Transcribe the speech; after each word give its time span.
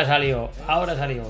Ahora 0.00 0.12
salió, 0.14 0.50
ahora 0.66 0.96
salió. 0.96 1.22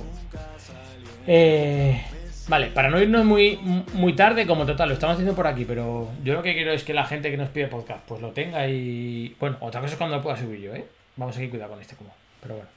Eh, 1.27 2.01
vale, 2.47 2.69
para 2.69 2.89
no 2.89 3.01
irnos 3.01 3.25
muy, 3.25 3.57
muy 3.95 4.13
tarde, 4.13 4.47
como 4.47 4.65
total, 4.65 4.91
lo 4.91 4.95
estamos 4.95 5.15
haciendo 5.15 5.35
por 5.35 5.49
aquí, 5.49 5.65
pero 5.65 6.09
yo 6.23 6.35
lo 6.35 6.43
que 6.45 6.55
quiero 6.55 6.73
es 6.73 6.85
que 6.85 6.95
la 6.95 7.05
gente 7.05 7.33
que 7.33 7.37
nos 7.37 7.49
pide 7.49 7.67
podcast, 7.67 8.05
pues 8.07 8.23
lo 8.23 8.31
tenga 8.31 8.69
y. 8.69 9.35
Bueno, 9.41 9.57
otra 9.59 9.81
cosa 9.81 9.95
es 9.95 9.99
cuando 9.99 10.19
lo 10.19 10.23
pueda 10.23 10.37
subir 10.37 10.61
yo, 10.61 10.73
¿eh? 10.73 10.85
Vamos 11.17 11.37
a 11.37 11.43
ir 11.43 11.51
cuidado 11.51 11.73
con 11.73 11.81
este 11.81 11.97
como. 11.97 12.15
Pero 12.41 12.55
bueno. 12.55 12.71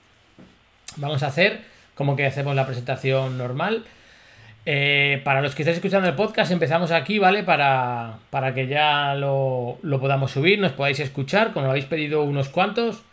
Vamos 0.96 1.22
a 1.22 1.28
hacer 1.28 1.62
como 1.94 2.16
que 2.16 2.26
hacemos 2.26 2.56
la 2.56 2.66
presentación 2.66 3.38
normal. 3.38 3.84
Eh, 4.66 5.22
para 5.24 5.44
los 5.44 5.54
que 5.54 5.62
estáis 5.62 5.78
escuchando 5.78 6.10
el 6.10 6.16
podcast, 6.16 6.52
empezamos 6.52 6.90
aquí, 6.90 7.20
¿vale? 7.20 7.44
Para, 7.44 8.18
para 8.32 8.56
que 8.56 8.66
ya 8.66 9.14
lo, 9.14 9.78
lo, 9.84 10.00
podamos 10.00 10.32
subir, 10.32 10.58
nos 10.58 10.72
podáis 10.72 11.00
escuchar, 11.00 11.54
como 11.54 11.66
lo 11.66 11.70
habéis 11.70 11.86
pedido 11.86 12.24
unos 12.24 12.50
cuantos. 12.50 13.04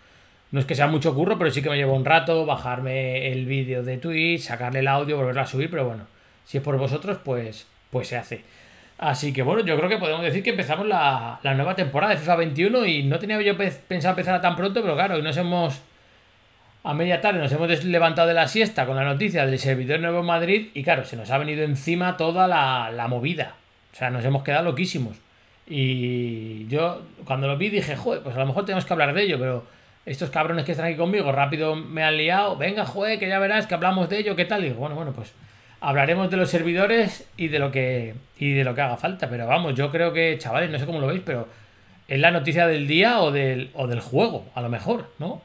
No 0.52 0.60
es 0.60 0.66
que 0.66 0.74
sea 0.74 0.88
mucho 0.88 1.14
curro, 1.14 1.38
pero 1.38 1.50
sí 1.50 1.62
que 1.62 1.70
me 1.70 1.76
lleva 1.76 1.92
un 1.92 2.04
rato 2.04 2.44
bajarme 2.44 3.30
el 3.32 3.46
vídeo 3.46 3.82
de 3.82 3.98
Twitch, 3.98 4.42
sacarle 4.42 4.80
el 4.80 4.88
audio, 4.88 5.16
volverlo 5.16 5.40
a 5.42 5.46
subir, 5.46 5.70
pero 5.70 5.86
bueno, 5.86 6.06
si 6.44 6.58
es 6.58 6.64
por 6.64 6.76
vosotros, 6.76 7.18
pues, 7.24 7.66
pues 7.90 8.08
se 8.08 8.16
hace. 8.16 8.42
Así 8.98 9.32
que 9.32 9.42
bueno, 9.42 9.64
yo 9.64 9.76
creo 9.76 9.88
que 9.88 9.98
podemos 9.98 10.22
decir 10.22 10.42
que 10.42 10.50
empezamos 10.50 10.86
la, 10.86 11.40
la 11.42 11.54
nueva 11.54 11.74
temporada 11.74 12.12
de 12.12 12.18
FIFA 12.18 12.36
21 12.36 12.84
y 12.86 13.02
no 13.04 13.18
tenía 13.18 13.40
yo 13.40 13.56
pensado 13.56 14.12
empezar 14.12 14.40
tan 14.40 14.56
pronto, 14.56 14.82
pero 14.82 14.94
claro, 14.94 15.14
hoy 15.14 15.22
nos 15.22 15.36
hemos 15.36 15.80
a 16.82 16.94
media 16.94 17.20
tarde 17.20 17.40
nos 17.40 17.52
hemos 17.52 17.84
levantado 17.84 18.28
de 18.28 18.34
la 18.34 18.48
siesta 18.48 18.86
con 18.86 18.96
la 18.96 19.04
noticia 19.04 19.44
del 19.44 19.58
servidor 19.58 20.00
Nuevo 20.00 20.22
Madrid 20.22 20.68
y 20.72 20.82
claro, 20.82 21.04
se 21.04 21.16
nos 21.16 21.30
ha 21.30 21.38
venido 21.38 21.62
encima 21.62 22.16
toda 22.16 22.48
la, 22.48 23.06
movida. 23.08 23.54
O 23.92 23.96
sea, 23.96 24.10
nos 24.10 24.24
hemos 24.24 24.42
quedado 24.42 24.64
loquísimos. 24.64 25.16
Y 25.66 26.66
yo 26.68 27.02
cuando 27.24 27.46
lo 27.46 27.56
vi 27.58 27.68
dije, 27.68 27.96
joder, 27.96 28.22
pues 28.22 28.34
a 28.34 28.40
lo 28.40 28.46
mejor 28.46 28.64
tenemos 28.64 28.86
que 28.86 28.92
hablar 28.92 29.12
de 29.12 29.22
ello, 29.22 29.38
pero 29.38 29.66
estos 30.10 30.30
cabrones 30.30 30.64
que 30.64 30.72
están 30.72 30.86
aquí 30.86 30.96
conmigo 30.96 31.30
rápido 31.30 31.76
me 31.76 32.02
han 32.02 32.16
liado, 32.16 32.56
venga, 32.56 32.84
joder, 32.84 33.18
que 33.18 33.28
ya 33.28 33.38
verás 33.38 33.68
que 33.68 33.74
hablamos 33.74 34.08
de 34.08 34.18
ello, 34.18 34.34
¿qué 34.34 34.44
tal? 34.44 34.64
Y 34.64 34.68
digo, 34.68 34.80
bueno, 34.80 34.96
bueno, 34.96 35.12
pues 35.12 35.32
hablaremos 35.80 36.28
de 36.30 36.36
los 36.36 36.50
servidores 36.50 37.28
y 37.36 37.46
de 37.46 37.60
lo 37.60 37.70
que 37.70 38.14
y 38.36 38.52
de 38.54 38.64
lo 38.64 38.74
que 38.74 38.80
haga 38.80 38.96
falta, 38.96 39.30
pero 39.30 39.46
vamos, 39.46 39.74
yo 39.76 39.92
creo 39.92 40.12
que, 40.12 40.36
chavales, 40.36 40.68
no 40.68 40.80
sé 40.80 40.86
cómo 40.86 40.98
lo 40.98 41.06
veis, 41.06 41.22
pero 41.24 41.46
es 42.08 42.18
la 42.18 42.32
noticia 42.32 42.66
del 42.66 42.88
día 42.88 43.20
o 43.20 43.30
del, 43.30 43.70
o 43.74 43.86
del 43.86 44.00
juego, 44.00 44.46
a 44.54 44.60
lo 44.60 44.68
mejor, 44.68 45.06
¿no? 45.20 45.42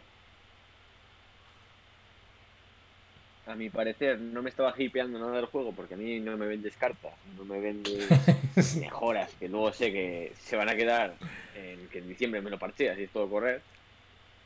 a 3.48 3.54
mi 3.54 3.70
parecer, 3.70 4.20
no 4.20 4.42
me 4.42 4.50
estaba 4.50 4.74
hipeando 4.76 5.20
nada 5.20 5.36
del 5.36 5.46
juego 5.46 5.72
porque 5.74 5.94
a 5.94 5.98
mí 5.98 6.20
no 6.20 6.36
me 6.38 6.48
vendes 6.48 6.76
cartas, 6.76 7.14
no 7.38 7.46
me 7.46 7.60
vendes 7.60 8.76
mejoras 8.80 9.32
que 9.36 9.48
luego 9.48 9.72
sé 9.72 9.92
que 9.92 10.34
se 10.40 10.56
van 10.56 10.70
a 10.70 10.76
quedar 10.76 11.14
en 11.56 11.88
que 11.90 12.00
en 12.00 12.08
diciembre 12.08 12.42
me 12.42 12.50
lo 12.50 12.58
parcheas 12.58 12.98
y 12.98 13.04
es 13.04 13.12
todo 13.12 13.30
correr. 13.30 13.62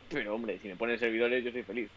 Pero 0.09 0.35
hombre, 0.35 0.59
si 0.61 0.67
me 0.67 0.75
ponen 0.75 0.99
servidores 0.99 1.43
yo 1.43 1.52
soy 1.52 1.63
feliz. 1.63 1.89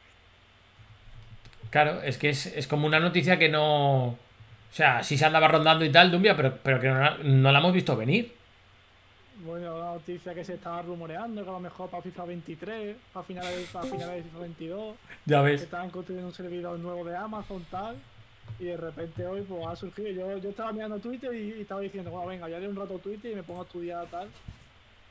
Claro, 1.70 2.02
es 2.02 2.18
que 2.18 2.28
es, 2.28 2.66
como 2.68 2.86
una 2.86 3.00
noticia 3.00 3.38
que 3.38 3.48
no... 3.48 4.06
O 4.08 4.74
sea, 4.74 5.02
sí 5.02 5.16
se 5.16 5.24
andaba 5.24 5.48
rondando 5.48 5.84
y 5.84 5.92
tal, 5.92 6.10
Dumbia, 6.10 6.36
pero, 6.36 6.58
pero 6.62 6.80
que 6.80 6.88
no 6.88 7.52
la 7.52 7.58
hemos 7.58 7.72
visto 7.72 7.96
venir 7.96 8.32
bueno, 9.44 9.78
la 9.78 9.92
noticia 9.94 10.34
que 10.34 10.44
se 10.44 10.54
estaba 10.54 10.82
rumoreando, 10.82 11.42
que 11.42 11.48
a 11.48 11.52
lo 11.52 11.60
mejor 11.60 11.90
para 11.90 12.02
FIFA 12.02 12.24
23, 12.26 12.96
para 13.12 13.24
finales, 13.24 13.68
para 13.72 13.86
finales 13.86 14.16
de 14.16 14.22
FIFA 14.22 14.38
22. 14.38 14.96
Ya 15.26 15.42
ves. 15.42 15.60
Que 15.60 15.64
estaban 15.64 15.90
construyendo 15.90 16.28
un 16.28 16.34
servidor 16.34 16.78
nuevo 16.78 17.04
de 17.04 17.16
Amazon, 17.16 17.64
tal. 17.70 17.96
Y 18.58 18.64
de 18.64 18.76
repente 18.76 19.26
hoy 19.26 19.42
pues 19.42 19.66
ha 19.66 19.74
surgido. 19.74 20.10
Yo, 20.10 20.38
yo 20.38 20.50
estaba 20.50 20.72
mirando 20.72 20.98
Twitter 20.98 21.34
y, 21.34 21.60
estaba 21.60 21.80
diciendo, 21.80 22.10
bueno, 22.10 22.28
venga, 22.28 22.48
ya 22.48 22.60
de 22.60 22.68
un 22.68 22.76
rato 22.76 22.98
Twitter 22.98 23.32
y 23.32 23.34
me 23.34 23.42
pongo 23.42 23.62
a 23.62 23.64
estudiar 23.64 24.06
tal. 24.06 24.28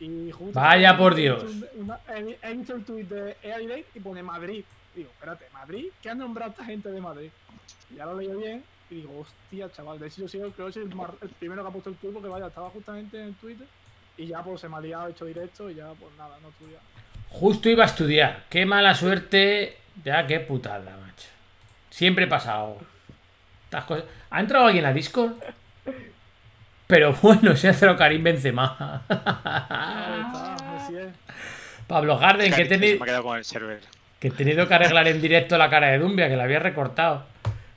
Y 0.02 0.32
justo 0.32 0.60
Vaya 0.60 0.98
por 0.98 1.14
Dios. 1.14 1.44
he, 2.10 2.54
visto 2.54 2.76
el 2.76 2.84
tweet 2.84 3.04
de 3.04 3.38
Air 3.44 3.86
y 3.94 4.00
pone 4.00 4.24
Madrid. 4.24 4.66
Digo, 4.96 5.10
espérate, 5.12 5.46
¿Madrid? 5.54 5.86
¿Qué 6.02 6.10
ha 6.10 6.16
nombrado 6.16 6.52
esta 6.52 6.66
gente 6.66 6.90
de 6.90 7.00
Madrid? 7.00 7.30
ya 7.96 8.06
lo 8.06 8.18
leí 8.18 8.34
bien 8.36 8.64
y 8.90 8.96
digo, 8.96 9.20
hostia, 9.20 9.72
chaval. 9.72 10.00
De 10.00 10.08
hecho, 10.08 10.26
yo 10.26 10.52
creo 10.52 10.54
que 10.54 10.70
es 10.70 10.78
el, 10.78 10.92
el, 11.22 11.30
primero 11.30 11.62
que 11.62 11.70
ha 11.70 11.72
puesto 11.72 11.90
el 11.92 11.98
tweet 11.98 12.14
porque 12.14 12.30
vaya, 12.30 12.48
estaba 12.48 12.70
justamente 12.70 13.20
en 13.20 13.28
el 13.28 13.36
Twitter 13.36 13.68
y 14.18 14.28
ya 14.28 14.44
pues 14.44 14.62
se 14.62 14.70
me 14.70 14.78
ha 14.78 14.82
liado, 14.82 15.08
hecho 15.08 15.26
directo 15.26 15.70
y 15.70 15.76
ya 15.76 15.88
pues 16.00 16.12
nada, 16.18 16.38
no 16.42 16.50
estudia. 16.50 16.80
Justo 17.30 17.70
iba 17.70 17.84
a 17.84 17.88
estudiar. 17.88 18.46
Qué 18.50 18.66
mala 18.66 18.96
suerte. 18.96 19.78
Ya, 20.04 20.26
qué 20.26 20.40
putada, 20.40 20.98
macho. 20.98 21.28
Siempre 21.90 22.26
he 22.26 22.28
pasado. 22.28 22.78
Estas 23.66 23.86
cosas. 23.86 24.06
¿Ha 24.32 24.40
entrado 24.40 24.66
alguien 24.66 24.86
a 24.86 24.94
Discord? 24.94 25.34
Pero 26.92 27.16
bueno, 27.22 27.52
ha 27.52 27.68
entrado 27.68 27.96
Karim 27.96 28.22
Benzema. 28.22 29.02
Pablo 31.88 32.18
Garden, 32.18 32.54
que 32.54 32.64
he 32.64 32.66
tenido. 32.66 33.06
Que 34.20 34.28
he 34.28 34.32
tenido 34.32 34.68
que 34.68 34.74
arreglar 34.74 35.08
en 35.08 35.22
directo 35.22 35.58
la 35.58 35.70
cara 35.70 35.88
de 35.88 36.00
Dumbia, 36.00 36.28
que 36.28 36.36
la 36.36 36.44
había 36.44 36.60
recortado. 36.60 37.24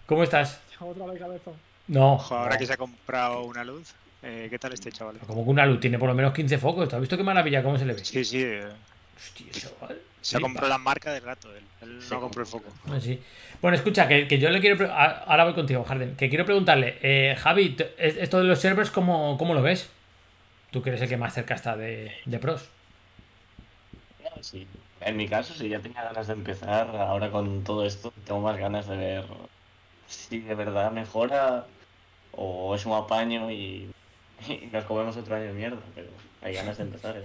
¿Cómo 0.07 0.25
estás? 0.25 0.61
Otra 0.81 1.07
vez 1.07 1.21
cabezón. 1.21 1.55
No. 1.87 2.21
ahora 2.29 2.59
que 2.59 2.67
se 2.67 2.73
ha 2.73 2.77
comprado 2.77 3.45
una 3.45 3.63
luz. 3.63 3.95
Eh, 4.25 4.49
¿Qué 4.51 4.59
tal 4.59 4.73
este 4.73 4.91
chaval? 4.91 5.17
Como 5.25 5.45
que 5.45 5.51
una 5.51 5.65
luz 5.65 5.79
tiene 5.79 5.97
por 5.97 6.09
lo 6.09 6.15
menos 6.15 6.35
15 6.35 6.59
focos. 6.59 6.89
¿Te 6.89 6.97
has 6.97 7.01
visto 7.01 7.17
qué 7.17 7.23
maravilla 7.23 7.63
cómo 7.63 7.79
se 7.79 7.85
le 7.85 7.95
ve? 7.95 8.05
Sí, 8.05 8.25
sí. 8.25 8.45
Hostia, 9.17 9.47
chaval. 9.53 10.01
Se 10.21 10.37
ha 10.37 10.41
comprado 10.41 10.69
la 10.69 10.79
marca 10.79 11.13
del 11.13 11.23
gato, 11.23 11.55
él, 11.55 11.65
él 11.83 12.01
no 12.11 12.21
compró 12.21 12.43
el 12.43 12.47
foco. 12.47 12.73
Ah, 12.89 12.99
sí. 13.01 13.21
Bueno, 13.61 13.77
escucha, 13.77 14.09
que, 14.09 14.27
que, 14.27 14.39
yo 14.39 14.51
le 14.51 14.61
quiero. 14.61 14.91
Ahora 14.93 15.45
voy 15.45 15.55
contigo, 15.55 15.85
Harden. 15.85 16.17
Que 16.17 16.29
quiero 16.29 16.45
preguntarle, 16.45 16.99
eh, 17.03 17.37
Javi, 17.39 17.77
esto 17.99 18.39
de 18.39 18.45
los 18.45 18.59
servers, 18.59 18.91
¿cómo, 18.91 19.37
¿cómo, 19.39 19.55
lo 19.55 19.63
ves? 19.63 19.91
Tú 20.71 20.83
que 20.83 20.91
eres 20.91 21.03
el 21.03 21.09
que 21.09 21.17
más 21.17 21.35
cerca 21.35 21.55
está 21.55 21.77
de, 21.77 22.13
de 22.25 22.39
pros. 22.39 22.69
Sí, 24.41 24.67
en 25.01 25.17
mi 25.17 25.29
caso, 25.29 25.55
sí, 25.55 25.69
ya 25.69 25.81
tenía 25.81 26.03
ganas 26.03 26.27
de 26.27 26.33
empezar. 26.33 26.89
Ahora 26.97 27.31
con 27.31 27.63
todo 27.65 27.85
esto, 27.85 28.13
tengo 28.25 28.41
más 28.41 28.57
ganas 28.57 28.87
de 28.89 28.97
ver 28.97 29.25
si 30.07 30.41
de 30.41 30.55
verdad 30.55 30.91
mejora 30.91 31.67
o 32.33 32.75
es 32.75 32.85
un 32.85 32.95
apaño 32.95 33.51
y 33.51 33.91
y 34.49 34.69
nos 34.73 34.85
comemos 34.85 35.17
otro 35.17 35.37
año 35.37 35.47
de 35.47 35.53
mierda, 35.53 35.81
pero 35.95 36.09
hay 36.43 36.55
ganas 36.55 36.77
de 36.77 36.85
empezar. 36.85 37.17
¿eh? 37.17 37.25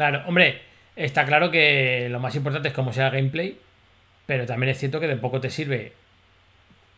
Claro, 0.00 0.22
hombre, 0.26 0.62
está 0.96 1.26
claro 1.26 1.50
que 1.50 2.08
lo 2.08 2.20
más 2.20 2.34
importante 2.34 2.68
es 2.68 2.74
cómo 2.74 2.90
sea 2.90 3.08
el 3.08 3.12
gameplay, 3.12 3.60
pero 4.24 4.46
también 4.46 4.70
es 4.70 4.78
cierto 4.78 4.98
que 4.98 5.06
de 5.06 5.16
poco 5.16 5.42
te 5.42 5.50
sirve 5.50 5.92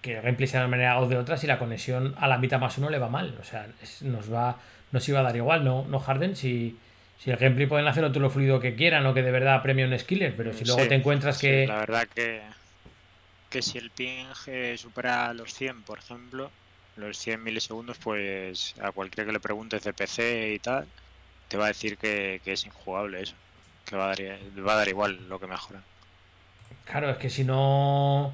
que 0.00 0.18
el 0.18 0.22
gameplay 0.22 0.46
sea 0.46 0.60
de 0.60 0.66
una 0.66 0.76
manera 0.76 1.00
o 1.00 1.08
de 1.08 1.16
otra 1.16 1.36
si 1.36 1.48
la 1.48 1.58
conexión 1.58 2.14
a 2.20 2.28
la 2.28 2.38
mitad 2.38 2.60
más 2.60 2.78
uno 2.78 2.90
le 2.90 3.00
va 3.00 3.08
mal. 3.08 3.36
O 3.40 3.42
sea, 3.42 3.66
nos 4.02 4.32
va 4.32 4.56
nos 4.92 5.08
iba 5.08 5.18
a 5.18 5.24
dar 5.24 5.34
igual, 5.34 5.64
no, 5.64 5.84
no 5.88 5.98
Harden, 5.98 6.36
si, 6.36 6.76
si 7.18 7.32
el 7.32 7.38
gameplay 7.38 7.66
pueden 7.66 7.88
hacer 7.88 8.04
otro 8.04 8.22
lo 8.22 8.30
fluido 8.30 8.60
que 8.60 8.76
quieran 8.76 9.04
o 9.04 9.14
que 9.14 9.22
de 9.22 9.32
verdad 9.32 9.60
premia 9.64 9.84
un 9.84 9.98
skiller, 9.98 10.36
pero 10.36 10.52
si 10.52 10.64
luego 10.64 10.86
te 10.86 10.94
encuentras 10.94 11.38
que... 11.38 11.66
La 11.66 11.78
verdad 11.78 12.06
que, 12.14 12.40
que 13.50 13.62
si 13.62 13.78
el 13.78 13.90
ping 13.90 14.26
supera 14.76 15.34
los 15.34 15.52
100, 15.54 15.82
por 15.82 15.98
ejemplo, 15.98 16.52
los 16.94 17.18
100 17.18 17.42
milisegundos, 17.42 17.98
pues 17.98 18.76
a 18.80 18.92
cualquiera 18.92 19.26
que 19.26 19.32
le 19.32 19.40
preguntes 19.40 19.82
de 19.82 19.92
PC 19.92 20.52
y 20.54 20.60
tal, 20.60 20.86
te 21.52 21.58
va 21.58 21.66
a 21.66 21.68
decir 21.68 21.98
que, 21.98 22.40
es 22.46 22.64
injugable 22.64 23.20
eso. 23.20 23.34
Que 23.84 23.94
va 23.94 24.04
a, 24.04 24.08
dar, 24.08 24.18
va 24.66 24.72
a 24.72 24.76
dar 24.76 24.88
igual 24.88 25.28
lo 25.28 25.38
que 25.38 25.46
mejora. 25.46 25.80
Claro, 26.86 27.10
es 27.10 27.18
que 27.18 27.28
si 27.28 27.44
no. 27.44 28.32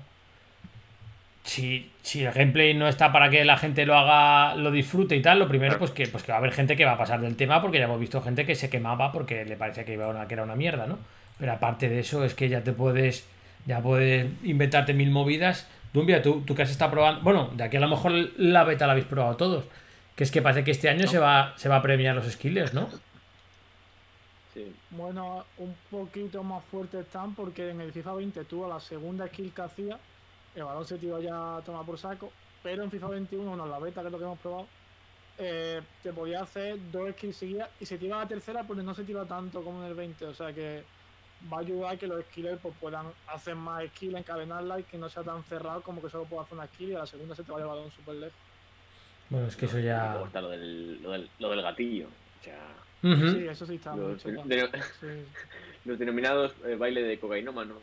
Si, 1.42 1.90
si, 2.02 2.24
el 2.24 2.32
gameplay 2.32 2.74
no 2.74 2.86
está 2.86 3.10
para 3.10 3.28
que 3.28 3.44
la 3.44 3.56
gente 3.56 3.86
lo 3.86 3.96
haga, 3.96 4.54
lo 4.54 4.70
disfrute 4.70 5.16
y 5.16 5.22
tal, 5.22 5.40
lo 5.40 5.48
primero 5.48 5.78
pues 5.78 5.90
que, 5.90 6.06
pues 6.06 6.22
que 6.22 6.30
va 6.30 6.36
a 6.36 6.38
haber 6.38 6.52
gente 6.52 6.76
que 6.76 6.84
va 6.84 6.92
a 6.92 6.98
pasar 6.98 7.20
del 7.20 7.36
tema 7.36 7.60
porque 7.62 7.78
ya 7.78 7.86
hemos 7.86 7.98
visto 7.98 8.20
gente 8.20 8.44
que 8.44 8.54
se 8.54 8.68
quemaba 8.68 9.10
porque 9.12 9.46
le 9.46 9.56
parecía 9.56 9.84
que, 9.84 9.94
iba 9.94 10.08
una, 10.08 10.28
que 10.28 10.34
era 10.34 10.42
una 10.42 10.56
mierda, 10.56 10.86
¿no? 10.86 10.98
Pero 11.38 11.52
aparte 11.52 11.88
de 11.88 12.00
eso 12.00 12.22
es 12.22 12.34
que 12.34 12.50
ya 12.50 12.62
te 12.62 12.72
puedes, 12.72 13.26
ya 13.64 13.80
puedes 13.80 14.26
inventarte 14.44 14.92
mil 14.92 15.10
movidas 15.10 15.66
Dumbia, 15.92 16.22
¿tú, 16.22 16.42
tú 16.42 16.54
que 16.54 16.62
has 16.62 16.70
estado 16.70 16.90
probando. 16.90 17.22
Bueno, 17.22 17.50
de 17.54 17.64
aquí 17.64 17.78
a 17.78 17.80
lo 17.80 17.88
mejor 17.88 18.12
la 18.36 18.64
beta 18.64 18.86
la 18.86 18.92
habéis 18.92 19.06
probado 19.06 19.36
todos. 19.36 19.64
Que 20.14 20.24
es 20.24 20.30
que 20.30 20.42
parece 20.42 20.64
que 20.64 20.70
este 20.70 20.90
año 20.90 21.06
se, 21.06 21.18
va, 21.18 21.54
se 21.56 21.70
va 21.70 21.76
a 21.76 21.82
premiar 21.82 22.14
los 22.14 22.30
skills, 22.30 22.74
¿no? 22.74 22.90
Sí. 24.58 24.74
Bueno, 24.90 25.44
un 25.58 25.76
poquito 25.88 26.42
más 26.42 26.64
fuerte 26.64 27.00
están 27.00 27.34
porque 27.34 27.70
en 27.70 27.80
el 27.80 27.92
FIFA 27.92 28.14
20 28.14 28.44
tuvo 28.44 28.68
la 28.68 28.80
segunda 28.80 29.28
skill 29.28 29.52
que 29.52 29.62
hacía. 29.62 29.98
El 30.54 30.64
balón 30.64 30.84
se 30.84 30.98
tiró 30.98 31.20
ya 31.20 31.58
a 31.58 31.60
tomar 31.62 31.86
por 31.86 31.98
saco. 31.98 32.32
Pero 32.62 32.82
en 32.82 32.90
FIFA 32.90 33.08
21, 33.08 33.56
no, 33.56 33.66
la 33.66 33.78
beta 33.78 34.00
que 34.00 34.08
es 34.08 34.12
lo 34.12 34.18
que 34.18 34.24
hemos 34.24 34.38
probado, 34.40 34.66
eh, 35.38 35.80
te 36.02 36.12
podía 36.12 36.42
hacer 36.42 36.76
dos 36.90 37.10
skills 37.12 37.36
seguidas 37.36 37.70
y 37.78 37.86
se 37.86 37.98
tira 37.98 38.18
la 38.18 38.26
tercera, 38.26 38.64
pues 38.64 38.82
no 38.82 38.92
se 38.94 39.04
tira 39.04 39.24
tanto 39.26 39.62
como 39.62 39.80
en 39.82 39.90
el 39.90 39.94
20. 39.94 40.24
O 40.26 40.34
sea 40.34 40.52
que 40.52 40.82
va 41.52 41.58
a 41.58 41.60
ayudar 41.60 41.94
a 41.94 41.96
que 41.96 42.08
los 42.08 42.24
skillers 42.24 42.58
pues, 42.60 42.74
puedan 42.80 43.06
hacer 43.28 43.54
más 43.54 43.84
skill, 43.90 44.16
encadenarla 44.16 44.80
y 44.80 44.82
que 44.82 44.98
no 44.98 45.08
sea 45.08 45.22
tan 45.22 45.44
cerrado 45.44 45.82
como 45.82 46.02
que 46.02 46.10
solo 46.10 46.24
puedo 46.24 46.42
hacer 46.42 46.58
una 46.58 46.66
skill 46.66 46.90
y 46.90 46.94
a 46.96 47.00
la 47.00 47.06
segunda 47.06 47.36
se 47.36 47.44
te 47.44 47.52
va 47.52 47.58
a 47.58 47.60
llevar 47.60 47.78
un 47.78 47.92
super 47.92 48.16
lejos. 48.16 48.36
Bueno, 49.30 49.46
es 49.46 49.54
que 49.54 49.66
eso 49.66 49.78
ya. 49.78 50.14
lo 50.34 50.48
del, 50.48 51.00
lo 51.00 51.12
del, 51.12 51.30
lo 51.38 51.50
del 51.50 51.62
gatillo. 51.62 52.08
O 52.40 52.44
sea, 52.44 52.58
Sí, 53.02 53.46
eso 53.48 53.66
sí 53.66 53.76
está 53.76 53.94
los, 53.94 54.24
mucho. 54.24 54.44
Los 55.84 55.98
denominados 55.98 56.52
eh, 56.66 56.74
baile 56.74 57.02
de 57.02 57.18
cocainómano. 57.18 57.74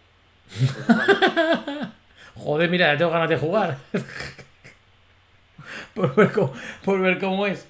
Joder, 2.35 2.69
mira, 2.69 2.93
ya 2.93 2.97
tengo 2.97 3.11
ganas 3.11 3.29
de 3.29 3.37
jugar. 3.37 3.77
por, 5.93 6.13
ver 6.15 6.31
cómo, 6.31 6.53
por 6.83 6.99
ver 6.99 7.19
cómo 7.19 7.47
es. 7.47 7.65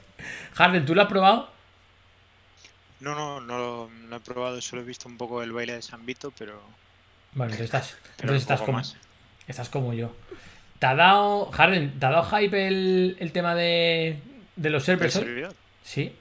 Harden, 0.56 0.86
¿tú 0.86 0.95
lo 0.95 1.03
has 1.03 1.07
probado? 1.07 1.50
No, 3.00 3.13
no, 3.13 3.39
no, 3.39 3.89
no 4.09 4.15
he 4.15 4.19
probado, 4.19 4.59
solo 4.62 4.81
he 4.81 4.86
visto 4.86 5.07
un 5.07 5.18
poco 5.18 5.44
el 5.44 5.51
baile 5.51 5.74
de 5.74 5.81
San 5.81 6.06
Vito, 6.06 6.33
pero 6.38 6.59
Bueno, 7.33 7.53
entonces 7.53 7.65
estás, 7.65 7.98
entonces 8.19 8.41
estás 8.41 8.62
como, 8.62 8.80
más. 8.80 8.98
estás 9.48 9.69
como 9.69 9.94
yo. 9.94 10.15
¿Te 10.80 10.88
ha 10.88 10.95
dado, 10.95 11.45
Harden, 11.51 12.00
¿te 12.00 12.06
ha 12.06 12.09
dado 12.09 12.24
hype 12.24 12.68
el, 12.68 13.15
el 13.19 13.31
tema 13.31 13.53
de, 13.53 14.19
de 14.56 14.69
los 14.69 14.86
¿Del 14.86 14.98
servers 14.98 15.13
servidor? 15.13 15.53
Sí. 15.83 16.15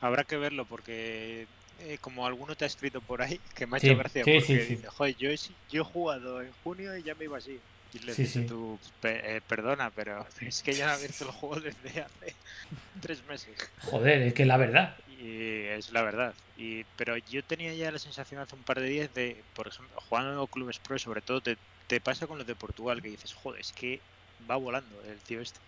Habrá 0.00 0.24
que 0.24 0.36
verlo 0.36 0.66
porque 0.66 1.48
eh, 1.78 1.98
como 1.98 2.26
alguno 2.26 2.56
te 2.56 2.64
ha 2.64 2.66
escrito 2.68 3.02
por 3.02 3.22
ahí, 3.22 3.42
que 3.54 3.66
me 3.66 3.76
ha 3.76 3.78
Sí, 3.78 3.88
hecho 3.88 3.96
gracia 3.96 4.26
sí, 4.26 4.40
porque 4.40 4.64
sí, 4.64 4.64
dice, 4.64 4.88
joder, 4.88 5.16
yo, 5.16 5.30
he, 5.30 5.36
yo 5.68 5.82
he 5.82 5.84
jugado 5.84 6.42
en 6.42 6.52
junio 6.52 6.96
y 6.96 7.02
ya 7.04 7.14
me 7.14 7.24
iba 7.24 7.38
así. 7.38 7.62
Y 7.90 8.00
le 8.00 8.12
dices 8.12 8.44
tú, 8.44 8.80
"Pe- 9.00 9.36
eh, 9.36 9.40
perdona, 9.42 9.90
pero 9.92 10.26
es 10.46 10.62
que 10.62 10.76
ya 10.76 10.88
he 10.90 10.92
abierto 10.92 11.24
el 11.24 11.30
juego 11.32 11.60
desde 11.60 12.00
hace 12.02 12.38
tres 13.00 13.24
meses. 13.24 13.72
Joder, 13.80 14.22
es 14.22 14.34
que 14.34 14.42
es 14.42 14.48
la 14.48 14.56
verdad. 14.56 14.96
Y 15.04 15.64
es 15.66 15.90
la 15.90 16.02
verdad. 16.02 16.36
Y, 16.54 16.84
pero 16.96 17.16
yo 17.18 17.42
tenía 17.44 17.74
ya 17.74 17.90
la 17.90 17.98
sensación 17.98 18.40
hace 18.40 18.54
un 18.56 18.64
par 18.64 18.80
de 18.80 18.88
días 18.88 19.12
de, 19.12 19.44
por 19.54 19.66
ejemplo, 19.68 19.96
jugando 20.00 20.40
en 20.42 20.46
clubes 20.48 20.80
pro, 20.80 20.98
sobre 20.98 21.22
todo 21.22 21.40
te, 21.42 21.58
te 21.86 22.00
pasa 22.00 22.26
con 22.26 22.38
los 22.38 22.46
de 22.46 22.56
Portugal, 22.56 23.00
que 23.02 23.08
dices, 23.08 23.32
joder, 23.32 23.60
es 23.60 23.72
que 23.72 24.04
va 24.38 24.56
volando 24.56 25.02
el 25.02 25.22
tío 25.24 25.40
este. 25.40 25.60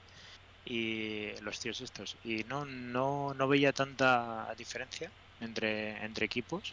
Y 0.73 1.33
los 1.43 1.59
tíos 1.59 1.81
estos. 1.81 2.17
Y 2.25 2.45
no, 2.49 2.65
no, 2.65 3.35
no 3.35 3.49
veía 3.49 3.73
tanta 3.73 4.55
diferencia 4.57 5.11
entre, 5.41 6.03
entre 6.05 6.27
equipos. 6.27 6.73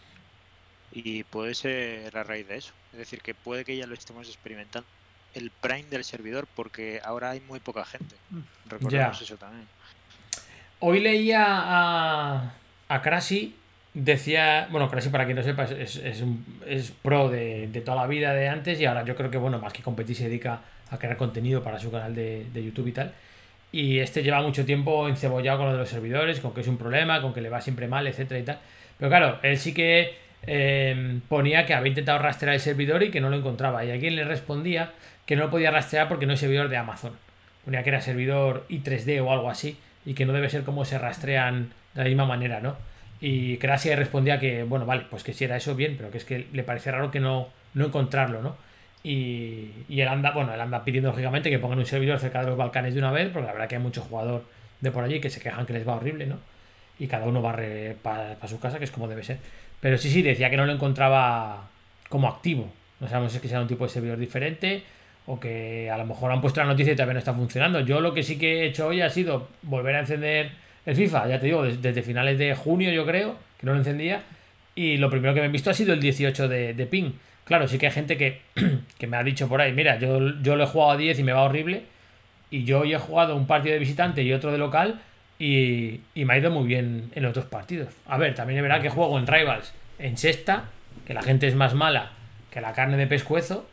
Y 0.91 1.23
puede 1.23 1.55
ser 1.55 2.15
a 2.15 2.23
raíz 2.23 2.47
de 2.47 2.57
eso. 2.57 2.73
Es 2.93 2.99
decir, 2.99 3.21
que 3.21 3.33
puede 3.33 3.65
que 3.65 3.75
ya 3.75 3.87
lo 3.87 3.95
estemos 3.95 4.27
experimentando. 4.27 4.87
El 5.33 5.49
prime 5.49 5.83
del 5.89 6.03
servidor, 6.03 6.47
porque 6.55 7.01
ahora 7.03 7.31
hay 7.31 7.41
muy 7.41 7.59
poca 7.59 7.85
gente. 7.85 8.15
Recordemos 8.69 9.19
Ya. 9.19 9.25
eso 9.25 9.35
también. 9.37 9.67
Hoy 10.79 10.99
leía 10.99 11.43
a, 11.47 12.53
a 12.87 13.01
Crashy, 13.01 13.55
decía, 13.95 14.67
bueno, 14.71 14.89
Crashy 14.89 15.09
para 15.09 15.25
quien 15.25 15.37
no 15.37 15.43
sepa 15.43 15.63
es, 15.65 15.95
es, 15.97 16.23
es 16.67 16.91
pro 17.01 17.29
de, 17.29 17.67
de 17.67 17.81
toda 17.81 17.97
la 17.97 18.07
vida 18.07 18.33
de 18.33 18.47
antes 18.47 18.79
y 18.79 18.85
ahora 18.85 19.03
yo 19.05 19.15
creo 19.15 19.31
que, 19.31 19.37
bueno, 19.37 19.57
más 19.59 19.73
que 19.73 19.81
competir 19.81 20.15
se 20.15 20.25
dedica 20.25 20.61
a 20.91 20.97
crear 20.99 21.17
contenido 21.17 21.63
para 21.63 21.79
su 21.79 21.91
canal 21.91 22.13
de, 22.15 22.45
de 22.53 22.63
YouTube 22.63 22.87
y 22.87 22.91
tal. 22.91 23.13
Y 23.71 23.99
este 23.99 24.23
lleva 24.23 24.41
mucho 24.41 24.65
tiempo 24.65 25.07
encebollado 25.07 25.59
con 25.59 25.67
lo 25.67 25.73
de 25.73 25.79
los 25.79 25.89
servidores, 25.89 26.39
con 26.39 26.53
que 26.53 26.61
es 26.61 26.67
un 26.67 26.77
problema, 26.77 27.21
con 27.21 27.33
que 27.33 27.41
le 27.41 27.49
va 27.49 27.61
siempre 27.61 27.87
mal, 27.87 28.07
etcétera 28.07 28.39
y 28.39 28.43
tal. 28.43 28.59
Pero 28.97 29.09
claro, 29.09 29.39
él 29.43 29.57
sí 29.57 29.73
que 29.73 30.15
eh, 30.43 31.19
ponía 31.27 31.65
que 31.65 31.73
había 31.73 31.89
intentado 31.89 32.19
rastrear 32.19 32.55
el 32.55 32.61
servidor 32.61 33.03
y 33.03 33.11
que 33.11 33.21
no 33.21 33.29
lo 33.29 33.35
encontraba. 33.35 33.83
Y 33.83 33.91
alguien 33.91 34.15
le 34.15 34.23
respondía 34.23 34.93
que 35.25 35.35
no 35.35 35.43
lo 35.43 35.51
podía 35.51 35.71
rastrear 35.71 36.07
porque 36.07 36.25
no 36.25 36.33
es 36.33 36.39
servidor 36.39 36.69
de 36.69 36.77
Amazon. 36.77 37.13
Ponía 37.65 37.83
que 37.83 37.89
era 37.89 38.01
servidor 38.01 38.65
i3D 38.69 39.21
o 39.21 39.31
algo 39.31 39.49
así 39.49 39.77
y 40.05 40.13
que 40.13 40.25
no 40.25 40.33
debe 40.33 40.49
ser 40.49 40.63
como 40.63 40.85
se 40.85 40.97
rastrean 40.97 41.73
de 41.93 42.03
la 42.03 42.07
misma 42.07 42.25
manera, 42.25 42.61
¿no? 42.61 42.77
Y 43.19 43.57
Crasia 43.57 43.95
respondía 43.95 44.39
que, 44.39 44.63
bueno, 44.63 44.85
vale, 44.85 45.05
pues 45.09 45.23
que 45.23 45.33
si 45.33 45.43
era 45.43 45.57
eso, 45.57 45.75
bien, 45.75 45.95
pero 45.97 46.11
que 46.11 46.19
es 46.19 46.25
que 46.25 46.47
le 46.53 46.63
parece 46.63 46.91
raro 46.91 47.11
que 47.11 47.19
no, 47.19 47.49
no 47.73 47.87
encontrarlo, 47.87 48.41
¿no? 48.41 48.55
Y, 49.07 49.69
y 49.87 50.01
él 50.01 50.07
anda, 50.07 50.31
bueno, 50.31 50.53
él 50.53 50.59
anda 50.59 50.83
pidiendo 50.83 51.09
lógicamente 51.11 51.49
que 51.49 51.59
pongan 51.59 51.79
un 51.79 51.85
servidor 51.85 52.19
cerca 52.19 52.41
de 52.41 52.47
los 52.47 52.57
Balcanes 52.57 52.93
de 52.93 52.99
una 52.99 53.11
vez, 53.11 53.29
porque 53.31 53.45
la 53.47 53.53
verdad 53.53 53.69
que 53.69 53.75
hay 53.75 53.81
muchos 53.81 54.05
jugadores 54.05 54.45
de 54.81 54.91
por 54.91 55.03
allí 55.03 55.19
que 55.21 55.29
se 55.29 55.39
quejan 55.39 55.65
que 55.65 55.73
les 55.73 55.87
va 55.87 55.95
horrible, 55.95 56.25
¿no? 56.25 56.37
Y 56.99 57.07
cada 57.07 57.25
uno 57.25 57.41
barre 57.41 57.95
para 58.01 58.35
su 58.47 58.59
casa, 58.59 58.79
que 58.79 58.85
es 58.85 58.91
como 58.91 59.07
debe 59.07 59.23
ser. 59.23 59.37
Pero 59.79 59.97
sí, 59.97 60.09
sí, 60.09 60.21
decía 60.23 60.49
que 60.49 60.57
no 60.57 60.65
lo 60.65 60.73
encontraba 60.73 61.67
como 62.09 62.27
activo. 62.27 62.69
No 62.99 63.07
sabemos 63.07 63.31
si 63.31 63.37
es 63.37 63.41
que 63.41 63.47
sea 63.47 63.61
un 63.61 63.67
tipo 63.67 63.83
de 63.85 63.91
servidor 63.91 64.17
diferente 64.17 64.83
o 65.27 65.39
que 65.39 65.89
a 65.91 65.97
lo 65.97 66.05
mejor 66.05 66.31
han 66.31 66.41
puesto 66.41 66.59
la 66.59 66.65
noticia 66.67 66.93
y 66.93 66.95
todavía 66.95 67.13
no 67.13 67.19
está 67.19 67.33
funcionando. 67.33 67.79
Yo 67.81 68.01
lo 68.01 68.13
que 68.13 68.23
sí 68.23 68.37
que 68.37 68.61
he 68.63 68.65
hecho 68.67 68.87
hoy 68.87 69.01
ha 69.01 69.09
sido 69.09 69.47
volver 69.61 69.95
a 69.95 69.99
encender 69.99 70.51
el 70.85 70.95
FIFA, 70.95 71.27
ya 71.27 71.39
te 71.39 71.45
digo, 71.47 71.63
des- 71.63 71.81
desde 71.81 72.01
finales 72.01 72.37
de 72.37 72.55
junio 72.55 72.91
yo 72.91 73.05
creo, 73.05 73.35
que 73.59 73.65
no 73.65 73.73
lo 73.73 73.79
encendía, 73.79 74.23
y 74.75 74.97
lo 74.97 75.09
primero 75.09 75.33
que 75.33 75.41
me 75.41 75.47
he 75.47 75.49
visto 75.49 75.69
ha 75.69 75.73
sido 75.73 75.93
el 75.93 75.99
18 75.99 76.47
de, 76.47 76.73
de 76.73 76.85
ping. 76.87 77.11
Claro, 77.47 77.67
sí 77.67 77.77
que 77.77 77.87
hay 77.87 77.93
gente 77.93 78.17
que, 78.17 78.41
que 78.97 79.07
me 79.07 79.17
ha 79.17 79.23
dicho 79.23 79.47
por 79.47 79.61
ahí, 79.61 79.73
mira, 79.73 79.97
yo, 79.97 80.19
yo 80.41 80.55
lo 80.55 80.65
he 80.65 80.67
jugado 80.67 80.91
a 80.91 80.97
10 80.97 81.19
y 81.19 81.23
me 81.23 81.33
va 81.33 81.43
horrible, 81.43 81.83
y 82.51 82.63
yo 82.63 82.81
hoy 82.81 82.93
he 82.93 82.99
jugado 82.99 83.35
un 83.35 83.47
partido 83.47 83.73
de 83.73 83.79
visitante 83.79 84.21
y 84.23 84.33
otro 84.33 84.51
de 84.51 84.57
local, 84.57 85.01
y, 85.39 86.01
y 86.13 86.25
me 86.25 86.33
ha 86.33 86.37
ido 86.37 86.51
muy 86.51 86.67
bien 86.67 87.11
en 87.15 87.23
los 87.23 87.33
dos 87.33 87.45
partidos. 87.45 87.93
A 88.05 88.17
ver, 88.17 88.35
también 88.35 88.57
es 88.59 88.63
verdad 88.63 88.81
que 88.81 88.89
juego 88.89 89.17
en 89.17 89.27
Rivals, 89.27 89.73
en 89.97 90.17
sexta, 90.17 90.65
que 91.05 91.13
la 91.13 91.21
gente 91.21 91.47
es 91.47 91.55
más 91.55 91.73
mala 91.73 92.11
que 92.51 92.61
la 92.61 92.73
carne 92.73 92.97
de 92.97 93.07
pescuezo, 93.07 93.65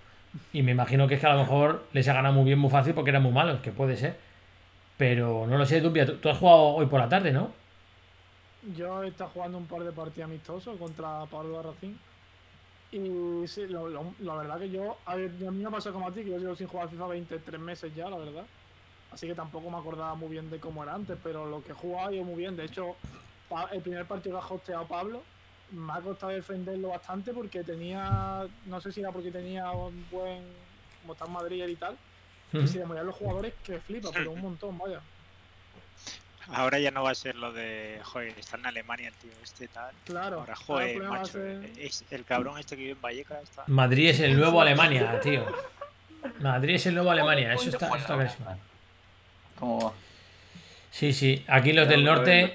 y 0.53 0.63
me 0.63 0.73
imagino 0.73 1.09
que 1.09 1.15
es 1.15 1.21
que 1.21 1.27
a 1.27 1.33
lo 1.33 1.41
mejor 1.41 1.85
les 1.93 2.09
ha 2.09 2.13
ganado 2.13 2.35
muy 2.35 2.45
bien, 2.45 2.59
muy 2.59 2.71
fácil, 2.71 2.95
porque 2.95 3.11
eran 3.11 3.23
muy 3.23 3.33
malos, 3.33 3.61
que 3.61 3.73
puede 3.73 3.97
ser. 3.97 4.17
Pero 4.97 5.47
no 5.47 5.59
lo 5.59 5.67
sé, 5.67 5.81
Dumbia, 5.81 6.07
tú, 6.07 6.29
has 6.29 6.39
jugado 6.39 6.63
hoy 6.63 6.87
por 6.87 7.01
la 7.01 7.09
tarde, 7.09 7.33
¿no? 7.33 7.53
Yo 8.77 9.03
he 9.03 9.09
estado 9.09 9.31
jugando 9.31 9.59
un 9.59 9.67
par 9.67 9.83
de 9.83 9.93
partidos 9.93 10.31
amistosos 10.31 10.79
contra 10.79 11.25
Pablo 11.31 11.57
Barracín. 11.57 11.99
Y 12.97 13.49
sí, 13.49 13.67
lo- 13.67 13.89
lo- 13.89 14.15
la 14.21 14.35
verdad 14.37 14.59
que 14.59 14.71
yo, 14.71 14.97
a, 15.07 15.17
ver, 15.17 15.31
a 15.47 15.51
mí 15.51 15.65
me 15.65 15.71
pasa 15.71 15.91
como 15.91 16.07
a 16.09 16.13
ti, 16.13 16.23
que 16.23 16.31
yo 16.31 16.39
llevo 16.39 16.55
sin 16.55 16.69
jugar 16.69 16.89
FIFA 16.89 17.09
23 17.09 17.61
meses 17.61 17.93
ya, 17.95 18.09
la 18.09 18.17
verdad. 18.19 18.45
Así 19.11 19.27
que 19.27 19.35
tampoco 19.35 19.69
me 19.71 19.77
acordaba 19.79 20.15
muy 20.15 20.29
bien 20.29 20.49
de 20.51 20.59
cómo 20.61 20.83
era 20.83 20.95
antes, 20.95 21.17
pero 21.23 21.47
lo 21.49 21.63
que 21.63 21.73
he 21.73 21.75
jugado 21.75 22.13
yo 22.13 22.23
muy 22.25 22.37
bien. 22.37 22.57
De 22.57 22.65
hecho, 22.65 22.95
el 23.73 23.81
primer 23.83 24.05
partido 24.07 24.39
que 24.39 24.45
ha 24.45 24.55
hosteado 24.57 24.87
Pablo, 24.87 25.23
me 25.73 25.93
ha 25.93 26.01
costado 26.01 26.33
defenderlo 26.33 26.89
bastante 26.89 27.33
porque 27.33 27.65
tenía, 27.65 28.47
no 28.67 28.81
sé 28.81 28.93
si 28.93 29.01
era 29.01 29.11
porque 29.13 29.31
tenía 29.31 29.71
un 29.73 30.07
buen, 30.11 30.45
como 31.03 31.15
está 31.15 31.25
en 31.27 31.33
Madrid 31.33 31.67
y 31.67 31.77
tal, 31.77 31.97
y 32.53 32.67
se 32.69 32.79
le 32.79 32.87
morían 32.87 33.07
los 33.07 33.17
jugadores 33.17 33.55
que 33.65 33.81
flipa, 33.81 34.11
pero 34.13 34.31
un 34.33 34.41
montón, 34.41 34.79
vaya. 34.79 35.01
Ahora 36.49 36.79
ya 36.79 36.91
no 36.91 37.03
va 37.03 37.11
a 37.11 37.15
ser 37.15 37.37
lo 37.37 37.53
de, 37.53 38.01
joder, 38.03 38.39
está 38.39 38.57
en 38.57 38.67
Alemania 38.67 39.09
el 39.09 39.15
tío 39.15 39.31
este 39.43 39.69
tal. 39.69 39.95
Claro. 40.05 40.41
Ahora, 40.41 40.53
el 40.53 40.59
joder, 40.59 41.03
macho, 41.05 41.33
ser- 41.33 41.71
es 41.79 42.05
el 42.11 42.25
cabrón 42.25 42.59
este 42.59 42.77
que 42.77 42.83
vive 42.83 42.93
en 42.93 43.01
Vallecas 43.01 43.43
está... 43.43 43.65
Madrid 43.67 44.11
es 44.11 44.21
el 44.21 44.37
nuevo 44.37 44.61
Alemania, 44.61 45.21
tío. 45.21 45.47
Madrid 46.41 46.75
es 46.77 46.87
el 46.87 46.95
nuevo 46.95 47.11
Alemania, 47.11 47.55
eso 47.55 47.69
está, 47.71 47.87
eso 47.87 47.97
está 47.97 48.15
clarísimo. 48.15 48.59
¿Cómo 49.59 49.85
va? 49.87 49.93
Sí, 50.91 51.13
sí, 51.13 51.45
aquí 51.49 51.73
los 51.73 51.89
del 51.89 52.05
norte, 52.05 52.55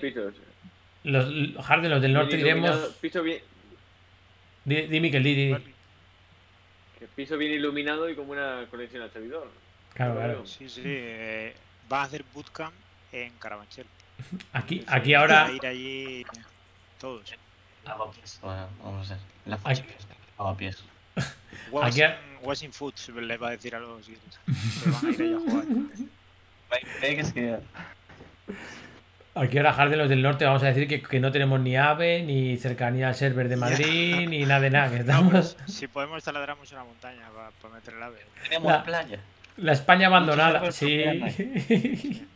los 1.04 1.66
Harden, 1.66 1.92
los 1.92 2.02
del 2.02 2.14
norte 2.14 2.38
diremos. 2.38 2.76
Piso 3.02 3.22
bien, 3.24 3.42
Di, 4.66 4.82
di, 4.84 5.00
Miquel, 5.00 5.24
di, 5.24 5.34
di. 5.36 5.56
que 7.00 7.08
piso 7.08 7.38
bien 7.38 7.54
iluminado 7.54 8.10
y 8.10 8.16
con 8.16 8.28
buena 8.28 8.66
conexión 8.70 9.02
al 9.02 9.12
servidor. 9.12 9.50
Claro, 9.94 10.16
claro. 10.16 10.46
Sí, 10.46 10.70
sí, 10.70 10.82
eh, 10.86 11.56
va 11.92 12.02
a 12.02 12.04
hacer 12.06 12.24
bootcamp 12.34 12.74
en 13.12 13.32
Carabanchel. 13.40 13.86
Aquí, 14.54 14.84
aquí 14.88 15.14
ahora. 15.14 15.46
a 15.46 15.52
ir 15.52 15.66
allí 15.66 16.26
todos. 17.00 17.34
Lavapiés. 17.86 18.40
Bueno, 18.42 18.68
vamos 18.84 19.10
a 19.12 19.14
ver. 19.16 19.24
Que 19.46 19.96
lavapiés. 20.38 20.84
Washing, 22.42 22.72
food 22.72 22.94
se 22.96 23.12
le 23.12 23.38
va 23.38 23.50
a 23.50 23.52
decir 23.52 23.76
a 23.76 23.80
los. 23.80 24.06
Se 24.06 24.12
van 24.90 25.06
a 25.06 25.10
ir 25.10 25.22
allá 25.22 25.36
a 25.36 25.40
jugar. 25.40 25.66
Que 27.02 27.34
que 27.34 27.58
Aquí 29.36 29.58
ahora 29.58 29.74
Harden, 29.74 30.00
los 30.00 30.10
del 30.10 30.22
norte, 30.22 30.44
vamos 30.44 30.64
a 30.64 30.68
decir 30.68 30.88
que, 30.88 31.02
que 31.02 31.20
no 31.20 31.32
tenemos 31.32 31.60
ni 31.62 31.78
AVE, 31.78 32.24
ni 32.24 32.58
cercanía 32.58 33.08
al 33.08 33.16
server 33.16 33.48
de 33.48 33.56
Madrid, 33.56 34.28
ni 34.28 34.42
nada 34.46 34.60
de 34.60 34.70
nada. 34.70 34.90
Que 34.90 35.00
No, 35.04 35.12
estamos. 35.40 35.58
si 35.68 35.88
podemos 35.88 36.24
taladramos 36.24 36.72
una 36.72 36.84
montaña 36.84 37.30
para 37.62 37.74
meter 37.74 37.94
el 37.94 38.04
ave. 38.04 38.20
tenemos 38.44 38.72
La- 38.72 38.84
playa. 38.84 39.20
La 39.58 39.72
España 39.74 40.08
abandonada, 40.08 40.72
sí. 40.72 41.04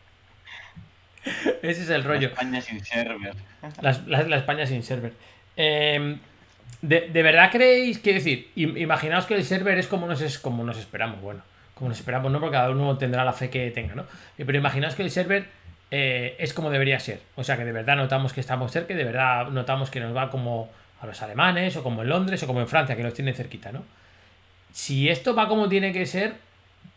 Ese 1.62 1.84
es 1.84 1.90
el 1.90 2.04
rollo. 2.04 2.28
España 2.30 2.62
sin 2.62 2.84
server. 2.84 3.34
La, 3.82 3.98
la- 4.08 4.24
la 4.24 4.38
España 4.38 4.66
sin 4.66 4.84
server. 4.84 5.14
Eh, 5.58 6.18
de, 6.82 7.10
de 7.10 7.24
verdad 7.24 7.50
creéis? 7.52 8.00
Quiero 8.00 8.18
decir, 8.20 8.50
im- 8.56 8.78
imaginaos 8.80 9.26
que 9.26 9.36
el 9.36 9.44
server 9.46 9.78
es 9.78 9.88
como 9.88 10.08
nos, 10.08 10.22
es 10.22 10.38
como 10.40 10.64
nos 10.64 10.78
esperamos. 10.78 11.22
Bueno, 11.22 11.42
como 11.76 11.90
nos 11.90 11.98
esperamos, 12.00 12.32
no, 12.32 12.40
porque 12.40 12.54
cada 12.54 12.70
uno 12.72 12.98
tendrá 12.98 13.24
la 13.24 13.34
fe 13.34 13.50
que 13.50 13.72
tenga, 13.72 13.96
¿no? 13.96 14.04
Eh, 14.38 14.44
Pero 14.46 14.58
imaginaos 14.58 14.96
que 14.96 15.04
el 15.04 15.12
server 15.12 15.46
eh, 15.92 16.36
es 16.40 16.54
como 16.54 16.70
debería 16.70 17.00
ser. 17.00 17.22
O 17.36 17.44
sea, 17.44 17.56
que 17.58 17.64
de 17.66 17.72
verdad 17.72 17.96
notamos 17.96 18.34
que 18.34 18.42
estamos 18.42 18.72
cerca 18.72 18.94
y 18.94 18.98
de 18.98 19.04
verdad 19.06 19.48
notamos 19.48 19.90
que 19.90 20.00
nos 20.02 20.16
va 20.16 20.30
como 20.30 20.70
a 21.00 21.06
los 21.06 21.22
alemanes, 21.22 21.76
o 21.78 21.84
como 21.84 22.02
en 22.02 22.10
Londres, 22.10 22.44
o 22.44 22.48
como 22.48 22.60
en 22.62 22.68
Francia, 22.68 22.96
que 22.98 23.04
los 23.04 23.14
tienen 23.14 23.34
cerquita, 23.36 23.72
¿no? 23.72 23.84
Si 24.74 25.10
esto 25.10 25.36
va 25.36 25.48
como 25.48 25.70
tiene 25.70 25.94
que 25.94 26.06
ser, 26.06 26.34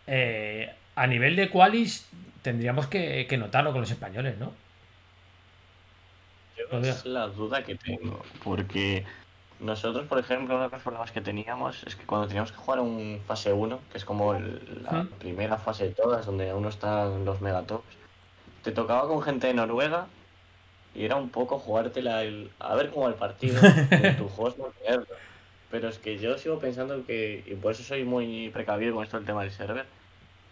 eh, 0.07 0.71
a 0.95 1.07
nivel 1.07 1.37
de 1.37 1.49
qualis 1.51 2.09
tendríamos 2.47 2.87
que, 2.87 3.27
que 3.29 3.37
notarlo 3.37 3.73
con 3.73 3.81
los 3.81 3.91
españoles, 3.91 4.39
¿no? 4.39 4.53
Yo 6.57 6.79
es 6.79 7.05
la 7.05 7.27
duda 7.27 7.65
que 7.65 7.75
tengo, 7.75 8.23
porque 8.45 9.05
nosotros, 9.59 10.07
por 10.07 10.19
ejemplo, 10.21 10.55
uno 10.55 10.65
de 10.65 10.71
los 10.71 10.83
problemas 10.83 11.11
que 11.11 11.21
teníamos 11.21 11.83
es 11.85 11.97
que 11.97 12.07
cuando 12.07 12.29
teníamos 12.29 12.53
que 12.53 12.59
jugar 12.59 12.79
un 12.81 13.21
fase 13.27 13.53
1, 13.53 13.81
que 13.91 13.99
es 13.99 14.05
como 14.05 14.35
el- 14.35 14.83
la 14.85 15.07
primera 15.19 15.59
fase 15.59 15.89
de 15.89 15.95
todas, 15.95 16.25
donde 16.25 16.51
aún 16.51 16.63
no 16.63 16.69
están 16.69 17.25
los 17.25 17.41
megatops, 17.41 17.85
te 18.63 18.71
tocaba 18.71 19.09
con 19.09 19.23
gente 19.23 19.49
de 19.49 19.55
Noruega 19.55 20.07
y 20.95 21.05
era 21.05 21.17
un 21.17 21.31
poco 21.31 21.59
jugártela 21.59 22.23
el, 22.23 22.51
a 22.61 22.75
ver 22.77 22.91
cómo 22.91 23.09
el 23.09 23.15
partido, 23.15 23.61
de 23.91 24.13
tu 24.13 24.29
juego 24.29 24.73
es 24.87 24.99
no. 24.99 25.05
Pero 25.71 25.89
es 25.89 25.99
que 25.99 26.17
yo 26.19 26.39
sigo 26.39 26.61
pensando 26.61 27.05
que, 27.05 27.43
y 27.45 27.55
por 27.57 27.73
eso 27.73 27.83
soy 27.83 28.05
muy 28.05 28.51
precavido 28.51 28.95
con 28.95 29.03
esto 29.03 29.17
del 29.17 29.27
tema 29.27 29.43
del 29.43 29.51
server, 29.51 29.85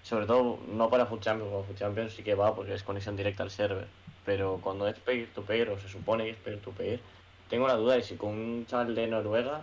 sobre 0.05 0.27
todo 0.27 0.61
no 0.69 0.89
para 0.89 1.07
Food 1.07 1.21
Champions, 1.21 1.51
porque 1.51 1.67
Food 1.73 1.79
Champions 1.79 2.13
sí 2.13 2.23
que 2.23 2.37
va 2.37 2.55
porque 2.55 2.75
es 2.75 2.85
conexión 2.85 3.17
directa 3.17 3.43
al 3.43 3.51
server. 3.51 3.89
Pero 4.25 4.61
cuando 4.63 4.87
es 4.87 4.99
peer 5.01 5.29
to 5.35 5.43
peer, 5.43 5.71
o 5.71 5.79
se 5.79 5.89
supone 5.89 6.25
que 6.25 6.31
es 6.31 6.37
peer 6.37 6.61
to 6.61 6.71
peer, 6.71 7.01
tengo 7.49 7.67
la 7.67 7.75
duda 7.75 7.97
de 7.97 8.03
si 8.03 8.15
con 8.17 8.31
un 8.31 8.67
chaval 8.67 8.95
de 8.95 9.07
Noruega 9.09 9.63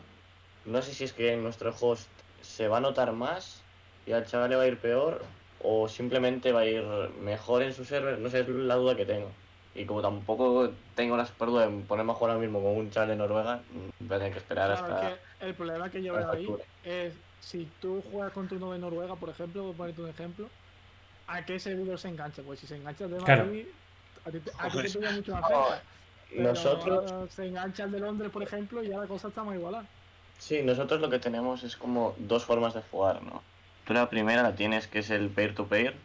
no 0.66 0.82
sé 0.82 0.94
si 0.94 1.04
es 1.04 1.14
que 1.14 1.34
en 1.34 1.44
nuestro 1.44 1.74
host 1.80 2.10
se 2.42 2.68
va 2.68 2.78
a 2.78 2.82
notar 2.82 3.14
más 3.14 3.64
y 4.06 4.12
al 4.12 4.26
chaval 4.26 4.50
le 4.50 4.56
va 4.56 4.64
a 4.64 4.68
ir 4.68 4.78
peor 4.78 5.22
o 5.64 5.88
simplemente 5.88 6.52
va 6.52 6.62
a 6.62 6.66
ir 6.66 6.84
mejor 7.22 7.62
en 7.64 7.74
su 7.74 7.86
server, 7.86 8.18
no 8.20 8.30
sé, 8.30 8.42
es 8.42 8.50
la 8.50 8.76
duda 8.76 8.96
que 8.96 9.06
tengo. 9.06 9.30
Y 9.74 9.86
como 9.86 10.02
tampoco 10.02 10.72
tengo 10.96 11.16
la 11.16 11.26
super 11.26 11.48
duda 11.48 11.68
de 11.68 11.84
ponerme 11.84 12.12
a 12.12 12.16
jugar 12.16 12.32
ahora 12.32 12.42
mismo 12.42 12.62
con 12.62 12.78
un 12.78 12.90
chaval 12.90 13.10
de 13.10 13.16
Noruega, 13.16 13.62
voy 14.00 14.16
a 14.16 14.20
tener 14.20 14.34
que 14.34 14.40
esperar 14.40 14.78
Claro, 14.78 14.96
hasta... 14.96 15.18
el 15.40 15.54
problema 15.54 15.90
que 15.90 16.04
yo 16.04 16.14
veo 16.14 16.32
ahí 16.32 16.48
es 16.84 17.14
si 17.42 17.70
tú 17.82 18.02
juegas 18.12 18.32
contra 18.34 18.58
uno 18.58 18.72
de 18.72 18.80
Noruega, 18.80 19.16
por 19.16 19.30
ejemplo, 19.30 19.64
voy 19.64 19.74
a 19.74 19.78
ponerte 19.78 20.02
un 20.02 20.10
ejemplo, 20.10 20.50
¿a 21.28 21.44
qué 21.46 21.60
servidor 21.60 22.00
se 22.00 22.08
engancha? 22.10 22.42
Pues 22.44 22.60
si 22.60 22.68
se 22.68 22.78
engancha 22.78 23.06
el 23.06 23.12
de 23.12 23.18
Claro. 23.18 23.46
Madrid, 23.46 23.66
a 24.26 24.32
ti 24.32 24.40
te, 24.40 24.52
a 24.58 24.70
ti 24.70 24.82
te 24.82 24.90
pilla 24.90 25.12
mucho 25.12 25.32
más 25.34 25.48
cerca. 25.48 25.82
Pero 26.30 26.44
Nosotros, 26.44 27.34
se 27.34 27.48
engancha 27.48 27.84
el 27.84 27.92
de 27.92 28.00
Londres, 28.00 28.32
por 28.32 28.44
ejemplo, 28.44 28.84
y 28.84 28.88
ya 28.90 28.98
la 29.00 29.08
cosa 29.08 29.28
está 29.28 29.44
más 29.44 29.56
igualada. 29.56 29.86
sí, 30.38 30.62
nosotros 30.64 31.02
lo 31.02 31.10
que 31.10 31.20
tenemos 31.20 31.64
es 31.64 31.76
como 31.76 32.16
dos 32.18 32.46
formas 32.46 32.74
de 32.74 32.82
jugar, 32.84 33.22
¿no? 33.24 33.44
Tú 33.86 33.94
la 33.94 34.10
primera 34.10 34.44
la 34.44 34.56
tienes 34.56 34.88
que 34.88 35.00
es 35.00 35.10
el 35.10 35.30
peer-to-peer, 35.30 35.96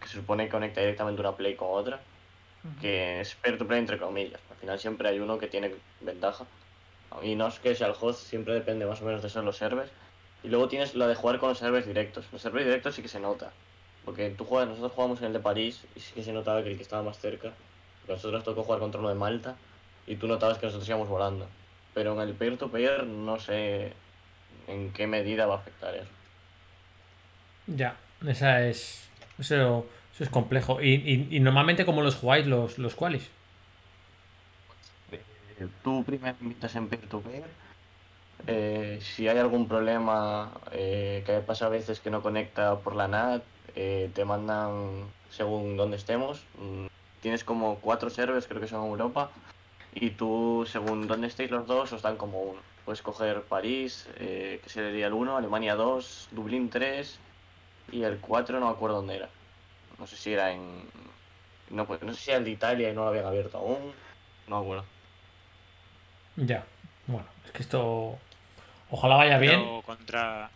que 0.00 0.08
se 0.08 0.14
supone 0.18 0.44
que 0.44 0.50
conecta 0.50 0.80
directamente 0.80 1.20
una 1.20 1.36
play 1.36 1.56
con 1.56 1.68
otra, 1.70 2.00
que 2.80 3.20
es 3.20 3.34
peer-to-peer 3.36 3.80
entre 3.80 3.98
comillas. 3.98 4.40
Al 4.50 4.56
final 4.56 4.78
siempre 4.78 5.08
hay 5.08 5.18
uno 5.20 5.38
que 5.38 5.48
tiene 5.48 5.74
ventaja. 6.00 6.44
Y 7.22 7.34
no 7.34 7.48
es 7.48 7.58
que 7.58 7.74
sea 7.74 7.88
el 7.88 7.94
host, 8.00 8.26
siempre 8.26 8.54
depende 8.54 8.86
más 8.86 9.02
o 9.02 9.04
menos 9.04 9.22
de 9.22 9.30
ser 9.30 9.44
los 9.44 9.56
servers. 9.56 9.90
Y 10.42 10.48
luego 10.48 10.68
tienes 10.68 10.94
la 10.94 11.06
de 11.06 11.14
jugar 11.14 11.38
con 11.38 11.50
los 11.50 11.58
servers 11.58 11.86
directos. 11.86 12.26
Los 12.32 12.42
servers 12.42 12.64
directos 12.66 12.94
sí 12.94 13.02
que 13.02 13.08
se 13.08 13.20
nota. 13.20 13.52
Porque 14.04 14.30
tú 14.30 14.44
juegas, 14.44 14.68
nosotros 14.68 14.92
jugamos 14.92 15.20
en 15.20 15.26
el 15.26 15.32
de 15.32 15.38
París 15.40 15.84
y 15.94 16.00
sí 16.00 16.12
que 16.14 16.24
se 16.24 16.32
notaba 16.32 16.62
que 16.62 16.70
el 16.70 16.76
que 16.76 16.82
estaba 16.82 17.02
más 17.02 17.18
cerca. 17.18 17.52
nosotros 18.08 18.32
nos 18.32 18.44
tocó 18.44 18.64
jugar 18.64 18.80
contra 18.80 18.98
uno 18.98 19.08
de 19.08 19.14
Malta 19.14 19.54
y 20.06 20.16
tú 20.16 20.26
notabas 20.26 20.58
que 20.58 20.66
nosotros 20.66 20.88
íbamos 20.88 21.08
volando. 21.08 21.46
Pero 21.94 22.14
en 22.14 22.28
el 22.28 22.34
peer-to-peer 22.34 23.04
no 23.04 23.38
sé 23.38 23.92
en 24.66 24.92
qué 24.92 25.06
medida 25.06 25.46
va 25.46 25.54
a 25.54 25.58
afectar 25.58 25.94
eso. 25.94 26.10
Ya, 27.68 27.96
esa 28.26 28.66
es. 28.66 29.08
Eso, 29.38 29.86
eso 30.14 30.24
es 30.24 30.30
complejo. 30.30 30.82
Y, 30.82 30.94
y, 30.94 31.36
y 31.36 31.40
normalmente, 31.40 31.84
¿cómo 31.84 32.02
los 32.02 32.16
jugáis 32.16 32.46
los, 32.46 32.78
los 32.78 32.94
qualis? 32.96 33.30
Eh, 35.12 35.68
Tú 35.84 36.02
primero 36.04 36.36
invitas 36.40 36.74
en 36.74 36.88
peer-to-peer. 36.88 37.44
Eh, 38.46 38.98
si 39.02 39.28
hay 39.28 39.38
algún 39.38 39.68
problema 39.68 40.50
eh, 40.72 41.22
que 41.26 41.38
pasa 41.40 41.66
a 41.66 41.68
veces 41.68 42.00
que 42.00 42.10
no 42.10 42.22
conecta 42.22 42.76
por 42.76 42.94
la 42.94 43.08
NAT, 43.08 43.42
eh, 43.74 44.10
te 44.14 44.24
mandan 44.24 45.06
según 45.30 45.76
donde 45.76 45.96
estemos. 45.96 46.44
mm, 46.58 46.86
Tienes 47.20 47.44
como 47.44 47.76
cuatro 47.76 48.10
servers, 48.10 48.48
creo 48.48 48.60
que 48.60 48.66
son 48.66 48.84
en 48.84 48.90
Europa. 48.90 49.30
Y 49.94 50.10
tú, 50.10 50.66
según 50.68 51.06
donde 51.06 51.28
estéis 51.28 51.50
los 51.50 51.66
dos, 51.66 51.92
os 51.92 52.02
dan 52.02 52.16
como 52.16 52.42
uno. 52.42 52.60
Puedes 52.84 53.00
coger 53.00 53.42
París, 53.42 54.08
eh, 54.16 54.60
que 54.62 54.68
sería 54.68 55.06
el 55.06 55.12
1, 55.12 55.36
Alemania 55.36 55.76
2, 55.76 56.30
Dublín 56.32 56.68
3 56.68 57.18
y 57.92 58.02
el 58.02 58.18
4 58.18 58.58
no 58.58 58.66
me 58.66 58.72
acuerdo 58.72 58.96
dónde 58.96 59.16
era. 59.16 59.28
No 59.98 60.06
sé 60.08 60.16
si 60.16 60.32
era 60.32 60.52
en... 60.52 60.82
No, 61.70 61.86
pues, 61.86 62.02
no 62.02 62.12
sé 62.12 62.20
si 62.20 62.30
era 62.30 62.38
el 62.38 62.44
de 62.44 62.50
Italia 62.50 62.90
y 62.90 62.94
no 62.94 63.02
lo 63.02 63.08
habían 63.08 63.26
abierto 63.26 63.58
aún. 63.58 63.92
No 64.48 64.56
me 64.58 64.62
acuerdo. 64.62 64.84
Ya. 66.36 66.64
Bueno, 67.06 67.26
es 67.44 67.52
que 67.52 67.62
esto. 67.62 68.18
Ojalá 68.92 69.16
vaya 69.16 69.38
bien. 69.38 69.60
Pero 69.60 69.82
contra. 69.82 70.50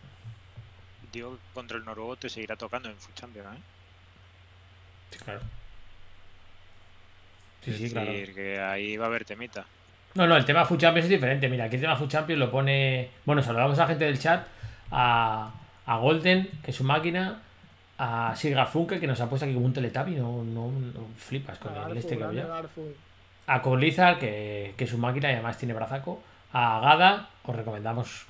Digo, 1.11 1.37
contra 1.53 1.77
el 1.77 1.85
noruego 1.85 2.15
te 2.15 2.29
seguirá 2.29 2.55
tocando 2.55 2.87
en 2.87 2.95
Food 2.95 3.15
Champions, 3.15 3.47
¿eh? 3.47 3.61
Sí, 5.09 5.17
claro. 5.17 5.39
Sí, 7.63 7.71
es 7.71 7.77
sí, 7.77 7.89
claro. 7.89 8.11
decir, 8.11 8.35
que 8.35 8.59
ahí 8.59 8.95
va 8.95 9.05
a 9.05 9.07
haber 9.07 9.25
temita. 9.25 9.65
No, 10.13 10.27
no, 10.27 10.37
el 10.37 10.45
tema 10.45 10.65
Food 10.65 10.77
Champions 10.79 11.05
es 11.05 11.09
diferente. 11.09 11.49
Mira, 11.49 11.65
aquí 11.65 11.75
el 11.77 11.81
tema 11.81 11.95
Food 11.95 12.09
Champions 12.09 12.39
lo 12.39 12.51
pone. 12.51 13.09
Bueno, 13.25 13.41
saludamos 13.41 13.77
a 13.79 13.81
la 13.81 13.87
gente 13.87 14.05
del 14.05 14.19
chat. 14.19 14.45
A, 14.91 15.51
a 15.87 15.97
Golden, 15.97 16.47
que 16.63 16.71
es 16.71 16.77
su 16.77 16.83
máquina. 16.83 17.41
A 17.97 18.35
Sigar 18.35 18.67
Funke, 18.67 18.99
que 18.99 19.07
nos 19.07 19.19
ha 19.19 19.27
puesto 19.27 19.45
aquí 19.45 19.55
como 19.55 19.65
un 19.65 19.73
teletabi. 19.73 20.11
No, 20.11 20.43
no, 20.43 20.69
no 20.71 21.07
flipas 21.17 21.57
con 21.57 21.75
el 21.75 21.97
este 21.97 22.15
que 22.15 22.23
había. 22.23 22.47
A 23.47 23.61
Colizar, 23.63 24.19
que, 24.19 24.75
que 24.77 24.83
es 24.83 24.89
su 24.91 24.99
máquina 24.99 25.31
y 25.31 25.33
además 25.33 25.57
tiene 25.57 25.73
brazaco. 25.73 26.21
A 26.53 26.79
Gada, 26.79 27.29
os 27.43 27.55
recomendamos. 27.55 28.25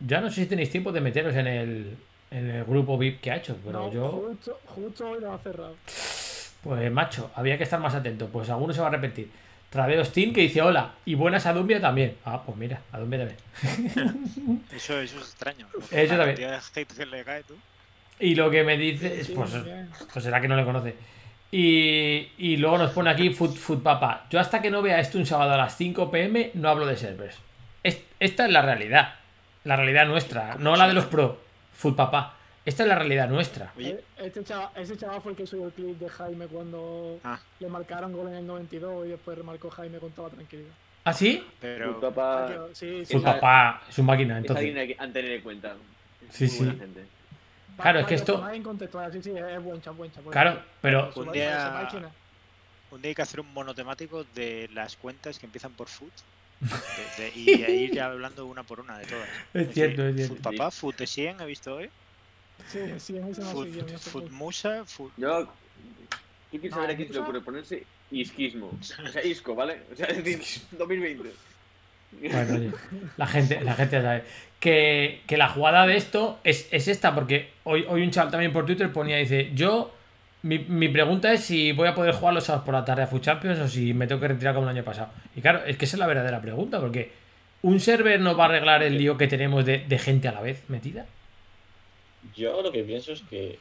Ya 0.00 0.20
no 0.20 0.28
sé 0.28 0.42
si 0.42 0.46
tenéis 0.46 0.70
tiempo 0.70 0.92
de 0.92 1.00
meteros 1.00 1.34
en 1.34 1.46
el, 1.46 1.96
en 2.30 2.50
el 2.50 2.64
grupo 2.64 2.96
VIP 2.96 3.20
que 3.20 3.30
ha 3.30 3.36
hecho, 3.36 3.56
pero 3.64 3.80
no, 3.80 3.92
yo. 3.92 4.08
Justo, 4.08 4.60
justo 4.66 5.10
hoy 5.10 5.20
lo 5.20 5.32
ha 5.32 5.38
cerrado. 5.38 5.76
Pues 6.62 6.92
macho, 6.92 7.30
había 7.34 7.56
que 7.56 7.64
estar 7.64 7.80
más 7.80 7.94
atento. 7.94 8.28
Pues 8.28 8.50
alguno 8.50 8.72
se 8.72 8.80
va 8.80 8.88
a 8.88 8.90
repetir. 8.90 9.30
Traveos 9.70 10.12
Team 10.12 10.32
que 10.32 10.40
dice 10.40 10.62
hola. 10.62 10.94
Y 11.04 11.14
buenas 11.14 11.46
a 11.46 11.52
Dumbia 11.52 11.80
también. 11.80 12.16
Ah, 12.24 12.42
pues 12.44 12.58
mira, 12.58 12.80
a 12.92 12.98
Dumbia 12.98 13.20
también. 13.20 14.62
Eso, 14.74 14.98
eso 15.00 15.18
es 15.18 15.22
extraño. 15.22 15.66
Eso 15.90 16.16
también. 16.16 16.36
cantidad 16.36 16.50
de 16.50 16.80
hate 16.80 16.92
que 16.92 17.06
le 17.06 17.24
cae, 17.24 17.42
tú. 17.44 17.54
Y 18.18 18.34
lo 18.34 18.50
que 18.50 18.64
me 18.64 18.76
dice 18.76 19.20
es, 19.20 19.28
Sí, 19.28 19.32
pues, 19.34 19.50
pues 20.12 20.24
será 20.24 20.40
que 20.40 20.48
no 20.48 20.56
le 20.56 20.64
conoce. 20.64 20.94
Y, 21.52 22.28
y 22.38 22.56
luego 22.58 22.78
nos 22.78 22.90
pone 22.92 23.10
aquí 23.10 23.30
Food, 23.30 23.56
Food 23.56 23.82
Papa. 23.82 24.26
Yo 24.30 24.38
hasta 24.38 24.60
que 24.60 24.70
no 24.70 24.82
vea 24.82 25.00
esto 25.00 25.18
un 25.18 25.26
sábado 25.26 25.52
a 25.52 25.56
las 25.56 25.76
5 25.76 26.10
pm 26.10 26.50
no 26.54 26.68
hablo 26.68 26.86
de 26.86 26.96
servers. 26.96 27.36
Es- 27.82 28.02
esta 28.18 28.46
es 28.46 28.52
la 28.52 28.62
realidad. 28.62 29.14
La 29.64 29.76
realidad 29.76 30.06
nuestra, 30.06 30.56
no 30.56 30.76
la 30.76 30.86
de 30.88 30.94
los 30.94 31.06
pro. 31.06 31.38
Food 31.74 31.96
Papa. 31.96 32.36
Esta 32.64 32.82
es 32.82 32.88
la 32.88 32.94
realidad 32.94 33.28
nuestra. 33.28 33.72
Oye, 33.76 33.90
Eh, 33.90 34.04
Este 34.26 34.44
chaval, 34.44 34.68
ese 34.76 34.96
chaval 34.96 35.20
fue 35.22 35.32
el 35.32 35.36
que 35.38 35.46
subió 35.46 35.66
el 35.66 35.72
clip 35.72 35.98
de 35.98 36.08
Jaime 36.10 36.46
cuando 36.46 37.18
Ah. 37.24 37.38
le 37.58 37.68
marcaron 37.68 38.12
gol 38.12 38.28
en 38.28 38.34
el 38.34 38.46
92 38.46 39.06
y 39.06 39.10
después 39.10 39.36
remarcó 39.38 39.70
Jaime 39.70 39.98
con 39.98 40.10
toda 40.12 40.28
tranquilidad. 40.30 40.70
¿Ah, 41.04 41.12
sí? 41.14 41.42
pero. 41.60 41.94
Tu 41.94 42.00
papá 42.00 42.44
Ah, 42.46 42.66
sí, 42.74 43.04
sí. 43.06 43.12
Food 43.14 43.22
Esa- 43.22 43.34
Papa 43.34 43.82
es 43.88 43.94
su 43.94 44.02
máquina, 44.02 44.34
es 44.34 44.40
entonces. 44.44 44.66
alguien 44.76 45.00
a- 45.00 45.04
a 45.04 45.06
tener 45.12 45.32
en 45.32 45.40
cuenta. 45.42 45.74
Es 46.28 46.34
Sí, 46.36 46.44
muy 46.44 46.72
sí. 46.72 46.78
gente. 46.78 47.04
Claro, 47.80 48.00
es 48.00 48.06
que 48.06 48.14
esto- 48.14 48.46
sí, 49.10 49.22
sí, 49.22 49.30
es 49.30 49.62
buen 49.64 49.80
chat, 49.80 49.96
buen 49.96 50.10
buen 50.12 50.30
Claro, 50.30 50.60
pero 50.82 51.10
Su 51.12 51.20
Un 51.20 51.32
día- 51.32 51.46
para 51.46 51.56
que 51.56 51.64
sepáis 51.64 51.88
quién 51.90 52.04
es. 52.04 52.10
Un 52.92 53.02
día 53.02 53.08
hay 53.08 53.14
que 53.14 53.22
hacer 53.22 53.40
un 53.40 53.52
monotemático 53.54 54.24
de 54.34 54.68
las 54.74 54.96
cuentas 54.96 55.38
que 55.38 55.46
empiezan 55.46 55.72
por 55.72 55.88
food. 55.88 56.10
De- 56.60 57.22
de- 57.24 57.32
y 57.34 57.44
de 57.62 57.72
ir 57.74 57.92
ya 57.94 58.06
hablando 58.06 58.46
una 58.46 58.62
por 58.62 58.80
una 58.80 58.98
de 58.98 59.06
todas. 59.06 59.28
es 59.54 59.72
cierto, 59.74 60.06
es 60.06 60.16
cierto. 60.16 60.34
Food 60.34 60.42
papá, 60.42 60.70
food 60.70 60.94
de 60.96 61.06
100 61.06 61.40
he 61.40 61.46
visto 61.46 61.74
hoy. 61.76 61.90
Sí, 62.68 62.78
sí, 62.98 63.12
no 63.14 63.32
Food, 63.34 63.68
no 63.68 63.98
food 63.98 64.30
musa, 64.30 64.84
food. 64.84 65.10
Yo. 65.16 65.50
¿Qué 66.50 66.58
quiero 66.60 66.76
No, 66.76 66.82
saber 66.82 66.94
aquí 66.94 67.04
si 67.04 67.08
le 67.12 67.18
¿Musa? 67.20 67.22
ocurre 67.22 67.40
ponerse 67.40 67.84
isquismo? 68.10 68.70
O 69.04 69.08
sea, 69.08 69.24
isco, 69.24 69.54
¿vale? 69.54 69.80
O 69.92 69.96
sea, 69.96 70.06
es 70.06 70.22
decir, 70.24 70.62
2020. 70.72 71.30
Bueno, 72.12 72.54
oye, 72.56 72.70
la 73.16 73.26
gente, 73.26 73.60
la 73.60 73.74
gente 73.74 73.96
ya 73.96 74.02
sabe. 74.02 74.24
Que, 74.58 75.22
que 75.28 75.36
la 75.36 75.48
jugada 75.48 75.86
de 75.86 75.96
esto 75.96 76.40
es, 76.44 76.66
es 76.72 76.88
esta, 76.88 77.14
porque 77.14 77.50
hoy, 77.64 77.86
hoy 77.88 78.02
un 78.02 78.10
chaval 78.10 78.30
también 78.32 78.52
por 78.52 78.66
Twitter 78.66 78.92
ponía, 78.92 79.16
dice, 79.16 79.52
yo, 79.54 79.94
mi, 80.42 80.58
mi 80.58 80.88
pregunta 80.88 81.32
es 81.32 81.44
si 81.44 81.72
voy 81.72 81.88
a 81.88 81.94
poder 81.94 82.14
jugar 82.14 82.34
los 82.34 82.44
sábados 82.44 82.64
por 82.64 82.74
la 82.74 82.84
tarde 82.84 83.02
a 83.02 83.06
Food 83.06 83.20
Champions 83.22 83.58
o 83.60 83.68
si 83.68 83.92
me 83.94 84.06
tengo 84.06 84.20
que 84.20 84.28
retirar 84.28 84.54
como 84.54 84.68
el 84.68 84.76
año 84.76 84.84
pasado. 84.84 85.08
Y 85.36 85.40
claro, 85.40 85.64
es 85.66 85.76
que 85.76 85.84
esa 85.84 85.96
es 85.96 86.00
la 86.00 86.06
verdadera 86.06 86.40
pregunta, 86.40 86.80
porque 86.80 87.12
un 87.62 87.78
server 87.80 88.20
no 88.20 88.36
va 88.36 88.44
a 88.44 88.48
arreglar 88.48 88.82
el 88.82 88.96
lío 88.96 89.18
que 89.18 89.26
tenemos 89.28 89.64
de, 89.64 89.78
de 89.86 89.98
gente 89.98 90.28
a 90.28 90.32
la 90.32 90.40
vez 90.40 90.62
metida. 90.68 91.06
Yo 92.34 92.62
lo 92.62 92.70
que 92.72 92.82
pienso 92.84 93.12
es 93.12 93.22
que 93.22 93.58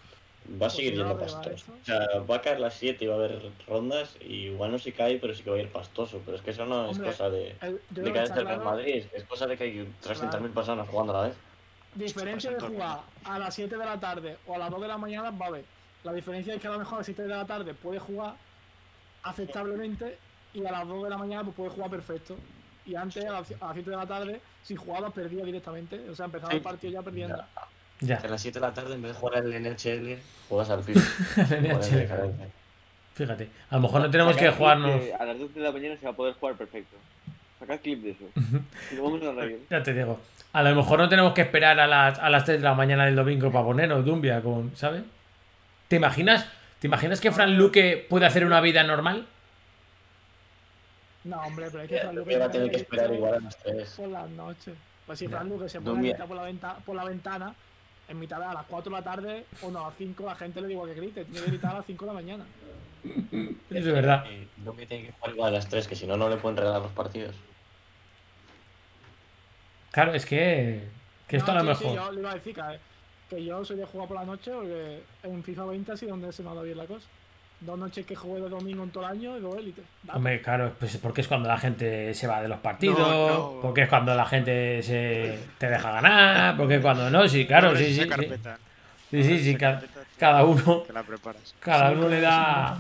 va 0.52 0.56
a 0.56 0.60
Pues 0.60 0.74
seguir 0.74 0.96
yendo 0.96 1.18
pastoso. 1.18 1.72
O 1.82 1.86
sea, 1.86 2.00
va 2.30 2.38
a 2.38 2.42
caer 2.42 2.60
las 2.60 2.74
7 2.76 3.04
y 3.04 3.08
va 3.08 3.16
a 3.16 3.18
haber 3.18 3.42
rondas 3.68 4.16
y 4.22 4.48
igual 4.48 4.72
no 4.72 4.80
se 4.80 4.92
cae, 4.94 5.18
pero 5.18 5.34
sí 5.34 5.44
que 5.44 5.50
va 5.50 5.58
a 5.58 5.62
ir 5.62 5.68
pastoso. 5.70 6.22
Pero 6.26 6.38
es 6.38 6.44
que 6.44 6.52
eso 6.52 6.66
no 6.66 6.86
es 6.90 6.98
Hombre, 6.98 7.12
cosa 7.12 7.30
de, 7.30 7.56
El- 7.62 7.80
yo 7.92 8.04
de 8.04 8.10
el 8.10 8.14
Real 8.16 8.32
claro, 8.34 8.64
Madrid, 8.64 9.04
es 9.14 9.24
cosa 9.26 9.48
de 9.48 9.58
que 9.58 9.64
hay 9.66 9.88
300.000 10.04 10.30
Claro. 10.30 10.54
personas 10.54 10.88
jugando 10.90 11.18
a 11.18 11.22
la 11.22 11.28
vez. 11.30 11.38
diferencia 11.96 12.52
de 12.52 12.60
jugar 12.60 13.00
a 13.24 13.40
las 13.40 13.54
7 13.56 13.78
de 13.78 13.86
la 13.86 14.00
tarde 14.00 14.38
o 14.48 14.56
a 14.56 14.58
las 14.58 14.70
2 14.70 14.82
de 14.82 14.88
la 14.88 14.98
mañana 14.98 15.32
va 15.32 15.46
a 15.46 15.50
haber. 15.50 15.64
La 16.10 16.16
diferencia 16.16 16.56
es 16.56 16.60
que 16.60 16.68
a 16.68 16.72
lo 16.72 16.80
mejor 16.80 16.96
a 16.96 16.98
las 16.98 17.06
7 17.06 17.22
de 17.22 17.28
la 17.28 17.46
tarde 17.46 17.72
puede 17.76 18.00
jugar 18.00 18.34
aceptablemente 19.22 20.18
y 20.56 20.66
a 20.66 20.72
las 20.72 20.88
2 20.88 21.04
de 21.04 21.10
la 21.12 21.18
mañana 21.20 21.44
pues 21.44 21.56
puede 21.56 21.70
jugar 21.70 21.92
perfecto. 21.92 22.36
Y 22.84 22.96
antes 22.96 23.24
a 23.26 23.32
las, 23.32 23.52
a 23.62 23.68
las 23.68 23.74
7 23.74 23.92
de 23.92 23.96
la 23.96 24.08
tarde, 24.08 24.42
si 24.64 24.76
jugaba, 24.76 25.12
perdía 25.12 25.46
directamente. 25.46 26.10
O 26.10 26.16
sea, 26.16 26.26
empezaba 26.26 26.52
el 26.54 26.62
partido 26.62 26.94
ya 26.94 27.04
perdiendo. 27.04 27.38
Ya. 28.00 28.18
A 28.18 28.28
las 28.28 28.42
7 28.42 28.60
de 28.60 28.66
la 28.66 28.74
tarde, 28.74 28.96
en 28.96 29.04
vez 29.04 29.12
de 29.14 29.20
jugar 29.20 29.38
al 29.38 29.54
NHL, 29.54 30.18
juegas 30.50 30.70
al 30.72 30.84
FIFA. 30.84 31.36
¿Cuál 31.36 31.54
es 31.64 31.92
la 31.92 32.16
NHL. 32.18 32.52
Fíjate, 33.14 33.50
a 33.70 33.76
lo 33.76 33.82
mejor 33.82 34.02
no 34.02 34.10
tenemos 34.10 34.36
que 34.36 34.50
jugarnos. 34.50 35.02
A 35.20 35.26
las 35.26 35.38
12 35.38 35.54
de 35.54 35.62
la 35.64 35.72
mañana 35.72 35.96
se 35.96 36.06
va 36.06 36.12
a 36.12 36.16
poder 36.16 36.34
jugar 36.34 36.56
perfecto. 36.56 36.98
Sacad 37.60 37.80
clip 37.82 38.02
de 38.02 38.12
eso. 38.12 38.24
Y 38.92 38.96
lo 38.96 39.04
vamos 39.04 39.22
a. 39.22 39.34
Ya 39.70 39.84
te 39.84 39.94
digo. 39.94 40.20
A 40.54 40.64
lo 40.64 40.76
mejor 40.76 40.98
no 40.98 41.08
tenemos 41.08 41.34
que 41.34 41.42
esperar 41.42 41.80
a 41.80 41.86
las, 41.86 42.18
a 42.18 42.32
las 42.32 42.46
3 42.46 42.58
de 42.58 42.64
la 42.64 42.74
mañana 42.74 43.06
del 43.06 43.16
domingo 43.16 43.52
para 43.52 43.64
ponernos 43.64 44.04
Dumbia 44.04 44.42
con. 44.42 44.76
¿Sabes? 44.76 45.04
¿Te 45.90 45.98
imaginas? 45.98 46.48
¿Te 46.80 46.88
imaginas 46.88 47.20
que 47.20 47.32
Fran 47.32 47.58
Luque 47.58 48.06
puede 48.10 48.26
hacer 48.26 48.46
una 48.46 48.62
vida 48.62 48.84
normal? 48.84 49.28
No, 51.26 51.42
hombre, 51.42 51.68
pero 51.70 51.84
es 51.84 51.90
que 51.90 52.00
Fran 52.00 52.16
Luque 52.16 52.38
va 52.38 52.46
a 52.46 52.52
tener 52.52 52.72
que 52.72 52.78
esperar 52.78 53.14
igual 53.14 53.34
a 53.34 53.40
las 53.42 53.58
3. 53.58 53.90
por 53.98 54.08
las 54.08 54.30
noches. 54.30 54.76
Pues 55.06 55.20
si. 55.20 55.28
Fran 55.28 55.50
Luque 55.50 55.68
se 55.68 55.80
pone 55.82 55.90
a 55.90 55.94
Dumbia. 55.94 56.12
gritar 56.12 56.28
por 56.28 56.38
la, 56.38 56.44
venta, 56.44 56.78
por 56.86 56.96
la 56.96 57.04
ventana, 57.04 57.54
en 58.08 58.20
mitad 58.20 58.38
de 58.38 58.46
a 58.46 58.54
las 58.54 58.66
4 58.68 58.90
de 58.92 58.98
la 58.98 59.04
tarde 59.04 59.46
o 59.62 59.72
no, 59.72 59.84
a 59.84 59.88
las 59.90 59.98
5, 59.98 60.24
la 60.26 60.36
gente 60.36 60.62
le 60.62 60.68
digo 60.70 60.86
que 60.86 60.94
grite. 60.94 61.26
Tiene 61.26 61.42
que 61.42 61.52
gritar 61.52 61.72
a 61.74 61.78
las 61.80 61.86
5 61.86 62.06
de 62.06 62.08
la 62.08 62.14
mañana. 62.14 62.46
Es 63.70 63.86
verdad. 63.86 64.26
No 64.64 64.74
me 64.74 64.86
tiene 64.86 65.08
que 65.08 65.12
jugar 65.14 65.32
igual 65.34 65.50
a 65.50 65.58
las 65.58 65.68
3, 65.68 65.88
que 65.88 65.96
si 65.96 66.06
no, 66.08 66.18
no 66.18 66.30
le 66.30 66.38
pueden 66.38 66.58
regalar 66.58 66.82
los 66.82 66.92
partidos. 66.92 67.36
Claro, 69.92 70.14
es 70.14 70.26
que. 70.26 70.88
Que 71.28 71.38
esto 71.38 71.52
No, 71.54 71.60
a 71.60 71.64
lo 71.64 71.76
sí, 71.76 71.84
sí, 71.84 71.90
mejor. 71.92 72.06
yo 72.08 72.12
le 72.12 72.20
iba 72.22 72.32
a 72.32 72.34
decir 72.36 72.56
que, 72.56 72.62
que 73.30 73.44
yo 73.44 73.64
soy 73.64 73.78
de 73.78 73.86
jugar 73.86 74.08
por 74.08 74.18
la 74.18 74.26
noche 74.26 74.52
porque 74.52 75.02
en 75.24 75.44
FIFA 75.44 75.66
20 75.66 75.92
así 75.92 76.06
donde 76.08 76.32
se 76.34 76.42
me 76.44 76.50
ha 76.50 76.54
dado 76.54 76.66
bien 76.66 76.78
la 76.78 76.86
cosa. 76.86 77.08
Dos 77.62 77.78
noches 77.78 78.06
que 78.06 78.16
jugué 78.16 78.40
de 78.42 78.48
domingo 78.50 78.84
en 78.84 78.90
todo 78.90 79.04
el 79.06 79.12
año 79.12 79.38
y 79.38 79.42
dos 79.42 79.58
élites. 79.58 79.84
Dale. 80.04 80.18
Hombre, 80.18 80.42
claro, 80.42 80.74
pues 80.80 80.96
porque 80.98 81.22
es 81.22 81.28
cuando 81.28 81.50
la 81.50 81.58
gente 81.58 82.14
se 82.14 82.26
va 82.26 82.42
de 82.42 82.48
los 82.48 82.60
partidos, 82.60 82.98
No, 82.98 83.28
no. 83.56 83.62
porque 83.62 83.82
es 83.82 83.90
cuando 83.90 84.16
la 84.16 84.26
gente 84.26 84.82
se 84.82 85.38
te 85.58 85.68
deja 85.70 85.92
ganar, 85.92 86.56
porque 86.56 86.76
es 86.76 86.82
cuando 86.82 87.10
no, 87.10 87.28
sí, 87.28 87.46
claro, 87.46 87.76
sí, 87.76 87.94
sí, 87.94 88.02
sí. 88.04 88.08
carpeta, 88.10 88.58
Sí, 89.12 89.40
sí, 89.40 89.56
ca- 89.56 89.82
cada 90.18 90.46
uno, 90.46 90.84
Te 90.88 90.94
la 90.94 91.04
preparas. 91.04 91.54
cada 91.60 91.92
uno 91.92 92.08
le 92.08 92.22
da, 92.22 92.78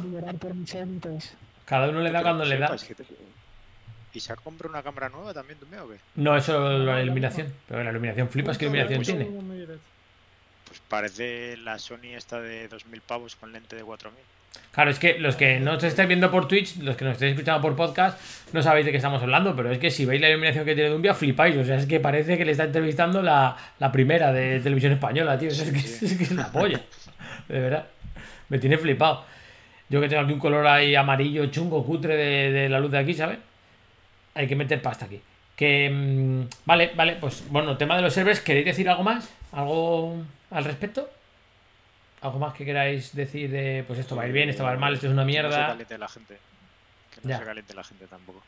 cada 1.66 1.90
uno 1.90 2.00
le 2.02 2.12
da 2.12 2.22
cuando 2.22 2.46
le 2.46 2.58
da. 2.58 2.76
¿Y 4.14 4.20
se 4.20 4.34
ha 4.34 4.36
comprado 4.38 4.74
una 4.74 4.82
cámara 4.82 5.10
nueva 5.10 5.34
también, 5.34 5.60
tú 5.60 5.68
mío, 5.68 5.84
o 5.86 5.90
qué? 5.90 5.98
No, 6.16 6.36
eso 6.36 6.72
es 6.72 6.80
la 6.80 7.02
iluminación, 7.02 7.54
pero 7.68 7.84
la 7.84 7.92
iluminación 7.92 8.30
flipas, 8.30 8.58
¿qué 8.58 8.66
iluminación 8.66 9.00
Mucho, 9.00 9.12
tiene? 9.16 9.30
muy, 9.30 9.44
muy 9.44 9.58
directo. 9.58 9.84
Pues 10.68 10.79
parece 10.90 11.56
la 11.58 11.80
Sony 11.80 12.16
esta 12.16 12.42
de 12.42 12.70
2.000 12.70 13.02
pavos 13.02 13.36
con 13.36 13.54
lente 13.54 13.76
de 13.76 13.84
4.000. 13.84 14.10
Claro, 14.72 14.92
es 14.92 15.00
que 15.00 15.20
los 15.20 15.36
que 15.36 15.60
no 15.60 15.74
os 15.74 15.84
estáis 15.84 16.08
viendo 16.08 16.30
por 16.32 16.48
Twitch, 16.48 16.78
los 16.78 16.96
que 16.96 17.06
nos 17.06 17.14
estáis 17.14 17.34
escuchando 17.34 17.62
por 17.62 17.76
podcast, 17.76 18.20
no 18.54 18.62
sabéis 18.62 18.86
de 18.86 18.92
qué 18.92 18.98
estamos 18.98 19.22
hablando, 19.22 19.56
pero 19.56 19.72
es 19.72 19.78
que 19.78 19.92
si 19.92 20.06
veis 20.06 20.22
la 20.22 20.30
iluminación 20.30 20.66
que 20.66 20.76
tiene 20.76 20.90
Dumbia, 20.90 21.14
flipáis. 21.14 21.56
O 21.58 21.64
sea, 21.64 21.78
es 21.78 21.86
que 21.86 22.00
parece 22.00 22.38
que 22.38 22.46
le 22.46 22.52
está 22.52 22.64
entrevistando 22.66 23.22
la, 23.22 23.56
la 23.80 23.92
primera 23.92 24.32
de 24.32 24.60
televisión 24.60 24.94
española, 24.94 25.38
tío. 25.38 25.50
O 25.50 25.52
sea, 25.52 25.66
es, 25.66 25.72
que, 25.72 25.80
Sí. 25.80 26.06
es 26.06 26.18
que 26.18 26.24
es 26.24 26.32
la 26.32 26.52
polla. 26.52 26.82
De 27.48 27.60
verdad. 27.60 27.88
Me 28.50 28.58
tiene 28.60 28.78
flipado. 28.78 29.26
Yo 29.90 30.02
que 30.02 30.08
tengo 30.08 30.24
aquí 30.24 30.34
un 30.34 30.40
color 30.40 30.66
ahí 30.68 30.96
amarillo, 30.96 31.46
chungo, 31.48 31.84
cutre 31.86 32.16
de, 32.16 32.52
de 32.52 32.70
la 32.70 32.80
luz 32.80 32.92
de 32.92 33.00
aquí, 33.00 33.14
¿sabes? 33.14 33.40
Hay 34.36 34.48
que 34.48 34.56
meter 34.56 34.82
pasta 34.82 35.06
aquí. 35.06 35.20
Que. 35.60 35.90
mm, 35.90 36.44
vale, 36.66 36.92
vale, 36.96 37.18
pues 37.18 37.44
bueno, 37.50 37.76
tema 37.78 37.98
de 37.98 38.02
los 38.02 38.14
servers, 38.14 38.40
¿queréis 38.40 38.66
decir 38.66 38.90
algo 38.90 39.04
más? 39.04 39.30
¿Algo 39.52 40.16
al 40.52 40.64
respecto? 40.64 41.10
¿Algo 42.22 42.40
más 42.40 42.54
que 42.54 42.64
queráis 42.64 43.14
decir 43.14 43.50
de, 43.52 43.84
pues 43.86 44.00
esto 44.00 44.16
va 44.16 44.24
a 44.24 44.28
ir 44.28 44.32
bien, 44.34 44.48
esto 44.50 44.64
va 44.64 44.70
a 44.72 44.74
ir 44.74 44.80
mal, 44.80 44.94
esto 44.94 45.08
es 45.08 45.12
una 45.14 45.26
Que 45.26 45.34
no 45.34 45.42
se 45.42 45.42
mierda? 45.50 45.68
caliente 45.68 45.98
la 45.98 46.08
gente. 46.08 46.38
Que 47.14 47.22
no 47.24 47.30
Ya. 47.30 47.40
se 47.40 47.44
caliente 47.46 47.74
la 47.74 47.84
gente 47.84 48.08
tampoco. 48.08 48.42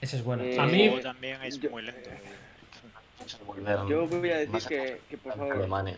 Esa 0.00 0.16
es 0.16 0.24
buena. 0.24 0.44
Eh, 0.44 0.58
A 0.60 0.66
mí, 0.66 0.88
juego 0.88 1.02
también 1.02 1.42
es 1.42 1.58
yo- 1.58 1.70
muy 1.70 1.82
lento. 1.82 2.10
Yo 3.88 4.06
voy 4.06 4.30
a 4.30 4.36
decir 4.38 4.60
que, 4.68 5.00
que, 5.08 5.16
por 5.16 5.36
favor, 5.36 5.52
alemanes. 5.56 5.96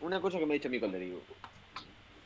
una 0.00 0.20
cosa 0.20 0.38
que 0.38 0.46
me 0.46 0.54
ha 0.54 0.54
dicho 0.54 0.68
mi 0.70 0.78
Digo. 0.98 1.20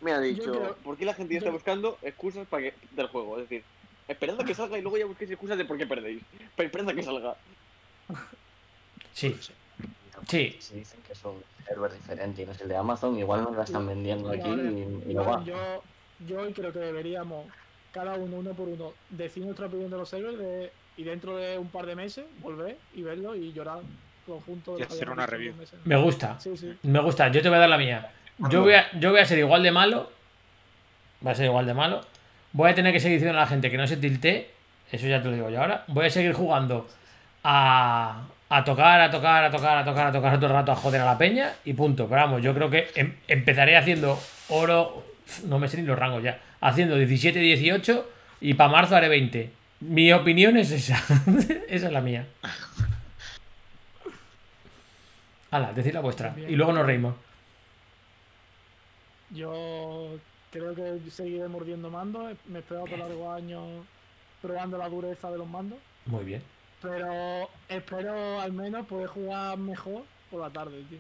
Me 0.03 0.13
ha 0.13 0.21
dicho, 0.21 0.53
creo- 0.53 0.77
¿por 0.85 0.97
qué 0.97 1.05
la 1.05 1.15
gente 1.15 1.35
ya 1.35 1.39
está 1.39 1.51
buscando 1.51 1.99
excusas 2.03 2.47
para 2.47 2.63
que, 2.65 2.75
del 2.93 3.07
juego? 3.09 3.39
Es 3.39 3.49
decir, 3.49 3.65
esperad 4.09 4.41
a 4.41 4.45
que 4.45 4.55
salga 4.55 4.79
y 4.79 4.83
luego 4.83 4.99
ya 4.99 5.07
busquéis 5.07 5.31
excusas 5.31 5.59
de 5.59 5.65
por 5.65 5.77
qué 5.79 5.87
perdéis. 5.87 6.23
Pero 6.57 6.67
esperad 6.67 6.89
a 6.89 6.95
que 6.95 7.03
salga. 7.03 7.37
sí, 9.13 9.37
Sí. 10.29 10.57
Si 10.61 10.75
dicen 10.77 11.01
que 11.07 11.15
son 11.17 11.35
servers 11.67 11.95
diferentes 11.95 12.39
y 12.43 12.47
no 12.47 12.53
es 12.53 12.61
el 12.61 12.69
de 12.69 12.77
Amazon, 12.77 13.19
igual 13.19 13.43
nos 13.43 13.57
la 13.57 13.65
están 13.65 13.87
vendiendo 13.87 14.31
aquí 14.31 14.49
y, 14.49 15.11
y 15.11 15.15
no 15.15 15.25
va. 15.25 15.43
Yo, 15.45 15.83
yo 16.29 16.41
hoy 16.43 16.53
creo 16.53 16.73
que 16.73 16.79
deberíamos, 16.79 17.47
cada 17.93 18.15
uno, 18.15 18.37
uno 18.37 18.53
por 18.53 18.69
uno, 18.69 18.93
decir 19.11 19.45
nuestra 19.45 19.67
opinión 19.67 19.91
de 19.91 19.97
los 19.97 20.09
servers 20.09 20.39
de- 20.39 20.73
y 20.97 21.03
dentro 21.05 21.37
de 21.37 21.59
un 21.59 21.69
par 21.69 21.87
de 21.87 21.97
meses 21.97 22.25
volver 22.41 22.77
y 22.95 23.03
verlo 23.03 23.35
y 23.35 23.53
llorar 23.53 23.81
conjunto. 24.27 24.77
de 24.77 24.81
Y 24.81 24.85
hacer 24.85 25.11
una 25.11 25.27
review. 25.27 25.55
me 25.85 25.97
gusta. 25.97 26.39
Sí, 26.39 26.57
sí. 26.57 26.77
Me 26.85 27.01
gusta. 27.01 27.29
Yo 27.33 27.43
te 27.43 27.49
voy 27.49 27.57
a 27.57 27.61
dar 27.63 27.69
la 27.71 27.79
mía. 27.79 28.13
Yo 28.51 28.63
voy 28.63 28.75
a, 28.75 28.93
yo 29.01 29.11
voy 29.11 29.21
a 29.21 29.27
ser 29.27 29.39
igual 29.39 29.63
de 29.65 29.73
malo. 29.73 30.11
Va 31.27 31.33
a 31.33 31.35
ser 31.35 31.47
igual 31.47 31.67
de 31.67 31.75
malo. 31.75 32.01
Voy 32.53 32.71
a 32.71 32.75
tener 32.75 32.93
que 32.93 33.01
seguir 33.01 33.19
diciendo 33.19 33.39
a 33.39 33.43
la 33.43 33.47
gente 33.49 33.71
que 33.71 33.77
no 33.77 33.87
se 33.87 33.97
tilte. 33.97 34.51
Eso 34.91 35.07
ya 35.07 35.23
te 35.23 35.29
lo 35.29 35.35
digo 35.35 35.51
yo 35.51 35.61
ahora. 35.61 35.85
Voy 35.89 36.07
a 36.07 36.11
seguir 36.11 36.33
jugando 36.35 36.87
a, 37.45 38.23
a 38.51 38.65
tocar, 38.65 39.01
a 39.01 39.11
tocar, 39.11 39.45
a 39.45 39.51
tocar, 39.51 39.79
a 39.79 39.85
tocar, 39.85 40.07
a 40.09 40.13
tocar 40.13 40.37
todo 40.37 40.47
el 40.47 40.53
rato 40.53 40.73
a 40.73 40.77
joder 40.77 41.01
a 41.01 41.07
la 41.07 41.19
peña 41.19 41.53
y 41.65 41.73
punto. 41.73 42.07
Pero 42.09 42.21
vamos, 42.21 42.43
yo 42.43 42.53
creo 42.55 42.69
que 42.69 42.91
em- 42.95 43.15
empezaré 43.29 43.77
haciendo 43.77 44.21
oro. 44.49 45.03
No 45.47 45.59
me 45.59 45.69
sé 45.69 45.79
ni 45.79 45.85
los 45.87 45.99
rangos 45.99 46.23
ya. 46.23 46.39
Haciendo 46.61 46.97
17, 46.97 47.39
18 47.39 48.11
y 48.43 48.55
para 48.55 48.71
marzo 48.71 48.97
haré 48.97 49.09
20. 49.09 49.51
Mi 49.81 50.13
opinión 50.13 50.57
es 50.59 50.71
esa. 50.71 51.03
esa 51.69 51.87
es 51.87 51.93
la 51.93 52.01
mía. 52.03 52.27
Hala, 55.51 55.73
decid 55.73 55.93
la 55.95 56.01
vuestra. 56.01 56.31
Bien. 56.31 56.51
Y 56.51 56.57
luego 56.57 56.73
nos 56.73 56.87
reímos. 56.87 57.15
Yo 59.31 60.19
creo 60.53 60.75
que 60.75 61.11
seguiré 61.11 61.49
mordiendo 61.49 61.91
mandos. 61.91 62.37
Me 62.47 62.59
he 62.59 62.63
esperado 62.63 62.87
por 62.87 62.99
largos 62.99 63.37
años 63.37 63.85
probando 64.41 64.79
la 64.79 64.89
dureza 64.89 65.31
de 65.33 65.39
los 65.39 65.49
mandos. 65.49 65.79
Muy 66.07 66.23
bien. 66.25 66.43
Pero 66.81 67.49
espero 67.69 68.41
al 68.41 68.53
menos 68.53 68.87
poder 68.87 69.09
jugar 69.09 69.57
mejor 69.59 70.03
por 70.31 70.41
la 70.41 70.51
tarde, 70.51 70.83
tío. 70.89 70.99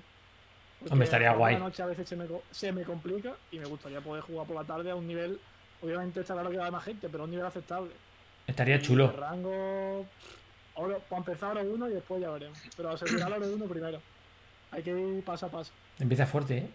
Porque 0.78 0.92
Hombre, 0.94 1.04
estaría 1.04 1.32
guay. 1.34 1.54
La 1.54 1.60
noche 1.60 1.82
a 1.82 1.86
veces 1.86 2.08
se 2.08 2.16
me, 2.16 2.26
se 2.50 2.72
me 2.72 2.82
complica 2.84 3.34
y 3.52 3.58
me 3.58 3.66
gustaría 3.66 4.00
poder 4.00 4.22
jugar 4.24 4.46
por 4.46 4.56
la 4.56 4.64
tarde 4.64 4.90
a 4.90 4.96
un 4.96 5.06
nivel. 5.06 5.38
Obviamente 5.80 6.20
está 6.20 6.34
claro 6.34 6.50
que 6.50 6.56
va 6.58 6.70
más 6.70 6.84
gente, 6.84 7.08
pero 7.08 7.22
a 7.22 7.26
un 7.26 7.30
nivel 7.30 7.46
aceptable. 7.46 7.90
Estaría 8.46 8.76
Y 8.76 8.82
chulo. 8.82 9.12
rango. 9.12 10.06
Oro, 10.74 10.98
para 11.08 11.18
empezar 11.18 11.56
oro 11.58 11.68
1 11.74 11.88
y 11.88 11.92
después 11.92 12.20
ya 12.22 12.30
veremos. 12.30 12.58
Pero 12.76 12.90
asegurar 12.90 13.32
oro 13.32 13.46
1 13.52 13.64
primero. 13.66 14.00
Hay 14.70 14.82
que 14.82 14.90
ir 14.90 15.24
paso 15.24 15.46
a 15.46 15.50
paso. 15.50 15.72
Empieza 15.98 16.26
fuerte, 16.26 16.58
¿eh? 16.58 16.70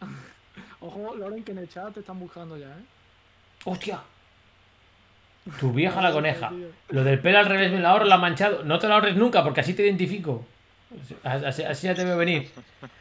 Ojo, 0.82 1.14
Loren, 1.16 1.44
que 1.44 1.52
en 1.52 1.58
el 1.58 1.68
chat 1.68 1.94
te 1.94 2.00
están 2.00 2.18
buscando 2.18 2.56
ya, 2.56 2.66
¿eh? 2.66 2.84
¡Hostia! 3.64 4.00
Tu 5.60 5.72
vieja 5.72 6.00
la 6.00 6.12
coneja. 6.12 6.52
Lo 6.90 7.02
del 7.02 7.18
pelo 7.18 7.38
al 7.38 7.46
revés 7.46 7.72
me 7.72 7.80
la 7.80 7.90
ahorro, 7.90 8.04
la 8.04 8.14
ha 8.14 8.18
manchado. 8.18 8.62
No 8.62 8.78
te 8.78 8.86
la 8.86 8.94
ahorres 8.94 9.16
nunca 9.16 9.42
porque 9.42 9.60
así 9.60 9.74
te 9.74 9.84
identifico. 9.84 10.46
Así, 11.24 11.64
así 11.64 11.86
ya 11.88 11.94
te 11.94 12.04
veo 12.04 12.16
venir. 12.16 12.50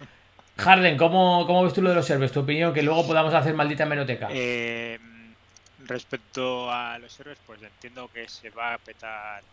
Harden, 0.57 0.97
¿cómo, 0.97 1.45
¿cómo 1.45 1.63
ves 1.63 1.73
tú 1.73 1.81
lo 1.81 1.89
de 1.89 1.95
los 1.95 2.05
servers? 2.05 2.31
Tu 2.31 2.39
opinión, 2.39 2.73
que 2.73 2.81
luego 2.81 3.05
podamos 3.05 3.33
hacer 3.33 3.53
maldita 3.53 3.83
hemeroteca. 3.83 4.29
Eh, 4.31 4.99
respecto 5.85 6.71
a 6.71 6.97
los 6.97 7.11
servers, 7.11 7.39
pues 7.45 7.61
entiendo 7.61 8.09
que 8.11 8.27
se 8.27 8.49
va 8.49 8.73
a 8.73 8.77
petar 8.77 9.43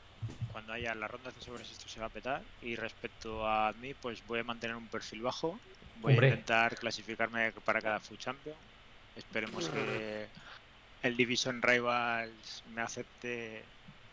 cuando 0.53 0.73
haya 0.73 0.95
las 0.95 1.11
rondas 1.11 1.35
de 1.35 1.41
sobres 1.41 1.71
esto 1.71 1.89
se 1.89 2.01
va 2.01 2.07
a 2.07 2.11
petar 2.11 2.43
y 2.63 2.75
respecto 2.75 3.47
a 3.47 3.73
mí 3.81 3.95
pues 3.95 4.27
voy 4.27 4.41
a 4.41 4.45
mantener 4.45 4.75
un 4.77 4.89
perfil 4.89 5.23
bajo 5.23 5.59
voy 6.01 6.13
Hombre. 6.15 6.27
a 6.27 6.31
intentar 6.31 6.77
clasificarme 6.77 7.53
para 7.65 7.81
cada 7.81 8.01
Food 8.01 8.19
Champion 8.19 8.57
esperemos 9.17 9.69
que 9.69 10.27
el 11.03 11.17
Division 11.17 11.61
Rivals 11.63 12.63
me 12.75 12.83
acepte 12.83 13.63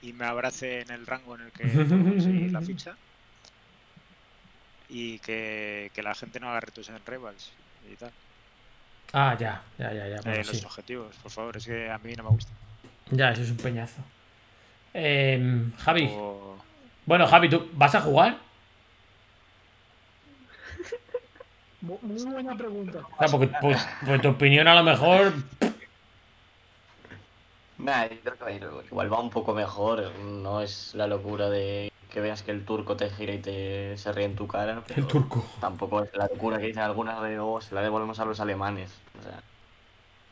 y 0.02 0.14
me 0.14 0.26
abrace 0.26 0.82
en 0.82 0.92
el 0.92 1.06
rango 1.06 1.36
en 1.36 1.42
el 1.42 1.52
que 1.52 1.64
conseguir 1.64 2.52
la 2.52 2.62
ficha 2.62 2.96
y 4.90 5.20
que, 5.20 5.92
que 5.94 6.04
la 6.04 6.14
gente 6.16 6.40
no 6.40 6.50
haga 6.50 6.60
retos 6.62 6.90
en 6.90 7.00
Rivals 7.06 7.52
y 7.92 7.96
tal 7.96 8.12
Ah, 9.14 9.36
ya, 9.40 9.62
ya, 9.78 9.94
ya, 9.94 10.08
ya. 10.08 10.32
Eh, 10.34 10.44
los 10.44 10.58
sí. 10.58 10.66
objetivos 10.66 11.16
por 11.18 11.32
favor 11.32 11.58
es 11.58 11.66
que 11.66 11.90
a 11.90 11.98
mí 12.00 12.14
no 12.16 12.24
me 12.24 12.30
gusta 12.30 12.52
Ya, 13.12 13.30
eso 13.32 13.44
es 13.44 13.52
un 13.52 13.58
peñazo. 13.58 14.02
Eh, 14.94 15.70
Javi. 15.78 16.10
O- 16.12 16.58
Bueno, 17.06 17.28
Javi, 17.28 17.50
¿tú 17.50 17.70
vas 17.74 17.94
a 17.96 18.02
jugar? 18.02 18.38
Muy 22.02 22.24
buena 22.26 22.56
pregunta. 22.58 23.00
O 23.00 23.18
sea, 23.20 23.28
porque 23.28 23.48
pues, 23.62 23.86
pues 24.06 24.22
tu 24.22 24.30
opinión 24.30 24.68
a 24.68 24.76
lo 24.76 24.84
mejor. 24.84 25.34
Nah, 27.78 28.08
yo 28.08 28.18
creo 28.36 28.38
que 28.80 28.86
igual 28.88 29.12
va 29.12 29.20
un 29.20 29.30
poco 29.30 29.54
mejor. 29.54 30.12
No 30.20 30.62
es 30.62 30.94
la 30.96 31.08
locura 31.08 31.50
de 31.50 31.92
que 32.10 32.22
veas 32.22 32.42
que 32.44 32.52
el 32.52 32.64
turco 32.64 32.96
te 32.96 33.10
gira 33.10 33.34
y 33.34 33.40
te 33.40 33.98
se 33.98 34.12
ríe 34.14 34.26
en 34.26 34.36
tu 34.36 34.48
cara. 34.48 34.82
Pero 34.88 35.02
El 35.02 35.08
turco. 35.08 35.46
Tampoco 35.60 36.04
es 36.04 36.10
la 36.16 36.28
locura 36.28 36.58
que 36.58 36.68
dicen 36.68 36.84
algunas 36.84 37.22
de 37.22 37.38
oh, 37.40 37.62
se 37.62 37.76
la 37.76 37.82
devolvemos 37.82 38.20
a 38.20 38.26
los 38.26 38.40
alemanes. 38.40 38.92
O 39.20 39.24
sea, 39.24 39.42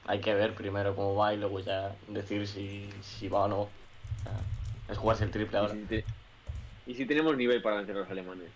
hay 0.07 0.19
que 0.21 0.33
ver 0.33 0.53
primero 0.55 0.95
cómo 0.95 1.15
va 1.15 1.33
y 1.33 1.37
luego 1.37 1.59
ya 1.59 1.93
decir 2.07 2.47
si, 2.47 2.89
si 3.01 3.27
va 3.27 3.41
o 3.41 3.47
no. 3.47 3.59
O 3.61 3.69
sea, 4.23 4.31
es 4.89 4.97
jugarse 4.97 5.25
el 5.25 5.31
triple 5.31 5.57
Y 5.57 5.61
ahora. 5.61 5.73
si, 5.73 5.79
te- 5.85 6.05
y 6.87 6.95
si 6.95 7.05
tenemos 7.05 7.35
nivel 7.37 7.61
para 7.61 7.77
vencer 7.77 7.95
a 7.97 7.99
los 7.99 8.09
alemanes. 8.09 8.49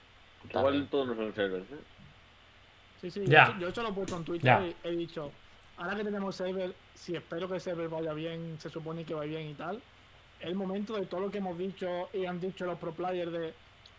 Igual 0.49 0.88
todos 0.89 1.07
no 1.10 1.15
son 1.15 1.36
servers, 1.36 1.65
¿eh? 1.71 1.75
Sí, 3.01 3.12
sí, 3.12 3.25
Ya. 3.25 3.53
yo, 3.53 3.60
yo 3.60 3.67
eso 3.69 3.83
lo 3.83 3.89
he 3.89 3.93
puesto 3.93 4.17
en 4.17 4.23
Twitter 4.23 4.45
Ya. 4.45 4.65
y 4.67 4.75
he 4.83 4.91
dicho, 4.95 5.31
ahora 5.77 5.95
que 5.95 6.03
tenemos 6.03 6.36
server, 6.36 6.73
si 6.95 7.15
espero 7.15 7.47
que 7.47 7.60
server 7.60 7.88
vaya 7.89 8.13
bien, 8.13 8.57
se 8.60 8.69
supone 8.69 9.03
que 9.05 9.13
va 9.13 9.23
bien 9.23 9.47
y 9.49 9.53
tal, 9.53 9.77
es 10.39 10.45
el 10.47 10.55
momento 10.55 10.95
de 10.95 11.05
todo 11.05 11.21
lo 11.21 11.31
que 11.31 11.38
hemos 11.39 11.57
dicho 11.57 12.10
y 12.13 12.25
han 12.25 12.39
dicho 12.39 12.65
los 12.65 12.77
pro 12.79 12.91
players 12.91 13.31
de 13.31 13.53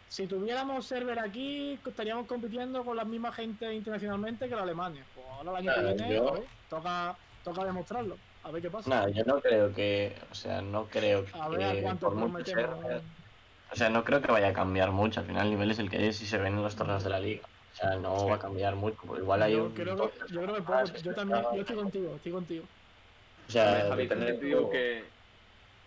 si 0.08 0.26
tuviéramos 0.26 0.86
server 0.86 1.18
aquí, 1.18 1.78
estaríamos 1.86 2.26
compitiendo 2.26 2.82
con 2.82 2.96
la 2.96 3.04
misma 3.04 3.30
gente 3.30 3.72
internacionalmente 3.74 4.46
que 4.48 4.54
los 4.54 4.62
alemanes. 4.62 5.04
Pues 5.14 5.26
ahora 5.28 5.50
el 5.50 5.56
año 5.56 5.72
Claro, 5.74 5.88
que 5.88 5.94
viene, 5.94 6.14
yo- 6.16 6.32
ver, 6.32 6.42
toca, 6.70 7.16
toca 7.44 7.64
demostrarlo. 7.64 8.16
A 8.42 8.50
ver 8.50 8.62
qué 8.62 8.70
pasa. 8.70 8.88
Nada, 8.88 9.10
yo 9.10 9.22
no 9.24 9.40
creo 9.40 9.74
que, 9.74 10.16
o 10.30 10.34
sea, 10.34 10.62
no 10.62 10.86
creo 10.86 11.24
que 11.26 11.32
a 11.38 11.48
ver 11.48 11.86
a 11.86 11.94
por 11.96 12.14
mucho 12.14 12.52
o 13.70 13.76
sea, 13.76 13.90
no 13.90 14.02
creo 14.02 14.22
que 14.22 14.32
vaya 14.32 14.48
a 14.48 14.52
cambiar 14.54 14.92
mucho. 14.92 15.20
Al 15.20 15.26
final 15.26 15.46
el 15.46 15.50
nivel 15.52 15.70
es 15.72 15.78
el 15.78 15.90
que 15.90 16.08
es 16.08 16.22
y 16.22 16.26
se 16.26 16.38
ven 16.38 16.54
en 16.54 16.62
los 16.62 16.74
torneos 16.74 17.04
de 17.04 17.10
la 17.10 17.20
liga. 17.20 17.42
O 17.78 17.80
sea, 17.80 17.96
no 17.96 18.26
va 18.26 18.34
a 18.34 18.38
cambiar 18.40 18.74
mucho. 18.74 18.96
porque 19.06 19.22
igual 19.22 19.42
hay 19.42 19.52
Yo 19.52 19.64
un 19.66 19.72
creo 19.72 19.96
que, 19.96 20.18
yo 20.32 20.42
creo 20.42 20.54
que 20.56 20.62
poco. 20.62 20.84
Yo 21.02 21.14
también, 21.14 21.42
yo 21.54 21.60
estoy 21.60 21.76
contigo, 21.76 22.16
estoy 22.16 22.32
contigo. 22.32 22.64
O 23.46 23.50
sea, 23.50 23.86
Javi, 23.88 24.08
también 24.08 24.40
te 24.40 24.46
digo 24.46 24.68
que, 24.68 25.04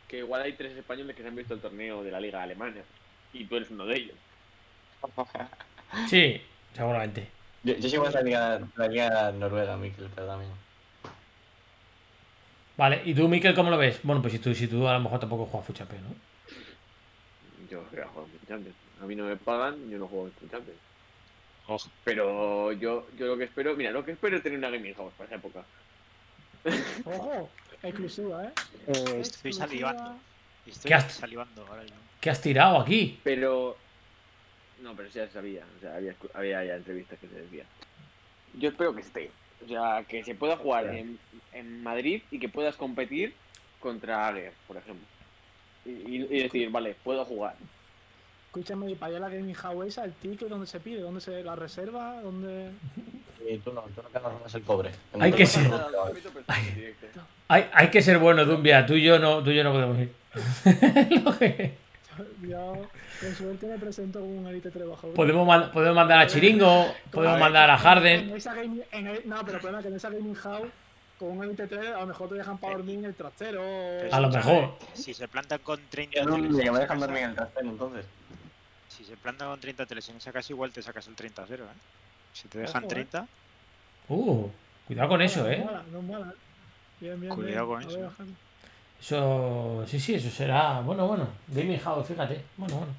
que 0.08 0.20
igual 0.20 0.42
hay 0.42 0.54
tres 0.54 0.78
españoles 0.78 1.16
que 1.16 1.22
se 1.22 1.28
han 1.28 1.36
visto 1.36 1.54
el 1.54 1.60
torneo 1.60 2.02
de 2.04 2.12
la 2.12 2.22
Liga 2.22 2.42
Alemana. 2.42 2.82
Y 3.34 3.46
tú 3.46 3.58
eres 3.58 3.70
uno 3.70 3.86
de 3.86 3.96
ellos. 3.96 4.16
Sí, 6.08 6.42
seguramente. 6.74 7.28
Yo, 7.64 7.74
yo 7.76 7.90
sigo 7.90 8.08
en 8.08 8.14
la 8.14 8.22
liga, 8.22 8.62
la 8.78 8.88
liga 8.88 9.32
noruega, 9.34 9.76
Mikel, 9.76 10.10
pero 10.16 10.26
también. 10.26 10.52
Vale, 12.78 13.02
¿y 13.04 13.14
tú, 13.14 13.28
Miquel, 13.28 13.54
cómo 13.54 13.70
lo 13.70 13.78
ves? 13.78 14.00
Bueno, 14.04 14.22
pues 14.22 14.34
si 14.34 14.40
tú, 14.40 14.56
si 14.56 14.68
tú 14.68 14.88
a 14.88 14.94
lo 14.94 15.02
mejor 15.02 15.20
tampoco 15.20 15.46
juegas 15.46 15.68
Fuchape, 15.68 16.00
¿no? 16.00 16.16
Yo 17.70 17.84
voy 17.92 18.00
a 18.00 18.08
jugar 18.08 18.28
Champions. 18.48 18.76
A 19.02 19.06
mí 19.06 19.16
no 19.16 19.26
me 19.26 19.36
pagan, 19.38 19.90
yo 19.90 19.98
no 19.98 20.08
juego 20.08 20.28
en 20.28 20.50
Champions. 20.50 20.80
Pero 22.04 22.72
yo, 22.74 23.08
yo 23.18 23.26
lo 23.28 23.38
que 23.38 23.46
espero, 23.46 23.76
mira, 23.76 23.92
lo 23.92 24.04
que 24.06 24.12
espero 24.12 24.38
es 24.38 24.44
tener 24.44 24.58
una 24.58 24.70
Gaming 24.70 24.94
House 24.96 25.14
para 25.18 25.28
esa 25.28 25.36
época. 25.36 25.64
Ojo, 27.06 27.50
exclusiva, 27.84 28.46
¿eh? 28.46 28.52
Estoy 28.88 29.20
Exclusiva. 29.20 29.68
salivando. 29.68 30.20
Estoy 30.66 30.90
¿Qué 30.90 30.94
has- 30.94 31.14
salivando 31.14 31.66
ahora 31.68 31.82
mismo. 31.84 31.98
¿Qué 32.20 32.30
has 32.30 32.42
tirado 32.42 32.80
aquí? 32.80 33.20
Pero. 33.24 33.78
No, 34.82 34.96
pero 34.96 35.10
ya 35.10 35.26
se 35.28 35.34
sabía. 35.34 35.64
O 35.78 35.80
sea, 35.82 35.96
había, 35.96 36.16
había 36.34 36.64
ya 36.66 36.76
entrevistas 36.76 37.20
que 37.20 37.28
se 37.28 37.42
decía. 37.42 37.66
Yo 38.54 38.70
espero 38.70 38.94
que 38.94 39.02
esté. 39.02 39.32
O 39.64 39.68
sea, 39.68 40.04
que 40.08 40.24
se 40.24 40.36
pueda 40.36 40.58
jugar 40.58 40.84
Claro. 40.86 40.98
en, 40.98 41.20
en 41.54 41.84
Madrid 41.84 42.22
y 42.32 42.40
que 42.40 42.50
puedas 42.50 42.76
competir 42.76 43.34
contra 43.80 44.28
Aguer, 44.28 44.54
por 44.68 44.78
ejemplo. 44.78 45.06
Y, 45.86 45.90
y- 45.90 46.28
y 46.30 46.44
decir, 46.44 46.70
vale, 46.70 46.96
puedo 47.04 47.26
jugar. 47.26 47.56
Escúchame, 48.54 48.92
y 48.92 48.96
para 48.96 49.12
allá 49.12 49.20
la 49.22 49.30
Gaming 49.30 49.54
House 49.56 49.88
esa, 49.88 50.04
el 50.04 50.12
ticket, 50.12 50.50
¿dónde 50.50 50.68
se 50.68 50.82
pide? 50.82 51.00
¿Dónde 51.00 51.22
se 51.22 51.42
la 51.42 51.56
reserva? 51.56 52.22
¿Dónde...? 52.22 52.72
Y 53.50 53.58
tú 53.58 53.74
no, 53.74 53.82
tú 53.96 54.04
no 54.04 54.10
te 54.10 54.18
agarras 54.20 54.54
el 54.54 54.62
cobre. 54.62 54.92
Hay 55.20 55.32
que 55.34 55.46
ser- 55.48 55.68
nada, 55.68 55.90
directo. 56.76 57.08
Hay, 57.48 57.68
hay 57.74 57.88
que 57.90 58.00
ser 58.04 58.20
bueno, 58.20 58.46
Dumbia. 58.46 58.86
Tú 58.86 58.94
y 58.94 59.02
yo 59.04 59.18
no, 59.18 59.42
tú 59.44 59.50
y 59.50 59.56
yo 59.56 59.64
no 59.64 59.72
podemos 59.72 59.98
ir. 59.98 60.14
Lo 61.24 61.38
que- 61.40 61.74
Yo, 62.44 62.74
con 63.20 63.36
suerte 63.36 63.66
me 63.66 63.80
presento 63.80 64.24
un 64.24 64.46
Elite 64.46 64.70
3 64.70 64.88
bajo. 64.88 65.08
podemos, 65.14 65.48
man- 65.48 65.72
podemos 65.72 65.96
mandar 65.96 66.20
a 66.20 66.28
Chiringo, 66.28 66.86
podemos 67.10 67.40
mandar 67.40 67.72
a 67.72 67.74
En 67.74 67.80
Harden. 67.80 68.30
esa 68.36 68.54
gaming, 68.54 68.84
en 68.92 69.08
el- 69.08 69.22
no, 69.28 69.38
pero 69.44 69.54
el 69.56 69.62
problema 69.62 69.80
es 69.80 69.84
que 69.86 69.90
en 69.90 69.96
esa 69.96 70.10
Gaming 70.12 70.36
House, 70.36 70.68
con 71.18 71.30
un 71.38 71.44
Elite 71.44 71.66
3, 71.68 71.88
a 71.96 72.00
lo 72.02 72.08
mejor 72.08 72.30
te 72.30 72.36
dejan 72.36 72.58
para 72.60 72.76
dormir 72.76 73.00
en 73.00 73.06
el 73.06 73.16
trastero. 73.16 73.62
Pero 73.64 74.14
A 74.14 74.20
lo 74.20 74.30
mejor. 74.30 74.76
Si 74.94 75.16
se 75.16 75.28
plantan 75.28 75.60
con 75.64 75.80
30 75.90 76.24
No, 76.26 76.38
me 76.38 76.80
dejan 76.80 77.00
dormir 77.00 77.24
en 77.24 77.30
el 77.32 77.36
trastero 77.36 77.70
entonces. 77.70 78.06
Si 78.98 79.06
se 79.06 79.16
plantan 79.16 79.48
con 79.50 79.60
30 79.60 79.86
teles 79.86 80.10
en 80.10 80.18
esa 80.18 80.32
casa, 80.32 80.52
igual 80.52 80.72
te 80.72 80.82
sacas 80.82 81.08
el 81.08 81.16
30-0, 81.16 81.54
¿eh? 81.54 81.58
Si 82.34 82.48
te 82.48 82.60
dejan 82.60 82.84
Ojo, 82.84 82.92
¿eh? 82.92 82.96
30, 82.96 83.28
Uh, 84.10 84.50
cuidado 84.88 85.08
con 85.10 85.22
eso, 85.22 85.44
No 85.44 85.50
eh. 85.50 85.58
mola, 85.64 85.84
no 85.92 86.02
mola. 86.02 86.34
Bien, 87.00 87.20
bien, 87.20 87.34
Cuidado 87.34 87.68
con 87.68 87.84
A 87.84 87.88
eso. 87.88 88.14
Eso, 89.00 89.86
sí, 89.88 90.00
sí, 90.00 90.16
eso 90.16 90.30
será. 90.30 90.82
Bueno, 90.82 91.08
bueno. 91.08 91.28
Gaming 91.48 91.80
House, 91.80 92.08
fíjate. 92.08 92.42
Bueno, 92.58 92.76
bueno. 92.76 92.94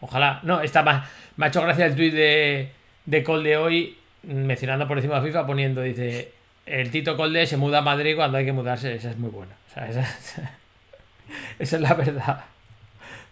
Ojalá. 0.00 0.40
No, 0.44 0.60
está 0.60 0.82
más. 0.82 1.08
Me 1.36 1.46
ha 1.46 1.48
hecho 1.48 1.60
gracia 1.62 1.86
el 1.86 1.96
tuit 1.96 2.14
de, 2.14 2.72
de 3.04 3.24
Col 3.24 3.42
de 3.42 3.56
hoy, 3.56 3.98
mencionando 4.22 4.86
por 4.86 4.96
encima 4.98 5.20
de 5.20 5.26
FIFA, 5.26 5.46
poniendo, 5.46 5.82
dice. 5.82 6.32
El 6.64 6.90
Tito 6.90 7.16
Colde 7.16 7.46
se 7.46 7.58
muda 7.58 7.78
a 7.78 7.82
Madrid 7.82 8.16
cuando 8.16 8.38
hay 8.38 8.46
que 8.46 8.52
mudarse. 8.52 8.94
Esa 8.94 9.10
es 9.10 9.18
muy 9.18 9.30
buena. 9.30 9.54
O 9.70 9.74
sea, 9.74 9.88
esa, 9.88 10.00
esa 11.58 11.76
es 11.76 11.82
la 11.82 11.94
verdad. 11.94 12.44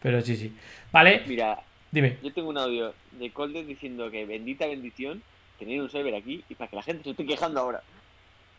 Pero 0.02 0.20
sí, 0.20 0.36
sí. 0.36 0.54
Vale, 0.90 1.22
Mira, 1.26 1.58
dime. 1.92 2.18
yo 2.22 2.32
tengo 2.32 2.48
un 2.48 2.58
audio 2.58 2.92
de 3.12 3.30
Colde 3.30 3.62
diciendo 3.64 4.10
que 4.10 4.26
bendita 4.26 4.66
bendición 4.66 5.22
tener 5.58 5.80
un 5.80 5.88
server 5.90 6.14
aquí 6.16 6.42
y 6.48 6.54
para 6.56 6.68
que 6.68 6.76
la 6.76 6.82
gente 6.82 7.04
se 7.04 7.10
esté 7.10 7.24
quejando 7.24 7.60
ahora. 7.60 7.82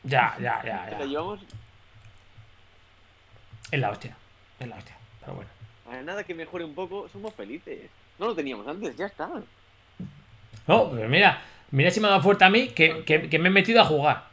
Ya, 0.03 0.35
ya, 0.39 0.61
ya, 0.63 0.89
ya. 0.99 1.05
llevamos 1.05 1.39
Es 3.71 3.79
la 3.79 3.89
hostia. 3.89 4.15
Es 4.59 4.67
la 4.67 4.77
hostia. 4.77 4.95
Pero 5.19 5.33
bueno. 5.35 5.49
a 5.91 6.01
nada 6.01 6.23
que 6.23 6.33
mejore 6.33 6.63
un 6.63 6.75
poco, 6.75 7.09
somos 7.09 7.33
felices. 7.33 7.89
No 8.19 8.27
lo 8.27 8.35
teníamos 8.35 8.67
antes, 8.67 8.95
ya 8.95 9.07
está. 9.07 9.29
No, 10.67 10.91
pero 10.91 11.09
mira, 11.09 11.41
mira 11.71 11.89
si 11.91 11.99
me 11.99 12.07
ha 12.07 12.11
dado 12.11 12.21
fuerte 12.23 12.45
a 12.45 12.49
mí 12.49 12.69
que, 12.69 13.03
que- 13.03 13.29
que 13.29 13.39
me 13.39 13.49
he 13.49 13.51
metido 13.51 13.81
a 13.81 13.85
jugar. 13.85 14.27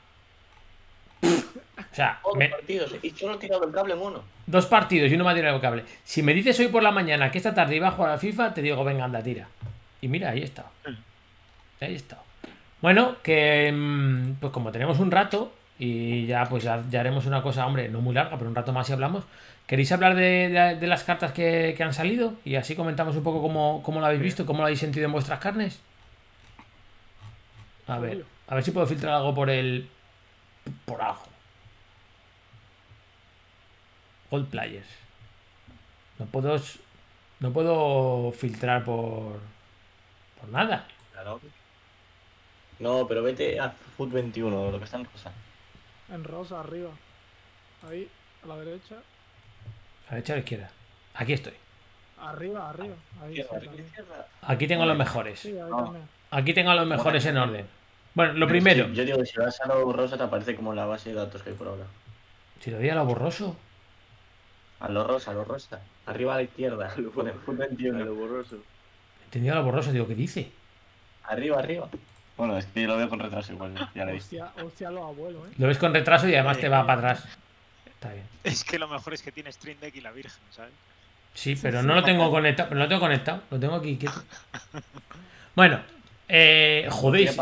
O 1.92 1.94
sea, 1.94 2.20
me- 2.37 2.48
los 2.48 2.59
partidos. 2.59 2.94
Y 3.03 3.11
solo 3.11 3.35
he 3.35 3.38
tirado 3.38 3.64
el 3.64 3.72
cable 3.72 3.94
mono. 3.94 4.22
dos 4.46 4.66
partidos 4.66 5.11
y 5.11 5.14
uno 5.14 5.24
me 5.24 5.31
ha 5.31 5.35
tirado 5.35 5.57
el 5.57 5.62
cable. 5.62 5.85
Si 6.05 6.22
me 6.22 6.35
dices 6.35 6.59
hoy 6.61 6.68
por 6.68 6.83
la 6.83 6.90
mañana 6.92 7.31
que 7.31 7.38
esta 7.38 7.55
tarde 7.55 7.76
iba 7.76 7.88
a 7.88 7.92
jugar 7.92 8.12
a 8.12 8.18
FIFA, 8.18 8.55
te 8.55 8.62
digo, 8.62 8.83
venga, 8.85 9.05
anda, 9.05 9.22
tira. 9.22 9.48
Y 10.00 10.09
mira, 10.09 10.31
ahí 10.31 10.42
está. 10.42 10.66
Ahí 11.81 11.94
está. 11.94 12.18
Bueno, 12.81 13.16
que 13.22 13.70
mm, 13.72 14.35
pues 14.40 14.53
como 14.53 14.70
tenemos 14.72 14.98
un 14.98 15.11
rato 15.11 15.53
y 15.79 16.26
ya 16.26 16.44
pues 16.46 16.62
ya, 16.62 16.83
ya 16.90 17.00
haremos 17.00 17.26
una 17.26 17.42
cosa, 17.42 17.66
hombre, 17.66 17.88
no 17.88 18.00
muy 18.00 18.14
larga, 18.14 18.37
pero 18.38 18.48
un 18.50 18.55
rato 18.57 18.72
más 18.72 18.88
y 18.88 18.92
hablamos. 18.92 19.24
¿Queréis 19.66 19.90
hablar 19.92 20.14
de, 20.14 20.48
de- 20.48 20.76
de 20.76 20.87
las 20.87 21.05
cartas 21.05 21.33
que, 21.33 21.74
que 21.76 21.83
han 21.83 21.92
salido? 21.94 22.35
Y 22.44 22.57
así 22.57 22.74
comentamos 22.76 23.14
un 23.16 23.22
poco 23.22 23.40
cómo, 23.42 23.83
cómo 23.83 24.00
lo 24.00 24.07
habéis 24.07 24.22
visto, 24.22 24.44
cómo 24.46 24.59
lo 24.61 24.64
habéis 24.64 24.81
sentido 24.81 25.07
en 25.07 25.12
vuestras 25.12 25.38
carnes. 25.38 25.81
A 27.87 27.98
ver, 27.98 28.24
a 28.48 28.55
ver 28.55 28.64
si 28.64 28.70
puedo 28.72 28.87
filtrar 28.87 29.14
algo 29.14 29.35
por 29.35 29.48
el. 29.50 29.88
por 30.85 31.00
abajo. 31.00 31.26
Gold 34.31 34.49
Players. 34.49 34.87
No 36.19 36.27
puedo. 36.27 36.61
No 37.40 37.53
puedo 37.53 38.33
filtrar 38.33 38.85
por. 38.85 39.40
por 40.40 40.49
nada. 40.51 40.87
Claro. 41.12 41.40
No, 42.79 43.07
pero 43.07 43.23
vete 43.23 43.59
a 43.61 43.71
Foot 43.97 44.11
21, 44.12 44.71
lo 44.71 44.79
que 44.79 44.85
está 44.85 44.97
en 44.99 45.05
rosa. 45.05 45.33
En 46.12 46.25
rosa, 46.25 46.61
arriba. 46.61 46.90
Ahí, 47.88 48.09
a 48.43 48.47
la 48.47 48.57
derecha. 48.57 48.95
A 48.97 50.11
la 50.11 50.16
derecha 50.16 50.33
o 50.33 50.35
a 50.35 50.37
la 50.37 50.40
izquierda. 50.40 50.71
Aquí 51.14 51.33
estoy. 51.35 51.53
Arriba, 52.21 52.69
arriba. 52.71 52.95
Ahí, 53.23 53.37
sí. 53.37 53.43
Aquí 54.43 54.66
tengo 54.66 54.85
los 54.87 54.97
mejores. 54.97 55.40
Sí, 55.40 55.49
ahí 55.49 55.71
No. 55.71 55.85
también. 55.85 56.09
Aquí 56.31 56.55
tengo 56.55 56.71
a 56.71 56.75
los 56.75 56.87
mejores 56.87 57.25
en 57.27 57.37
orden. 57.37 57.66
Bueno, 58.14 58.33
lo 58.35 58.47
primero. 58.47 58.87
Sí, 58.88 58.95
Yo 58.95 59.05
digo 59.05 59.19
que 59.19 59.27
si 59.27 59.38
vas 59.38 59.61
a 59.61 59.66
lo 59.69 59.93
rosa 59.93 60.16
te 60.16 60.23
aparece 60.25 60.55
como 60.57 60.75
la 60.75 60.85
base 60.85 61.11
de 61.11 61.16
datos 61.16 61.43
que 61.43 61.51
hay 61.51 61.57
por 61.57 61.69
ahora. 61.69 61.85
Si 62.61 62.71
lo 62.71 62.79
di 62.79 62.88
a 62.88 62.95
lo 62.95 63.05
borroso. 63.05 63.57
A 64.81 64.88
lo 64.88 65.07
rosa, 65.07 65.31
a 65.31 65.35
lo 65.35 65.45
rosa. 65.45 65.81
Arriba 66.07 66.35
a 66.35 66.37
la 66.37 66.43
izquierda. 66.43 66.93
lo 66.99 67.11
Pone 67.11 67.33
Foot 67.33 67.61
A 67.61 67.66
21. 67.66 68.05
lo 68.05 68.14
borroso. 68.14 68.57
Entendido 69.25 69.55
a 69.55 69.59
lo 69.59 69.64
borroso, 69.64 69.93
digo, 69.93 70.07
¿qué 70.09 70.14
dice? 70.14 70.51
Arriba, 71.25 71.59
arriba. 71.59 71.88
Bueno, 72.37 72.57
es 72.57 72.64
que 72.66 72.83
yo 72.83 72.88
lo 72.88 72.97
veo 72.97 73.09
con 73.09 73.19
retraso 73.21 73.53
igual. 73.53 73.75
Ya 73.95 74.05
lo 74.05 74.11
he 74.11 74.14
visto. 74.14 74.37
Hostia, 74.43 74.64
hostia, 74.64 74.90
los 74.90 75.03
abuelos, 75.05 75.47
eh. 75.49 75.53
Lo 75.59 75.66
ves 75.66 75.79
con 75.79 75.93
retraso 75.93 76.27
y 76.29 76.35
además 76.35 76.59
te 76.59 76.69
va 76.69 76.87
para 76.87 77.11
atrás. 77.12 77.29
Está 77.87 78.12
bien. 78.14 78.25
es 78.45 78.64
que 78.64 78.79
lo 78.79 78.88
mejor 78.88 79.12
es 79.12 79.23
que 79.23 79.31
tiene 79.31 79.53
Stream 79.53 79.79
Deck 79.79 79.95
y 79.97 80.01
la 80.01 80.11
Virgen, 80.11 80.40
¿sabes? 80.51 80.73
Sí, 81.35 81.55
pero 81.61 81.83
no 81.83 81.95
lo 81.95 82.03
tengo 82.03 82.31
conectado. 82.31 82.71
Pero 82.71 82.79
no 82.79 82.85
lo 82.87 82.88
tengo 82.88 83.01
conectado. 83.03 83.43
Lo 83.51 83.61
tengo 83.61 83.75
aquí 83.77 83.97
quieto. 83.99 84.23
Bueno, 85.55 85.81
eh, 86.29 86.88
jodéis. 86.90 87.37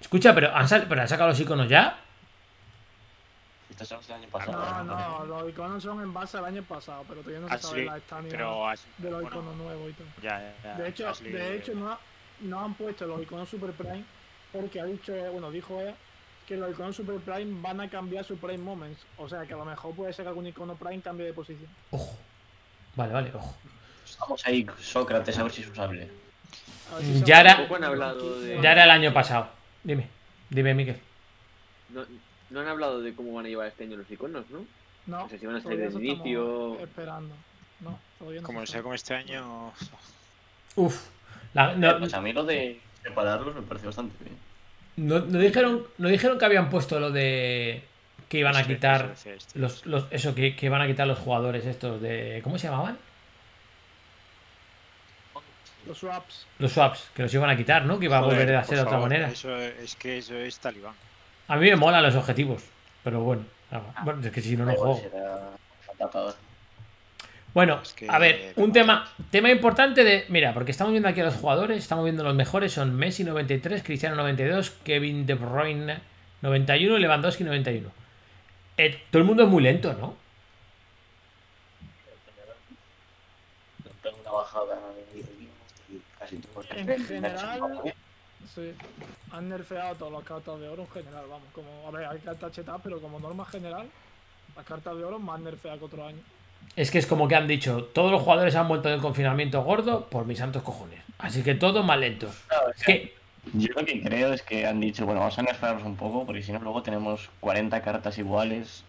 Escucha, 0.00 0.34
pero 0.34 0.54
han, 0.56 0.66
sal- 0.66 0.86
pero 0.88 1.02
han 1.02 1.08
sacado 1.08 1.28
los 1.28 1.38
iconos 1.40 1.68
ya. 1.68 1.98
Estos 3.72 3.88
son 3.88 3.96
los 3.98 4.06
del 4.06 4.16
año 4.16 4.28
pasado. 4.28 4.84
No, 4.84 5.24
no, 5.24 5.24
los 5.26 5.50
iconos 5.50 5.82
son 5.82 6.00
en 6.02 6.12
base 6.12 6.36
al 6.38 6.44
año 6.44 6.62
pasado, 6.62 7.04
pero 7.08 7.20
todavía 7.22 7.40
no 7.40 7.48
se 7.48 7.54
Ah, 7.54 7.58
sabe 7.58 7.84
la 7.84 7.96
estamina 7.96 8.30
pero 8.30 8.68
has- 8.68 8.84
de 8.98 9.10
los 9.10 9.22
bueno, 9.22 9.36
iconos 9.36 9.56
nuevos 9.56 9.90
y 9.90 9.92
todo. 9.94 10.06
ya, 10.22 10.38
ya, 10.40 10.54
ya, 10.62 10.74
De 10.76 10.88
hecho, 10.88 11.08
Ashley- 11.08 11.32
de 11.32 11.56
hecho 11.56 11.74
no, 11.74 11.90
ha- 11.90 11.98
no 12.40 12.60
han 12.60 12.74
puesto 12.74 13.06
los 13.06 13.20
iconos 13.22 13.48
Super 13.48 13.72
Prime 13.72 14.04
porque 14.52 14.80
ha 14.80 14.84
dicho, 14.84 15.12
bueno, 15.32 15.50
dijo 15.50 15.80
ella 15.80 15.94
que 16.46 16.56
los 16.56 16.70
iconos 16.70 16.94
Super 16.96 17.16
Prime 17.20 17.60
van 17.62 17.80
a 17.80 17.88
cambiar 17.88 18.24
su 18.24 18.36
Prime 18.36 18.58
Moments. 18.58 19.00
O 19.16 19.28
sea 19.28 19.46
que 19.46 19.54
a 19.54 19.56
lo 19.56 19.64
mejor 19.64 19.94
puede 19.94 20.12
ser 20.12 20.24
que 20.24 20.28
algún 20.28 20.46
icono 20.46 20.74
Prime 20.76 21.00
cambie 21.00 21.26
de 21.26 21.32
posición. 21.32 21.68
Ojo. 21.90 22.16
Vale, 22.94 23.12
vale, 23.12 23.32
ojo. 23.34 23.56
Vamos 24.20 24.42
ahí, 24.46 24.66
Sócrates, 24.80 25.38
a 25.38 25.42
ver 25.44 25.52
si 25.52 25.62
es 25.62 25.68
usable. 25.68 26.10
Si 27.00 27.22
Ya 27.22 27.40
era- 27.40 27.56
de- 27.56 28.60
Ya 28.62 28.72
era 28.72 28.84
el 28.84 28.90
año 28.90 29.12
pasado. 29.14 29.48
Dime. 29.82 30.08
Dime, 30.50 30.74
Miquel. 30.74 31.00
No, 31.88 32.04
no 32.52 32.60
han 32.60 32.68
hablado 32.68 33.00
de 33.02 33.14
cómo 33.14 33.32
van 33.34 33.46
a 33.46 33.48
llevar 33.48 33.66
este 33.68 33.84
año 33.84 33.96
los 33.96 34.10
iconos, 34.10 34.44
¿no? 34.50 34.64
No, 35.06 35.24
O 35.24 35.28
sea, 35.28 35.38
si 35.38 35.46
van 35.46 35.56
a 35.56 35.60
salir 35.62 35.78
todavía 35.78 35.84
desde 35.86 35.98
estamos 36.06 36.26
inicio. 36.26 36.78
Esperando. 36.80 37.34
No, 37.80 37.98
todavía 38.18 38.40
no. 38.40 38.46
Como 38.46 38.60
se 38.60 38.66
sea 38.66 38.72
sabe. 38.74 38.82
como 38.84 38.94
este 38.94 39.14
año. 39.14 39.72
Uf. 40.76 41.08
La- 41.54 41.74
no, 41.74 41.98
Pues 41.98 42.14
a 42.14 42.20
mí 42.20 42.32
lo 42.32 42.44
de 42.44 42.80
separarlos 43.02 43.54
me 43.54 43.62
parece 43.62 43.86
bastante 43.86 44.14
bien. 44.24 44.36
no- 44.96 45.18
no 45.20 45.38
dijeron, 45.38 45.86
no 45.98 46.08
dijeron 46.08 46.38
que 46.38 46.44
habían 46.44 46.70
puesto 46.70 47.00
lo 47.00 47.10
de 47.10 47.82
que 48.28 48.38
iban 48.38 48.56
a 48.56 48.64
quitar 48.66 49.14
este. 49.24 49.58
los, 49.58 49.84
los- 49.86 50.06
eso 50.10 50.34
que, 50.34 50.54
que 50.56 50.66
iban 50.66 50.80
a 50.80 50.86
quitar 50.86 51.06
los 51.06 51.18
jugadores 51.18 51.66
estos 51.66 52.00
de 52.00 52.40
¿cómo 52.44 52.58
se 52.58 52.68
llamaban? 52.68 52.96
Los 55.86 55.98
swaps. 55.98 56.46
Los 56.60 56.72
swaps, 56.72 57.10
que 57.14 57.22
los 57.22 57.34
iban 57.34 57.50
a 57.50 57.56
quitar, 57.56 57.84
¿no? 57.84 57.98
Que 57.98 58.04
iba 58.04 58.18
a 58.18 58.20
volver 58.20 58.54
a 58.54 58.62
ser 58.62 58.76
de 58.76 58.82
otra 58.82 58.92
favor, 58.92 59.08
manera. 59.08 59.28
Eso 59.28 59.56
es 59.56 59.96
que 59.96 60.18
eso 60.18 60.36
es 60.36 60.56
talibán. 60.60 60.94
A 61.52 61.56
mí 61.58 61.68
me 61.68 61.76
molan 61.76 62.02
los 62.02 62.14
objetivos, 62.14 62.62
pero 63.04 63.20
bueno, 63.20 63.44
nada, 63.70 63.84
bueno, 64.04 64.24
es 64.26 64.32
que 64.32 64.40
si 64.40 64.56
no 64.56 64.64
no 64.64 64.72
juego. 64.72 65.02
Bueno, 67.52 67.80
Es 67.82 67.92
que- 67.92 68.08
a 68.08 68.18
ver, 68.18 68.54
un 68.56 68.72
tema, 68.72 69.06
tema 69.30 69.50
importante 69.50 70.02
de. 70.02 70.24
Mira, 70.30 70.54
porque 70.54 70.70
estamos 70.70 70.92
viendo 70.92 71.10
aquí 71.10 71.20
a 71.20 71.24
los 71.24 71.34
jugadores, 71.34 71.76
estamos 71.76 72.04
viendo 72.04 72.24
los 72.24 72.34
mejores, 72.34 72.72
son 72.72 72.96
Messi 72.96 73.22
93, 73.24 73.82
Cristiano 73.82 74.16
92, 74.16 74.70
Kevin 74.82 75.26
De 75.26 75.34
Bruyne 75.34 75.98
91 76.40 76.96
y 76.96 77.00
Lewandowski 77.00 77.44
91. 77.44 77.90
Eh, 78.78 79.02
todo 79.10 79.20
el 79.20 79.28
mundo 79.28 79.42
es 79.42 79.50
muy 79.50 79.62
lento, 79.62 79.92
¿no? 79.92 80.16
Tengo 84.02 84.16
una 84.22 84.30
bajada 84.32 84.74
de 85.14 85.22
ritmo 85.22 85.48
y 85.90 85.98
casi 86.18 86.36
casi 86.36 86.36
todos. 86.38 86.66
En 86.70 87.04
general, 87.04 87.94
sí, 88.54 88.72
han 89.30 89.48
nerfeado 89.48 89.94
todas 89.96 90.12
las 90.12 90.24
cartas 90.24 90.60
de 90.60 90.68
oro 90.68 90.82
en 90.82 90.90
general, 90.90 91.24
vamos. 91.28 91.48
Como, 91.52 91.86
a 91.86 91.90
ver, 91.90 92.06
hay 92.06 92.18
cartas 92.18 92.52
chetadas, 92.52 92.80
pero 92.82 93.00
como 93.00 93.18
norma 93.20 93.44
general, 93.46 93.86
las 94.56 94.64
cartas 94.64 94.96
de 94.96 95.04
oro 95.04 95.18
más 95.18 95.40
nerfeadas 95.40 95.78
que 95.78 95.84
otro 95.84 96.06
año. 96.06 96.20
Es 96.76 96.90
que 96.90 96.98
es 96.98 97.06
como 97.06 97.28
que 97.28 97.34
han 97.34 97.48
dicho, 97.48 97.84
todos 97.84 98.10
los 98.10 98.22
jugadores 98.22 98.54
han 98.54 98.68
vuelto 98.68 98.88
del 98.88 99.00
confinamiento 99.00 99.62
gordo 99.62 100.06
por 100.08 100.24
mis 100.24 100.38
santos 100.38 100.62
cojones. 100.62 101.00
Así 101.18 101.42
que 101.42 101.54
todo 101.54 101.82
más 101.82 101.98
lento. 101.98 102.28
Es 102.76 102.84
que, 102.84 103.14
Yo 103.52 103.68
lo 103.74 103.84
que 103.84 104.02
creo 104.02 104.32
es 104.32 104.42
que 104.42 104.66
han 104.66 104.80
dicho, 104.80 105.04
bueno, 105.04 105.20
vamos 105.20 105.38
a 105.38 105.42
nerfearnos 105.42 105.84
un 105.84 105.96
poco, 105.96 106.24
porque 106.24 106.42
si 106.42 106.52
no 106.52 106.60
luego 106.60 106.82
tenemos 106.82 107.30
40 107.40 107.82
cartas 107.82 108.16
iguales, 108.18 108.84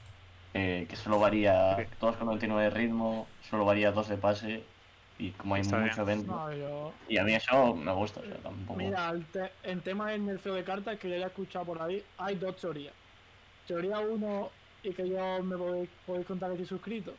eh, 0.54 0.86
que 0.90 0.96
solo 0.96 1.20
varía, 1.20 1.88
todos 2.00 2.16
con 2.16 2.28
99 2.28 2.64
de 2.64 2.70
ritmo, 2.70 3.28
solo 3.50 3.66
varía 3.66 3.92
2 3.92 4.10
de 4.10 4.18
pase, 4.18 4.64
y 5.20 5.32
como 5.32 5.56
hay 5.56 5.62
Está 5.62 5.78
mucho 5.78 6.06
bien. 6.06 6.18
evento, 6.20 6.32
No, 6.36 6.54
yo, 6.54 6.94
y 7.08 7.18
a 7.18 7.24
mí 7.24 7.34
eso 7.34 7.76
me 7.76 7.92
gusta, 7.94 8.20
o 8.22 8.26
sea, 8.26 8.38
tampoco... 8.38 8.80
Mira, 8.80 9.10
el 9.10 9.26
te- 9.26 9.52
en 9.64 9.82
tema 9.82 10.12
del 10.12 10.26
nerfeo 10.26 10.54
de 10.56 10.64
cartas 10.64 10.98
que 11.00 11.10
yo 11.10 11.16
ya 11.18 11.26
he 11.26 11.28
escuchado 11.28 11.66
por 11.66 11.82
ahí, 11.82 12.04
hay 12.18 12.36
dos 12.36 12.56
teorías. 12.58 12.94
Teoría 13.68 14.00
1, 14.00 14.50
y 14.84 14.94
que 14.94 15.08
yo 15.08 15.42
me 15.44 15.56
podéis, 15.58 15.90
podéis 16.06 16.26
contar 16.28 16.50
que 16.50 16.54
estoy 16.62 16.68
suscrito, 16.78 17.14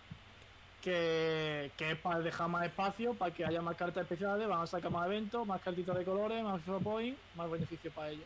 que, 0.83 1.71
que 1.77 1.93
es 1.93 1.99
para 1.99 2.21
dejar 2.21 2.49
más 2.49 2.67
espacio, 2.67 3.15
para 3.15 3.33
que 3.33 3.45
haya 3.45 3.63
más 3.63 3.77
cartas 3.77 4.03
especiales, 4.03 4.47
van 4.47 4.61
a 4.63 4.67
sacar 4.67 4.91
más 4.91 5.07
eventos, 5.07 5.47
más 5.47 5.61
cartitas 5.63 5.97
de 5.97 6.05
colores, 6.05 6.43
más 6.45 6.61
FIFA 6.63 6.79
Point, 6.81 7.17
más 7.37 7.51
beneficios 7.51 7.93
para 7.95 8.11
ellos. 8.11 8.25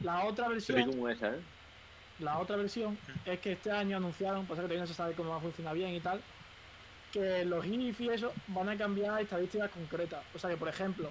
La 0.00 0.24
otra 0.24 0.48
versión, 0.48 0.84
como 0.90 1.08
esa, 1.08 1.28
¿eh? 1.28 1.40
la 2.18 2.38
otra 2.38 2.56
versión 2.56 2.98
es 3.24 3.38
que 3.38 3.52
este 3.52 3.70
año 3.70 3.96
anunciaron, 3.98 4.42
pasa 4.46 4.62
que 4.62 4.66
todavía 4.66 4.80
no 4.80 4.86
se 4.88 4.94
sabe 4.94 5.14
cómo 5.14 5.30
va 5.30 5.36
a 5.36 5.40
funcionar 5.40 5.74
bien 5.76 5.90
y 5.94 6.00
tal, 6.00 6.20
que 7.12 7.44
los 7.44 7.64
IF 7.64 8.00
y 8.00 8.08
eso 8.08 8.32
van 8.48 8.68
a 8.68 8.76
cambiar 8.76 9.20
estadísticas 9.20 9.70
concretas. 9.70 10.24
O 10.34 10.38
sea 10.38 10.50
que, 10.50 10.56
por 10.56 10.68
ejemplo, 10.68 11.10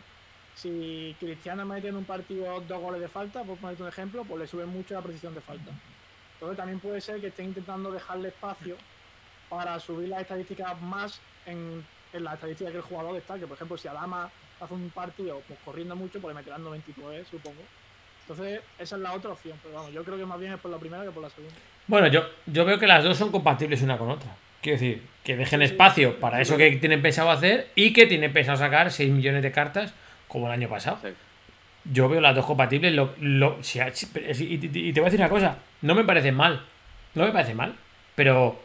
si 0.55 1.15
Cristiano 1.19 1.65
mete 1.65 1.87
en 1.87 1.95
un 1.95 2.03
partido 2.03 2.59
dos 2.61 2.81
goles 2.81 2.99
de 2.99 3.07
falta, 3.07 3.43
por 3.43 3.57
ponerte 3.57 3.83
un 3.83 3.89
ejemplo, 3.89 4.23
pues 4.25 4.41
le 4.41 4.47
sube 4.47 4.65
mucho 4.65 4.95
la 4.95 5.01
precisión 5.01 5.33
de 5.33 5.41
falta. 5.41 5.71
Entonces 6.33 6.57
también 6.57 6.79
puede 6.79 6.99
ser 6.99 7.21
que 7.21 7.27
estén 7.27 7.47
intentando 7.47 7.91
dejarle 7.91 8.29
espacio 8.29 8.75
para 9.47 9.79
subir 9.79 10.09
las 10.09 10.21
estadísticas 10.21 10.81
más 10.81 11.21
en, 11.45 11.85
en 12.13 12.23
las 12.23 12.33
estadísticas 12.33 12.71
que 12.71 12.77
el 12.77 12.83
jugador 12.83 13.13
destaque. 13.13 13.45
Por 13.45 13.55
ejemplo, 13.55 13.77
si 13.77 13.87
Adama 13.87 14.29
hace 14.59 14.73
un 14.73 14.89
partido 14.89 15.41
pues, 15.47 15.59
corriendo 15.63 15.95
mucho, 15.95 16.19
pues 16.19 16.33
le 16.33 16.39
meterán 16.39 16.63
99, 16.63 17.25
supongo. 17.29 17.61
Entonces, 18.21 18.61
esa 18.79 18.95
es 18.95 19.01
la 19.01 19.13
otra 19.13 19.31
opción. 19.31 19.57
Pero 19.61 19.75
vamos, 19.75 19.93
yo 19.93 20.03
creo 20.03 20.17
que 20.17 20.25
más 20.25 20.39
bien 20.39 20.53
es 20.53 20.59
por 20.59 20.71
la 20.71 20.77
primera 20.77 21.03
que 21.03 21.11
por 21.11 21.23
la 21.23 21.29
segunda. 21.29 21.55
bueno, 21.87 22.07
yo, 22.07 22.23
yo 22.45 22.65
veo 22.65 22.79
que 22.79 22.87
las 22.87 23.03
dos 23.03 23.17
son 23.17 23.31
compatibles 23.31 23.81
una 23.81 23.97
con 23.97 24.09
otra. 24.09 24.35
Quiero 24.61 24.79
decir, 24.79 25.01
que 25.23 25.35
dejen 25.35 25.61
espacio 25.61 26.19
para 26.19 26.41
eso 26.41 26.57
que 26.57 26.71
tienen 26.77 27.01
pensado 27.01 27.29
hacer 27.31 27.69
y 27.75 27.93
que 27.93 28.05
tienen 28.05 28.31
pensado 28.33 28.57
sacar 28.57 28.91
6 28.91 29.11
millones 29.11 29.41
de 29.43 29.51
cartas 29.51 29.93
como 30.27 30.47
el 30.47 30.53
año 30.53 30.69
pasado. 30.69 30.99
Yo 31.91 32.07
veo 32.09 32.21
las 32.21 32.35
dos 32.35 32.45
compatibles. 32.45 32.93
Lo, 32.93 33.15
lo- 33.19 33.57
si- 33.63 33.79
y, 33.79 34.57
te 34.93 34.99
voy 34.99 35.07
a 35.07 35.11
decir 35.11 35.19
una 35.19 35.29
cosa: 35.29 35.57
no 35.81 35.95
me 35.95 36.03
parece 36.03 36.31
mal. 36.31 36.63
No 37.15 37.25
me 37.25 37.31
parece 37.31 37.55
mal. 37.55 37.73
Pero, 38.15 38.61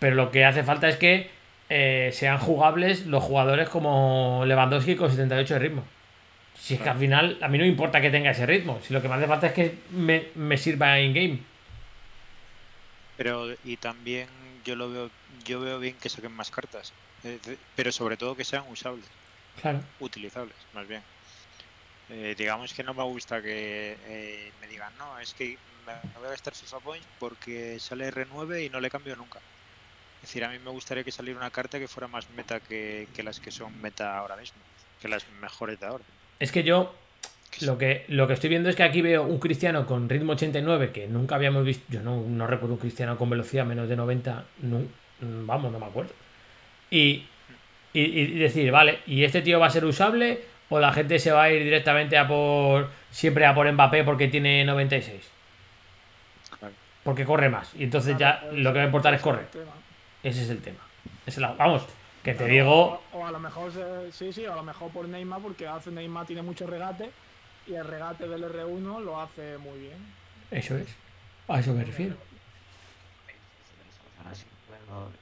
pero 0.00 0.16
lo 0.16 0.30
que 0.32 0.44
hace 0.44 0.64
falta 0.64 0.88
es 0.88 0.96
que 0.96 1.30
eh, 1.68 2.10
sean 2.12 2.38
jugables 2.38 3.06
los 3.06 3.22
jugadores 3.22 3.68
como 3.68 4.42
Lewandowski 4.46 4.96
con 4.96 5.10
78 5.10 5.54
de 5.54 5.60
ritmo. 5.60 5.84
Si 6.58 6.74
es 6.74 6.80
que 6.80 6.88
al 6.88 6.98
final 6.98 7.38
a 7.42 7.48
mí 7.48 7.58
no 7.58 7.62
me 7.64 7.68
importa 7.70 8.00
que 8.00 8.10
tenga 8.10 8.30
ese 8.30 8.46
ritmo. 8.46 8.80
Si 8.82 8.92
lo 8.94 9.00
que 9.02 9.08
me 9.08 9.14
hace 9.14 9.26
falta 9.26 9.46
es 9.48 9.52
que 9.52 9.74
me, 9.90 10.24
me 10.34 10.56
sirva 10.56 10.98
in 10.98 11.14
game. 11.14 11.38
Pero 13.16 13.46
y 13.64 13.76
también 13.76 14.26
yo 14.64 14.74
lo 14.76 14.90
veo, 14.90 15.10
yo 15.44 15.60
veo 15.60 15.78
bien 15.78 15.96
que 16.00 16.08
saquen 16.08 16.32
más 16.32 16.50
cartas, 16.50 16.92
eh, 17.24 17.38
pero 17.74 17.92
sobre 17.92 18.16
todo 18.16 18.36
que 18.36 18.44
sean 18.44 18.64
usables, 18.70 19.06
Claro. 19.60 19.80
utilizables, 20.00 20.56
más 20.74 20.86
bien. 20.86 21.02
Eh, 22.08 22.34
digamos 22.38 22.72
que 22.72 22.84
no 22.84 22.94
me 22.94 23.02
gusta 23.02 23.42
que 23.42 23.96
eh, 24.06 24.52
me 24.60 24.68
digan, 24.68 24.92
no, 24.98 25.18
es 25.18 25.34
que 25.34 25.58
me 25.86 25.92
voy 26.18 26.26
a 26.28 26.30
gastar 26.30 26.54
FIFA 26.54 26.78
Points 26.80 27.06
porque 27.18 27.78
sale 27.80 28.08
R9 28.12 28.66
y 28.66 28.70
no 28.70 28.80
le 28.80 28.90
cambio 28.90 29.16
nunca. 29.16 29.38
Es 30.22 30.28
decir, 30.28 30.44
a 30.44 30.48
mí 30.50 30.58
me 30.64 30.70
gustaría 30.70 31.04
que 31.04 31.12
saliera 31.12 31.38
una 31.38 31.50
carta 31.50 31.78
que 31.78 31.88
fuera 31.88 32.08
más 32.08 32.28
meta 32.36 32.60
que, 32.60 33.06
que 33.14 33.22
las 33.22 33.38
que 33.40 33.50
son 33.50 33.80
meta 33.80 34.16
ahora 34.18 34.36
mismo, 34.36 34.58
que 35.00 35.08
las 35.08 35.24
mejores 35.40 35.78
de 35.80 35.86
ahora. 35.86 36.04
Es 36.38 36.52
que 36.52 36.62
yo 36.62 36.94
Lo 37.60 37.78
que, 37.78 38.04
lo 38.08 38.26
que 38.26 38.34
estoy 38.34 38.50
viendo 38.50 38.68
es 38.68 38.76
que 38.76 38.82
aquí 38.82 39.02
veo 39.02 39.22
un 39.24 39.38
cristiano 39.38 39.86
con 39.86 40.08
ritmo 40.08 40.32
89 40.32 40.92
que 40.92 41.06
nunca 41.06 41.36
habíamos 41.36 41.64
visto. 41.64 41.84
Yo 41.88 42.02
no, 42.02 42.20
no 42.22 42.46
recuerdo 42.46 42.74
un 42.74 42.80
cristiano 42.80 43.16
con 43.18 43.30
velocidad 43.30 43.64
menos 43.64 43.88
de 43.88 43.96
90. 43.96 44.44
no- 44.62 44.82
vamos, 45.20 45.72
no 45.72 45.78
me 45.78 45.86
acuerdo. 45.86 46.12
Y, 46.90 47.26
y, 47.92 48.00
y 48.00 48.38
decir, 48.38 48.70
vale, 48.70 49.00
¿y 49.06 49.24
este 49.24 49.42
tío 49.42 49.58
va 49.58 49.66
a 49.66 49.70
ser 49.70 49.84
usable? 49.84 50.42
¿O 50.68 50.80
la 50.80 50.92
gente 50.92 51.18
se 51.18 51.30
va 51.30 51.44
a 51.44 51.50
ir 51.50 51.62
directamente 51.62 52.18
a 52.18 52.26
por. 52.26 52.90
Siempre 53.10 53.46
a 53.46 53.54
por 53.54 53.70
Mbappé 53.70 54.04
porque 54.04 54.28
tiene 54.28 54.64
96? 54.64 55.30
Claro. 56.58 56.74
Porque 57.04 57.24
corre 57.24 57.48
más. 57.48 57.72
Y 57.76 57.84
entonces 57.84 58.18
ya 58.18 58.42
lo 58.52 58.72
que 58.72 58.78
va 58.78 58.82
a 58.82 58.86
importar 58.86 59.14
es 59.14 59.22
correr. 59.22 59.46
Ese 60.22 60.42
es 60.42 60.50
el 60.50 60.60
tema. 60.60 60.80
Es 61.24 61.38
vamos, 61.38 61.86
que 62.22 62.32
te 62.32 62.38
Claro, 62.38 62.52
digo. 62.52 63.02
O, 63.12 63.18
o 63.18 63.26
a 63.26 63.30
lo 63.30 63.38
mejor, 63.38 63.72
sí, 64.10 64.32
sí, 64.32 64.44
o 64.46 64.52
a 64.52 64.56
lo 64.56 64.64
mejor 64.64 64.90
por 64.90 65.08
Neymar, 65.08 65.40
porque 65.40 65.66
hace 65.68 65.90
Neymar 65.90 66.26
tiene 66.26 66.42
mucho 66.42 66.66
regate 66.66 67.10
y 67.66 67.74
el 67.74 67.84
regate 67.84 68.26
del 68.28 68.44
R1 68.44 69.04
lo 69.04 69.20
hace 69.20 69.58
muy 69.58 69.78
bien. 69.78 69.98
Eso 70.50 70.76
es. 70.76 70.88
A 71.48 71.60
eso 71.60 71.72
me 71.72 71.84
refiero. 71.84 72.16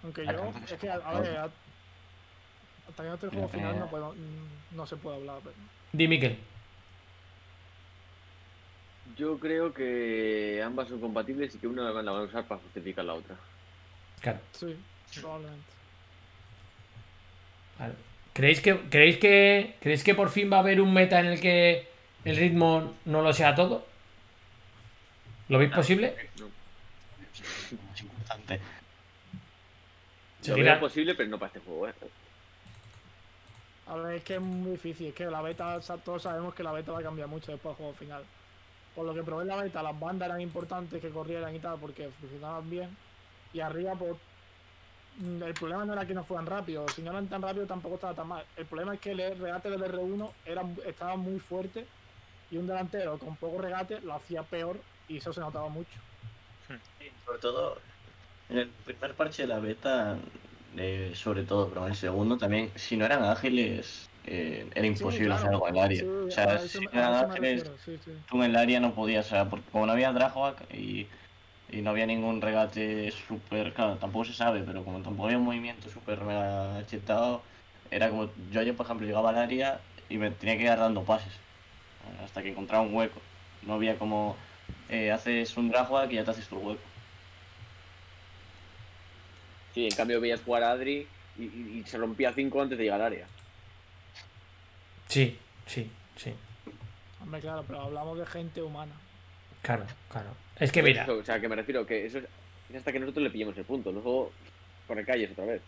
Aunque 0.03 0.25
yo, 0.27 0.53
es 0.67 0.73
que, 0.75 0.91
a, 0.91 0.99
ver, 1.21 1.39
hasta 2.89 3.03
que 3.03 3.09
no 3.09 3.15
esté 3.15 3.27
el 3.27 3.33
juego 3.33 3.49
final 3.49 3.75
eh. 3.75 3.79
no, 3.79 3.87
puedo, 3.89 4.13
mm, 4.13 4.77
no 4.77 4.87
se 4.87 4.97
puede 4.97 5.17
hablar. 5.17 5.39
pero- 5.43 5.57
Di 5.93 6.09
Miquel. 6.09 6.39
Yo 9.17 9.39
creo 9.39 9.73
que 9.73 10.61
ambas 10.65 10.89
son 10.89 11.01
compatibles 11.01 11.55
y 11.55 11.59
que 11.59 11.67
una 11.67 11.85
la 11.85 11.93
van 11.93 12.09
a 12.09 12.13
usar 12.13 12.45
para 12.47 12.61
justificar 12.61 13.05
la 13.05 13.15
otra. 13.15 13.37
Claro. 14.21 14.41
Sí, 14.53 14.77
probablemente. 15.21 15.75
¿Creéis 18.33 18.61
que, 18.61 18.81
¿creéis 18.91 19.19
que 19.19 19.77
creéis 19.81 20.03
que 20.03 20.15
por 20.15 20.31
fin 20.31 20.51
va 20.53 20.57
a 20.57 20.61
haber 20.61 20.81
un 20.81 20.93
meta 20.93 21.21
en 21.21 21.27
el 21.27 21.41
que 21.41 21.89
el 22.25 22.37
ritmo 22.37 22.95
no 23.05 23.23
lo 23.23 23.33
sea 23.33 23.55
todo? 23.55 23.87
¿Lo 25.49 25.59
veis 25.59 25.71
posible? 25.71 26.15
No. 26.39 26.47
es 27.95 28.01
importante. 28.01 28.61
Lo 30.49 30.57
veo 30.57 30.81
posible, 30.81 31.15
pero 31.15 31.29
no 31.29 31.39
para 31.39 31.49
este 31.49 31.61
juego, 31.61 31.89
¿eh? 31.89 31.95
A 33.87 33.97
ver, 33.97 34.17
es 34.17 34.25
que 34.25 34.35
es 34.35 34.41
muy 34.41 34.73
difícil. 34.73 35.09
Es 35.09 35.15
que 35.15 35.27
la 35.27 35.43
beta, 35.43 35.79
todos 36.05 36.23
sabemos 36.23 36.55
que 36.55 36.63
la 36.63 36.73
beta 36.73 36.93
va 36.93 37.01
a 37.01 37.03
cambiar 37.03 37.29
mucho 37.29 37.53
después 37.53 37.73
del 37.73 37.77
juego 37.77 37.93
final. 37.95 38.25
Por 38.95 39.07
lo 39.07 39.15
que 39.15 39.23
probé 39.23 39.43
en 39.43 39.49
la 39.49 39.57
beta, 39.57 39.83
las 39.83 39.99
bandas 39.99 40.27
eran 40.27 40.41
importantes 40.41 41.01
que 41.01 41.11
corrieran 41.11 41.55
y 41.55 41.59
tal, 41.59 41.79
porque 41.79 42.09
funcionaban 42.21 42.69
bien. 42.71 42.97
Y 43.53 43.61
arriba, 43.61 43.95
pues. 43.95 44.17
mm, 45.19 45.43
El 45.43 45.55
problema 45.55 45.85
no 45.85 45.93
era 45.93 46.07
que 46.07 46.15
no 46.15 46.25
fueran 46.25 46.47
rápidos. 46.47 46.93
Si 46.93 47.03
no 47.03 47.11
eran 47.11 47.29
tan 47.29 47.43
rápidos, 47.43 47.69
tampoco 47.69 47.97
estaba 47.97 48.15
tan 48.15 48.29
mal. 48.29 48.45
El 48.57 48.67
problema 48.67 48.95
es 48.95 49.01
que 49.01 49.13
el 49.13 49.39
regate 49.39 49.71
del 49.71 49.83
R1 49.83 50.31
era, 50.47 50.63
estaba 50.87 51.17
muy 51.17 51.39
fuerte. 51.39 51.87
Y 52.51 52.57
un 52.57 52.67
delantero 52.67 53.19
con 53.19 53.37
poco 53.37 53.61
regate 53.61 54.01
lo 54.01 54.15
hacía 54.15 54.43
peor. 54.43 54.79
Y 55.09 55.19
eso 55.19 55.33
se 55.33 55.41
notaba 55.41 55.69
mucho. 55.69 55.99
Sí, 56.99 57.11
sobre 57.27 57.39
todo 57.39 57.79
en 58.55 58.61
el 58.61 58.69
primer 58.69 59.15
parche 59.15 59.43
de 59.43 59.49
la 59.49 59.59
beta, 59.59 60.17
eh, 60.77 61.13
sobre 61.15 61.43
todo, 61.43 61.69
pero 61.69 61.85
en 61.85 61.93
el 61.93 61.97
segundo 61.97 62.39
también, 62.39 62.71
si 62.77 62.97
no 62.97 63.05
eran 63.05 63.25
ágiles, 63.25 64.09
eh, 64.27 64.67
era 64.75 64.87
imposible 64.87 65.27
claro. 65.27 65.41
hacer 65.41 65.51
algo 65.53 65.69
en 65.69 65.77
el 65.77 65.83
área. 65.83 66.01
Sí, 66.01 66.07
o 66.07 66.31
sea, 66.31 66.55
eso 66.57 66.69
si 66.69 66.85
no 66.85 66.91
eran 66.93 67.15
ágiles, 67.15 67.65
refiero, 67.65 68.23
tú 68.29 68.37
en 68.43 68.51
el 68.51 68.57
área 68.57 68.81
no 68.81 68.95
podías, 68.95 69.27
o 69.27 69.31
sea, 69.31 69.51
porque 69.51 69.71
como 69.71 69.87
no 69.87 69.93
había 69.93 70.13
Dragback 70.13 70.73
y, 70.73 71.07
y 71.71 71.83
no 71.83 71.91
había 71.91 72.07
ningún 72.07 72.41
regate 72.41 73.11
súper, 73.11 73.73
claro, 73.73 73.97
tampoco 73.97 74.25
se 74.25 74.33
sabe, 74.35 74.63
pero 74.65 74.85
como 74.85 75.01
tampoco 75.01 75.27
había 75.27 75.39
un 75.39 75.45
movimiento 75.45 75.91
súper 75.91 76.21
mega 76.23 76.85
chetado, 76.87 77.43
era 77.91 78.09
como, 78.11 78.31
yo 78.51 78.61
ayer 78.61 78.75
por 78.75 78.87
ejemplo 78.87 79.07
llegaba 79.07 79.31
al 79.31 79.39
área 79.39 79.81
y 80.09 80.17
me 80.19 80.31
tenía 80.31 80.57
que 80.57 80.65
ir 80.65 80.69
dando 80.71 81.03
pases, 81.03 81.33
hasta 82.25 82.43
que 82.43 82.51
encontraba 82.51 82.85
un 82.85 82.95
hueco. 82.95 83.21
No 83.67 83.75
había 83.75 83.99
como, 83.99 84.37
eh, 84.91 85.11
haces 85.11 85.57
un 85.57 85.71
Dragback 85.71 86.13
y 86.13 86.17
ya 86.17 86.25
te 86.25 86.33
haces 86.33 86.49
tu 86.49 86.57
hueco. 86.59 86.94
Sí, 89.75 89.85
en 89.87 89.95
cambio 89.97 90.21
veías 90.21 90.41
jugar 90.43 90.63
a 90.63 90.71
Adri 90.71 91.07
y, 91.39 91.43
y- 91.43 91.83
y 91.85 91.89
se 91.89 91.99
rompía 91.99 92.33
5 92.33 92.63
antes 92.63 92.79
de 92.79 92.85
llegar 92.85 93.01
al 93.01 93.07
área. 93.09 93.27
Sí, 95.09 95.39
sí, 95.67 95.91
sí. 96.17 96.33
Hombre, 97.23 97.41
claro, 97.41 97.65
pero 97.67 97.81
hablamos 97.81 98.19
de 98.19 98.27
gente 98.27 98.63
humana. 98.63 98.93
Claro, 99.63 99.85
claro. 100.11 100.29
Es 100.59 100.71
que 100.71 100.83
mira, 100.83 101.03
eso, 101.05 101.17
o 101.19 101.25
sea, 101.25 101.41
que 101.41 101.49
me 101.49 101.57
refiero 101.57 101.87
que 101.87 102.07
eso 102.07 102.19
es, 102.19 102.25
es 102.71 102.77
hasta 102.77 102.93
que 102.93 103.01
nosotros 103.01 103.25
le 103.25 103.31
pillemos 103.31 103.57
el 103.57 103.65
punto. 103.65 103.91
Luego 103.91 104.33
corre 104.87 105.05
calles 105.05 105.31
otra 105.33 105.45
vez. 105.47 105.63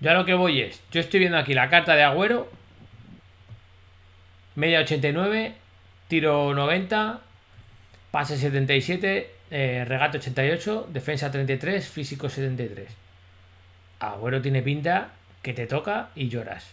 yo 0.00 0.10
a 0.10 0.14
lo 0.14 0.24
que 0.24 0.34
voy 0.34 0.60
es, 0.60 0.80
yo 0.92 1.00
estoy 1.00 1.20
viendo 1.20 1.38
aquí 1.38 1.54
la 1.54 1.68
carta 1.70 1.94
de 1.96 2.02
Agüero, 2.02 2.48
media 4.54 4.80
89, 4.80 5.54
tiro 6.08 6.54
90, 6.54 7.20
pase 8.10 8.36
77, 8.36 9.30
eh, 9.50 9.84
regate 9.86 10.18
88, 10.18 10.88
defensa 10.90 11.30
33, 11.30 11.88
físico 11.88 12.28
73. 12.28 12.88
Agüero 14.00 14.40
tiene 14.40 14.62
pinta 14.62 15.10
que 15.42 15.52
te 15.54 15.66
toca 15.66 16.10
y 16.14 16.28
lloras. 16.28 16.66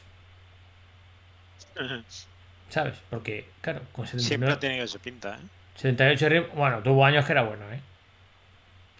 ¿Sabes? 2.69 2.95
Porque, 3.09 3.47
claro, 3.61 3.81
con 3.91 4.05
Siempre 4.07 4.23
79, 4.49 4.53
ha 4.53 4.59
tenido 4.59 4.87
su 4.87 4.99
pinta, 4.99 5.35
¿eh? 5.35 5.39
78 5.75 6.29
ritmo. 6.29 6.47
Bueno, 6.55 6.81
tuvo 6.81 7.05
años 7.05 7.25
que 7.25 7.31
era 7.31 7.43
bueno, 7.43 7.63
¿eh? 7.71 7.79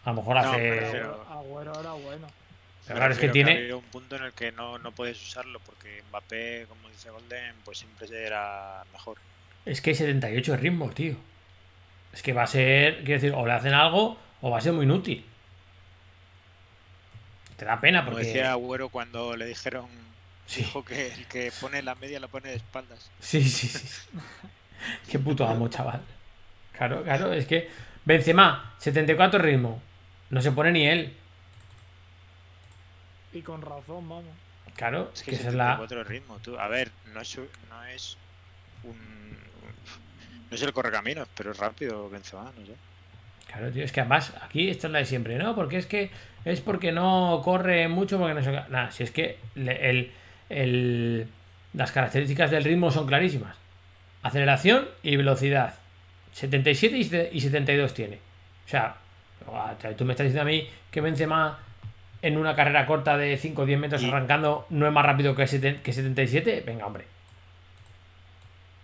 A 0.06 0.12
lo 0.12 0.16
mejor 0.18 0.36
No, 0.36 0.42
hace. 0.42 0.58
pero- 0.60 0.92
Pero- 0.92 1.26
Agüero 1.30 1.80
era 1.80 1.92
bueno. 1.94 2.28
Pero 2.86 3.00
claro, 3.00 3.14
es 3.14 3.20
que 3.20 3.28
tiene. 3.30 3.52
ha 3.52 3.56
habido 3.58 3.78
un 3.80 3.84
punto 3.86 4.16
en 4.16 4.24
el 4.24 4.32
que 4.34 4.54
no, 4.54 4.78
no 4.78 4.94
puedes 4.94 5.22
usarlo 5.22 5.60
porque 5.60 6.02
Mbappé, 6.10 6.66
como 6.70 6.88
dice 6.88 7.10
Golden, 7.10 7.54
pues 7.66 7.80
siempre 7.80 8.08
era 8.26 8.84
mejor. 8.94 9.18
Es 9.66 9.82
que 9.82 9.90
hay 9.90 9.96
78 9.98 10.52
de 10.54 10.58
ritmo, 10.58 10.90
tío. 10.92 11.16
Es 12.14 12.22
que 12.22 12.34
va 12.34 12.44
a 12.44 12.48
ser. 12.48 12.98
Quiero 13.04 13.22
decir, 13.22 13.34
o 13.34 13.46
le 13.46 13.54
hacen 13.54 13.74
algo 13.74 14.18
o 14.42 14.50
va 14.52 14.58
a 14.58 14.62
ser 14.62 14.74
muy 14.74 14.86
inútil. 14.86 15.26
Te 17.58 17.66
da 17.66 17.80
pena 17.82 18.00
Como 18.02 18.12
porque. 18.12 18.28
decía 18.28 18.52
Agüero 18.52 18.90
cuando 18.90 19.36
le 19.36 19.46
dijeron, 19.46 19.88
Sí. 20.46 20.62
dijo 20.62 20.86
que 20.86 21.12
el 21.14 21.26
que 21.28 21.52
pone 21.60 21.82
la 21.82 21.96
media 21.96 22.20
la 22.20 22.28
pone 22.28 22.50
de 22.50 22.56
espaldas. 22.56 23.10
Sí, 23.20 23.44
sí, 23.44 23.68
sí. 23.68 23.88
Qué 25.12 25.20
puto 25.20 25.48
amo, 25.48 25.68
chaval. 25.68 26.02
Claro, 26.74 27.04
claro, 27.04 27.34
es 27.34 27.46
que. 27.48 27.70
Benzema, 28.06 28.74
74 28.80 29.40
ritmo. 29.40 29.82
No 30.30 30.42
se 30.42 30.52
pone 30.52 30.72
ni 30.72 30.88
él. 30.88 31.14
Y 33.34 33.42
con 33.42 33.62
razón, 33.62 34.08
vamos. 34.08 34.26
Claro, 34.76 35.12
Es 35.14 35.24
que 35.24 35.32
que 35.32 35.38
esa 35.38 35.50
es 35.50 35.56
la. 35.56 35.72
74 35.78 36.02
el 36.02 36.06
ritmo, 36.06 36.38
tú. 36.40 36.58
A 36.60 36.68
ver, 36.68 36.92
no 37.14 37.20
es, 37.22 37.38
no 37.70 37.84
es 37.86 38.18
un... 38.84 39.38
No 40.50 40.56
es 40.56 40.62
el 40.62 40.74
correcaminos, 40.74 41.28
pero 41.36 41.52
es 41.52 41.58
rápido 41.58 42.10
Benzema, 42.10 42.52
no 42.58 42.66
sé. 42.66 42.74
Claro, 43.48 43.72
tío, 43.72 43.84
es 43.84 43.92
que 43.92 44.02
además 44.02 44.34
aquí 44.42 44.70
esta 44.70 44.88
es 44.88 44.94
la 44.94 45.00
de 45.00 45.06
siempre, 45.06 45.38
¿no? 45.38 45.56
Porque 45.56 45.78
es 45.78 45.86
que 45.86 46.10
es 46.46 46.62
porque 46.62 46.92
no 46.92 47.42
corre 47.44 47.88
mucho, 47.88 48.18
porque 48.18 48.34
no 48.34 48.42
qué. 48.42 48.64
Nada, 48.70 48.92
si 48.92 49.04
es 49.04 49.12
que 49.12 49.38
el, 49.56 50.12
el- 50.50 51.28
las 51.74 51.92
características 51.92 52.52
del 52.52 52.64
ritmo 52.64 52.92
son 52.92 53.08
clarísimas: 53.08 53.56
aceleración 54.24 54.88
y 55.04 55.16
velocidad. 55.16 55.76
77 56.34 56.98
y 56.98 57.04
sete- 57.04 57.30
y 57.34 57.42
72 57.42 57.94
tiene. 57.94 58.16
O 58.66 58.70
sea, 58.70 58.96
tú 59.98 60.06
me 60.06 60.14
estás 60.14 60.26
diciendo 60.26 60.42
a 60.42 60.46
mí 60.46 60.70
que 60.92 61.02
Benzema 61.02 61.60
en 62.22 62.38
una 62.38 62.56
carrera 62.56 62.86
corta 62.86 63.18
de 63.18 63.38
5 63.38 63.62
o 63.64 63.66
10 63.66 63.80
metros 63.80 64.04
Y- 64.04 64.08
arrancando 64.10 64.66
no 64.70 64.86
es 64.88 64.94
más 64.94 65.06
rápido 65.06 65.36
que 65.36 65.48
77. 65.48 66.64
Venga, 66.66 66.86
hombre. 66.86 67.06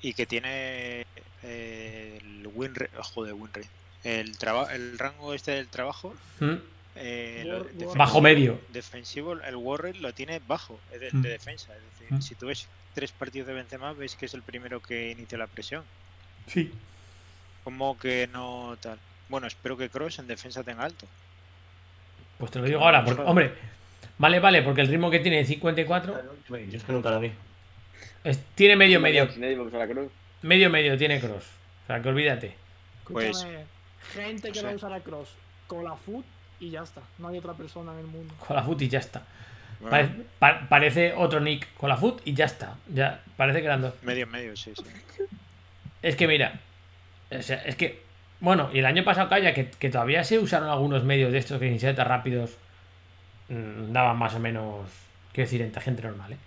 Y 0.01 0.13
que 0.13 0.25
tiene 0.25 1.05
eh, 1.43 2.19
el 2.21 2.47
win 2.53 2.73
rate, 2.75 2.91
joder, 3.01 3.33
win 3.33 3.49
rate. 3.53 3.67
El, 4.03 4.37
traba- 4.37 4.73
el 4.73 4.97
rango 4.99 5.33
este 5.33 5.51
del 5.51 5.67
trabajo, 5.67 6.13
¿Mm? 6.39 6.53
eh, 6.95 7.43
lo- 7.45 7.59
War- 7.59 7.69
defensivo- 7.71 7.95
Bajo 7.95 8.21
medio. 8.21 8.59
Defensivo, 8.69 9.33
el 9.33 9.55
war 9.55 9.81
rate 9.83 9.99
lo 9.99 10.13
tiene 10.13 10.39
bajo, 10.47 10.79
es 10.91 10.99
de, 10.99 11.09
Mm. 11.11 11.21
de 11.21 11.29
defensa. 11.29 11.73
Es 11.75 11.99
decir, 11.99 12.17
Mm. 12.17 12.21
si 12.21 12.35
tú 12.35 12.47
ves 12.47 12.67
tres 12.93 13.11
partidos 13.11 13.47
de 13.47 13.53
Benzema, 13.53 13.93
ves 13.93 14.15
que 14.15 14.25
es 14.25 14.33
el 14.33 14.41
primero 14.41 14.81
que 14.81 15.11
inicia 15.11 15.37
la 15.37 15.47
presión. 15.47 15.83
Sí. 16.47 16.71
Como 17.63 17.97
que 17.97 18.27
no 18.33 18.77
tal. 18.81 18.99
Bueno, 19.29 19.47
espero 19.47 19.77
que 19.77 19.89
Cross 19.89 20.19
en 20.19 20.27
defensa 20.27 20.63
tenga 20.63 20.83
alto. 20.83 21.07
Pues 22.37 22.51
te 22.51 22.59
lo 22.59 22.65
digo 22.65 22.81
ahora, 22.81 23.05
porque, 23.05 23.21
hombre, 23.21 23.53
vale, 24.17 24.39
vale, 24.39 24.61
porque 24.61 24.81
el 24.81 24.87
ritmo 24.89 25.09
que 25.09 25.19
tiene 25.19 25.37
de 25.37 25.45
54 25.45 26.21
Yo 26.49 26.55
es 26.77 26.83
que 26.83 26.91
nunca 26.91 27.09
lo 27.09 27.19
vi. 27.21 27.31
es- 28.25 28.43
tiene 28.55 28.75
medio, 28.75 28.99
medio, 28.99 29.27
Medio, 30.43 30.69
medio, 30.69 30.97
tiene 30.97 31.19
cross. 31.19 31.43
O 31.83 31.87
sea, 31.87 32.01
que 32.01 32.09
olvídate. 32.09 32.55
Escúchame, 32.99 33.31
Pues- 33.31 33.47
gente 34.13 34.51
que 34.51 34.61
no 34.61 34.67
va 34.67 34.73
a 34.73 34.75
usar 34.75 34.93
a 34.93 34.99
Cross 34.99 35.29
con 35.67 35.83
la 35.83 35.95
foot 35.95 36.25
y 36.59 36.69
ya 36.69 36.83
está. 36.83 37.01
No 37.17 37.29
hay 37.29 37.37
otra 37.39 37.53
persona 37.53 37.91
en 37.93 37.99
el 37.99 38.05
mundo. 38.07 38.33
Con 38.45 38.55
la 38.55 38.63
foot 38.63 38.81
y 38.81 38.87
ya 38.89 38.99
está. 38.99 39.23
Bueno, 39.79 39.91
Pare- 39.91 40.09
pa- 40.39 40.67
parece 40.69 41.13
otro 41.13 41.39
nick 41.41 41.73
con 41.75 41.89
la 41.89 41.97
foot 41.97 42.21
y 42.25 42.33
ya 42.33 42.45
está. 42.45 42.75
Ya, 42.93 43.21
parece 43.35 43.59
que 43.59 43.65
eran 43.65 43.81
dos. 43.81 43.93
medio, 44.03 44.27
medio, 44.27 44.55
sí, 44.55 44.71
sí. 44.75 44.83
Es 46.01 46.15
que 46.15 46.27
mira, 46.27 46.59
o 47.31 47.41
sea, 47.41 47.57
es 47.65 47.75
que, 47.75 48.01
bueno, 48.39 48.69
y 48.73 48.79
el 48.79 48.85
año 48.85 49.03
pasado 49.03 49.27
calla 49.29 49.53
que, 49.53 49.69
que 49.71 49.89
todavía 49.89 50.23
se 50.23 50.39
usaron 50.39 50.69
algunos 50.69 51.03
medios 51.03 51.31
de 51.31 51.37
estos 51.39 51.59
que 51.59 51.69
sin 51.69 51.79
ser 51.79 51.95
tan 51.95 52.07
rápidos 52.07 52.51
mm, 53.49 53.91
daban 53.91 54.17
más 54.17 54.33
o 54.35 54.39
menos, 54.39 54.89
quiero 55.33 55.47
decir, 55.47 55.61
entre 55.61 55.81
gente 55.81 56.01
normal, 56.03 56.33
¿eh? 56.33 56.37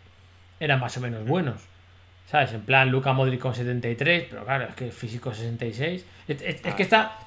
Eran 0.61 0.81
más 0.81 0.97
o 0.97 1.01
menos 1.01 1.25
buenos. 1.27 1.61
¿Sabes? 2.31 2.53
En 2.53 2.63
plan, 2.63 2.91
Luca 2.91 3.13
Modric 3.13 3.41
con 3.41 3.55
73, 3.55 4.27
pero 4.31 4.45
claro, 4.45 4.65
es 4.69 4.75
que 4.75 4.91
físico 4.91 5.33
66. 5.33 6.05
Es, 6.27 6.43
es- 6.43 6.65
es 6.65 6.75
que 6.75 6.83
esta, 6.83 7.19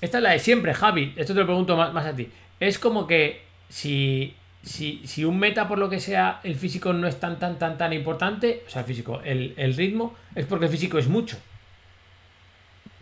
esta 0.00 0.18
es 0.18 0.22
la 0.22 0.30
de 0.30 0.38
siempre, 0.38 0.72
Javi. 0.74 1.12
Esto 1.16 1.34
te 1.34 1.40
lo 1.40 1.46
pregunto 1.46 1.76
más, 1.76 1.92
más 1.92 2.06
a 2.06 2.14
ti. 2.14 2.30
Es 2.60 2.78
como 2.78 3.06
que 3.08 3.42
si, 3.68 4.36
si, 4.62 5.04
si 5.06 5.24
un 5.24 5.38
meta, 5.40 5.66
por 5.66 5.78
lo 5.78 5.90
que 5.90 5.98
sea, 5.98 6.38
el 6.44 6.54
físico 6.54 6.92
no 6.92 7.08
es 7.08 7.18
tan, 7.18 7.38
tan, 7.40 7.58
tan, 7.58 7.76
tan 7.76 7.92
importante, 7.92 8.62
o 8.66 8.70
sea, 8.70 8.82
el 8.82 8.86
físico, 8.86 9.20
el, 9.24 9.54
el 9.56 9.74
ritmo, 9.74 10.14
es 10.36 10.46
porque 10.46 10.66
el 10.66 10.70
físico 10.70 10.98
es 10.98 11.08
mucho. 11.08 11.36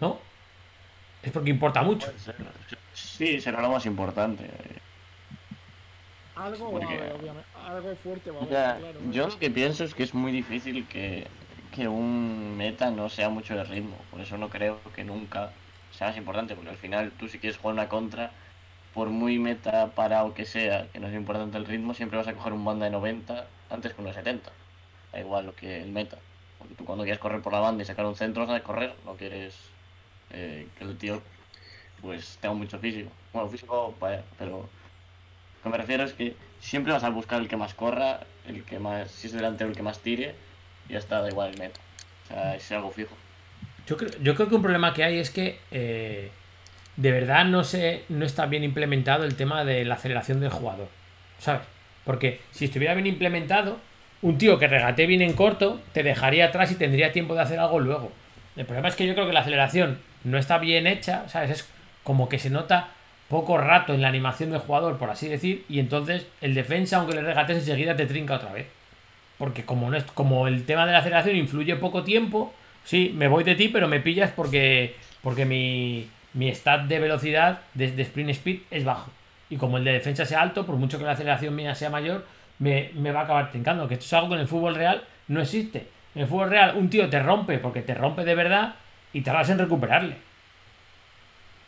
¿No? 0.00 0.18
Es 1.22 1.30
porque 1.32 1.50
importa 1.50 1.82
mucho. 1.82 2.10
Sí, 2.94 3.40
será 3.40 3.60
lo 3.60 3.70
más 3.70 3.84
importante. 3.86 4.44
Algo 6.34 6.72
va 6.72 6.78
a 6.78 6.80
Porque- 6.80 6.96
haber, 6.98 7.12
obviamente. 7.12 7.48
Algo 7.68 7.94
fuerte 7.94 8.30
va 8.30 8.38
a 8.38 8.40
O 8.40 8.42
haber, 8.44 8.54
sea, 8.54 8.76
claro. 8.78 8.98
yo 9.12 9.28
lo 9.28 9.38
que 9.38 9.50
pienso 9.50 9.84
es 9.84 9.94
que 9.94 10.02
es 10.02 10.14
muy 10.14 10.32
difícil 10.32 10.86
que, 10.88 11.26
que 11.72 11.88
un 11.88 12.56
meta 12.56 12.90
no 12.90 13.08
sea 13.08 13.28
mucho 13.28 13.56
de 13.56 13.64
ritmo. 13.64 13.96
Por 14.10 14.20
eso 14.20 14.38
no 14.38 14.48
creo 14.48 14.78
que 14.94 15.04
nunca 15.04 15.50
sea 15.90 16.08
más 16.08 16.16
importante. 16.16 16.54
Porque 16.54 16.70
al 16.70 16.76
final 16.76 17.12
tú 17.18 17.28
si 17.28 17.38
quieres 17.38 17.58
jugar 17.58 17.74
una 17.74 17.88
contra, 17.88 18.30
por 18.94 19.08
muy 19.08 19.38
meta 19.38 19.88
para 19.88 20.24
o 20.24 20.34
que 20.34 20.44
sea, 20.44 20.86
que 20.92 21.00
no 21.00 21.08
es 21.08 21.14
importante 21.14 21.58
el 21.58 21.66
ritmo, 21.66 21.94
siempre 21.94 22.18
vas 22.18 22.28
a 22.28 22.34
coger 22.34 22.52
un 22.52 22.64
banda 22.64 22.84
de 22.84 22.92
90 22.92 23.46
antes 23.70 23.94
que 23.94 24.00
uno 24.00 24.10
de 24.10 24.14
70. 24.14 24.52
Da 25.12 25.20
igual 25.20 25.46
lo 25.46 25.54
que 25.56 25.82
el 25.82 25.90
meta. 25.90 26.18
Porque 26.58 26.74
tú 26.74 26.84
cuando 26.84 27.04
quieres 27.04 27.20
correr 27.20 27.42
por 27.42 27.52
la 27.52 27.60
banda 27.60 27.82
y 27.82 27.86
sacar 27.86 28.06
un 28.06 28.16
centro, 28.16 28.46
vas 28.46 28.60
a 28.60 28.62
correr. 28.62 28.94
No 29.04 29.16
quieres 29.16 29.56
eh, 30.30 30.68
que 30.78 30.84
el 30.84 30.96
tío 30.98 31.22
pues 32.00 32.38
tenga 32.40 32.54
mucho 32.54 32.78
físico. 32.78 33.10
Bueno, 33.32 33.48
físico, 33.48 33.94
vaya, 34.00 34.22
pero 34.38 34.58
lo 34.58 35.62
que 35.62 35.68
me 35.68 35.78
refiero 35.78 36.04
es 36.04 36.12
que 36.12 36.36
siempre 36.60 36.92
vas 36.92 37.04
a 37.04 37.10
buscar 37.10 37.40
el 37.40 37.48
que 37.48 37.56
más 37.56 37.74
corra, 37.74 38.20
el 38.46 38.64
que 38.64 38.78
más, 38.78 39.10
si 39.10 39.28
es 39.28 39.32
delantero, 39.32 39.70
el 39.70 39.76
que 39.76 39.82
más 39.82 40.00
tire, 40.00 40.34
ya 40.92 40.98
está, 40.98 41.20
da 41.20 41.28
igual 41.28 41.50
el 41.50 41.58
meta. 41.58 41.80
O 42.24 42.28
sea, 42.28 42.54
es 42.54 42.70
algo 42.70 42.90
fijo. 42.90 43.16
Yo 43.86 43.96
creo, 43.96 44.10
yo 44.20 44.34
creo 44.34 44.48
que 44.48 44.54
un 44.54 44.62
problema 44.62 44.94
que 44.94 45.02
hay 45.02 45.18
es 45.18 45.30
que 45.30 45.58
eh, 45.72 46.30
de 46.96 47.10
verdad 47.10 47.44
no, 47.46 47.64
se, 47.64 48.04
no 48.08 48.24
está 48.24 48.46
bien 48.46 48.62
implementado 48.62 49.24
el 49.24 49.34
tema 49.34 49.64
de 49.64 49.84
la 49.84 49.94
aceleración 49.94 50.38
del 50.40 50.50
jugador. 50.50 50.88
¿Sabes? 51.38 51.62
Porque 52.04 52.40
si 52.52 52.66
estuviera 52.66 52.94
bien 52.94 53.06
implementado, 53.06 53.78
un 54.20 54.38
tío 54.38 54.58
que 54.58 54.68
regate 54.68 55.06
bien 55.06 55.22
en 55.22 55.32
corto 55.32 55.80
te 55.92 56.02
dejaría 56.02 56.46
atrás 56.46 56.70
y 56.70 56.76
tendría 56.76 57.10
tiempo 57.10 57.34
de 57.34 57.40
hacer 57.40 57.58
algo 57.58 57.80
luego. 57.80 58.12
El 58.54 58.66
problema 58.66 58.88
es 58.88 58.94
que 58.94 59.06
yo 59.06 59.14
creo 59.14 59.26
que 59.26 59.32
la 59.32 59.40
aceleración 59.40 59.98
no 60.24 60.38
está 60.38 60.58
bien 60.58 60.86
hecha, 60.86 61.28
¿sabes? 61.28 61.50
Es 61.50 61.68
como 62.04 62.28
que 62.28 62.38
se 62.38 62.50
nota 62.50 62.90
poco 63.28 63.56
rato 63.56 63.94
en 63.94 64.02
la 64.02 64.08
animación 64.08 64.50
del 64.50 64.60
jugador, 64.60 64.98
por 64.98 65.08
así 65.10 65.26
decir, 65.26 65.64
y 65.68 65.78
entonces 65.80 66.26
el 66.42 66.54
defensa, 66.54 66.98
aunque 66.98 67.14
le 67.14 67.22
regates 67.22 67.56
enseguida, 67.56 67.96
te 67.96 68.06
trinca 68.06 68.34
otra 68.34 68.52
vez. 68.52 68.66
Porque 69.42 69.64
como 69.64 69.90
no 69.90 69.96
es, 69.96 70.04
como 70.04 70.46
el 70.46 70.64
tema 70.66 70.86
de 70.86 70.92
la 70.92 70.98
aceleración 70.98 71.34
influye 71.34 71.74
poco 71.74 72.04
tiempo, 72.04 72.54
sí, 72.84 73.10
me 73.12 73.26
voy 73.26 73.42
de 73.42 73.56
ti, 73.56 73.66
pero 73.66 73.88
me 73.88 73.98
pillas 73.98 74.30
porque, 74.30 74.94
porque 75.20 75.44
mi, 75.44 76.08
mi 76.34 76.48
stat 76.54 76.82
de 76.82 77.00
velocidad, 77.00 77.58
de, 77.74 77.90
de 77.90 78.02
sprint 78.02 78.30
speed, 78.30 78.60
es 78.70 78.84
bajo. 78.84 79.10
Y 79.50 79.56
como 79.56 79.78
el 79.78 79.84
de 79.84 79.94
defensa 79.94 80.24
sea 80.26 80.42
alto, 80.42 80.64
por 80.64 80.76
mucho 80.76 80.96
que 80.96 81.02
la 81.04 81.10
aceleración 81.10 81.56
mía 81.56 81.74
sea 81.74 81.90
mayor, 81.90 82.24
me, 82.60 82.92
me 82.94 83.10
va 83.10 83.22
a 83.22 83.24
acabar 83.24 83.50
trincando. 83.50 83.88
Que 83.88 83.94
esto 83.94 84.06
es 84.06 84.12
algo 84.12 84.28
que 84.28 84.34
en 84.36 84.42
el 84.42 84.46
fútbol 84.46 84.76
real 84.76 85.02
no 85.26 85.40
existe. 85.42 85.88
En 86.14 86.22
el 86.22 86.28
fútbol 86.28 86.48
real, 86.50 86.76
un 86.76 86.88
tío 86.88 87.10
te 87.10 87.20
rompe 87.20 87.58
porque 87.58 87.82
te 87.82 87.94
rompe 87.94 88.24
de 88.24 88.36
verdad 88.36 88.76
y 89.12 89.22
tardas 89.22 89.50
en 89.50 89.58
recuperarle. 89.58 90.18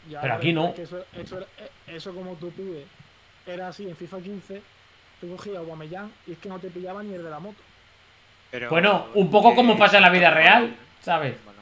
Ya, 0.08 0.20
pero 0.20 0.34
aquí 0.34 0.52
no. 0.52 0.68
es 0.68 0.74
que 0.76 0.82
Eso, 0.82 1.04
eso, 1.18 1.38
era- 1.38 1.46
eh, 1.58 1.70
eso 1.96 2.14
como 2.14 2.34
tú 2.34 2.50
pides, 2.52 2.84
era 3.48 3.66
así 3.66 3.88
en 3.88 3.96
FIFA 3.96 4.18
15. 4.20 4.62
Tú 5.20 5.30
cogías 5.36 5.56
a 5.56 5.60
Guamellán 5.62 6.12
y 6.28 6.32
es 6.32 6.38
que 6.38 6.48
no 6.48 6.60
te 6.60 6.68
pillaba 6.68 7.02
ni 7.02 7.14
el 7.14 7.24
de 7.24 7.30
la 7.30 7.40
moto. 7.40 7.56
Pero, 8.54 8.70
Bueno, 8.70 9.06
un 9.14 9.28
poco 9.32 9.52
como 9.52 9.76
pasa 9.76 9.96
en 9.96 10.02
la 10.04 10.10
vida 10.10 10.30
real, 10.30 10.76
¿sabes? 11.02 11.34
Bueno, 11.44 11.60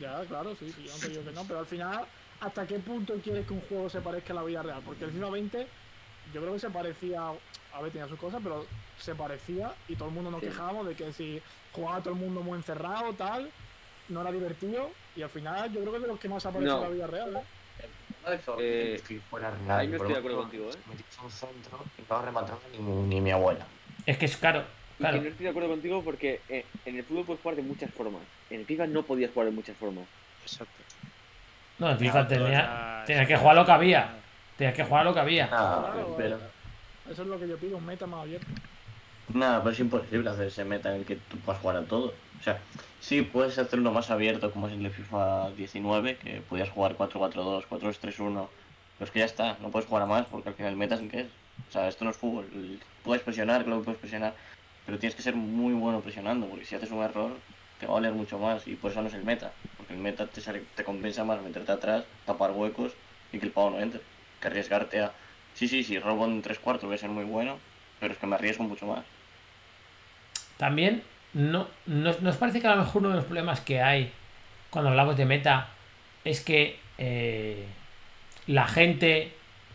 Ya, 0.00 0.24
claro, 0.26 0.56
sí, 0.58 0.72
sí, 0.74 0.82
yo 0.84 0.92
no 0.92 0.98
te 0.98 1.08
digo 1.08 1.22
que 1.24 1.30
no, 1.30 1.44
pero 1.44 1.60
al 1.60 1.66
final, 1.66 2.04
¿hasta 2.40 2.66
qué 2.66 2.80
punto 2.80 3.14
quieres 3.22 3.46
que 3.46 3.52
un 3.52 3.60
juego 3.60 3.88
se 3.88 4.00
parezca 4.00 4.32
a 4.32 4.36
la 4.36 4.42
vida 4.42 4.60
real? 4.60 4.80
Porque 4.84 5.04
el 5.04 5.12
FIFA 5.12 5.30
20, 5.30 5.66
yo 6.34 6.40
creo 6.40 6.52
que 6.52 6.58
se 6.58 6.70
parecía, 6.70 7.20
a 7.28 7.80
ver, 7.80 7.92
tenía 7.92 8.08
sus 8.08 8.18
cosas, 8.18 8.40
pero 8.42 8.66
se 8.98 9.14
parecía 9.14 9.72
y 9.86 9.94
todo 9.94 10.08
el 10.08 10.14
mundo 10.16 10.32
nos 10.32 10.40
Sí. 10.40 10.48
quejábamos 10.48 10.84
de 10.88 10.96
que 10.96 11.12
si 11.12 11.40
jugaba 11.72 12.00
todo 12.00 12.14
el 12.14 12.18
mundo 12.18 12.40
muy 12.40 12.56
encerrado, 12.58 13.12
tal, 13.12 13.48
no 14.08 14.20
era 14.22 14.32
divertido 14.32 14.90
y 15.14 15.22
al 15.22 15.30
final 15.30 15.72
yo 15.72 15.78
creo 15.82 15.92
que 15.92 15.96
es 15.98 16.02
de 16.02 16.08
los 16.08 16.18
que 16.18 16.28
más 16.28 16.42
se 16.42 16.48
parece 16.48 16.66
No. 16.72 16.78
a 16.78 16.80
la 16.80 16.88
vida 16.88 17.06
real, 17.06 17.36
¿eh? 17.36 18.40
Eh, 18.58 19.00
que 19.06 19.20
fuera 19.30 19.52
ahí 19.68 19.86
no 19.86 19.94
estoy 19.96 20.12
de 20.12 20.18
acuerdo 20.18 20.38
contigo, 20.38 20.70
¿eh? 20.70 20.76
un 21.22 21.30
centro 21.30 21.78
y 21.96 22.02
no 22.10 22.20
remataba 22.20 22.58
ni, 22.72 22.78
ni 22.78 23.20
mi 23.20 23.30
abuela. 23.30 23.64
Es 24.06 24.18
que 24.18 24.24
es 24.24 24.36
caro. 24.36 24.64
Y 24.98 25.02
Claro. 25.02 25.18
que 25.18 25.24
no 25.24 25.30
estoy 25.30 25.44
de 25.44 25.50
acuerdo 25.50 25.68
contigo 25.68 26.02
porque 26.02 26.40
eh, 26.48 26.64
en 26.84 26.96
el 26.96 27.04
fútbol 27.04 27.24
puedes 27.24 27.40
jugar 27.42 27.56
de 27.56 27.62
muchas 27.62 27.90
formas. 27.92 28.22
En 28.50 28.60
el 28.60 28.66
FIFA 28.66 28.86
no 28.88 29.02
podías 29.04 29.30
jugar 29.32 29.48
de 29.48 29.54
muchas 29.54 29.76
formas. 29.76 30.04
exacto. 30.42 30.72
No, 31.78 31.90
en 31.90 31.98
FIFA 31.98 32.26
Claro, 32.26 32.44
tenía, 32.44 33.04
tenía 33.06 33.26
que 33.26 33.36
jugar 33.36 33.54
lo 33.54 33.64
que 33.64 33.70
había. 33.72 34.08
Tenía 34.56 34.72
que 34.72 34.82
jugar 34.84 35.04
lo 35.04 35.14
que 35.14 35.20
había. 35.20 35.48
Ah, 35.52 35.90
Claro, 35.94 36.14
pero 36.18 36.38
Eso 37.10 37.22
es 37.22 37.28
lo 37.28 37.38
que 37.38 37.46
yo 37.48 37.56
pido, 37.56 37.76
un 37.76 37.86
meta 37.86 38.06
más 38.06 38.22
abierto. 38.22 38.46
Nada, 39.32 39.58
pero 39.62 39.72
es 39.72 39.78
imposible 39.80 40.28
hacer 40.30 40.46
ese 40.48 40.64
meta 40.64 40.90
en 40.92 41.00
el 41.02 41.06
que 41.06 41.16
tú 41.16 41.36
puedas 41.38 41.60
jugar 41.60 41.76
a 41.76 41.82
todo. 41.84 42.12
O 42.40 42.42
sea, 42.42 42.58
sí 43.00 43.22
puedes 43.22 43.56
hacerlo 43.58 43.92
más 43.92 44.10
abierto 44.10 44.50
como 44.50 44.66
es 44.66 44.72
el 44.72 44.82
de 44.82 44.90
FIFA 44.90 45.50
19, 45.52 46.16
que 46.16 46.40
podías 46.48 46.70
jugar 46.70 46.96
4-4-2, 46.96 47.66
4-2-3-1. 47.68 48.48
Pero 48.98 49.04
es 49.06 49.10
que 49.12 49.18
ya 49.20 49.24
está, 49.26 49.56
no 49.60 49.70
puedes 49.70 49.88
jugar 49.88 50.02
a 50.02 50.06
más 50.06 50.26
porque 50.26 50.48
al 50.48 50.54
final 50.56 50.72
el 50.72 50.76
meta 50.78 50.96
es 50.96 51.02
el 51.02 51.10
que 51.10 51.20
es. 51.20 51.26
O 51.68 51.72
sea, 51.72 51.86
esto 51.88 52.04
no 52.04 52.10
es 52.10 52.16
fútbol. 52.16 52.46
Puedes 53.04 53.22
presionar, 53.22 53.62
claro 53.64 53.78
que 53.80 53.84
puedes 53.84 54.00
presionar, 54.00 54.34
pero 54.88 54.98
tienes 54.98 55.14
que 55.14 55.20
ser 55.22 55.34
muy 55.34 55.74
bueno 55.74 56.00
presionando, 56.00 56.46
porque 56.46 56.64
si 56.64 56.74
haces 56.74 56.90
un 56.90 57.02
error 57.02 57.36
te 57.78 57.84
va 57.84 57.92
a 57.92 57.94
valer 57.96 58.14
mucho 58.14 58.38
más 58.38 58.66
y 58.66 58.74
por 58.74 58.90
eso 58.90 59.02
no 59.02 59.08
es 59.08 59.12
el 59.14 59.22
meta. 59.22 59.52
Porque 59.76 59.92
el 59.92 59.98
meta 59.98 60.26
te, 60.26 60.40
sale- 60.40 60.62
te 60.74 60.82
compensa 60.82 61.24
más 61.24 61.42
meterte 61.42 61.70
atrás, 61.72 62.04
tapar 62.24 62.52
huecos 62.52 62.92
y 63.30 63.38
que 63.38 63.44
el 63.44 63.52
pavo 63.52 63.68
no 63.68 63.80
entre. 63.80 64.00
Que 64.40 64.46
arriesgarte 64.46 65.00
a... 65.00 65.12
Sí, 65.52 65.68
sí, 65.68 65.84
sí, 65.84 65.98
robo 65.98 66.24
en 66.24 66.40
tres 66.40 66.58
cuartos 66.58 66.86
voy 66.86 66.94
a 66.94 66.98
ser 66.98 67.10
muy 67.10 67.24
bueno, 67.24 67.58
pero 68.00 68.14
es 68.14 68.18
que 68.18 68.26
me 68.26 68.36
arriesgo 68.36 68.64
mucho 68.64 68.86
más. 68.86 69.04
También, 70.56 71.02
no, 71.34 71.68
no- 71.84 72.16
¿nos 72.22 72.36
parece 72.38 72.62
que 72.62 72.66
a 72.66 72.74
lo 72.74 72.82
mejor 72.82 73.02
uno 73.02 73.10
de 73.10 73.16
los 73.16 73.24
problemas 73.26 73.60
que 73.60 73.82
hay 73.82 74.10
cuando 74.70 74.88
hablamos 74.88 75.18
de 75.18 75.26
meta 75.26 75.68
es 76.24 76.40
que 76.40 76.80
eh, 76.96 77.66
la 78.46 78.66
gente 78.66 79.34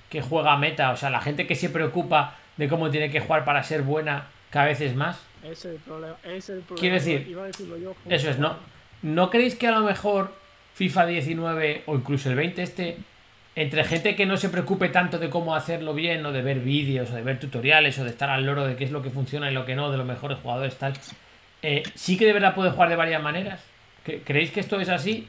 que 0.10 0.24
juega 0.24 0.58
meta, 0.58 0.90
o 0.90 0.98
sea, 0.98 1.12
la 1.12 1.22
gente 1.22 1.46
que 1.46 1.54
se 1.54 1.70
preocupa 1.70 2.36
de 2.58 2.68
cómo 2.68 2.90
tiene 2.90 3.12
que 3.12 3.20
jugar 3.20 3.46
para 3.46 3.62
ser 3.62 3.84
buena, 3.84 4.26
cada 4.54 4.68
vez 4.68 4.80
es 4.82 4.96
más? 4.96 5.20
Ese 5.44 5.52
es 5.52 5.66
el 5.66 5.76
problema. 5.78 6.16
es 6.24 6.50
el 6.50 6.60
problema. 6.60 6.80
Quiero 6.80 6.96
decir, 6.96 7.28
Iba 7.28 7.44
a 7.44 7.48
decirlo 7.48 7.78
yo, 7.78 7.90
justo. 7.94 8.10
Eso 8.16 8.30
es, 8.30 8.38
¿no? 8.40 8.56
¿No 9.02 9.30
creéis 9.30 9.56
que 9.56 9.68
a 9.68 9.72
lo 9.72 9.82
mejor 9.82 10.34
FIFA 10.76 11.06
19 11.08 11.84
o 11.88 11.96
incluso 11.96 12.30
el 12.30 12.36
20 12.36 12.62
este, 12.64 12.98
entre 13.56 13.84
gente 13.84 14.16
que 14.16 14.26
no 14.26 14.38
se 14.38 14.50
preocupe 14.50 14.88
tanto 14.90 15.20
de 15.20 15.30
cómo 15.30 15.56
hacerlo 15.56 15.94
bien 15.94 16.26
o 16.26 16.32
de 16.32 16.42
ver 16.42 16.60
vídeos 16.60 17.12
o 17.12 17.16
de 17.16 17.22
ver 17.24 17.40
tutoriales 17.40 17.98
o 18.00 18.04
de 18.04 18.10
estar 18.12 18.30
al 18.30 18.46
loro 18.46 18.66
de 18.66 18.76
qué 18.78 18.86
es 18.86 18.92
lo 18.92 19.02
que 19.02 19.10
funciona 19.10 19.52
y 19.52 19.54
lo 19.54 19.66
que 19.66 19.76
no, 19.76 19.92
de 19.92 19.98
los 19.98 20.06
mejores 20.06 20.40
jugadores 20.40 20.76
tal, 20.78 20.94
eh, 21.62 21.84
sí 21.96 22.18
que 22.18 22.26
de 22.26 22.34
verdad 22.34 22.56
puede 22.56 22.72
jugar 22.72 22.90
de 22.90 22.96
varias 22.96 23.22
maneras? 23.22 23.60
¿Cre- 24.06 24.22
¿Creéis 24.24 24.52
que 24.52 24.60
esto 24.62 24.80
es 24.80 24.90
así? 24.90 25.28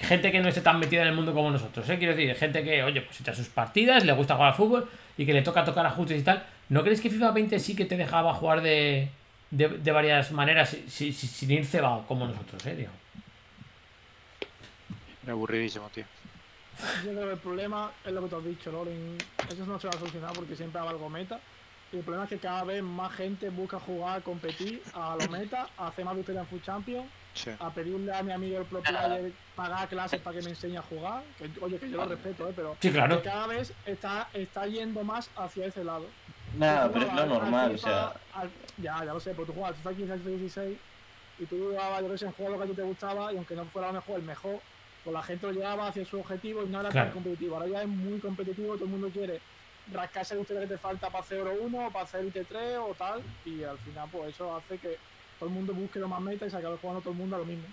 Gente 0.00 0.30
que 0.32 0.40
no 0.40 0.48
esté 0.48 0.60
tan 0.60 0.78
metida 0.78 1.02
en 1.02 1.08
el 1.08 1.14
mundo 1.14 1.32
como 1.32 1.50
nosotros, 1.50 1.88
¿eh? 1.88 1.96
Quiero 1.98 2.14
decir, 2.14 2.34
gente 2.34 2.62
que, 2.64 2.82
oye, 2.82 3.00
pues 3.02 3.20
echa 3.20 3.34
sus 3.34 3.48
partidas, 3.48 4.04
le 4.04 4.12
gusta 4.12 4.34
jugar 4.34 4.50
al 4.50 4.56
fútbol 4.56 4.88
y 5.16 5.24
que 5.24 5.32
le 5.32 5.42
toca 5.42 5.64
tocar 5.64 5.86
ajustes 5.86 6.20
y 6.20 6.24
tal. 6.24 6.42
¿No 6.68 6.82
creéis 6.82 7.00
que 7.00 7.10
FIFA 7.10 7.30
20 7.32 7.58
sí 7.60 7.76
que 7.76 7.84
te 7.84 7.96
dejaba 7.96 8.34
jugar 8.34 8.60
de, 8.62 9.08
de, 9.50 9.68
de 9.68 9.92
varias 9.92 10.32
maneras 10.32 10.70
si- 10.88 11.12
si- 11.12 11.26
sin 11.26 11.50
ir 11.50 11.64
cebado 11.64 12.04
como 12.06 12.26
nosotros, 12.26 12.64
eh? 12.66 12.74
Digo. 12.74 12.90
Aburridísimo, 15.28 15.88
tío. 15.90 16.04
Yo 17.04 17.10
creo 17.12 17.24
que 17.26 17.32
el 17.32 17.38
problema 17.38 17.90
es 18.04 18.12
lo 18.12 18.22
que 18.22 18.28
tú 18.28 18.36
has 18.36 18.44
dicho, 18.44 18.70
Loren. 18.70 19.16
Eso 19.50 19.64
no 19.66 19.80
se 19.80 19.88
va 19.88 19.94
a 19.94 19.98
solucionar 19.98 20.32
porque 20.34 20.54
siempre 20.56 20.78
habrá 20.78 20.92
algo 20.92 21.08
meta. 21.08 21.40
Y 21.92 21.96
el 21.98 22.02
problema 22.02 22.24
es 22.24 22.30
que 22.30 22.38
cada 22.38 22.64
vez 22.64 22.82
más 22.82 23.12
gente 23.14 23.48
busca 23.48 23.78
jugar, 23.80 24.22
competir 24.22 24.82
a 24.92 25.16
lo 25.18 25.28
meta, 25.30 25.68
a 25.78 25.86
hacer 25.88 26.04
más 26.04 26.16
victorias 26.16 26.44
en 26.44 26.48
Food 26.50 26.62
Champions, 26.64 27.06
Sí. 27.32 27.50
a 27.60 27.70
pedirle 27.70 28.12
a 28.14 28.22
mi 28.22 28.32
amigo 28.32 28.58
el 28.58 28.64
pro 28.64 28.80
player 28.80 29.30
pagar 29.54 29.86
clases 29.88 30.20
para 30.20 30.38
que 30.38 30.42
me 30.44 30.50
enseñe 30.50 30.76
a 30.78 30.82
jugar. 30.82 31.22
Que, 31.38 31.50
oye, 31.60 31.78
que 31.78 31.90
yo 31.90 31.96
lo 31.98 32.06
respeto, 32.06 32.48
¿eh? 32.48 32.52
pero 32.56 32.76
Sí, 32.80 32.90
claro. 32.90 33.18
que 33.22 33.28
cada 33.28 33.46
vez 33.46 33.72
está, 33.84 34.28
está 34.32 34.66
yendo 34.66 35.04
más 35.04 35.28
hacia 35.36 35.66
ese 35.66 35.84
lado. 35.84 36.06
Nada, 36.54 36.90
pero 36.92 37.06
es 37.06 37.12
lo 37.12 37.20
al 37.22 37.28
normal, 37.28 37.74
o 37.74 37.78
sea... 37.78 38.12
al- 38.34 38.50
ya, 38.78 38.98
ya 39.04 39.12
lo 39.12 39.20
sé, 39.20 39.30
pero 39.32 39.46
tú 39.46 39.52
jugabas 39.52 39.76
al 39.76 39.82
FIFA 39.82 39.96
15, 39.96 40.12
al 40.12 40.18
FIFA 40.20 40.30
16 40.30 40.78
y 41.38 41.44
tú 41.46 41.56
jugabas, 41.70 42.02
yo 42.02 42.10
que 42.10 42.18
sé, 42.18 42.26
lo 42.26 42.58
que 42.58 42.64
a 42.64 42.66
ti 42.66 42.72
te 42.74 42.82
gustaba 42.82 43.32
y 43.32 43.36
aunque 43.36 43.54
no 43.54 43.64
fuera 43.66 43.88
lo 43.88 43.94
mejor, 43.94 44.16
el 44.20 44.26
mejor, 44.26 44.60
pues 45.04 45.14
la 45.14 45.22
gente 45.22 45.46
lo 45.46 45.52
llevaba 45.52 45.88
hacia 45.88 46.04
su 46.04 46.18
objetivo 46.20 46.62
y 46.64 46.68
no 46.68 46.80
era 46.80 46.88
Claro. 46.90 47.06
tan 47.08 47.14
competitivo. 47.14 47.56
Ahora 47.56 47.68
ya 47.68 47.82
es 47.82 47.88
muy 47.88 48.18
competitivo, 48.20 48.74
todo 48.74 48.84
el 48.84 48.90
mundo 48.90 49.10
quiere 49.10 49.40
rascarse 49.92 50.34
la 50.34 50.38
victoria 50.40 50.62
que 50.62 50.68
te 50.74 50.78
falta 50.78 51.10
para 51.10 51.22
hacer 51.22 51.40
Oro 51.40 51.52
1 51.60 51.86
o 51.86 51.90
para 51.90 52.04
hacer 52.04 52.24
IT3 52.24 52.78
o 52.80 52.94
tal 52.94 53.22
y 53.44 53.62
al 53.62 53.78
final 53.78 54.08
pues 54.10 54.30
eso 54.34 54.56
hace 54.56 54.78
que 54.78 54.96
todo 55.38 55.48
el 55.48 55.54
mundo 55.54 55.72
busque 55.74 55.98
lo 56.00 56.08
más 56.08 56.20
meta 56.20 56.44
y 56.46 56.50
se 56.50 56.56
acabe 56.56 56.76
jugando 56.80 57.00
todo 57.02 57.12
el 57.12 57.18
mundo 57.18 57.36
a 57.36 57.38
lo 57.40 57.44
mismo. 57.44 57.66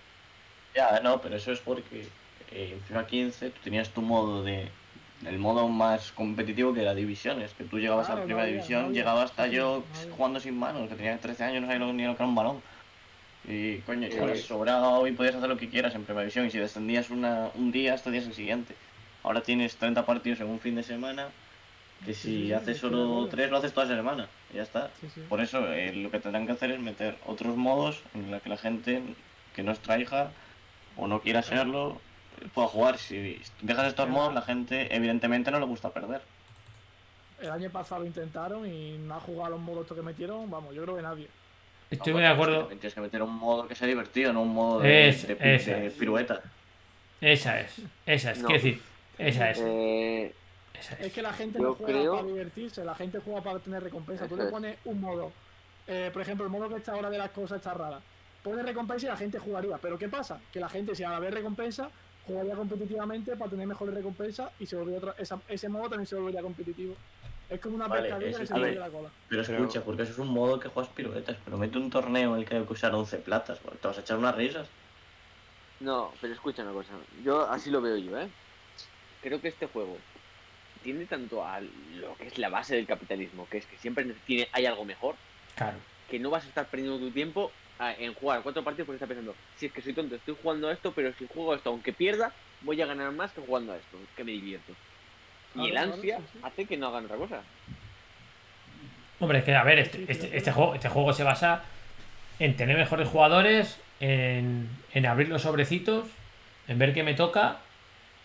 Ya, 0.76 1.00
no, 1.00 1.20
pero 1.22 1.36
eso 1.38 1.52
es 1.52 1.60
porque 1.60 2.08
eh, 2.52 2.74
en 2.74 2.82
FIFA 2.82 3.08
15 3.08 3.50
tú 3.50 3.60
tenías 3.64 3.90
tu 3.90 4.02
modo 4.02 4.44
de... 4.44 4.70
El 5.28 5.40
modo 5.40 5.68
más 5.70 6.12
competitivo 6.12 6.74
que 6.74 6.82
era 6.82 6.94
divisiones, 6.94 7.54
que 7.54 7.64
tú 7.64 7.80
llegabas 7.80 8.08
Claro, 8.08 8.20
a 8.20 8.22
no 8.22 8.26
primera 8.28 8.44
había- 8.44 8.56
división, 8.56 8.82
no 8.82 8.88
había- 8.88 9.02
llegaba 9.02 9.24
hasta 9.24 9.46
sí, 9.46 9.52
yo 9.56 9.84
jugando 10.16 10.40
sin 10.40 10.58
manos, 10.58 10.90
que 10.90 10.96
tenía 10.96 11.18
13 11.18 11.44
años, 11.44 11.62
no 11.62 11.68
sabía 11.68 11.86
ni 11.94 12.04
lo 12.06 12.16
que 12.16 12.24
era 12.24 12.26
un 12.30 12.36
balón. 12.36 12.62
Y 13.48 13.78
coño, 13.80 14.08
Sí. 14.10 14.16
ibas 14.18 14.40
sobrado 14.42 15.06
y 15.08 15.12
podías 15.12 15.36
hacer 15.36 15.50
lo 15.50 15.58
que 15.58 15.70
quieras 15.70 15.96
en 15.96 16.04
primera 16.04 16.22
división, 16.24 16.46
y 16.46 16.50
si 16.52 16.58
descendías 16.60 17.10
una, 17.10 17.50
un 17.56 17.72
día, 17.72 17.94
descendías 17.94 18.26
el 18.26 18.34
siguiente. 18.34 18.76
Ahora 19.24 19.42
tienes 19.42 19.76
30 19.78 20.06
partidos 20.06 20.40
en 20.42 20.48
un 20.48 20.60
fin 20.60 20.76
de 20.76 20.84
semana, 20.84 21.28
que 22.06 22.14
si 22.14 22.22
Sí, 22.22 22.44
sí, 22.48 22.54
haces 22.54 22.78
solo 22.78 23.22
no- 23.22 23.28
3 23.28 23.50
lo 23.50 23.58
haces 23.58 23.74
toda 23.74 23.86
la 23.88 23.96
semana, 23.96 24.28
y 24.52 24.58
ya 24.58 24.64
está. 24.64 24.92
Sí, 25.00 25.08
sí. 25.14 25.22
Por 25.30 25.40
eso 25.42 25.72
eh, 25.74 25.94
lo 25.94 26.12
que 26.12 26.20
tendrán 26.20 26.46
que 26.46 26.52
hacer 26.54 26.72
es 26.72 26.80
meter 26.80 27.16
otros 27.26 27.56
modos 27.56 28.02
en 28.14 28.30
los 28.32 28.42
que 28.42 28.50
la 28.50 28.58
gente 28.58 29.02
que 29.56 29.64
no 29.64 29.72
es 29.72 29.80
traija 29.80 30.32
o 30.98 31.08
no 31.08 31.22
quiera 31.22 31.42
serlo 31.44 32.02
pueda 32.54 32.68
jugar. 32.68 32.98
Si 32.98 33.42
dejas 33.62 33.88
estos 33.88 34.10
modos, 34.10 34.34
la 34.34 34.42
gente 34.42 34.94
evidentemente 34.96 35.52
no 35.52 35.60
le 35.60 35.66
gusta 35.66 35.90
perder. 35.92 36.22
El 37.42 37.50
año 37.52 37.70
pasado 37.70 38.06
intentaron 38.06 38.66
y 38.66 38.98
no 39.00 39.16
ha 39.16 39.20
jugado 39.20 39.46
a 39.48 39.50
los 39.52 39.60
modos 39.60 39.82
estos 39.82 39.98
que 39.98 40.04
metieron, 40.04 40.50
vamos, 40.50 40.74
yo 40.74 40.84
creo 40.84 40.96
que 40.96 41.02
nadie. 41.02 41.28
Estoy 41.90 42.14
No, 42.14 42.20
muy 42.20 42.28
de 42.28 42.36
porque 42.36 42.52
acuerdo. 42.54 42.68
Tienes 42.70 42.94
que 42.94 43.02
meter 43.02 43.22
un 43.22 43.36
modo 43.36 43.68
que 43.68 43.76
sea 43.76 43.88
divertido, 43.88 44.32
no 44.34 44.42
un 44.42 44.54
modo 44.54 44.80
de, 44.80 45.10
Es- 45.10 45.28
de- 45.28 45.56
esa 45.56 45.72
de 45.72 45.88
es. 45.88 45.94
pirueta. 45.94 46.42
Esa 47.22 47.60
es. 47.60 47.76
Esa 48.06 48.32
es. 48.32 48.40
No. 48.40 48.48
Quiero 48.48 48.64
decir, 48.64 48.82
esa 49.18 49.50
es. 49.52 49.60
Eh, 49.62 50.34
Esa 50.74 50.96
Es 50.96 51.02
es. 51.08 51.14
que 51.14 51.22
la 51.22 51.32
gente 51.32 51.60
Yo 51.60 51.66
no 51.66 51.74
juega 51.76 51.94
creo- 52.00 52.16
para 52.16 52.28
divertirse, 52.28 52.84
la 52.84 52.96
gente 52.96 53.20
juega 53.24 53.42
para 53.42 53.60
tener 53.60 53.84
recompensa. 53.84 54.28
Tú 54.28 54.36
le 54.36 54.46
es. 54.46 54.50
pones 54.52 54.78
un 54.86 55.00
modo, 55.00 55.32
eh, 55.88 56.10
por 56.12 56.22
ejemplo, 56.22 56.46
el 56.46 56.52
modo 56.52 56.68
que 56.68 56.76
está 56.76 56.94
ahora 56.94 57.10
de 57.10 57.18
las 57.18 57.30
cosas 57.32 57.58
está 57.58 57.74
rara. 57.74 58.00
Pones 58.42 58.66
recompensa 58.66 59.06
y 59.06 59.10
la 59.10 59.16
gente 59.16 59.38
jugaría. 59.40 59.78
Pero 59.78 59.98
¿qué 59.98 60.10
pasa? 60.10 60.42
Que 60.52 60.60
la 60.60 60.68
gente, 60.68 60.96
si 60.96 61.04
a 61.04 61.10
la 61.10 61.20
vez 61.20 61.34
recompensa, 61.34 61.90
jugaría 62.26 62.56
competitivamente 62.56 63.36
para 63.36 63.50
tener 63.52 63.68
mejores 63.68 63.94
recompensas 63.96 64.52
y 64.60 64.66
se 64.66 64.76
volvería 64.76 65.00
otra, 65.00 65.16
esa- 65.18 65.42
ese 65.48 65.70
modo 65.70 65.90
también 65.90 66.08
se 66.08 66.16
volvería 66.16 66.42
competitivo. 66.42 66.96
Es 67.50 67.60
como 67.60 67.76
una 67.76 67.88
Vale, 67.88 68.04
pescadilla 68.04 68.40
que 68.40 68.48
se 68.48 68.54
ver. 68.60 68.78
la 68.78 68.90
cola. 68.90 69.10
Pero 69.30 69.44
Pero- 69.44 69.58
escucha, 69.60 69.84
porque 69.84 70.04
eso 70.04 70.14
es 70.14 70.18
un 70.20 70.30
modo 70.30 70.60
que 70.60 70.70
juegas 70.70 70.92
piruetas, 70.94 71.38
pero 71.44 71.58
mete 71.58 71.78
un 71.78 71.90
torneo 71.90 72.34
en 72.36 72.42
el 72.42 72.48
que 72.48 72.56
hay 72.56 72.64
que 72.66 72.74
usar 72.74 72.94
11 72.96 73.18
platas, 73.18 73.62
bueno, 73.62 73.78
te 73.82 73.88
vas 73.88 73.98
a 73.98 74.02
echar 74.02 74.18
unas 74.18 74.36
risas. 74.36 74.68
no, 75.80 76.14
pero 76.22 76.34
escucha 76.34 76.64
una 76.64 76.72
cosa. 76.72 76.92
Yo 77.26 77.42
así 77.50 77.70
lo 77.70 77.82
veo 77.82 77.98
yo, 77.98 78.18
¿eh? 78.18 78.30
Creo 79.22 79.42
que 79.42 79.50
este 79.50 79.68
juego 79.68 79.98
tiende 80.82 81.06
tanto 81.06 81.46
a 81.46 81.60
lo 81.60 82.16
que 82.16 82.28
es 82.28 82.38
la 82.38 82.48
base 82.48 82.76
del 82.76 82.88
capitalismo, 82.88 83.48
que 83.50 83.58
es 83.58 83.66
que 83.66 83.78
siempre 83.78 84.06
tiene, 84.26 84.48
hay 84.54 84.66
algo 84.66 84.86
mejor, 84.86 85.16
Claro. 85.56 85.78
que 86.10 86.20
no 86.20 86.30
vas 86.30 86.46
a 86.46 86.48
estar 86.48 86.68
perdiendo 86.68 87.00
tu 87.00 87.12
tiempo 87.12 87.52
a- 87.80 87.94
en 87.94 88.14
jugar 88.14 88.42
cuatro 88.44 88.64
partidos 88.64 88.86
porque 88.86 88.98
estás 88.98 89.10
pensando, 89.10 89.36
si 89.58 89.66
es 89.68 89.72
que 89.72 89.82
soy 89.82 89.94
tonto, 89.94 90.16
estoy 90.16 90.36
jugando 90.42 90.68
a 90.70 90.74
esto, 90.74 90.92
pero 90.94 91.12
si 91.18 91.28
juego 91.28 91.54
a 91.54 91.56
esto, 91.56 91.70
aunque 91.70 91.94
pierda, 91.94 92.32
voy 92.62 92.82
a 92.82 92.86
ganar 92.86 93.12
más 93.12 93.32
que 93.32 93.42
jugando 93.42 93.74
a 93.74 93.78
esto, 93.78 93.98
que 94.16 94.24
me 94.24 94.32
divierto. 94.32 94.74
Y 95.56 95.70
el 95.70 95.78
ansia 95.78 96.18
sí, 96.18 96.24
sí. 96.34 96.40
hace 96.44 96.66
que 96.66 96.78
no 96.78 96.88
hagan 96.88 97.06
otra 97.06 97.18
cosa. 97.18 97.42
Hombre, 99.20 99.40
es 99.40 99.44
que 99.46 99.56
a 99.56 99.64
ver, 99.64 99.80
este, 99.80 100.06
este, 100.08 100.36
este 100.36 100.52
juego, 100.52 100.76
este 100.76 100.90
juego 100.90 101.14
se 101.14 101.24
basa 101.24 101.64
en 102.40 102.56
tener 102.58 102.78
mejores 102.78 103.08
jugadores, 103.08 103.78
en, 104.00 104.68
en 104.94 105.06
abrir 105.06 105.30
los 105.30 105.44
sobrecitos, 105.44 106.08
en 106.68 106.80
ver 106.80 106.94
qué 106.94 107.04
me 107.04 107.14
toca 107.14 107.58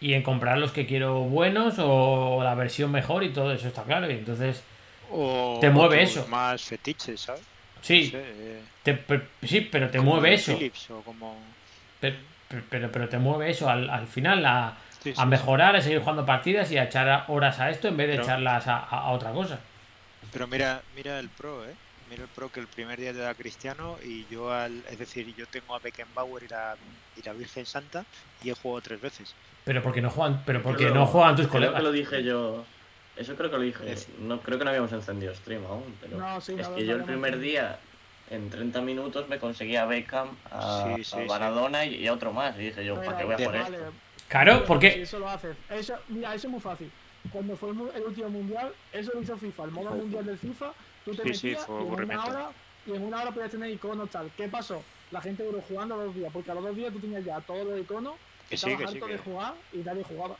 y 0.01 0.15
en 0.15 0.23
comprar 0.23 0.59
los 0.59 0.73
que 0.73 0.87
quiero 0.87 1.21
buenos 1.21 1.75
o 1.79 2.41
la 2.43 2.55
versión 2.55 2.91
mejor 2.91 3.23
y 3.25 3.31
todo 3.31 3.53
eso 3.53 3.69
está 3.69 3.83
claro. 3.85 4.11
Y 4.11 4.15
entonces, 4.15 4.63
O 5.13 5.59
Te 5.61 5.71
mueve 5.71 6.03
eso. 6.03 6.27
Más 6.29 6.63
fetiches, 6.63 7.21
¿sabes? 7.21 7.43
Sí, 7.83 8.05
No 8.05 8.11
sé, 8.11 8.25
eh, 8.27 8.63
te- 8.83 8.95
pe- 8.95 9.23
sí, 9.45 9.61
pero 9.63 9.91
te 9.91 9.99
como 9.99 10.13
mueve 10.13 10.35
eso. 10.35 10.57
Philips 10.57 10.91
o 10.91 11.03
como. 11.03 11.37
Pe- 12.01 12.13
pe- 12.49 12.63
Pero, 12.71 12.91
pero, 12.91 13.09
te 13.09 13.19
mueve 13.19 13.51
eso 13.51 13.69
al, 13.69 13.91
al 13.91 14.07
final 14.07 14.45
a, 14.47 14.77
Sí, 15.03 15.11
a 15.17 15.23
sí, 15.23 15.27
mejorar, 15.27 15.77
a 15.77 15.81
seguir 15.83 16.01
jugando 16.01 16.25
partidas 16.27 16.71
y 16.73 16.79
a 16.79 16.85
echar 16.85 17.25
horas 17.29 17.61
a 17.61 17.71
esto 17.71 17.89
en 17.89 17.97
vez 17.97 18.07
de 18.09 18.13
Pero- 18.15 18.25
echarlas 18.25 18.67
a, 18.67 18.79
a- 18.79 19.03
a 19.03 19.11
otra 19.11 19.33
cosa. 19.33 19.61
Pero 20.33 20.47
mira, 20.47 20.83
mira 20.97 21.19
el 21.21 21.29
pro, 21.29 21.65
¿eh? 21.65 21.75
Mira 22.11 22.23
el 22.23 22.29
pro 22.29 22.51
que 22.51 22.61
el 22.61 22.67
primer 22.67 22.99
día 22.99 23.13
te 23.13 23.19
da 23.19 23.35
Cristiano 23.35 23.99
y 24.05 24.27
yo 24.31 24.51
al. 24.53 24.83
Es 24.91 24.99
decir, 24.99 25.35
yo 25.37 25.47
tengo 25.47 25.75
a 25.75 25.79
Beckenbauer 25.79 26.43
y 26.45 26.49
la, 26.49 26.75
y 27.17 27.23
la 27.23 27.33
Virgen 27.35 27.67
Santa 27.67 28.05
y 28.43 28.51
he 28.51 28.55
jugado 28.55 28.81
tres 28.81 29.01
veces. 29.01 29.35
Pero 29.65 29.83
porque 29.83 30.01
no 30.01 30.09
juegan, 30.11 30.43
pero 30.47 30.63
porque 30.63 30.89
no 30.91 31.05
juegan 31.07 31.37
tus 31.37 31.47
Creo 31.49 31.61
que 31.61 31.67
colegas. 31.67 31.83
lo 31.83 31.93
dije 31.93 32.25
yo. 32.25 32.65
Eso 33.19 33.35
creo 33.35 33.51
que 33.51 33.57
lo 33.57 33.63
dije. 33.63 33.93
Es- 33.93 34.09
No, 34.21 34.41
creo 34.41 34.59
que 34.59 34.65
no 34.65 34.71
habíamos 34.71 34.93
encendido 34.93 35.35
stream 35.35 35.65
aún, 35.67 35.97
pero 36.01 36.17
No, 36.19 36.41
sí, 36.41 36.55
es 36.57 36.69
que 36.69 36.87
yo 36.87 36.95
el 36.95 37.03
primer 37.03 37.39
día, 37.41 37.79
en 38.31 38.49
30 38.49 38.81
minutos, 38.81 39.29
me 39.29 39.39
conseguía 39.39 39.83
a 39.83 39.87
Beckham, 39.87 40.37
a, 40.51 40.85
Sí, 40.97 41.05
sí, 41.05 41.17
a 41.17 41.23
sí. 41.23 41.27
Maradona 41.29 41.85
y, 41.85 42.07
a 42.07 42.13
otro 42.13 42.33
más. 42.33 42.57
Y 42.57 42.67
dije 42.67 42.85
yo, 42.85 42.95
¿para 43.03 43.19
qué 43.19 43.25
voy 43.25 43.35
a 43.35 43.37
por 43.39 43.59
vale, 43.59 43.77
esto? 43.77 43.93
Claro, 44.29 44.65
porque 44.67 45.03
eso 45.03 45.19
lo 45.19 45.29
haces. 45.29 45.57
Eso, 45.69 45.95
mira, 46.09 46.35
eso 46.35 46.47
es 46.47 46.51
muy 46.53 46.61
fácil. 46.61 46.91
Cuando 47.33 47.57
fue 47.57 47.71
el, 47.71 48.03
último 48.05 48.29
mundial, 48.31 48.73
eso 48.93 49.11
lo 49.15 49.21
hizo 49.21 49.37
FIFA. 49.37 49.65
El 49.65 49.71
modo 49.73 49.91
mundial 49.91 50.25
del 50.25 50.39
FIFA, 50.39 50.73
tú 51.05 51.15
te 51.15 51.23
Sí, 51.25 51.35
sí, 51.35 51.47
metías 51.49 51.67
fue 51.67 51.83
y, 51.83 51.87
en 51.87 52.05
una 52.05 52.25
hora, 52.25 52.51
y 52.87 52.93
en 52.93 53.03
una 53.03 53.23
hora 53.23 53.31
podías 53.33 53.51
tener 53.51 53.71
iconos 53.71 54.11
tal. 54.11 54.31
¿Qué 54.37 54.49
pasó? 54.49 54.83
La 55.11 55.21
gente 55.21 55.43
duró 55.43 55.61
jugando 55.67 55.95
a 56.01 56.05
los 56.05 56.15
días, 56.15 56.31
porque 56.33 56.51
a 56.51 56.55
los 56.55 56.63
dos 56.63 56.77
días 56.77 56.93
tú 56.93 57.01
tenías 57.01 57.25
ya 57.25 57.41
todos 57.41 57.67
los 57.67 57.81
iconos, 57.81 58.15
Que 58.49 58.57
sí, 58.57 58.71
estabas 58.71 58.95
harto 58.95 59.07
Que... 59.07 59.13
de 59.13 59.19
jugar 59.19 59.55
y 59.73 59.79
nadie 59.79 60.05
jugaba. 60.05 60.37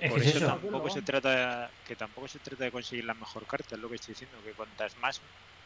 Es 0.00 0.10
Por 0.10 0.20
es 0.20 0.26
eso, 0.28 0.38
eso. 0.38 0.46
tampoco 0.46 0.90
se 0.90 1.02
trata 1.02 1.70
que 1.86 1.96
tampoco 1.96 2.28
se 2.28 2.38
trata 2.38 2.64
de 2.64 2.70
conseguir 2.70 3.04
la 3.04 3.14
mejor 3.14 3.44
carta, 3.46 3.74
es 3.74 3.80
lo 3.80 3.88
que 3.88 3.96
estoy 3.96 4.12
diciendo, 4.14 4.36
que 4.44 4.52
cuantas 4.52 4.96
más 4.98 5.20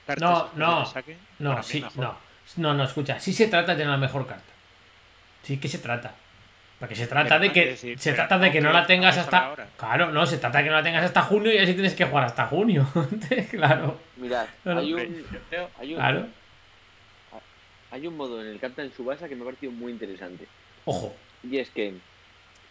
cartas 0.07 0.22
No, 0.22 0.51
no, 0.57 0.87
saque, 0.87 1.16
No, 1.39 1.62
sí, 1.62 1.81
mejor. 1.83 1.99
no. 1.99 2.16
No, 2.57 2.75
no, 2.75 2.85
escucha. 2.85 3.18
Sí 3.20 3.33
se 3.33 3.49
trata 3.49 3.72
de 3.72 3.79
tener 3.79 3.91
la 3.91 3.97
mejor 3.97 4.27
carta. 4.27 4.53
Sí 5.43 5.57
que 5.59 5.68
se 5.68 5.79
trata. 5.79 6.14
Porque 6.79 6.95
se 6.95 7.07
trata 7.07 7.39
Pero, 7.39 7.41
de 7.41 7.53
que 7.53 7.66
decir, 7.66 7.99
se 7.99 8.12
trata 8.12 8.39
de 8.39 8.51
que 8.53 8.61
no 8.61 8.70
la 8.72 8.87
tengas 8.87 9.16
hasta 9.16 9.39
ahora. 9.47 9.66
Claro, 9.79 10.11
no, 10.11 10.27
se 10.27 10.37
trata 10.39 10.59
de 10.59 10.64
que 10.64 10.70
no 10.70 10.77
la 10.77 10.83
tengas 10.83 11.05
hasta 11.05 11.22
junio 11.22 11.53
y 11.53 11.59
así 11.59 11.72
tienes 11.72 11.95
que 11.95 12.05
jugar 12.05 12.25
hasta 12.25 12.47
junio. 12.47 12.87
claro. 13.51 13.99
Mirad, 14.16 14.47
Claro. 14.62 14.81
hay 14.81 14.93
un, 14.93 15.01
hay 15.79 15.93
un, 15.95 15.97
Claro. 15.99 16.27
hay 17.91 18.07
un 18.07 18.16
modo 18.16 18.41
en 18.43 18.49
el 18.49 18.59
Captain 18.61 18.93
Subasa 18.93 19.29
que 19.29 19.37
me 19.37 19.43
ha 19.43 19.45
parecido 19.47 19.72
muy 19.72 19.93
interesante. 19.93 20.47
Ojo. 20.85 21.14
Y 21.43 21.59
es 21.59 21.70
que 21.70 21.95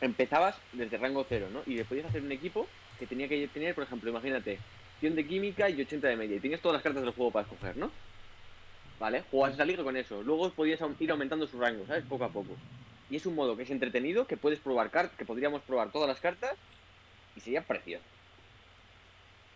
empezabas 0.04 0.56
desde 0.74 0.98
rango 0.98 1.26
cero, 1.28 1.48
¿no? 1.52 1.62
Y 1.66 1.76
le 1.76 1.86
podías 1.86 2.06
hacer 2.06 2.22
un 2.22 2.32
equipo 2.32 2.68
que 3.00 3.08
tenía 3.08 3.28
que 3.28 3.48
tener, 3.48 3.74
por 3.74 3.84
ejemplo, 3.84 4.10
imagínate, 4.10 4.60
100 5.00 5.16
de 5.16 5.28
química 5.28 5.70
y 5.70 5.82
80 5.82 6.08
de 6.08 6.16
media. 6.16 6.38
Y 6.38 6.40
tenías 6.40 6.62
todas 6.62 6.76
las 6.76 6.84
cartas 6.84 7.04
del 7.04 7.14
juego 7.14 7.32
para 7.32 7.44
escoger, 7.44 7.78
¿no? 7.78 7.92
¿Vale? 9.00 9.24
Jugabas 9.32 9.56
esa 9.56 9.66
liga 9.66 9.84
con 9.84 9.98
eso. 9.98 10.22
Luego 10.24 10.50
podías 10.52 10.80
ir 11.00 11.12
aumentando 11.12 11.48
su 11.48 11.60
rango, 11.60 11.86
¿sabes? 11.88 12.06
Poco 12.06 12.24
a 12.26 12.30
poco. 12.30 12.56
Y 13.10 13.18
es 13.18 13.26
un 13.26 13.36
modo 13.36 13.58
que 13.58 13.64
es 13.64 13.70
entretenido, 13.70 14.28
que 14.28 14.38
puedes 14.38 14.60
probar 14.60 14.92
cartas, 14.92 15.18
que 15.18 15.26
podríamos 15.26 15.62
probar 15.64 15.92
todas 15.92 16.08
las 16.08 16.20
cartas 16.20 16.56
y 17.36 17.40
sería 17.42 17.62
precioso. 17.62 18.04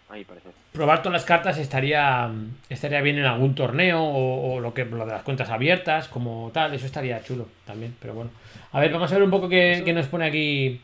A 0.10 0.14
mi 0.14 0.24
parecer. 0.24 0.52
Probar 0.72 1.00
todas 1.02 1.14
las 1.14 1.26
cartas 1.26 1.58
estaría 1.58 2.30
estaría 2.70 3.02
bien 3.02 3.18
en 3.18 3.26
algún 3.26 3.56
torneo 3.56 4.02
o, 4.02 4.54
o 4.54 4.60
lo 4.62 4.74
que 4.74 4.86
lo 4.86 5.06
de 5.06 5.12
las 5.12 5.24
cuentas 5.24 5.50
abiertas, 5.50 6.08
como 6.08 6.50
tal, 6.54 6.74
eso 6.74 6.86
estaría 6.86 7.22
chulo 7.24 7.48
también, 7.66 7.96
pero 8.02 8.14
bueno. 8.14 8.30
A 8.72 8.80
ver, 8.80 8.92
vamos 8.94 9.12
a 9.12 9.16
ver 9.16 9.24
un 9.24 9.32
poco 9.32 9.50
qué, 9.50 9.82
qué 9.84 9.92
nos 9.94 10.08
pone 10.08 10.26
aquí 10.26 10.82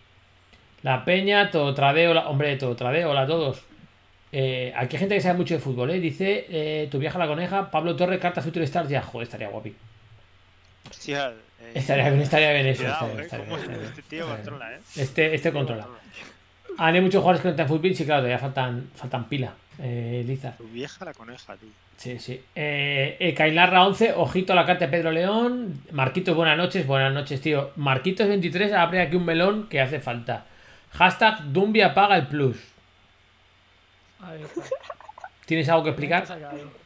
la 0.82 1.06
peña, 1.06 1.50
todo 1.52 1.74
tradeo, 1.74 2.14
la, 2.14 2.28
hombre, 2.28 2.58
todo 2.58 2.76
tradeo, 2.76 3.12
hola 3.12 3.22
a 3.22 3.28
todos. 3.28 3.62
Eh, 4.34 4.74
aquí 4.76 4.96
hay 4.96 5.00
gente 5.00 5.16
que 5.16 5.22
sabe 5.22 5.38
mucho 5.38 5.54
de 5.54 5.60
fútbol, 5.62 5.92
¿eh? 5.92 6.00
Dice, 6.00 6.46
eh, 6.50 6.88
tu 6.92 6.98
vieja 7.00 7.18
la 7.20 7.28
coneja, 7.28 7.70
Pablo 7.72 7.96
Torre, 7.96 8.20
carta 8.20 8.42
Future 8.42 8.66
Stars, 8.66 8.90
ya, 8.90 9.02
joder, 9.02 9.26
estaría 9.28 9.48
guapi. 9.48 9.74
Hostia, 10.90 11.30
eh, 11.62 11.72
Estaría 11.76 12.10
bien, 12.10 12.22
estaría 12.24 12.52
bien 12.52 12.66
eso. 12.66 12.82
cuidado, 12.84 13.06
estaría- 13.08 13.22
eh, 13.22 13.24
estaría 13.26 13.46
cómo 13.46 13.58
bien, 13.58 13.70
estaría 13.72 13.90
este 13.90 14.02
tío 14.04 14.28
controla, 14.28 14.74
eh. 14.74 14.80
Este, 14.98 15.34
este 15.36 15.52
controla. 15.54 15.88
Ah, 16.78 16.88
hay 16.88 17.02
muchos 17.02 17.22
jugadores 17.22 17.42
que 17.42 17.48
no 17.48 17.52
están 17.52 17.66
en 17.66 17.70
fútbol, 17.70 17.96
sí, 17.96 18.06
claro, 18.06 18.22
todavía 18.22 18.40
faltan, 18.40 18.90
faltan 18.96 19.26
pila, 19.30 19.54
eh, 19.80 20.24
Lizar. 20.26 20.58
Tu 20.58 20.68
vieja 20.68 21.06
la 21.06 21.14
coneja, 21.14 21.56
tú. 21.56 21.68
Sí, 21.98 22.20
sí. 22.20 22.42
Eh, 22.56 23.16
eh, 23.20 23.34
Kailarra 23.34 23.86
11, 23.86 24.14
ojito 24.14 24.54
a 24.54 24.56
la 24.56 24.66
carta 24.66 24.86
de 24.86 24.92
Pedro 24.92 25.12
León. 25.12 25.82
Marquitos, 25.92 26.36
buenas 26.36 26.58
noches, 26.58 26.86
buenas 26.88 27.14
noches, 27.14 27.40
tío. 27.42 27.72
Marquitos 27.76 28.28
23, 28.28 28.74
abre 28.74 29.02
aquí 29.02 29.16
un 29.16 29.26
melón 29.26 29.68
que 29.70 29.80
hace 29.80 30.00
falta. 30.00 30.46
Hashtag 30.92 31.44
Dumbia 31.54 31.94
paga 31.94 32.18
el 32.18 32.28
plus. 32.28 32.58
Ahí 34.20 34.42
está. 34.44 34.62
¿Tienes 35.46 35.70
algo 35.70 35.84
que 35.84 35.92
Tienes 35.94 36.30
explicar? 36.30 36.83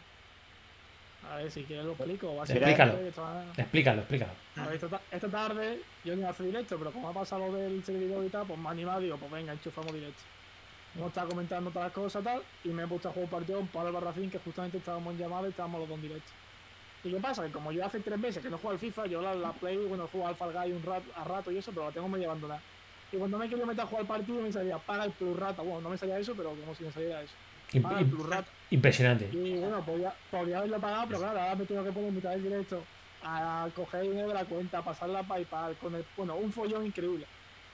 A 1.38 1.42
ver, 1.44 1.52
si 1.52 1.64
quieres 1.64 1.86
lo 1.86 1.92
explico. 1.92 2.36
va 2.36 2.44
a 2.44 2.46
Explícalo. 2.46 2.98
esta- 2.98 3.44
Explícalo, 3.58 4.00
explícalo. 4.02 4.32
A 4.56 4.66
ver, 4.66 4.76
esta, 4.76 4.88
ta- 4.88 5.02
esta 5.12 5.28
tarde 5.30 5.82
yo 6.04 6.14
no 6.16 6.20
iba 6.22 6.28
a 6.30 6.32
hacer 6.32 6.46
directo, 6.48 6.78
pero 6.80 6.92
como 6.92 7.10
ha 7.10 7.14
pasado 7.14 7.48
lo 7.48 7.54
del 7.54 7.84
servidor 7.84 8.26
y 8.26 8.30
tal, 8.30 8.48
pues 8.48 8.60
me 8.60 8.68
ha 8.68 8.72
animado 8.72 9.02
y 9.02 9.04
digo, 9.06 9.18
pues 9.18 9.32
venga, 9.32 9.54
enchufamos 9.54 9.94
directo. 9.94 10.22
Hemos 10.96 11.10
estado 11.10 11.30
comentando 11.30 11.70
todas 11.70 11.88
las 11.88 11.94
cosas 11.94 12.24
tal, 12.24 12.42
y 12.64 12.70
me 12.70 12.84
he 12.84 12.88
puesto 12.88 13.10
a 13.10 13.12
jugar 13.12 13.26
un 13.26 13.30
partido 13.30 13.60
con 13.60 13.68
Pablo 13.68 13.92
Barracín, 13.94 14.32
que 14.32 14.40
justamente 14.40 14.78
estábamos 14.80 15.14
en 15.14 15.20
llamada 15.20 15.46
y 15.48 15.52
estábamos 15.52 15.82
los 15.82 15.90
dos 15.90 15.96
en 15.98 16.02
directo. 16.02 16.32
¿Y 17.04 17.12
qué 17.12 17.18
pasa? 17.20 17.46
Que 17.46 17.52
como 17.52 17.72
yo 17.72 17.86
hace 17.86 18.00
tres 18.00 18.18
meses 18.18 18.42
que 18.42 18.50
no 18.50 18.58
juego 18.58 18.72
al 18.72 18.80
FIFA, 18.80 19.06
yo 19.06 19.22
la, 19.22 19.36
la 19.36 19.52
Play, 19.52 19.78
bueno, 19.78 20.08
juego 20.08 20.28
al 20.28 20.36
Fall 20.36 20.54
Guy 20.54 20.72
un 20.72 20.82
rato, 20.84 21.06
a 21.16 21.24
rato 21.24 21.52
y 21.52 21.58
eso, 21.60 21.72
pero 21.72 21.86
la 21.86 21.92
tengo 21.92 22.08
medio 22.10 22.26
abandonada. 22.32 22.62
Y 23.12 23.18
cuando 23.18 23.38
me 23.38 23.48
quería 23.48 23.66
meter 23.66 23.82
a 23.84 23.86
jugar 23.86 24.02
al 24.02 24.08
partido 24.08 24.42
me 24.42 24.52
salía, 24.52 24.80
paga 24.80 25.06
el 25.06 25.12
plus 25.12 25.38
rata. 25.38 25.62
Bueno, 25.62 25.82
no 25.82 25.90
me 25.90 25.98
salía 25.98 26.18
eso, 26.18 26.34
pero 26.36 26.50
como 26.50 26.74
si 26.74 26.84
me 26.84 26.92
saliera 26.92 27.22
eso. 27.22 27.34
Paga 27.84 28.00
el 28.00 28.08
plus 28.08 28.28
rata. 28.28 28.50
Impresionante. 28.70 29.30
Y 29.32 29.56
bueno, 29.58 29.82
podía, 29.82 30.14
podía 30.32 30.58
haberlo 30.60 30.80
pagado, 30.80 31.06
pero 31.08 31.20
claro, 31.20 31.40
ahora 31.40 31.56
me 31.56 31.66
tengo 31.66 31.84
que 31.84 31.92
poner 31.92 32.12
mitad 32.12 32.32
del 32.32 32.44
directo 32.44 32.84
a 33.24 33.68
coger 33.76 34.04
dinero 34.04 34.28
de 34.30 34.34
la 34.34 34.46
cuenta, 34.46 34.82
pasarla 34.82 35.20
a 35.20 35.24
PayPal, 35.24 35.76
con 35.78 35.96
el, 35.96 36.06
bueno, 36.16 36.36
un 36.36 36.52
follón 36.52 36.86
increíble. 36.86 37.26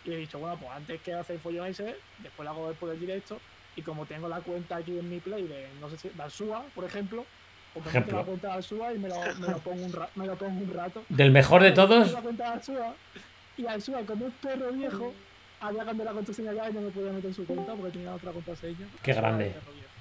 Y 0.06 0.12
he 0.14 0.18
dicho, 0.18 0.40
bueno, 0.40 0.58
pues 0.58 0.72
antes 0.72 1.02
que 1.02 1.14
hacer 1.14 1.36
el 1.36 1.42
follón 1.42 1.68
ese, 1.68 1.96
después 2.20 2.44
lo 2.46 2.50
hago 2.52 2.70
después 2.70 2.92
del 2.92 3.00
directo. 3.00 3.40
Y 3.76 3.82
como 3.82 4.06
tengo 4.06 4.28
la 4.30 4.40
cuenta 4.42 4.78
aquí 4.78 4.98
en 5.00 5.10
mi 5.10 5.20
play 5.20 5.44
de, 5.48 5.68
no 5.82 5.90
sé 5.90 5.98
si, 5.98 6.10
de 6.10 6.22
Alsua, 6.22 6.64
por 6.76 6.84
ejemplo, 6.86 7.26
pues 7.74 7.86
me 7.86 7.92
meto 7.92 7.98
Ejemplo. 8.00 8.18
la 8.20 8.24
cuenta 8.26 8.48
de 8.50 8.54
Alsua 8.54 8.94
y 8.94 9.00
me 9.00 9.10
lo, 9.10 9.16
me 9.40 9.48
lo 9.48 9.58
pongo, 9.60 9.84
un 9.86 9.92
ra- 9.94 10.10
me 10.16 10.28
lo 10.28 10.36
pongo 10.36 10.62
un 10.64 10.74
rato. 10.74 11.04
Del 11.10 11.32
mejor 11.32 11.64
de 11.64 11.72
todos, 11.72 12.12
La 12.12 12.22
cuenta 12.22 12.44
de 12.44 12.50
Alsua, 12.52 12.94
y 13.58 13.66
Alsua, 13.66 14.02
como 14.06 14.26
un 14.26 14.32
perro 14.32 14.72
viejo, 14.72 15.14
había 15.60 15.86
cambiado 15.86 16.12
la 16.12 16.16
contraseña 16.16 16.54
ya 16.54 16.70
y 16.70 16.74
no 16.74 16.82
me 16.82 16.90
podía 16.92 17.12
meter 17.12 17.30
en 17.30 17.34
su 17.36 17.46
cuenta 17.48 17.74
porque 17.74 17.92
tenía 17.94 18.14
otra 18.14 18.32
contraseña. 18.32 18.88
Qué 19.02 19.14
grande. 19.14 19.54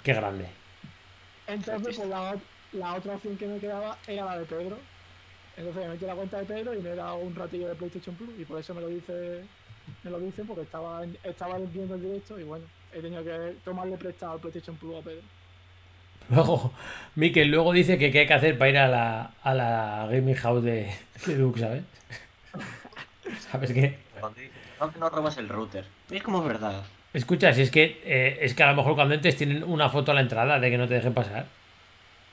qué 0.03 0.13
grande. 0.13 0.47
Entonces, 1.55 1.97
pues 1.97 2.09
la, 2.09 2.33
ot- 2.35 2.41
la 2.73 2.95
otra 2.95 3.15
opción 3.15 3.37
que 3.37 3.47
me 3.47 3.59
quedaba 3.59 3.97
era 4.07 4.25
la 4.25 4.39
de 4.39 4.45
Pedro. 4.47 4.79
Entonces 5.57 5.83
me 5.83 5.89
metí 5.91 6.05
en 6.05 6.09
la 6.09 6.15
cuenta 6.17 6.39
de 6.39 6.45
Pedro 6.47 6.75
y 6.75 6.81
me 6.81 6.91
he 6.91 6.95
dado 6.95 7.17
un 7.17 7.35
ratillo 7.35 7.69
de 7.69 7.75
PlayStation 7.75 8.15
Plus 8.17 8.31
y 8.39 8.45
por 8.45 8.59
eso 8.59 8.75
me 8.75 8.81
lo 8.81 8.89
dice, 8.89 9.43
me 10.03 10.11
lo 10.11 10.19
dicen 10.19 10.47
porque 10.47 10.63
estaba, 10.63 11.05
en- 11.05 11.19
estaba 11.25 11.59
viendo 11.59 11.95
el 11.95 12.03
directo 12.03 12.39
y 12.41 12.45
bueno, 12.45 12.65
he 12.93 13.01
tenido 13.01 13.23
que 13.23 13.57
tomarle 13.65 13.97
prestado 13.99 14.35
el 14.37 14.41
PlayStation 14.41 14.77
Plus 14.77 14.97
a 14.97 15.03
Pedro. 15.03 15.23
Luego, 16.31 16.73
Mikel 17.17 17.49
luego 17.49 17.73
dice 17.73 17.99
que 17.99 18.11
qué 18.11 18.21
hay 18.21 18.27
que 18.27 18.35
hacer 18.35 18.57
para 18.57 18.71
ir 18.71 18.79
a 18.79 18.89
la, 18.89 19.31
a 19.43 19.55
la 19.55 20.09
gaming 20.11 20.37
house 20.37 20.63
de, 20.65 20.91
de 21.27 21.37
Duke, 21.37 21.61
¿sabes? 21.61 21.83
¿Sabes 23.51 23.73
qué? 23.73 23.99
No, 24.81 24.93
que 24.93 24.99
no 24.99 25.11
robas 25.11 25.37
el 25.37 25.49
router. 25.49 25.85
Es 26.11 26.23
como 26.23 26.43
verdad. 26.43 26.85
Escucha, 27.15 27.53
si 27.53 27.63
es 27.63 27.71
que 27.71 28.01
eh, 28.05 28.39
es 28.41 28.55
que 28.55 28.63
a 28.63 28.71
lo 28.71 28.77
mejor 28.77 28.95
cuando 28.95 29.15
entres 29.15 29.37
tienen 29.37 29.63
una 29.65 29.89
foto 29.91 30.13
a 30.13 30.15
la 30.15 30.21
entrada 30.23 30.59
de 30.59 30.71
que 30.71 30.79
no 30.79 30.89
te 30.89 30.95
dejen 30.95 31.13
pasar. 31.13 31.47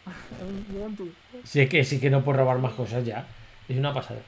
Es 0.07 1.49
Si 1.49 1.61
es 1.61 1.69
que 1.69 1.83
sí 1.83 1.99
que 1.99 2.09
no 2.09 2.23
puedes 2.23 2.39
robar 2.39 2.57
más 2.59 2.73
cosas 2.73 3.05
ya. 3.05 3.25
Es 3.67 3.77
una 3.77 3.93
pasada. 3.93 4.21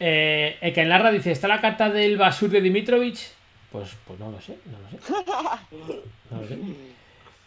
Eh, 0.00 0.56
el 0.60 0.72
que 0.72 0.80
en 0.80 0.88
Larra 0.88 1.12
dice, 1.12 1.30
¿está 1.30 1.46
la 1.46 1.60
carta 1.60 1.90
del 1.90 2.16
Basur 2.16 2.50
de 2.50 2.60
Dimitrovich? 2.60 3.30
Pues, 3.70 3.90
pues 4.06 4.18
no 4.18 4.30
lo 4.30 4.40
sé, 4.40 4.56
no 4.66 4.78
lo 4.78 4.88
sé. 4.90 5.24
No 6.30 6.40
lo 6.40 6.48
sé. 6.48 6.56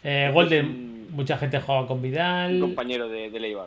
Eh, 0.08 0.30
Golden, 0.32 1.08
mucha 1.10 1.36
gente 1.36 1.58
juega 1.58 1.84
con 1.88 1.96
Un 1.96 2.02
Vidal. 2.02 2.60
compañero 2.60 3.08
de, 3.08 3.28
de 3.28 3.40
Leibar. 3.40 3.66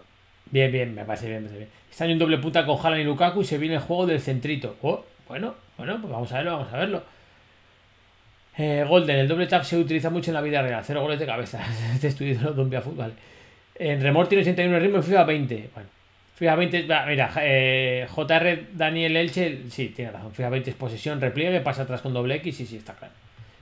Bien, 0.49 0.71
bien, 0.71 0.95
me 0.95 1.03
parece 1.03 1.27
bien, 1.27 1.43
me 1.43 1.49
parece 1.49 1.65
bien. 1.65 1.69
Está 1.91 2.05
en 2.05 2.11
un 2.11 2.19
doble 2.19 2.37
punta 2.37 2.65
con 2.65 2.77
Haaland 2.79 3.01
y 3.01 3.03
Lukaku 3.03 3.41
y 3.41 3.45
se 3.45 3.57
viene 3.57 3.75
el 3.75 3.81
juego 3.81 4.05
del 4.05 4.21
centrito. 4.21 4.77
Oh, 4.81 5.03
bueno, 5.27 5.55
bueno, 5.77 5.97
pues 5.99 6.13
vamos 6.13 6.31
a 6.31 6.37
verlo, 6.37 6.51
vamos 6.53 6.73
a 6.73 6.77
verlo. 6.77 7.03
Eh, 8.57 8.85
Golden, 8.87 9.19
el 9.19 9.27
doble 9.27 9.47
tap 9.47 9.63
se 9.63 9.77
utiliza 9.77 10.09
mucho 10.09 10.31
en 10.31 10.35
la 10.35 10.41
vida 10.41 10.61
real. 10.61 10.83
Cero 10.85 11.01
goles 11.01 11.19
de 11.19 11.25
cabeza. 11.25 11.59
Este 11.93 12.07
es 12.07 12.15
tu 12.15 12.23
ídolo 12.23 12.53
de 12.53 12.61
un 12.75 12.81
Fútbol. 12.81 13.13
En 13.75 14.01
Remor 14.01 14.27
tiene 14.27 14.41
81 14.41 14.79
ritmo 14.79 14.99
y 14.99 15.01
FIFA 15.01 15.23
20. 15.23 15.69
Bueno, 15.73 15.89
FIFA 16.35 16.55
20, 16.55 16.87
va, 16.87 17.05
mira, 17.05 17.31
eh, 17.41 18.05
JR 18.13 18.67
Daniel 18.73 19.15
Elche, 19.15 19.59
sí, 19.69 19.89
tiene 19.95 20.11
razón. 20.11 20.33
FIFA 20.33 20.49
20 20.49 20.69
es 20.71 20.75
posesión, 20.75 21.21
repliegue, 21.21 21.61
pasa 21.61 21.83
atrás 21.83 22.01
con 22.01 22.13
doble 22.13 22.35
X, 22.35 22.57
sí, 22.57 22.65
sí, 22.65 22.77
está 22.77 22.93
claro. 22.93 23.13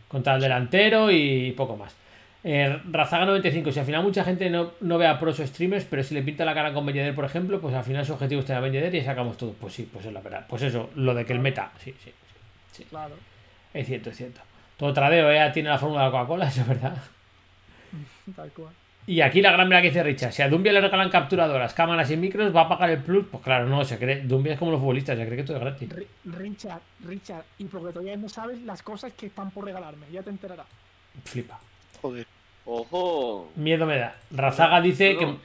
Contra 0.07 0.35
el 0.35 0.41
delantero 0.41 1.11
y 1.11 1.51
poco 1.51 1.75
más. 1.77 1.95
Eh, 2.43 2.79
Razaga 2.91 3.25
95, 3.25 3.71
si 3.71 3.79
al 3.79 3.85
final 3.85 4.03
mucha 4.03 4.23
gente 4.23 4.49
no, 4.49 4.71
no 4.81 4.97
ve 4.97 5.05
a 5.05 5.19
pros 5.19 5.39
o 5.39 5.45
streamers, 5.45 5.85
pero 5.85 6.01
si 6.03 6.15
le 6.15 6.21
pinta 6.23 6.45
la 6.45 6.53
cara 6.53 6.71
con 6.73 6.85
Belleder, 6.85 7.13
por 7.13 7.25
ejemplo, 7.25 7.59
pues 7.59 7.75
al 7.75 7.83
final 7.83 8.05
su 8.05 8.13
objetivo 8.13 8.39
es 8.41 8.47
tener 8.47 8.59
a 8.59 8.61
Belleder 8.61 8.93
y 8.95 9.03
sacamos 9.03 9.37
todo. 9.37 9.53
Pues 9.53 9.73
sí, 9.73 9.87
pues 9.91 10.05
es 10.05 10.13
la 10.13 10.21
verdad. 10.21 10.45
Pues 10.47 10.61
eso, 10.63 10.89
lo 10.95 11.13
de 11.13 11.25
que 11.25 11.33
el 11.33 11.39
meta, 11.39 11.71
sí, 11.83 11.93
sí, 12.71 12.85
Claro. 12.89 13.15
es 13.73 13.85
cierto, 13.85 14.11
es 14.11 14.17
cierto. 14.17 14.39
Todo 14.77 14.93
tradeo, 14.93 15.33
ya 15.33 15.51
tiene 15.51 15.69
la 15.69 15.77
fórmula 15.77 16.01
de 16.01 16.05
la 16.07 16.11
Coca-Cola, 16.11 16.47
eso 16.47 16.61
es 16.61 16.67
verdad. 16.67 16.97
Tal 18.35 18.49
cual. 18.51 18.73
Y 19.07 19.21
aquí 19.21 19.41
la 19.41 19.53
gran 19.53 19.69
verdad 19.69 19.81
que 19.83 19.87
dice 19.87 20.03
Richard, 20.03 20.33
si 20.33 20.41
a 20.41 20.49
Dumbia 20.49 20.73
le 20.73 20.81
regalan 20.81 21.09
capturadoras, 21.09 21.73
cámaras 21.73 22.11
y 22.11 22.17
micros, 22.17 22.53
¿va 22.53 22.61
a 22.63 22.67
pagar 22.69 22.89
el 22.89 22.99
plus? 23.01 23.25
Pues 23.31 23.41
claro, 23.41 23.65
no, 23.65 23.85
se 23.85 23.97
cree, 23.97 24.21
Dumbia 24.23 24.53
es 24.53 24.59
como 24.59 24.71
los 24.71 24.81
futbolistas, 24.81 25.17
se 25.17 25.25
cree 25.25 25.37
que 25.37 25.43
todo 25.43 25.55
es 25.57 25.63
gratis. 25.63 25.89
Ri- 25.89 26.07
Richard, 26.25 26.81
Richard, 27.05 27.45
y 27.57 27.63
porque 27.65 27.93
todavía 27.93 28.17
no 28.17 28.27
sabes 28.27 28.61
las 28.63 28.81
cosas 28.83 29.13
que 29.13 29.27
están 29.27 29.49
por 29.51 29.63
regalarme, 29.63 30.05
ya 30.11 30.21
te 30.23 30.29
enterarás. 30.29 30.65
Flipa. 31.23 31.57
Joder. 32.01 32.27
¡Ojo! 32.65 33.49
Miedo 33.55 33.85
me 33.85 33.97
da. 33.97 34.13
Razaga 34.31 34.81
dice 34.81 35.15
que, 35.17 35.25
No. 35.25 35.39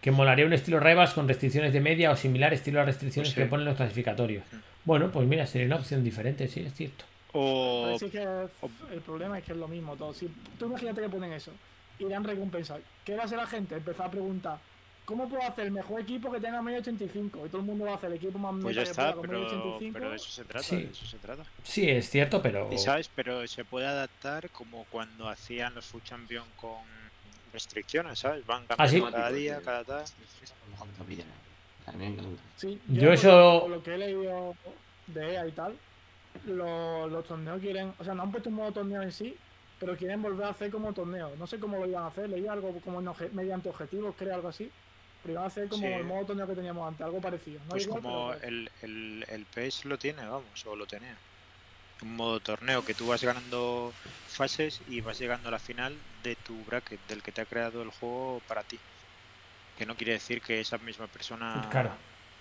que 0.00 0.10
molaría 0.10 0.46
un 0.46 0.54
estilo 0.54 0.80
Rivals 0.80 1.12
con 1.12 1.28
restricciones 1.28 1.74
de 1.74 1.80
media 1.82 2.10
o 2.12 2.16
similar 2.16 2.54
estilo 2.54 2.80
a 2.80 2.84
restricciones 2.86 3.28
Pues 3.28 3.34
sí. 3.34 3.42
que 3.42 3.46
ponen 3.46 3.66
los 3.66 3.76
clasificatorios. 3.76 4.42
Bueno, 4.86 5.10
pues 5.12 5.28
mira, 5.28 5.46
sería 5.46 5.66
una 5.66 5.76
opción 5.76 6.02
diferente, 6.02 6.48
sí, 6.48 6.60
es 6.60 6.72
cierto. 6.72 7.04
O 7.32 7.96
que 7.98 8.22
el 8.92 9.00
problema 9.00 9.38
es 9.38 9.44
que 9.44 9.52
es 9.52 9.58
lo 9.58 9.68
mismo 9.68 9.96
todo. 9.96 10.12
Si 10.12 10.28
tú 10.58 10.66
imagínate 10.66 11.00
que 11.00 11.08
ponen 11.08 11.32
eso 11.32 11.50
y 11.98 12.04
dan 12.04 12.24
recompensa, 12.24 12.78
¿qué 13.04 13.16
va 13.16 13.22
a 13.22 13.24
hacer 13.26 13.38
la 13.38 13.46
gente? 13.46 13.76
Empezar 13.76 14.06
a 14.06 14.10
preguntar, 14.10 14.58
¿cómo 15.04 15.28
puedo 15.28 15.42
hacer 15.42 15.66
el 15.66 15.72
mejor 15.72 16.00
equipo 16.00 16.30
que 16.30 16.40
tenga 16.40 16.60
medio 16.60 16.80
85? 16.80 17.46
Y 17.46 17.48
todo 17.48 17.60
el 17.60 17.66
mundo 17.66 17.84
va 17.86 17.92
a 17.92 17.94
hacer 17.94 18.10
el 18.10 18.16
equipo 18.16 18.38
más 18.38 18.54
pues 18.62 18.76
ya 18.76 18.82
está, 18.82 19.12
pueda 19.12 19.14
con 19.14 19.30
medio 19.30 19.46
pero, 19.48 19.58
85. 19.76 19.92
pero 19.98 20.10
de 20.10 20.16
eso 20.16 20.30
se 20.30 20.44
trata, 20.44 20.66
Sí. 20.66 20.76
de 20.76 20.90
eso 20.90 21.06
se 21.06 21.18
trata. 21.18 21.44
Sí, 21.62 21.88
es 21.90 22.10
cierto, 22.10 22.42
pero. 22.42 22.70
Y 22.72 22.78
sabes, 22.78 23.08
pero 23.14 23.46
se 23.46 23.64
puede 23.64 23.86
adaptar 23.86 24.50
como 24.50 24.84
cuando 24.90 25.28
hacían 25.28 25.74
los 25.74 25.86
Food 25.86 26.02
Champion 26.04 26.44
con 26.60 26.80
restricciones, 27.52 28.18
¿sabes? 28.18 28.44
Van 28.46 28.64
¿Ah, 28.76 28.86
sí? 28.88 28.96
cambiando 29.00 29.10
cada 29.18 29.30
día, 29.30 29.60
cada 29.62 29.84
tal. 29.84 30.04
Sí, 32.56 32.80
Yo 32.88 33.00
por 33.06 33.12
eso- 33.14 33.68
lo 33.68 33.82
que 33.82 33.94
he 33.94 33.98
leído 33.98 34.54
de 35.08 35.34
EA 35.34 35.46
y 35.46 35.52
tal, 35.52 35.76
los, 36.46 37.10
los 37.10 37.24
torneos 37.24 37.60
quieren, 37.60 37.92
o 37.98 38.04
sea, 38.04 38.14
no 38.14 38.22
han 38.22 38.30
puesto 38.30 38.48
un 38.48 38.56
modo 38.56 38.72
torneo 38.72 39.02
en 39.02 39.12
sí, 39.12 39.36
pero 39.78 39.96
quieren 39.96 40.22
volver 40.22 40.46
a 40.46 40.50
hacer 40.50 40.70
como 40.70 40.92
torneo. 40.92 41.32
No 41.38 41.46
sé 41.46 41.58
cómo 41.58 41.78
lo 41.78 41.86
iban 41.86 42.04
a 42.04 42.08
hacer, 42.08 42.28
leí 42.28 42.46
algo 42.46 42.72
como 42.84 43.00
en 43.00 43.06
obje- 43.06 43.30
mediante 43.32 43.68
objetivos, 43.68 44.14
creo, 44.16 44.34
algo 44.34 44.48
así. 44.48 44.70
Pero 45.22 45.32
iban 45.34 45.44
a 45.44 45.46
hacer 45.48 45.68
como 45.68 45.82
Sí. 45.86 45.92
el 45.92 46.04
modo 46.04 46.26
torneo 46.26 46.46
que 46.46 46.54
teníamos 46.54 46.88
antes, 46.88 47.04
algo 47.04 47.20
parecido. 47.20 47.60
No 47.64 47.70
Pues 47.70 47.84
igual, 47.84 48.02
como 48.02 48.30
pero- 48.32 48.44
el, 48.48 48.70
el, 48.82 49.24
el 49.28 49.44
PES 49.46 49.84
lo 49.84 49.98
tiene, 49.98 50.22
vamos, 50.26 50.66
o 50.66 50.74
lo 50.76 50.86
tenía. 50.86 51.16
Un 52.02 52.16
modo 52.16 52.40
torneo 52.40 52.84
que 52.84 52.94
tú 52.94 53.06
vas 53.06 53.22
ganando 53.22 53.92
fases 54.26 54.80
y 54.88 55.00
vas 55.00 55.18
llegando 55.20 55.48
a 55.48 55.52
la 55.52 55.60
final 55.60 55.96
de 56.24 56.34
tu 56.34 56.64
bracket, 56.64 56.98
del 57.06 57.22
que 57.22 57.30
te 57.30 57.40
ha 57.40 57.44
creado 57.46 57.82
el 57.82 57.90
juego 57.90 58.40
para 58.48 58.64
ti. 58.64 58.78
Que 59.78 59.86
no 59.86 59.94
quiere 59.96 60.12
decir 60.14 60.42
que 60.42 60.60
esa 60.60 60.78
misma 60.78 61.06
persona. 61.06 61.66
Claro. 61.70 61.90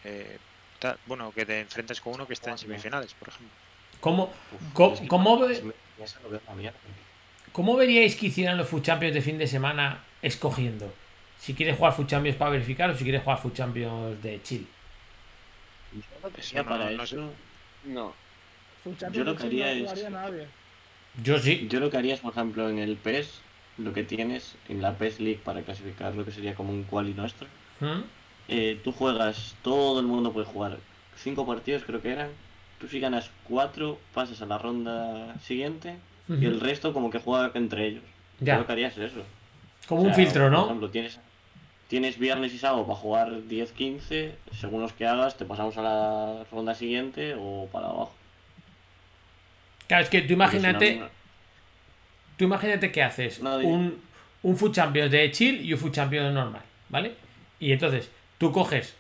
eh, 0.04 0.40
ta- 0.80 0.98
bueno, 1.06 1.32
que 1.32 1.46
te 1.46 1.60
enfrentas 1.60 2.02
con 2.02 2.16
uno 2.16 2.26
que 2.26 2.34
está 2.34 2.50
en 2.50 2.58
semifinales, 2.58 3.14
por 3.14 3.28
ejemplo. 3.28 3.56
¿Cómo, 4.02 4.24
Uf, 4.26 4.74
¿Cómo- 4.74 4.94
es 4.96 5.00
que 5.02 5.08
cómo 5.08 5.40
ve- 5.40 5.54
es- 5.54 5.64
ya 6.00 6.08
se 6.08 6.20
lo 6.24 6.30
veo 6.30 6.42
una 6.48 6.56
mierda. 6.58 6.78
¿Cómo 7.54 7.76
veríais 7.78 8.16
que 8.16 8.26
hicieran 8.28 8.58
los 8.58 8.68
Food 8.68 8.82
Champions 8.84 9.14
de 9.14 9.22
fin 9.22 9.38
de 9.38 9.48
semana 9.48 10.04
escogiendo? 10.22 10.94
Si 11.40 11.54
quieres 11.54 11.78
jugar 11.78 11.94
Food 11.94 12.08
Champions 12.08 12.38
para 12.38 12.52
verificar 12.52 12.90
o 12.90 12.96
si 12.98 13.04
quieres 13.04 13.24
jugar 13.24 13.40
Food 13.40 13.54
Champions 13.54 14.22
de 14.22 14.42
chill. 14.44 14.68
Yo 15.94 16.64
no- 16.64 16.70
para 16.70 16.92
no 16.92 17.04
eso, 17.04 17.30
No. 17.86 18.14
Champions 18.84 19.14
yo 19.16 19.24
lo 19.24 19.32
de 19.34 19.38
que 19.38 19.50
Chile 19.50 19.64
haría 19.70 19.84
no 19.86 19.92
es- 19.94 20.10
nadie. 20.10 20.48
Yo 21.24 21.40
sí. 21.40 21.68
yo 21.70 21.80
lo 21.80 21.90
que 21.90 21.98
haría 21.98 22.14
es, 22.14 22.22
por 22.22 22.32
ejemplo, 22.32 22.70
en 22.70 22.80
el 22.80 22.96
PES, 22.96 23.42
lo 23.78 23.94
que 23.94 24.04
tienes 24.04 24.56
en 24.70 24.82
la 24.82 24.94
PES 24.98 25.20
League 25.20 25.42
para 25.44 25.62
clasificar 25.62 26.16
lo 26.16 26.24
que 26.26 26.32
sería 26.32 26.56
como 26.56 26.72
un 26.72 26.84
quali 26.84 27.14
nuestro. 27.14 27.48
¿Mm? 27.80 28.02
eh, 28.54 28.80
tú 28.84 28.92
juegas, 28.92 29.56
todo 29.62 30.00
el 30.02 30.08
mundo 30.08 30.34
puede 30.34 30.46
jugar 30.46 30.78
cinco 31.16 31.46
partidos, 31.48 31.84
creo 31.86 32.02
que 32.02 32.12
eran. 32.12 32.30
Tú 32.82 32.88
si 32.88 33.00
ganas 33.00 33.30
cuatro, 33.44 34.00
pasas 34.14 34.42
a 34.42 34.46
la 34.48 34.58
ronda 34.58 35.36
siguiente 35.40 35.96
y 36.28 36.46
el 36.46 36.60
resto 36.60 36.94
como 36.94 37.10
que 37.12 37.20
juega 37.20 37.52
entre 37.54 37.86
ellos. 37.88 38.04
Ya. 38.40 38.58
Lo 38.58 38.66
que 38.66 38.72
haría 38.72 38.88
es 38.88 38.98
eso. 38.98 39.22
Como 39.88 40.02
O 40.02 40.06
un 40.06 40.14
filtro, 40.16 40.44
Por 40.44 40.52
¿no? 40.52 40.66
ejemplo, 40.66 40.90
tienes, 40.90 41.20
tienes 41.88 42.18
viernes 42.18 42.54
y 42.54 42.58
sábado 42.58 42.86
para 42.88 42.98
jugar 42.98 43.30
10-15, 43.48 44.32
según 44.60 44.82
los 44.82 44.94
que 44.94 45.06
hagas, 45.06 45.38
te 45.38 45.46
pasamos 45.46 45.78
a 45.78 45.82
la 45.84 46.44
ronda 46.52 46.74
siguiente 46.74 47.36
o 47.38 47.68
para 47.72 47.86
abajo. 47.88 48.14
Claro, 49.88 50.04
es 50.04 50.10
que 50.10 50.22
tú 50.22 50.36
Porque 50.38 50.58
si 50.58 50.64
no, 50.64 50.70
imagínate, 50.70 50.96
no- 50.96 51.10
tú 52.38 52.46
imagínate 52.46 52.92
que 52.92 53.04
haces 53.04 53.42
No, 53.42 53.58
un, 53.58 54.02
un 54.44 54.58
Food 54.58 54.74
Champions 54.74 55.12
de 55.12 55.30
chill 55.32 55.62
y 55.66 55.74
un 55.74 55.80
Food 55.80 55.92
Champions 55.92 56.34
normal, 56.34 56.62
¿vale? 56.90 57.14
Y 57.60 57.74
entonces 57.74 58.10
tú 58.38 58.52
coges 58.52 58.96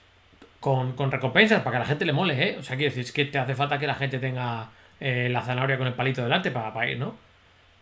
con, 0.61 0.93
con 0.93 1.11
recompensas 1.11 1.61
para 1.63 1.71
que 1.71 1.77
a 1.77 1.79
la 1.79 1.85
gente 1.87 2.05
le 2.05 2.13
mole, 2.13 2.41
¿eh? 2.41 2.57
O 2.57 2.63
sea, 2.63 2.77
quiero 2.77 2.91
decir, 2.91 3.03
es 3.03 3.11
que 3.11 3.25
te 3.25 3.39
hace 3.39 3.55
falta 3.55 3.79
que 3.79 3.87
la 3.87 3.95
gente 3.95 4.19
tenga 4.19 4.69
eh, 4.99 5.27
la 5.29 5.41
zanahoria 5.41 5.77
con 5.77 5.87
el 5.87 5.93
palito 5.93 6.21
delante 6.21 6.51
para, 6.51 6.71
para 6.71 6.89
ir, 6.89 6.99
¿no? 6.99 7.15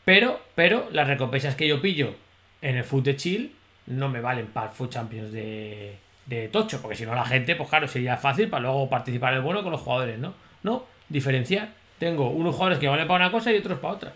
Pero, 0.05 0.39
pero 0.55 0.87
las 0.91 1.07
recompensas 1.07 1.55
que 1.55 1.67
yo 1.67 1.81
pillo 1.81 2.15
en 2.61 2.77
el 2.77 2.85
Food 2.85 3.03
de 3.03 3.15
chill 3.17 3.55
no 3.85 4.07
me 4.07 4.21
valen 4.21 4.47
para 4.47 4.67
el 4.67 4.73
Food 4.73 4.89
Champions 4.89 5.31
de, 5.33 5.97
de 6.25 6.47
Tocho, 6.47 6.81
porque 6.81 6.95
si 6.95 7.05
no 7.05 7.13
la 7.13 7.25
gente, 7.25 7.55
pues 7.57 7.69
claro, 7.69 7.87
sería 7.87 8.15
fácil 8.15 8.47
para 8.47 8.61
luego 8.61 8.89
participar 8.89 9.33
el 9.33 9.41
bueno 9.41 9.61
con 9.61 9.73
los 9.73 9.81
jugadores, 9.81 10.17
¿no? 10.17 10.33
No, 10.63 10.85
diferenciar. 11.09 11.73
Tengo 11.99 12.29
unos 12.29 12.55
jugadores 12.55 12.79
que 12.79 12.87
valen 12.87 13.07
para 13.07 13.25
una 13.25 13.31
cosa 13.31 13.51
y 13.51 13.57
otros 13.57 13.79
para 13.79 13.93
otra. 13.93 14.13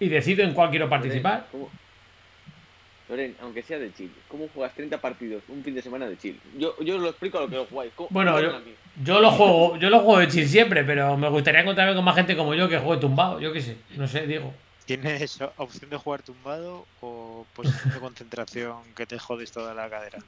Y 0.00 0.08
decido 0.08 0.42
en 0.42 0.54
cuál 0.54 0.70
quiero 0.70 0.88
participar. 0.88 1.46
Loren, 3.08 3.36
aunque 3.40 3.62
sea 3.62 3.78
de 3.78 3.92
chill, 3.94 4.10
¿cómo 4.28 4.48
juegas 4.52 4.74
30 4.74 5.00
partidos 5.00 5.42
un 5.48 5.62
fin 5.62 5.74
de 5.74 5.82
semana 5.82 6.08
de 6.08 6.18
chill? 6.18 6.40
Yo, 6.58 6.74
yo 6.80 6.96
os 6.96 7.02
lo 7.02 7.08
explico 7.10 7.38
a 7.38 7.42
lo 7.42 7.48
que 7.48 7.54
lo 7.56 7.64
jugáis. 7.66 7.92
¿Cómo- 7.94 8.08
Bueno, 8.10 8.32
cómo 8.32 8.42
yo, 8.42 8.60
yo 9.04 9.20
lo 9.20 9.30
juego, 9.30 9.76
yo 9.76 9.90
lo 9.90 10.00
juego 10.00 10.18
de 10.20 10.28
chill 10.28 10.48
siempre, 10.48 10.82
pero 10.84 11.16
me 11.16 11.28
gustaría 11.28 11.60
encontrarme 11.60 11.94
con 11.94 12.04
más 12.04 12.16
gente 12.16 12.36
como 12.36 12.54
yo 12.54 12.68
que 12.68 12.78
juegue 12.78 13.00
tumbado, 13.00 13.38
yo 13.40 13.52
qué 13.52 13.60
sé, 13.60 13.76
no 13.96 14.08
sé, 14.08 14.26
digo. 14.26 14.52
¿Tienes 14.86 15.40
opción 15.56 15.90
de 15.90 15.96
jugar 15.96 16.22
tumbado 16.22 16.86
o 17.00 17.44
posición 17.54 17.92
de 17.94 18.00
concentración 18.00 18.76
que 18.96 19.04
te 19.06 19.18
jodes 19.18 19.50
toda 19.52 19.74
la 19.74 19.88
cadera? 19.90 20.18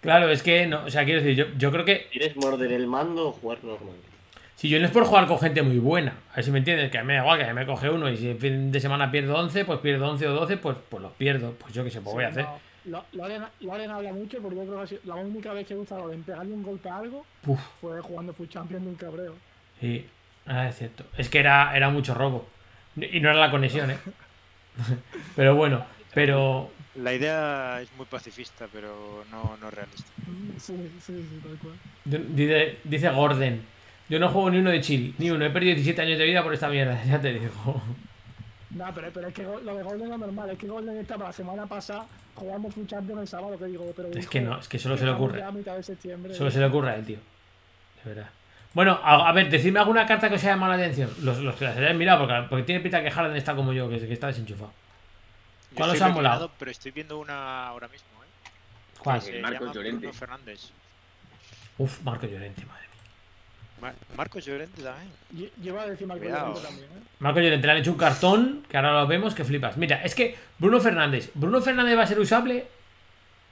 Claro, 0.00 0.30
es 0.30 0.42
que 0.42 0.66
no, 0.66 0.84
o 0.84 0.90
sea, 0.90 1.04
quiero 1.04 1.22
decir, 1.22 1.36
yo, 1.36 1.46
yo 1.58 1.70
creo 1.72 1.84
que 1.84 2.06
¿Quieres 2.10 2.36
morder 2.36 2.72
el 2.72 2.86
mando 2.86 3.28
o 3.28 3.32
jugar 3.32 3.62
normal? 3.64 3.96
Si 4.58 4.68
yo 4.68 4.80
no 4.80 4.86
es 4.86 4.90
por 4.90 5.04
jugar 5.04 5.26
con 5.28 5.38
gente 5.38 5.62
muy 5.62 5.78
buena, 5.78 6.14
a 6.32 6.36
ver 6.36 6.44
si 6.44 6.50
me 6.50 6.58
entiendes, 6.58 6.90
que 6.90 6.98
a 6.98 7.02
mí 7.02 7.06
me 7.06 7.14
da 7.14 7.20
igual, 7.20 7.38
que 7.46 7.54
me 7.54 7.64
coge 7.64 7.88
uno 7.90 8.10
y 8.10 8.16
si 8.16 8.28
el 8.30 8.38
fin 8.38 8.72
de 8.72 8.80
semana 8.80 9.08
pierdo 9.10 9.36
11, 9.38 9.64
pues 9.64 9.78
pierdo 9.78 10.10
11 10.10 10.26
o 10.26 10.32
12, 10.34 10.56
pues, 10.56 10.76
pues 10.88 11.00
los 11.00 11.12
pierdo, 11.12 11.52
pues 11.52 11.72
yo 11.72 11.84
qué 11.84 11.90
sé, 11.90 12.00
pues 12.00 12.12
voy 12.14 12.24
a 12.24 12.32
Sí, 12.32 12.40
hacer. 12.40 12.44
no, 12.44 12.60
Lo- 12.84 13.04
Loren, 13.12 13.42
Loren 13.60 13.90
habla 13.90 14.12
mucho 14.12 14.40
porque 14.42 14.56
yo 14.56 14.66
creo 14.66 14.84
que 14.84 14.98
la 15.06 15.14
única 15.14 15.52
vez 15.52 15.66
que 15.66 15.74
he 15.74 15.76
gustado 15.76 16.10
en 16.12 16.22
pegarle 16.24 16.52
un 16.52 16.62
golpe 16.64 16.88
a 16.88 16.96
algo 16.96 17.24
Uf, 17.46 17.60
fue 17.80 18.00
jugando 18.00 18.32
Full 18.32 18.48
Champions 18.48 18.82
de 18.84 18.90
un 18.90 18.96
cabreo. 18.96 19.34
sí, 19.80 20.04
ah, 20.46 20.68
es 20.68 20.76
cierto. 20.76 21.04
Es 21.16 21.28
que 21.28 21.38
era, 21.38 21.76
era 21.76 21.88
mucho 21.90 22.14
robo. 22.14 22.48
Y 22.96 23.20
no 23.20 23.30
era 23.30 23.38
la 23.38 23.50
conexión, 23.52 23.90
¿eh? 23.92 23.98
Pero 25.36 25.54
bueno, 25.54 25.84
pero 26.14 26.70
La 26.96 27.12
idea 27.14 27.80
es 27.80 27.88
muy 27.96 28.06
pacifista, 28.06 28.66
pero 28.72 29.24
no, 29.30 29.56
no 29.56 29.70
realista. 29.70 30.10
Sí, 30.58 30.74
sí, 31.00 31.12
sí, 31.14 31.40
tal 31.42 31.58
cual. 31.58 31.76
dice, 32.34 32.78
dice 32.84 33.08
Gordon, 33.10 33.60
yo 34.08 34.18
no 34.18 34.28
juego 34.28 34.50
ni 34.50 34.58
uno 34.58 34.70
de 34.70 34.80
chill, 34.80 35.14
ni 35.18 35.30
uno, 35.30 35.44
he 35.44 35.50
perdido 35.50 35.74
17 35.74 36.02
años 36.02 36.18
de 36.18 36.24
vida 36.24 36.42
por 36.42 36.54
esta 36.54 36.68
mierda, 36.68 37.02
ya 37.06 37.20
te 37.20 37.32
digo. 37.32 37.82
No, 38.70 38.84
pero, 38.94 39.10
pero 39.12 39.28
es 39.28 39.34
que 39.34 39.42
lo 39.42 39.76
de 39.76 39.82
Golden 39.82 40.12
es 40.12 40.18
normal, 40.18 40.50
es 40.50 40.58
que 40.58 40.66
Golden 40.66 40.96
estaba 40.98 41.26
la 41.26 41.32
semana 41.32 41.66
pasada 41.66 42.06
jugamos 42.38 42.72
Full 42.74 42.86
Champions 42.86 43.20
el 43.22 43.28
sábado, 43.28 43.58
que 43.58 43.64
digo, 43.66 43.92
pero 43.94 44.08
Es 44.10 44.18
hijo, 44.18 44.30
que 44.30 44.40
no, 44.40 44.58
es 44.58 44.68
que 44.68 44.78
solo 44.78 44.96
se 44.96 45.04
le 45.04 45.10
ocurre. 45.10 45.38
ya 45.38 45.48
a 45.48 45.52
mitad 45.52 45.76
de 45.76 45.82
septiembre. 45.82 46.34
Solo 46.34 46.50
se 46.50 46.60
le 46.60 46.66
ocurre 46.66 46.90
a 46.90 46.96
él, 46.96 47.04
tío. 47.04 47.18
De 48.04 48.14
verdad. 48.14 48.30
Bueno, 48.74 49.00
a, 49.02 49.28
a 49.28 49.32
ver, 49.32 49.50
decidme 49.50 49.80
alguna 49.80 50.06
carta 50.06 50.28
que 50.28 50.36
os 50.36 50.42
haya 50.42 50.52
llamado 50.52 50.72
la 50.76 50.78
atención. 50.78 51.10
Los, 51.22 51.38
los 51.38 51.56
que 51.56 51.64
las 51.64 51.76
hayáis 51.76 51.96
mirado, 51.96 52.26
porque, 52.26 52.46
porque 52.48 52.62
tiene 52.64 52.80
pinta 52.80 53.02
que 53.02 53.10
Harden 53.10 53.36
está 53.36 53.56
como 53.56 53.72
yo, 53.72 53.88
que, 53.88 53.98
que 53.98 54.12
está 54.12 54.28
desenchufado. 54.28 54.70
Yo 55.70 55.76
¿Cuál 55.76 55.90
os 55.90 56.02
ha 56.02 56.08
molado? 56.10 56.50
Pero 56.58 56.70
estoy 56.70 56.92
viendo 56.92 57.18
una 57.18 57.68
ahora 57.68 57.88
mismo, 57.88 58.08
¿eh? 58.22 58.50
¿Cuál? 58.98 59.20
Llama 59.20 59.72
Llorente. 59.72 60.06
Bruno 60.06 60.12
Fernández. 60.12 60.70
Uf, 61.78 62.02
Marco 62.02 62.26
Llorente, 62.26 62.64
madre. 62.66 62.87
Mar- 63.80 63.94
Marcos 64.16 64.44
Llorente 64.44 64.82
también. 64.82 65.10
Lle- 65.34 65.50
Lleva 65.62 65.82
a 65.82 65.86
decir 65.86 66.06
Marco 66.06 66.22
Cuidado. 66.22 66.48
Llorente 66.54 66.68
también, 66.68 66.90
¿eh? 66.90 67.02
Marco 67.20 67.40
Llorente 67.40 67.66
le 67.66 67.72
han 67.72 67.78
hecho 67.78 67.92
un 67.92 67.98
cartón, 67.98 68.64
que 68.68 68.76
ahora 68.76 68.92
lo 69.00 69.06
vemos, 69.06 69.34
que 69.34 69.44
flipas. 69.44 69.76
Mira, 69.76 70.02
es 70.02 70.14
que 70.14 70.36
Bruno 70.58 70.80
Fernández. 70.80 71.30
¿Bruno 71.34 71.60
Fernández 71.60 71.96
va 71.98 72.02
a 72.02 72.06
ser 72.06 72.18
usable? 72.18 72.66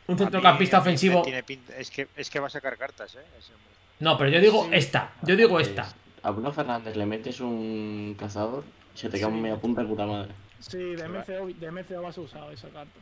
¿Un 0.08 0.16
centrocampista 0.18 0.78
ofensivo? 0.78 1.22
tiene 1.22 1.42
pinta- 1.42 1.76
Es, 1.76 1.90
que, 1.90 2.08
es 2.16 2.30
que 2.30 2.38
va 2.40 2.46
a 2.46 2.50
sacar 2.50 2.76
cartas, 2.76 3.14
¿eh? 3.16 3.24
Ese 3.38 3.52
hombre. 3.52 3.70
No, 4.00 4.16
pero 4.18 4.30
yo 4.30 4.40
digo 4.40 4.64
Sí. 4.64 4.70
esta. 4.74 5.12
Yo 5.22 5.34
digo 5.36 5.58
esta. 5.58 5.92
A 6.22 6.30
Bruno 6.30 6.52
Fernández 6.52 6.96
le 6.96 7.06
metes 7.06 7.40
un 7.40 8.14
cazador 8.18 8.64
se 8.94 9.08
te 9.10 9.18
queda 9.18 9.28
Sí. 9.28 9.32
un 9.34 9.42
media 9.42 9.56
punta 9.56 9.82
de 9.82 9.88
puta 9.88 10.06
madre. 10.06 10.32
Sí, 10.60 10.78
de 10.78 11.06
MCO, 11.08 11.46
de 11.48 11.70
MCO 11.70 12.02
vas 12.02 12.16
a 12.16 12.20
usar 12.20 12.52
esa 12.52 12.68
carta. 12.68 12.98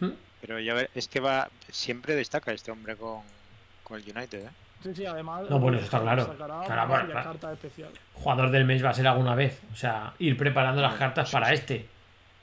¿Mm? 0.00 0.08
Pero 0.40 0.58
ya 0.60 0.74
ver, 0.74 0.90
es 0.94 1.08
que 1.08 1.20
va. 1.20 1.48
Siempre 1.70 2.14
destaca 2.14 2.52
este 2.52 2.70
hombre 2.70 2.96
con, 2.96 3.22
con 3.84 4.00
el 4.00 4.04
United, 4.16 4.44
¿eh? 4.46 4.50
Sí, 4.82 4.94
sí, 4.94 5.04
además. 5.06 5.48
No, 5.50 5.58
bueno, 5.58 5.76
eso 5.78 5.86
está 5.86 6.00
claro. 6.00 6.26
bueno. 6.88 7.36
Jugador 8.14 8.50
del 8.50 8.64
mes 8.64 8.84
va 8.84 8.90
a 8.90 8.94
ser 8.94 9.06
alguna 9.08 9.34
vez. 9.34 9.60
O 9.72 9.76
sea, 9.76 10.12
ir 10.18 10.36
preparando 10.36 10.80
las 10.80 10.94
cartas 10.94 11.28
sí, 11.28 11.32
para 11.32 11.48
sí. 11.48 11.54
este. 11.54 11.86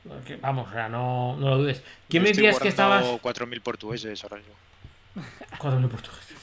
Porque, 0.07 0.35
vamos, 0.35 0.67
o 0.67 0.71
sea, 0.71 0.87
no, 0.89 1.35
no 1.37 1.49
lo 1.51 1.57
dudes. 1.59 1.81
¿Quién 2.09 2.23
Yo 2.23 2.27
me 2.29 2.33
decías 2.35 2.59
que 2.59 2.67
estabas? 2.67 3.03
4.000 3.05 3.61
portugueses 3.61 4.23
ahora 4.23 4.37
mismo. 4.37 4.53
4.000 5.57 5.87
portugueses. 5.89 6.37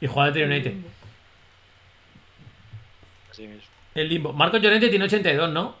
Y 0.00 0.06
jugador 0.06 0.32
de 0.34 0.44
United. 0.44 0.74
Así 3.30 3.46
mismo. 3.46 3.62
El 3.94 4.08
limbo. 4.08 4.32
Marco 4.32 4.56
Llorente 4.56 4.88
tiene 4.88 5.04
82, 5.04 5.50
¿no? 5.50 5.74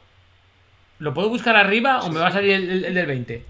¿Lo 0.98 1.14
puedo 1.14 1.28
buscar 1.30 1.56
arriba 1.56 2.00
o 2.00 2.10
me 2.10 2.20
va 2.20 2.28
a 2.28 2.32
salir 2.32 2.52
el, 2.52 2.70
el- 2.70 2.84
el 2.84 2.94
del 2.94 3.06
20? 3.06 3.46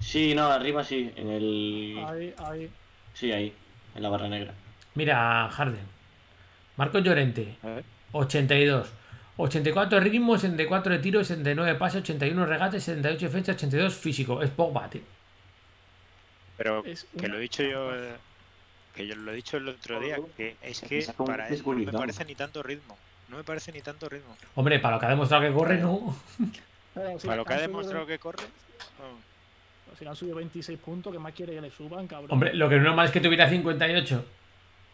Sí, 0.00 0.34
no, 0.34 0.46
arriba 0.46 0.84
sí, 0.84 1.12
en 1.16 1.30
el... 1.30 2.04
Ahí, 2.06 2.34
ahí. 2.38 2.70
Sí, 3.14 3.32
ahí, 3.32 3.52
en 3.94 4.02
la 4.02 4.08
barra 4.08 4.28
negra. 4.28 4.52
Mira, 4.94 5.48
Harden. 5.50 5.86
Marco 6.76 6.98
Llorente, 6.98 7.56
A 7.62 7.66
ver. 7.68 7.84
82. 8.12 8.88
84 9.38 9.98
de 9.98 10.04
ritmo, 10.04 10.36
64 10.36 10.92
de 10.92 10.98
tiro, 10.98 11.20
69 11.24 11.72
de 11.72 11.78
pase, 11.78 11.98
81 11.98 12.44
regate, 12.46 12.78
78 12.80 13.26
defensa, 13.26 13.52
82 13.52 13.94
físico. 13.94 14.42
Es 14.42 14.50
Pogba, 14.50 14.88
tío. 14.90 15.00
Pero 16.56 16.84
Es 16.84 17.04
que 17.18 17.26
una 17.26 17.28
lo 17.34 17.38
he 17.38 17.40
dicho 17.42 17.62
yo. 17.62 17.94
eh, 17.94 18.14
Que 18.94 19.06
yo 19.06 19.14
lo 19.16 19.32
he 19.32 19.34
dicho 19.34 19.56
el 19.56 19.68
otro 19.68 19.98
día, 20.00 20.16
que 20.36 20.56
es 20.62 20.80
que 20.82 21.06
para 21.26 21.48
él 21.48 21.62
no 21.64 21.72
me 21.74 21.92
parece 21.92 22.24
ni 22.26 22.34
tanto 22.34 22.62
ritmo. 22.62 22.96
No 23.28 23.38
me 23.38 23.44
parece 23.44 23.72
ni 23.72 23.80
tanto 23.80 24.08
ritmo. 24.08 24.36
Hombre, 24.54 24.78
para 24.78 24.96
lo 24.96 25.00
que 25.00 25.06
ha 25.06 25.10
demostrado 25.10 25.42
que 25.44 25.52
corre, 25.52 25.78
no. 25.78 26.14
Para 27.24 27.36
lo 27.36 27.44
que 27.46 27.54
ha 27.54 27.58
demostrado 27.60 28.04
que 28.06 28.18
corre. 28.18 28.44
oh. 29.00 29.96
Si 29.96 30.04
le 30.04 30.10
han 30.10 30.16
subido 30.16 30.36
26 30.36 30.78
puntos, 30.78 31.10
¿qué 31.10 31.18
más 31.18 31.32
quiere 31.32 31.54
que 31.54 31.60
le 31.62 31.70
suban, 31.70 32.06
cabrón? 32.06 32.30
Hombre, 32.30 32.52
lo 32.52 32.68
que 32.68 32.74
no 32.76 32.82
es 32.82 32.86
normal 32.88 33.06
es 33.06 33.12
que 33.12 33.20
tuviera 33.20 33.48
58. 33.48 34.24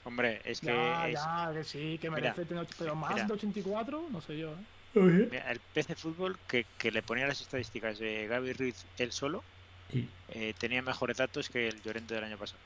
Hombre, 0.08 0.40
es 0.44 0.60
que 0.60 0.66
ya, 0.68 1.06
es- 1.08 1.14
ya, 1.14 1.50
que 1.52 1.64
sí, 1.64 1.98
que 2.00 2.08
Mira, 2.10 2.22
merece 2.22 2.44
tener. 2.46 2.66
Pero 2.78 2.94
más 2.94 3.12
mira. 3.14 3.26
de 3.26 3.32
84, 3.34 4.08
no 4.10 4.20
sé 4.22 4.38
yo, 4.38 4.52
¿eh? 4.94 5.28
mira, 5.30 5.50
el 5.52 5.60
PC 5.60 5.94
Fútbol 5.94 6.38
que, 6.48 6.64
que 6.78 6.90
le 6.90 7.02
ponía 7.02 7.26
las 7.26 7.40
estadísticas 7.42 7.98
de 7.98 8.26
Gaby 8.26 8.54
Ruiz 8.54 8.86
él 8.96 9.12
solo 9.12 9.44
Y 9.92 10.08
eh, 10.30 10.54
tenía 10.58 10.80
mejores 10.82 11.18
datos 11.18 11.50
que 11.50 11.68
el 11.68 11.82
Llorente 11.82 12.14
del 12.14 12.24
año 12.24 12.38
pasado. 12.38 12.58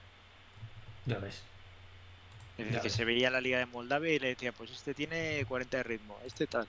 ya 1.06 1.18
ves. 1.18 1.42
Es 2.58 2.64
decir, 2.66 2.76
que 2.80 2.84
ves. 2.84 2.92
se 2.92 3.04
veía 3.04 3.28
la 3.30 3.40
liga 3.40 3.58
de 3.58 3.66
Moldavia 3.66 4.14
y 4.14 4.18
le 4.20 4.28
decía, 4.28 4.52
pues 4.52 4.70
este 4.70 4.94
tiene 4.94 5.44
40 5.48 5.78
de 5.78 5.82
ritmo, 5.82 6.16
este 6.24 6.46
tal. 6.46 6.66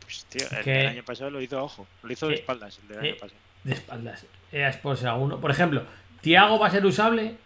Pues 0.00 0.24
tío, 0.26 0.46
el 0.58 0.64
del 0.64 0.86
año 0.86 1.02
pasado 1.04 1.30
lo 1.30 1.40
hizo 1.42 1.58
a 1.58 1.62
ojo. 1.62 1.86
Lo 2.02 2.12
hizo 2.12 2.28
de 2.28 2.34
espaldas 2.36 2.78
el 2.82 2.88
del 2.88 3.00
que- 3.00 3.08
año 3.10 3.16
pasado. 3.20 3.40
De 3.64 3.72
espaldas. 3.74 4.26
Era 4.52 4.68
Sports 4.70 5.04
a 5.04 5.14
uno. 5.14 5.38
Por 5.40 5.50
ejemplo, 5.50 5.84
Tiago 6.22 6.58
va 6.58 6.68
a 6.68 6.70
ser 6.70 6.84
usable. 6.86 7.36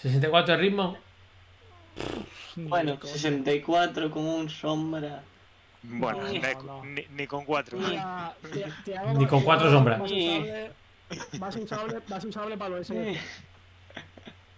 64 0.00 0.54
de 0.56 0.60
ritmo. 0.60 0.98
Bueno, 2.56 2.92
Ni 2.92 2.98
con- 2.98 3.10
64 3.10 4.10
con 4.10 4.24
un 4.24 4.50
sombra. 4.50 5.22
Bueno, 5.82 6.22
No, 6.22 6.28
ni, 6.28 6.38
no. 6.40 6.84
ni- 6.84 7.06
ni 7.10 7.26
con 7.26 7.44
cuatro. 7.44 7.78
Mira, 7.78 8.34
Ni 9.16 9.26
con 9.26 9.42
cuatro 9.42 9.70
sombras. 9.70 10.00
Ser 10.08 10.72
usable, 11.62 12.00
ser 12.06 12.26
usable, 12.28 12.56
para 12.56 12.70
los 12.70 12.86
SBC. 12.86 13.18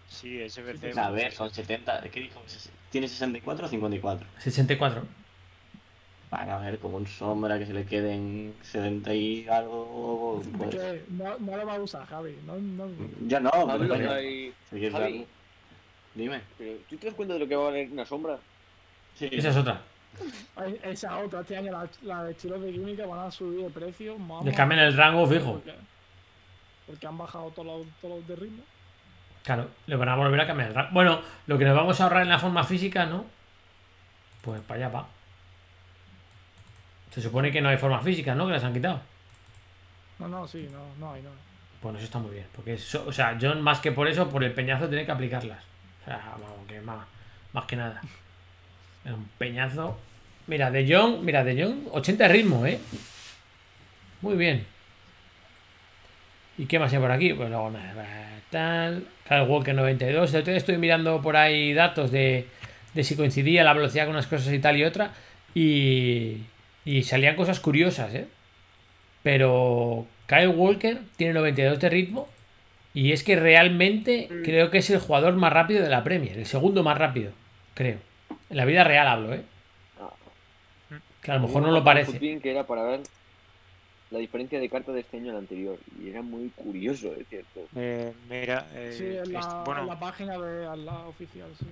Sí, 0.09 0.41
SBC. 0.49 0.99
A 0.99 1.11
ver, 1.11 1.33
son 1.33 1.51
70. 1.51 2.01
¿Qué 2.11 2.21
dijo? 2.21 2.43
¿Tiene 2.91 3.07
64 3.07 3.67
o 3.67 3.69
54? 3.69 4.27
64. 4.39 5.03
Van 6.31 6.49
a 6.49 6.59
ver, 6.59 6.79
con 6.79 6.95
un 6.95 7.07
sombra 7.07 7.59
que 7.59 7.67
se 7.67 7.73
le 7.73 7.85
queden 7.85 8.55
70 8.63 9.15
y 9.15 9.47
algo. 9.49 10.43
Pues, 10.57 10.75
no, 11.11 11.39
no 11.39 11.57
lo 11.57 11.67
va 11.67 11.75
a 11.75 11.81
usar, 11.81 12.07
Javi. 12.07 12.37
No, 12.47 12.55
no. 12.57 12.87
ya 13.27 13.41
no, 13.41 13.51
pero 13.79 13.97
Javi. 13.97 15.27
Dime. 16.15 16.41
pero 16.59 16.73
¿tú 16.89 16.97
te 16.97 17.07
das 17.07 17.15
cuenta 17.15 17.35
de 17.35 17.41
lo 17.41 17.49
que 17.49 17.55
va 17.57 17.63
a 17.63 17.71
valer 17.71 17.91
una 17.91 18.05
sombra? 18.05 18.39
Sí. 19.17 19.29
Esa 19.31 19.51
es 19.51 19.57
otra. 19.57 19.81
Esa 20.83 21.19
otra, 21.19 21.41
este 21.41 21.57
año 21.57 21.71
la, 21.71 21.89
la 22.03 22.25
de 22.25 22.33
estilos 22.33 22.61
de 22.61 22.73
química 22.73 23.07
van 23.07 23.27
a 23.27 23.31
subir 23.31 23.63
de 23.63 23.71
precio. 23.71 24.19
Mamá, 24.19 24.45
Le 24.45 24.53
cambian 24.53 24.81
el 24.81 24.97
rango 24.97 25.27
fijo. 25.27 25.53
Porque, 25.53 25.75
porque 26.87 27.07
han 27.07 27.17
bajado 27.17 27.51
todos 27.51 27.67
los, 27.67 27.87
todos 28.01 28.19
los 28.19 28.29
de 28.29 28.37
ritmo. 28.37 28.63
Claro, 29.45 29.69
le 29.87 29.97
van 29.97 30.09
a 30.09 30.17
volver 30.17 30.41
a 30.41 30.47
cambiar 30.47 30.69
el 30.71 30.75
rango. 30.75 30.91
Bueno, 30.93 31.21
lo 31.47 31.59
que 31.59 31.65
nos 31.65 31.77
vamos 31.77 32.01
a 32.01 32.05
ahorrar 32.05 32.23
en 32.23 32.29
la 32.29 32.39
forma 32.39 32.65
física, 32.65 33.07
¿no? 33.07 33.25
Pues 34.43 34.61
para 34.63 34.87
allá 34.87 34.89
va. 34.89 35.09
Se 37.11 37.21
supone 37.23 37.51
que 37.51 37.61
no 37.61 37.69
hay 37.69 37.77
forma 37.77 38.01
física, 38.01 38.35
¿no? 38.35 38.47
Que 38.47 38.53
las 38.53 38.65
han 38.65 38.73
quitado. 38.73 39.01
No, 40.19 40.29
no, 40.29 40.47
sí, 40.47 40.69
no, 40.71 40.85
no 40.99 41.13
hay, 41.13 41.23
no. 41.23 41.31
Bueno, 41.83 41.99
eso 41.99 42.05
está 42.05 42.19
muy 42.19 42.33
bien. 42.33 42.47
Porque, 42.55 42.75
eso, 42.75 43.05
o 43.07 43.13
sea, 43.13 43.39
John, 43.41 43.63
más 43.63 43.81
que 43.81 43.93
por 43.93 44.07
eso, 44.07 44.29
por 44.29 44.45
el 44.45 44.53
peñazo, 44.53 44.89
tiene 44.89 45.07
que 45.07 45.13
aplicarlas. 45.13 45.65
Que 46.67 46.81
más, 46.81 47.07
más 47.53 47.65
que 47.65 47.77
nada. 47.77 48.01
Es 49.05 49.13
un 49.13 49.29
peñazo. 49.39 49.99
Mira, 50.47 50.71
de 50.71 50.87
John, 50.89 51.25
mira, 51.25 51.45
de 51.45 51.63
John, 51.63 51.87
80 51.93 52.25
de 52.25 52.33
ritmo, 52.33 52.67
¿eh? 52.67 52.79
Muy 54.21 54.37
bien. 54.37 54.67
¿Y 56.59 56.67
qué 56.67 56.79
más 56.79 56.93
hay 56.93 56.99
por 56.99 57.11
aquí? 57.11 57.33
Pues 57.33 57.51
tal. 58.51 59.07
Kyle 59.29 59.43
Walker 59.43 59.75
92. 59.75 60.35
El 60.35 60.41
otro 60.41 60.79
mirando 60.79 61.23
por 61.23 61.37
ahí 61.37 61.73
datos 61.73 62.11
de, 62.11 62.49
de 62.93 63.05
si 63.05 63.17
coincidía 63.17 63.65
la 63.65 63.73
velocidad 63.73 64.05
con 64.05 64.15
unas 64.15 64.27
cosas 64.27 64.53
y 64.53 64.59
tal 64.59 64.77
y 64.77 64.85
otra. 64.85 65.13
Y, 65.55 66.43
y 66.85 67.03
salían 67.05 67.37
cosas 67.37 67.61
curiosas, 67.61 68.15
¿eh? 68.15 68.27
Pero 69.23 70.07
Kyle 70.27 70.49
Walker 70.49 70.99
tiene 71.17 71.35
92 71.35 71.79
de 71.81 71.89
ritmo. 71.89 72.29
Y 72.93 73.13
es 73.13 73.23
que 73.23 73.37
realmente 73.37 74.29
creo 74.45 74.71
que 74.71 74.79
es 74.79 74.91
el 74.91 74.99
jugador 74.99 75.35
más 75.35 75.53
rápido 75.53 75.83
de 75.83 75.91
la 75.91 76.03
Premier. 76.03 76.37
El 76.39 76.47
segundo 76.47 76.83
más 76.83 76.99
rápido, 76.99 77.33
creo. 77.75 77.99
En 78.49 78.57
la 78.57 78.65
vida 78.65 78.83
real 78.85 79.07
hablo, 79.07 79.33
¿eh? 79.35 79.43
Ah. 80.01 80.11
Que 81.23 81.31
a 81.31 81.35
lo 81.37 81.47
mejor 81.47 81.63
no 81.63 81.71
lo 81.71 81.85
parece. 81.85 82.19
que 82.19 82.51
era 82.51 82.67
para 82.67 82.83
ver 82.83 83.01
la 84.11 84.19
diferencia 84.19 84.59
de 84.59 84.69
cartas 84.69 84.93
de 84.95 85.03
este 85.03 85.19
año 85.19 85.31
al 85.31 85.37
anterior. 85.39 85.79
Y 86.03 86.09
era 86.09 86.21
muy 86.21 86.49
curioso, 86.51 87.15
es 87.15 87.29
cierto. 87.29 87.69
Eh, 87.77 88.13
mira, 88.29 88.67
eh, 88.75 88.93
Sí, 88.99 89.05
en 89.05 89.33
la, 89.33 89.39
este- 89.39 89.55
en 89.59 89.65
bueno, 89.65 89.85
la 89.87 90.01
página 90.01 90.37
de 90.39 90.67
al- 90.67 90.85
la 90.85 90.99
oficial, 91.07 91.49
sí. 91.57 91.67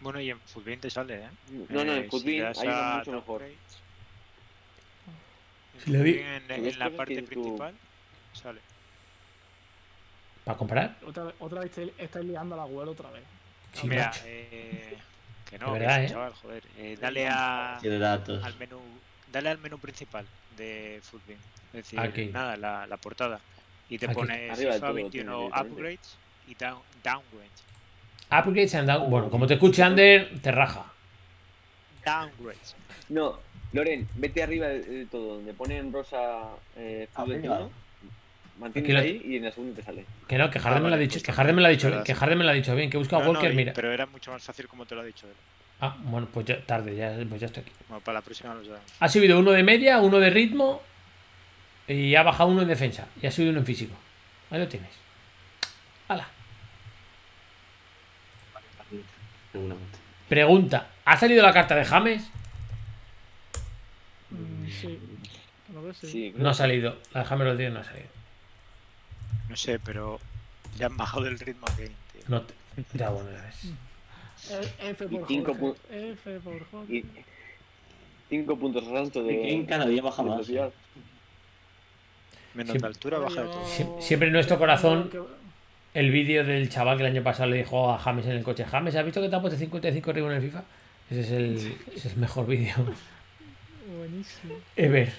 bueno, 0.00 0.20
y 0.20 0.30
en 0.30 0.40
Footbin 0.40 0.80
te 0.80 0.90
sale, 0.90 1.14
¿eh? 1.22 1.28
No, 1.68 1.84
no, 1.84 1.92
Eh, 1.92 1.96
en 1.98 2.02
si 2.04 2.08
Footbin 2.10 2.40
uno 2.42 2.72
a 2.72 2.96
mucho 2.98 3.12
mejor. 3.12 3.42
en 3.42 3.54
Si 5.84 5.90
le 5.90 6.02
di- 6.02 6.12
Footbin, 6.14 6.26
en, 6.26 6.42
Si 6.64 6.68
en 6.70 6.78
la 6.80 6.90
parte 6.90 7.22
principal 7.22 7.74
sale. 8.32 8.60
¿Para 10.44 10.58
comparar? 10.58 10.96
Otra, 11.06 11.60
vez 11.60 11.70
estáis, 11.70 11.92
estáis 11.98 12.26
liando 12.26 12.54
a 12.54 12.58
la 12.58 12.64
web 12.66 12.88
otra 12.88 13.10
vez. 13.10 13.22
Mira, 13.82 14.12
eh, 14.24 14.96
que 15.48 15.58
no, 15.58 15.72
verdad, 15.72 16.04
eh? 16.04 16.08
chaval, 16.08 16.32
joder. 16.34 16.62
Eh, 16.78 16.96
dale 17.00 17.26
a, 17.26 17.76
al 17.76 18.54
menú, 18.58 18.80
dale 19.32 19.48
al 19.48 19.58
menú 19.58 19.78
principal 19.78 20.26
de 20.56 21.00
Footbin. 21.02 21.38
Es 21.72 21.90
decir, 21.90 22.30
nada, 22.32 22.56
la, 22.86 22.96
portada. 22.98 23.40
Y 23.88 23.98
te 23.98 24.06
Aquí. 24.06 24.14
pone 24.14 24.54
FIFA 24.54 24.80
todo, 24.80 24.94
21 24.94 25.46
upgrades 25.46 26.16
y 26.46 26.54
down, 26.54 26.80
downgrades. 27.02 27.64
Upgrades 28.30 28.74
and 28.74 28.86
downgrades. 28.86 29.10
Bueno, 29.10 29.30
como 29.30 29.46
te 29.46 29.54
escuche 29.54 29.82
Ander, 29.82 30.40
te 30.40 30.52
raja. 30.52 30.92
Downgrades. 32.04 32.76
No, 33.08 33.38
Loren, 33.72 34.08
vete 34.14 34.42
arriba 34.42 34.68
de, 34.68 35.06
todo, 35.06 35.36
donde 35.36 35.52
pone 35.52 35.78
en 35.78 35.92
rosa 35.92 36.50
eh, 36.76 37.08
ah, 37.14 37.24
Footbin 37.24 37.50
1 37.50 37.70
mantienes 38.58 38.96
ahí 38.96 39.22
y 39.24 39.36
en 39.36 39.44
la 39.44 39.50
segunda 39.52 39.76
te 39.76 39.82
sale. 39.82 40.04
Que 40.28 40.38
no, 40.38 40.50
que 40.50 40.58
Harden 40.58 40.78
Ah, 40.78 40.84
me 40.84 40.90
lo 40.90 40.96
ha 40.96 40.98
dicho. 40.98 41.14
pues 41.14 41.22
Que 41.24 41.32
Harden 41.32 41.54
me 41.56 41.62
lo 41.62 41.68
ha 41.68 41.70
dicho, 41.70 42.02
que. 42.04 42.14
Harden 42.14 42.38
me 42.38 42.44
lo 42.44 42.50
ha 42.50 42.54
dicho 42.54 42.74
bien. 42.74 42.90
Que 42.90 42.96
busca 42.98 43.16
a 43.16 43.18
No, 43.20 43.24
no, 43.26 43.32
Walker, 43.32 43.52
y- 43.52 43.56
mira. 43.56 43.72
Pero 43.74 43.92
era 43.92 44.06
mucho 44.06 44.30
más 44.32 44.42
fácil 44.42 44.66
como 44.68 44.86
te 44.86 44.94
lo 44.94 45.00
ha 45.00 45.04
dicho 45.04 45.26
él. 45.26 45.32
Ah, 45.80 45.96
bueno, 46.04 46.28
pues 46.32 46.46
ya 46.46 46.60
tarde, 46.64 46.94
ya, 46.96 47.16
pues 47.28 47.40
ya 47.40 47.46
estoy 47.46 47.62
aquí. 47.62 47.72
Bueno, 47.88 48.02
para 48.04 48.18
la 48.18 48.22
próxima 48.22 48.54
lo 48.54 48.64
sabemos. 48.64 48.92
Ha 49.00 49.08
subido 49.08 49.38
uno 49.38 49.50
de 49.50 49.62
media, 49.62 50.00
uno 50.00 50.18
de 50.20 50.30
ritmo 50.30 50.82
y 51.88 52.14
ha 52.14 52.22
bajado 52.22 52.50
uno 52.50 52.62
en 52.62 52.68
defensa. 52.68 53.06
Y 53.20 53.26
ha 53.26 53.30
subido 53.30 53.50
uno 53.50 53.60
en 53.60 53.66
físico. 53.66 53.94
Ahí 54.50 54.58
lo 54.60 54.68
tienes. 54.68 54.90
Hala. 56.08 56.28
Seguramente. 59.52 59.98
Pregunta: 60.28 60.88
¿ha 61.04 61.16
salido 61.16 61.42
la 61.42 61.52
carta 61.52 61.74
de 61.76 61.84
James? 61.84 62.30
Mm, 64.30 64.66
sí. 64.68 64.98
No 66.36 66.50
ha 66.50 66.54
salido. 66.54 66.98
La 67.12 67.20
de 67.20 67.26
James 67.26 67.46
lo 67.46 67.56
tiene, 67.56 67.74
no 67.74 67.80
ha 67.80 67.84
salido. 67.84 68.06
No 69.48 69.56
sé, 69.56 69.78
pero 69.78 70.18
ya 70.76 70.86
han 70.86 70.96
bajado 70.96 71.26
el 71.26 71.38
ritmo 71.38 71.66
aquí. 71.68 71.84
tío. 72.12 72.22
No 72.28 72.42
te- 72.42 72.54
Ya, 72.94 73.10
bueno, 73.10 73.30
ya 73.30 73.42
ves. 73.42 73.72
F 74.80 75.04
Y 75.04 75.08
por 75.08 75.20
Jorge. 75.26 75.60
pu- 75.60 75.76
F 75.90 76.40
por 76.40 76.70
Jorge. 76.70 76.94
Y 76.94 77.04
cinco 78.28 78.56
puntos 78.58 78.86
ranto 78.86 79.22
de. 79.22 79.42
King 79.48 79.64
cada 79.66 79.86
día 79.86 80.02
baja 80.02 80.22
más. 80.22 80.48
Menos 82.54 82.72
Sí. 82.72 82.78
de 82.78 82.86
altura, 82.86 83.18
baja 83.18 83.42
de 83.42 83.48
todo. 83.48 83.64
Sie- 83.66 84.02
siempre 84.02 84.28
en 84.28 84.32
nuestro 84.34 84.58
corazón- 84.58 85.10
El 85.94 86.10
vídeo 86.10 86.42
del 86.42 86.68
chaval 86.70 86.96
que 86.96 87.04
el 87.04 87.12
año 87.12 87.22
pasado 87.22 87.50
le 87.50 87.58
dijo 87.58 87.92
a 87.92 87.98
James 87.98 88.26
en 88.26 88.32
el 88.32 88.42
coche: 88.42 88.64
James, 88.64 88.96
¿has 88.96 89.04
visto 89.04 89.20
que 89.22 89.28
te 89.28 89.36
ha 89.36 89.40
puesto 89.40 89.56
55 89.56 90.12
ritmo 90.12 90.28
en 90.30 90.36
el 90.38 90.42
FIFA? 90.42 90.64
Ese 91.08 91.20
es 91.20 91.30
el, 91.30 91.54
ese 91.94 92.08
es 92.08 92.14
el 92.14 92.16
mejor 92.16 92.46
vídeo 92.48 92.74
Buenísimo. 93.98 94.56
ever. 94.74 95.12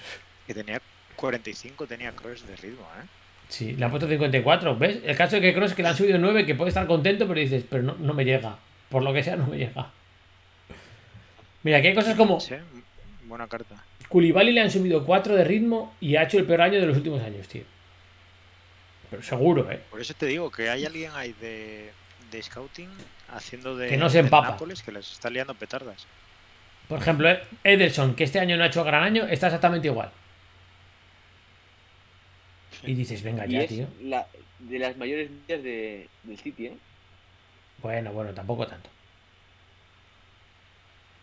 Que 0.46 0.52
tenía 0.52 0.80
45, 1.16 1.86
tenía 1.86 2.12
cross 2.12 2.46
de 2.46 2.56
ritmo, 2.56 2.86
¿eh? 3.00 3.06
Sí, 3.48 3.72
le 3.74 3.84
han 3.84 3.90
puesto 3.90 4.08
54. 4.08 4.76
¿Ves? 4.76 4.98
El 5.04 5.16
caso 5.16 5.36
de 5.36 5.42
que 5.42 5.54
Cross 5.54 5.74
que 5.74 5.82
le 5.82 5.88
han 5.88 5.96
subido 5.96 6.18
9, 6.18 6.46
que 6.46 6.54
puede 6.54 6.68
estar 6.68 6.86
contento, 6.86 7.26
pero 7.28 7.40
dices, 7.40 7.64
pero 7.68 7.82
no, 7.82 7.94
no 7.98 8.12
me 8.14 8.24
llega. 8.24 8.58
Por 8.88 9.02
lo 9.02 9.12
que 9.12 9.22
sea, 9.22 9.36
no 9.36 9.46
me 9.46 9.56
llega. 9.56 9.90
Mira, 11.62 11.78
aquí 11.78 11.88
hay 11.88 11.94
cosas 11.94 12.16
como 12.16 12.38
Sí, 12.40 12.54
buena 13.24 13.48
carta. 13.48 13.74
Koulibaly 14.08 14.52
le 14.52 14.60
han 14.60 14.70
subido 14.70 15.04
4 15.04 15.34
de 15.34 15.44
ritmo 15.44 15.94
y 16.00 16.16
ha 16.16 16.22
hecho 16.22 16.38
el 16.38 16.44
peor 16.44 16.62
año 16.62 16.80
de 16.80 16.86
los 16.86 16.96
últimos 16.96 17.22
años, 17.22 17.48
tío. 17.48 17.64
Pero 19.10 19.22
seguro, 19.22 19.70
¿eh? 19.70 19.80
Por 19.90 20.00
eso 20.00 20.14
te 20.14 20.26
digo 20.26 20.50
que 20.50 20.68
hay 20.70 20.84
alguien 20.84 21.12
ahí 21.14 21.34
de, 21.40 21.90
de 22.30 22.42
scouting 22.42 22.88
haciendo 23.32 23.76
de. 23.76 23.88
Que 23.88 23.96
no 23.96 24.08
se 24.08 24.20
empapa. 24.20 24.50
Nápoles 24.50 24.82
que 24.82 24.92
les 24.92 25.10
está 25.10 25.30
liando 25.30 25.54
petardas. 25.54 26.06
Por 26.88 27.00
ejemplo, 27.00 27.28
eh, 27.28 27.42
Ederson, 27.64 28.14
que 28.14 28.24
este 28.24 28.38
año 28.38 28.56
no 28.56 28.64
ha 28.64 28.68
hecho 28.68 28.84
gran 28.84 29.02
año, 29.02 29.26
está 29.26 29.48
exactamente 29.48 29.88
igual. 29.88 30.10
Y 32.84 32.94
dices, 32.94 33.22
venga 33.22 33.46
Y 33.46 33.52
ya, 33.52 33.62
es 33.62 33.68
tío. 33.68 33.86
la, 34.02 34.26
de 34.58 34.78
las 34.78 34.96
mayores 34.96 35.30
medias 35.30 35.62
de, 35.62 36.08
del 36.24 36.38
City, 36.38 36.66
¿eh? 36.66 36.76
Bueno, 37.82 38.12
bueno, 38.12 38.32
tampoco 38.32 38.66
tanto. 38.66 38.88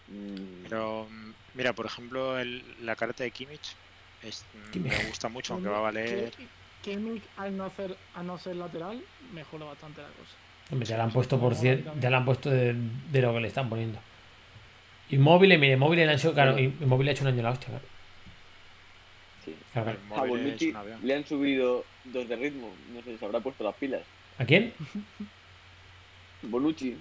Mm, 0.08 0.64
Pero, 0.70 1.08
mira, 1.54 1.74
por 1.74 1.86
ejemplo, 1.86 2.38
el- 2.40 2.64
la 2.86 2.96
carta 2.96 3.24
de 3.24 3.32
Kimmich 3.32 3.76
es- 4.22 4.46
mm, 4.54 4.72
Kimmich. 4.72 4.92
me 4.98 5.06
gusta 5.06 5.30
mucho, 5.30 5.54
aunque 5.54 5.70
va 5.70 5.78
a 5.78 5.82
valer. 5.82 6.34
Kimmich, 6.82 7.24
al 7.38 7.56
no, 7.56 7.70
ser, 7.70 7.96
al 8.16 8.28
no 8.28 8.38
ser 8.38 8.56
lateral, 8.58 9.02
mejora 9.34 9.66
bastante 9.66 10.02
la 10.02 10.08
cosa. 10.10 10.36
Hombre, 10.72 10.88
ya 10.88 10.98
la 10.98 11.04
han 11.04 11.12
puesto 11.12 11.40
por 11.40 11.54
también. 11.54 11.86
ya 12.00 12.10
la 12.10 12.18
han 12.18 12.26
puesto 12.26 12.50
de, 12.50 12.74
de 13.12 13.22
lo 13.22 13.34
que 13.34 13.40
le 13.40 13.48
están 13.48 13.70
poniendo. 13.70 14.00
Inmóvil, 15.10 15.58
mire, 15.60 15.74
Inmóvil 15.74 16.00
le 16.00 16.04
han 16.06 16.12
hecho, 16.16 16.34
claro, 16.34 16.58
Inmóvil 16.60 17.08
ha 17.08 17.12
hecho 17.12 17.24
un 17.24 17.28
año 17.30 17.44
la 17.44 17.52
hostia, 17.52 17.68
claro. 17.70 17.86
Sí. 19.46 19.56
A 19.76 19.82
avión. 20.80 21.00
le 21.04 21.16
han 21.16 21.26
subido 21.26 21.86
dos 22.06 22.28
de 22.28 22.36
ritmo. 22.36 22.72
No 22.94 23.02
sé, 23.02 23.18
se 23.18 23.26
habrá 23.26 23.40
puesto 23.40 23.64
las 23.64 23.76
pilas. 23.76 24.02
¿A 24.38 24.46
quién? 24.46 24.74
Bonucci. 26.44 26.98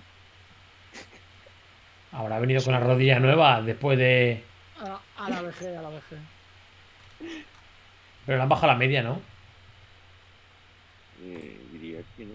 Habrá 2.12 2.38
venido 2.38 2.62
con 2.62 2.72
la 2.72 2.80
rodilla 2.80 3.18
nueva 3.18 3.62
después 3.62 3.98
de. 3.98 4.42
A, 4.78 5.00
a 5.24 5.30
la 5.30 5.42
VG, 5.42 5.76
a 5.78 5.82
la 5.82 5.88
VG. 5.88 6.18
Pero 8.26 8.38
le 8.38 8.42
han 8.42 8.48
bajado 8.48 8.68
la 8.68 8.78
media, 8.78 9.02
¿no? 9.02 9.20
Eh, 11.24 11.58
diría 11.72 12.00
que 12.16 12.24
no. 12.26 12.34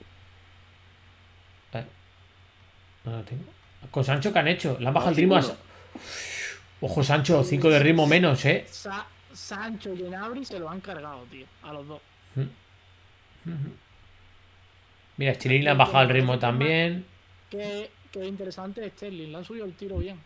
No 3.03 3.17
lo 3.17 3.23
tengo. 3.23 3.43
Con 3.91 4.03
Sancho, 4.03 4.33
¿qué 4.33 4.39
han 4.39 4.47
hecho? 4.49 4.77
Le 4.79 4.87
han 4.87 4.93
bajado 4.93 5.11
el 5.11 5.15
sí, 5.15 5.21
ritmo 5.21 5.37
a. 5.37 5.43
Ojo, 6.81 7.03
Sancho, 7.03 7.43
5 7.43 7.69
de 7.69 7.79
ritmo 7.79 8.05
menos, 8.05 8.43
¿eh? 8.45 8.65
Sa- 8.69 9.07
Sancho 9.37 9.93
y 9.93 9.97
Gnabry 10.03 10.43
se 10.45 10.59
lo 10.59 10.69
han 10.69 10.81
cargado, 10.81 11.23
tío. 11.31 11.45
A 11.63 11.71
los 11.73 11.87
dos. 11.87 12.01
Mira, 15.17 15.35
Chilín 15.37 15.63
le 15.63 15.69
han 15.71 15.77
bajado 15.77 16.03
el 16.03 16.09
ritmo 16.09 16.37
también. 16.37 17.05
Qué, 17.49 17.89
qué 18.11 18.25
interesante 18.25 18.85
es 18.85 18.93
Sterling. 18.93 19.31
Le 19.31 19.37
han 19.37 19.45
subido 19.45 19.65
el 19.65 19.73
tiro 19.73 19.97
bien. 19.97 20.19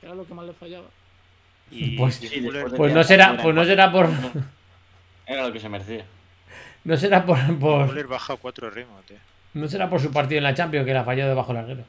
Que 0.00 0.06
era 0.06 0.14
lo 0.14 0.26
que 0.26 0.34
más 0.34 0.46
le 0.46 0.52
fallaba. 0.52 0.86
Y, 1.70 1.96
Pues- 1.98 2.22
y 2.22 2.28
después 2.40 2.74
Pues 2.76 2.90
que 2.90 2.94
no 2.94 3.04
será, 3.04 3.36
pues 3.40 3.54
no 3.54 3.64
será 3.64 3.92
por. 3.92 4.08
Era 5.26 5.46
lo 5.48 5.52
que 5.52 5.58
se 5.58 5.68
merecía. 5.68 6.04
No 6.84 6.96
será 6.96 7.26
por, 7.26 7.36
por- 7.58 8.06
baja 8.06 8.36
cuatro 8.36 8.70
ritmos, 8.70 9.04
tío. 9.06 9.16
No 9.54 9.66
será 9.66 9.90
por 9.90 10.00
su 10.00 10.12
partido 10.12 10.38
en 10.38 10.44
la 10.44 10.54
Champions 10.54 10.86
que 10.86 10.94
la 10.94 11.02
falló 11.02 11.26
debajo 11.26 11.52
del 11.52 11.62
larguero. 11.62 11.84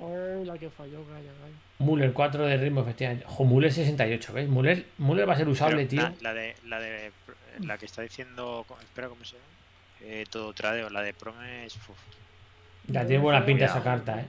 Oh, 0.00 0.44
la 0.44 0.56
que 0.56 0.70
falló, 0.70 1.02
calla, 1.04 1.30
calla. 1.40 1.56
Müller 1.80 2.12
4 2.12 2.46
de 2.46 2.56
ritmo, 2.56 2.82
efectivamente. 2.82 3.24
Ojo, 3.26 3.44
Müller 3.44 3.72
68, 3.72 4.32
¿ves? 4.32 4.48
Müller, 4.48 4.86
Müller 4.98 5.28
va 5.28 5.32
a 5.32 5.36
ser 5.36 5.48
usable, 5.48 5.86
Pero 5.86 5.88
tío. 5.88 6.02
La, 6.02 6.32
la 6.32 6.34
de, 6.34 6.54
la 6.66 6.80
de. 6.80 7.12
La 7.60 7.78
que 7.78 7.86
está 7.86 8.02
diciendo. 8.02 8.64
Espera, 8.80 9.08
¿cómo 9.08 9.24
se 9.24 9.32
llama? 9.32 9.44
Eh, 10.02 10.24
todo 10.30 10.52
tradeo. 10.52 10.88
La 10.90 11.02
de 11.02 11.12
Promes. 11.14 11.74
uf, 11.76 11.88
Ya 12.86 13.04
tiene 13.06 13.22
buena 13.22 13.44
pinta 13.44 13.64
esa 13.64 13.82
carta, 13.82 14.20
¿eh? 14.20 14.26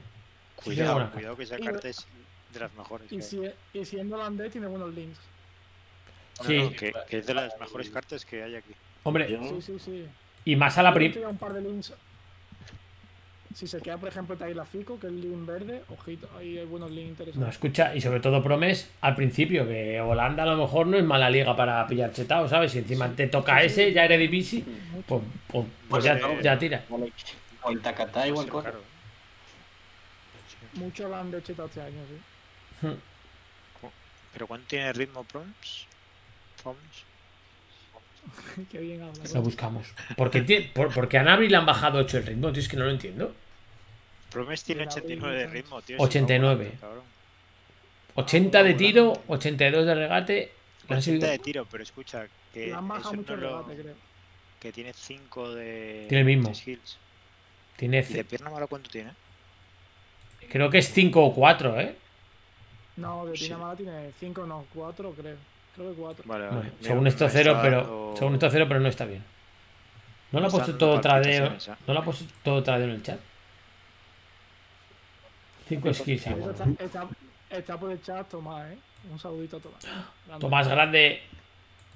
cuidado, 0.56 1.10
cuidado 1.12 1.38
que 1.38 1.44
esa 1.44 1.60
Y- 1.60 1.64
carta 1.64 1.88
es 1.88 2.06
de 2.54 2.60
las 2.60 2.74
mejores. 2.74 3.12
Y, 3.12 3.22
si, 3.22 3.40
y 3.74 3.86
siendo 3.86 4.16
holandés 4.16 4.52
tiene 4.52 4.66
buenos 4.68 4.92
links. 4.94 5.20
Sí. 6.46 6.58
No, 6.58 6.72
que, 6.72 6.94
que 7.08 7.18
es 7.20 7.28
de 7.28 7.34
las 7.36 7.60
mejores 7.60 7.90
cartas 7.92 8.26
que 8.26 8.42
hay 8.44 8.56
aquí. 8.56 8.74
Hombre, 9.04 9.28
Sí, 9.28 9.62
sí, 9.62 9.78
sí. 9.80 10.06
y 10.46 10.56
más 10.56 10.78
a 10.78 10.84
la 10.84 10.90
Yo 10.90 10.96
prim... 10.96 11.08
estoy 11.12 11.24
a 11.24 11.30
un 11.30 11.38
par 11.38 11.54
de 11.54 11.62
links. 11.62 11.94
Si 13.54 13.68
se 13.68 13.82
queda, 13.82 13.98
por 13.98 14.10
ejemplo, 14.10 14.38
Fico, 14.66 15.00
que 15.00 15.08
es 15.08 15.14
el 15.14 15.22
link 15.22 15.46
verde, 15.46 15.84
ojito, 15.90 16.30
ahí 16.38 16.60
hay 16.60 16.66
buenos 16.66 16.92
links 16.92 17.06
No, 17.08 17.24
interesantes. 17.24 17.54
escucha, 17.56 17.96
y 17.96 18.02
sobre 18.02 18.20
todo 18.20 18.44
Promes 18.44 18.92
al 19.02 19.16
principio, 19.16 19.68
que 19.68 20.00
Holanda 20.00 20.44
a 20.44 20.46
lo 20.46 20.58
mejor 20.58 20.86
no 20.86 20.98
es 20.98 21.04
mala 21.04 21.30
liga 21.32 21.56
para 21.56 21.86
pillar 21.88 22.14
chetado, 22.14 22.48
¿sabes? 22.48 22.72
Si 22.72 22.78
encima 22.80 23.10
te 23.16 23.28
toca 23.28 23.56
Sí, 23.62 23.70
sí. 23.70 23.82
ese, 23.82 23.94
ya 23.94 24.06
eres 24.06 24.20
difícil, 24.20 24.64
pues, 25.08 25.22
pues, 25.48 25.66
pues 25.66 25.68
Pues, 25.90 26.04
ya, 26.04 26.14
eh, 26.18 26.40
ya 26.44 26.60
tira. 26.60 26.84
O 27.64 27.72
el 27.72 27.82
Takata 27.82 28.28
igual 28.28 28.46
Sí, 28.46 28.52
cosa. 28.52 28.70
claro. 28.70 28.84
Mucho 30.74 31.08
holandés 31.08 31.44
chetado 31.44 31.68
este 31.68 31.82
año, 31.82 32.02
sí. 32.08 32.88
Pero 34.32 34.46
¿cuánto 34.46 34.68
tiene 34.68 34.94
ritmo 34.94 35.24
Proms? 35.24 35.88
Proms? 36.62 36.78
Qué 38.72 38.78
bien 38.80 39.02
habla. 39.04 39.24
Lo 39.34 39.42
buscamos. 39.42 39.88
Porque, 40.18 40.70
por, 40.74 40.94
porque 40.94 41.18
a 41.18 41.24
Nabri 41.24 41.48
le 41.50 41.58
han 41.58 41.66
bajado 41.66 42.00
8 42.00 42.18
el 42.20 42.26
ritmo, 42.26 42.52
tío, 42.52 42.62
es 42.62 42.68
que 42.70 42.78
no 42.78 42.86
lo 42.86 42.92
entiendo. 42.92 43.34
Promes 44.32 44.64
tiene 44.64 44.82
Mira, 44.82 44.92
89 44.94 45.38
de 45.38 45.48
ritmo, 45.48 45.82
tío. 45.82 45.98
89. 46.00 46.70
Sí, 46.72 46.78
cabrón. 46.80 47.04
80 48.16 48.64
de 48.64 48.74
tiro, 48.74 49.14
82 49.28 49.86
de 49.86 49.96
regate. 49.96 50.52
le 50.88 50.96
han 50.96 50.98
80 51.00 51.02
subido- 51.02 51.28
de 51.32 51.40
tiro, 51.40 51.66
pero 51.70 51.84
escucha, 51.84 52.28
que, 52.54 52.70
eso 52.70 52.82
mucho 52.82 53.14
no 53.36 53.36
lo- 53.38 53.62
regate, 53.64 53.82
creo. 53.82 53.96
que 54.60 54.72
tiene 54.72 54.94
5 54.94 55.54
de, 55.56 56.06
Tiene 56.10 56.20
el 56.22 56.26
mismo. 56.38 56.52
Tiene, 57.78 58.00
¿Y 58.08 58.14
de 58.14 58.24
pierna 58.26 58.50
mala 58.50 58.68
cuánto 58.68 58.90
tiene? 58.90 59.12
creo 60.52 60.70
que 60.70 60.80
es 60.80 60.92
5 60.92 61.24
o 61.24 61.34
4, 61.34 61.80
¿eh? 61.80 61.96
No, 62.98 63.26
de 63.28 63.38
Sí. 63.38 63.46
Pinamala 63.46 63.76
tiene 63.78 64.12
5, 64.20 64.46
no, 64.46 64.66
4, 64.74 65.12
creo. 65.14 65.38
Creo 65.80 65.92
que 65.96 66.02
4. 66.02 66.24
Vale, 66.28 66.48
vale. 66.48 66.72
según 66.82 67.08
esto 67.08 67.30
cero, 67.30 67.58
pero 67.62 67.78
dando- 67.78 68.14
según 68.18 68.34
esto 68.34 68.50
cero, 68.50 68.66
pero 68.68 68.80
no 68.82 68.90
está 68.90 69.06
bien. 69.06 69.24
No 70.34 70.40
lo 70.42 70.48
ha 70.48 70.50
puesto 70.50 70.78
todo 70.78 71.00
tradeo. 71.00 71.46
¿eh? 71.48 71.58
No 71.88 71.94
lo 71.94 72.00
ha 72.02 72.04
puesto 72.04 72.26
todo 72.44 72.62
tradeo 72.62 72.86
en 72.88 72.92
el 72.96 73.04
chat. 73.04 73.20
5 75.70 75.94
skills, 75.94 76.26
está, 76.28 76.66
está, 76.84 77.08
está 77.50 77.78
por 77.80 77.92
el 77.92 78.02
chat 78.02 78.28
Tomás, 78.28 78.72
¿eh? 78.72 78.78
Un 79.12 79.20
saludito 79.20 79.58
a 79.58 79.60
Tomás. 79.60 79.86
Grande. 80.26 80.42
Tomás 80.42 80.68
Grande. 80.68 81.22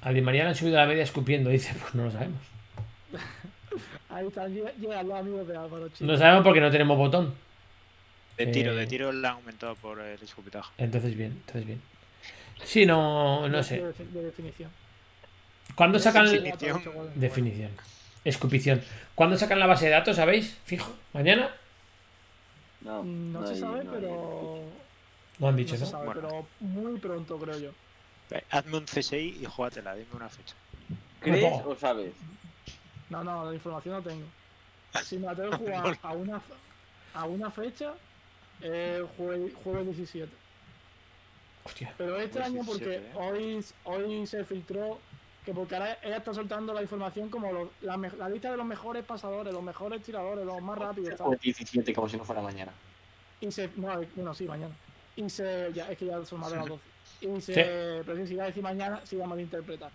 A 0.02 0.12
Di 0.12 0.22
María 0.22 0.44
le 0.44 0.50
han 0.50 0.56
subido 0.56 0.78
la 0.78 0.86
media 0.86 1.04
escupiendo, 1.04 1.50
dice, 1.50 1.74
pues 1.82 1.96
no 1.96 2.06
lo 2.06 2.12
sabemos. 2.12 2.40
Ahí 4.10 4.28
están, 4.28 4.54
llega- 4.54 4.72
llegan 4.80 5.08
los 5.08 5.18
amigos 5.20 5.48
de 5.48 5.58
Álvaro, 5.58 5.88
chicos. 5.90 6.02
No 6.08 6.18
sabemos 6.18 6.44
porque 6.44 6.62
no 6.62 6.70
tenemos 6.72 6.98
botón. 6.98 7.34
De 8.38 8.48
tiro, 8.48 8.74
Eh, 8.74 8.76
de 8.76 8.88
tiro 8.88 9.12
le 9.12 9.28
han 9.28 9.34
aumentado 9.36 9.76
por 9.76 10.00
el 10.00 10.22
escupitaje. 10.22 10.72
Entonces 10.78 11.16
bien, 11.16 11.32
entonces 11.32 11.66
bien. 11.66 11.82
Sí, 12.66 12.86
no, 12.86 13.48
no 13.50 13.64
sé. 13.64 13.82
De, 13.82 13.94
de 14.06 14.24
definición. 14.24 14.70
¿Cuándo 15.76 16.00
sacan 16.00 16.28
el... 16.28 16.44
Definición. 16.44 17.12
Definición. 17.16 17.72
Escupición. 18.26 18.82
¿Cuándo 19.16 19.38
sacan 19.38 19.60
la 19.60 19.68
base 19.68 19.86
de 19.86 19.92
datos, 19.92 20.16
sabéis? 20.16 20.58
Fijo. 20.66 20.94
¿Mañana? 21.14 21.50
No, 22.82 23.04
No, 23.04 23.42
no 23.42 23.48
se 23.48 23.54
hay- 23.54 23.60
sabe, 23.60 23.84
no 23.84 23.92
pero. 23.92 24.60
No 25.40 25.48
han 25.48 25.54
No 25.56 25.58
dicho, 25.58 25.76
se 25.76 25.84
¿no? 25.86 25.90
sabe, 25.90 26.06
Bueno. 26.06 26.22
pero 26.22 26.48
muy 26.60 27.00
pronto, 27.00 27.38
creo 27.40 27.58
yo. 27.60 27.72
Hazme 28.50 28.78
un 28.78 28.86
CSI 28.86 29.40
y 29.42 29.46
júgatela, 29.46 29.94
dime 29.96 30.08
una 30.14 30.30
fecha. 30.30 30.56
¿Crees 31.20 31.42
No. 31.64 31.70
o 31.70 31.76
sabes? 31.76 32.14
No, 33.10 33.24
no, 33.24 33.46
la 33.46 33.54
información 33.54 33.96
no 33.96 34.02
tengo. 34.02 34.26
Si 35.04 35.18
me 35.18 35.26
la 35.28 35.36
tengo 35.36 35.52
que 35.52 35.58
jugar 35.58 35.98
a 36.04 36.12
una, 36.14 36.42
a 37.16 37.26
una 37.26 37.50
fecha, 37.52 37.94
eh, 38.62 39.04
jueves, 39.18 39.54
jueves 39.64 39.86
17. 39.88 40.32
Hostia. 41.66 41.94
Pero 41.98 42.18
este 42.18 42.40
Jueves 42.40 42.48
año, 42.48 42.66
porque 42.66 43.00
17, 43.00 43.18
hoy, 43.18 43.66
hoy 43.86 44.28
se 44.28 44.44
filtró 44.44 45.00
que 45.46 45.54
porque 45.54 45.76
ahora 45.76 45.98
ella 46.02 46.18
está 46.18 46.34
soltando 46.34 46.74
la 46.74 46.82
información 46.82 47.30
como 47.30 47.52
los- 47.52 47.70
la, 47.82 48.30
lista 48.30 48.52
de 48.52 48.58
los 48.58 48.66
mejores 48.66 49.04
pasadores, 49.04 49.54
los 49.54 49.64
mejores 49.64 50.02
tiradores, 50.02 50.46
los 50.46 50.62
más 50.62 50.78
rápidos. 50.78 51.18
tal. 51.18 51.28
O 51.28 51.34
el 51.34 51.40
17 51.40 51.94
como 51.94 52.08
si 52.08 52.18
no 52.18 52.24
fuera 52.24 52.42
mañana. 52.42 52.72
Y 53.42 53.52
se. 53.52 53.70
No, 53.76 54.02
eh, 54.02 54.08
bueno, 54.16 54.34
sí, 54.34 54.46
mañana. 54.46 54.74
Y 55.16 55.30
se. 55.30 55.72
Ya, 55.74 55.92
es 55.92 55.98
que 55.98 56.06
ya 56.06 56.24
son 56.26 56.40
más 56.40 56.52
de 56.52 56.58
las 56.58 56.66
12. 56.68 56.84
Y 57.22 57.42
se. 57.42 57.54
Sí. 57.54 57.62
Pero 58.06 58.26
si 58.26 58.34
iba 58.34 58.44
a 58.44 58.48
decir 58.48 58.64
mañana, 58.64 59.02
se 59.06 59.16
iba 59.16 59.26
a 59.26 59.28
malinterpretar. 59.28 59.92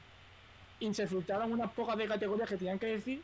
Y 0.80 0.92
se 0.92 1.06
filtraron 1.06 1.52
unas 1.52 1.70
pocas 1.72 1.96
de 1.96 2.06
categorías 2.06 2.48
que 2.48 2.56
tenían 2.56 2.78
que 2.78 2.86
decir. 2.86 3.22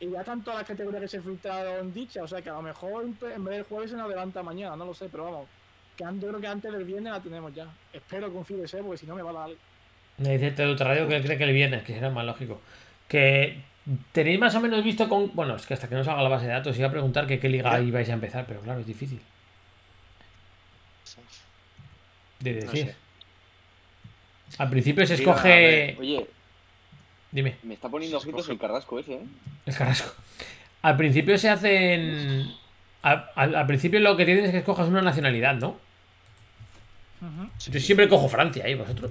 Y 0.00 0.10
ya 0.10 0.20
están 0.20 0.42
todas 0.42 0.58
las 0.60 0.68
categorías 0.68 1.02
que 1.02 1.08
se 1.08 1.20
filtraron 1.20 1.92
dichas. 1.94 2.24
O 2.24 2.28
sea 2.28 2.42
que 2.42 2.50
a 2.50 2.54
lo 2.54 2.62
mejor 2.62 3.04
en 3.04 3.16
en 3.30 3.44
vez 3.44 3.54
del 3.56 3.64
jueves 3.64 3.90
se 3.92 3.96
nos 3.96 4.06
adelanta 4.06 4.42
mañana, 4.42 4.76
no 4.76 4.84
lo 4.84 4.94
sé, 4.94 5.08
pero 5.08 5.24
vamos. 5.24 5.48
Que 5.96 6.04
yo 6.04 6.28
creo 6.28 6.40
que 6.40 6.46
antes 6.46 6.72
del 6.72 6.84
viernes 6.84 7.12
la 7.12 7.20
tenemos 7.20 7.54
ya. 7.54 7.66
Espero 7.92 8.32
confío 8.32 8.62
ese, 8.64 8.78
porque 8.82 8.98
si 8.98 9.06
no 9.06 9.14
me 9.14 9.22
va 9.22 9.30
a 9.30 9.48
dar. 9.48 9.50
Me 10.18 10.30
dice 10.38 10.50
Tedo 10.50 10.74
Radio 10.76 11.08
que 11.08 11.16
él 11.16 11.22
cree 11.24 11.38
que 11.38 11.44
el 11.44 11.52
viernes, 11.52 11.82
que 11.84 11.94
será 11.94 12.10
más 12.10 12.24
lógico. 12.24 12.60
Que 13.08 13.60
tenéis 14.12 14.38
más 14.38 14.54
o 14.54 14.60
menos 14.60 14.82
visto 14.84 15.08
con. 15.08 15.34
Bueno, 15.34 15.56
es 15.56 15.66
que 15.66 15.74
hasta 15.74 15.88
que 15.88 15.94
no 15.94 16.04
salga 16.04 16.22
la 16.22 16.28
base 16.28 16.46
de 16.46 16.52
datos 16.52 16.76
iba 16.78 16.88
a 16.88 16.90
preguntar 16.90 17.26
que 17.26 17.38
qué 17.38 17.48
liga 17.48 17.70
Ya. 17.72 17.80
ibais 17.80 18.08
a 18.10 18.12
empezar, 18.14 18.44
pero 18.46 18.60
claro, 18.60 18.80
es 18.80 18.86
difícil 18.86 19.20
de 22.40 22.52
No 22.52 22.60
decir. 22.60 22.86
sé. 22.86 22.96
Al 24.58 24.70
principio 24.70 25.06
se 25.06 25.14
escoge. 25.14 25.96
Oye, 25.98 26.26
Dime, 27.32 27.56
me 27.64 27.74
está 27.74 27.88
poniendo 27.88 28.16
ojitos 28.18 28.40
Escoge. 28.40 28.52
el 28.52 28.58
carrasco 28.58 28.98
ese, 28.98 29.14
¿eh? 29.14 29.20
el 29.66 29.74
carrasco. 29.74 30.12
Al 30.82 30.96
principio 30.96 31.36
se 31.38 31.48
hacen. 31.50 32.46
Al, 33.02 33.30
al- 33.34 33.54
al 33.56 33.66
principio 33.66 34.00
lo 34.00 34.16
que 34.16 34.24
tienes 34.24 34.44
es 34.46 34.50
que 34.52 34.58
escojas 34.58 34.88
una 34.88 35.02
nacionalidad, 35.02 35.54
¿no? 35.56 35.76
Yo 37.70 37.80
siempre 37.80 38.08
cojo 38.08 38.28
Francia, 38.28 38.66
¿eh? 38.66 38.74
¿Vosotros? 38.74 39.10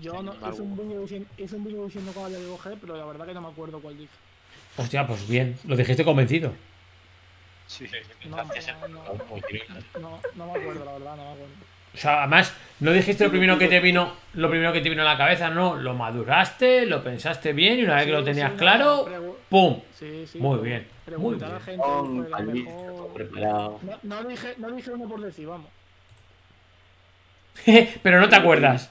Yo 0.00 0.22
no, 0.22 0.34
hice, 0.50 0.60
un 0.62 0.76
vídeo 0.76 1.00
diciendo, 1.02 1.28
hice 1.38 1.56
un 1.56 1.64
vídeo 1.64 1.84
diciendo 1.84 2.12
cuál 2.12 2.26
había 2.26 2.38
que 2.38 2.48
coger, 2.50 2.78
pero 2.80 2.96
la 2.96 3.04
verdad 3.04 3.26
que 3.26 3.34
no 3.34 3.40
me 3.42 3.48
acuerdo 3.48 3.80
cuál 3.80 3.96
dije. 3.96 4.10
Hostia, 4.76 5.06
pues 5.06 5.28
bien, 5.28 5.56
lo 5.66 5.76
dijiste 5.76 6.04
convencido. 6.04 6.52
Sí. 7.66 7.86
No, 8.28 8.36
no, 8.36 8.44
no, 10.36 10.46
me 10.46 10.58
acuerdo, 10.58 10.84
la 10.84 10.92
verdad, 10.92 11.16
no 11.16 11.24
me 11.24 11.30
acuerdo. 11.32 11.54
O 11.94 11.96
sea, 11.96 12.22
además, 12.22 12.52
no 12.80 12.90
dijiste 12.90 13.22
lo 13.24 13.30
primero 13.30 13.56
que 13.56 13.68
te 13.68 13.78
vino, 13.78 14.12
lo 14.34 14.50
primero 14.50 14.72
que 14.72 14.80
te 14.80 14.90
vino 14.90 15.02
a 15.02 15.04
la 15.04 15.16
cabeza, 15.16 15.48
no, 15.50 15.76
lo 15.76 15.94
maduraste, 15.94 16.86
lo 16.86 17.04
pensaste 17.04 17.52
bien 17.52 17.78
y 17.78 17.84
una 17.84 17.94
vez 17.94 18.06
que 18.06 18.12
lo 18.12 18.24
tenías 18.24 18.50
sí, 18.50 18.58
claro, 18.58 19.06
¡pum! 19.48 19.80
Sí, 19.96 20.26
sí. 20.26 20.38
Muy 20.40 20.58
bien, 20.58 20.80
muy 20.82 21.36
Preguntar 21.36 21.50
a 21.50 21.52
la 21.52 21.58
bien. 21.60 21.64
gente 21.66 21.84
Con 21.86 22.16
pues, 22.16 22.30
la 22.30 22.38
mejor- 22.40 23.12
preparado. 23.14 23.80
No, 23.82 23.98
no 24.22 24.28
dije, 24.28 24.54
no 24.58 24.72
dije 24.72 24.90
uno 24.90 25.08
por 25.08 25.20
decir, 25.20 25.46
vamos. 25.46 25.68
Pero 28.02 28.20
no 28.20 28.28
te 28.28 28.36
acuerdas. 28.36 28.90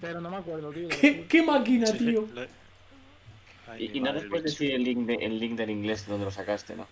Pero 0.00 0.20
no 0.20 0.30
me 0.30 0.36
acuerdo, 0.38 0.70
tío. 0.72 0.88
¿Qué, 0.88 1.26
qué 1.28 1.42
máquina, 1.42 1.92
tío? 1.92 2.26
Y, 3.78 3.98
y 3.98 4.00
no 4.00 4.12
después 4.12 4.42
decir 4.42 4.72
el 4.72 4.82
link, 4.82 5.06
de- 5.06 5.14
el 5.24 5.38
link 5.38 5.56
del 5.56 5.70
inglés 5.70 6.06
donde 6.06 6.24
lo 6.24 6.30
sacaste, 6.30 6.74
¿no? 6.76 6.86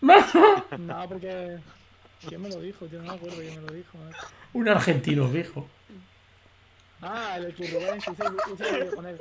No, 0.78 1.08
porque. 1.08 1.58
¿Quién 2.28 2.40
me 2.40 2.48
lo 2.48 2.60
dijo? 2.60 2.86
Tío, 2.86 3.00
no 3.02 3.10
me 3.12 3.16
acuerdo 3.16 3.36
quién 3.38 3.54
me 3.62 3.68
lo 3.68 3.74
dijo. 3.74 3.98
eh. 3.98 4.12
Un 4.54 4.68
argentino, 4.68 5.28
viejo. 5.28 5.68
Ah, 7.02 7.34
el 7.36 7.46
X 7.50 7.72
Rubén, 7.74 8.00
sí, 8.00 8.10
hice, 8.12 8.24
hice 8.54 8.68
el 8.68 8.74
vídeo 8.76 8.94
con 8.96 9.06
él. 9.06 9.20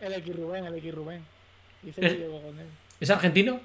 El 0.00 0.12
X 0.14 0.36
Rubén, 0.36 0.64
el 0.66 0.74
X 0.78 0.94
Rubén. 0.94 1.24
Hice 1.84 2.00
el 2.04 2.16
vídeo 2.16 2.42
con 2.42 2.58
él. 2.58 2.66
¿Es 2.98 3.08
argentino? 3.10 3.60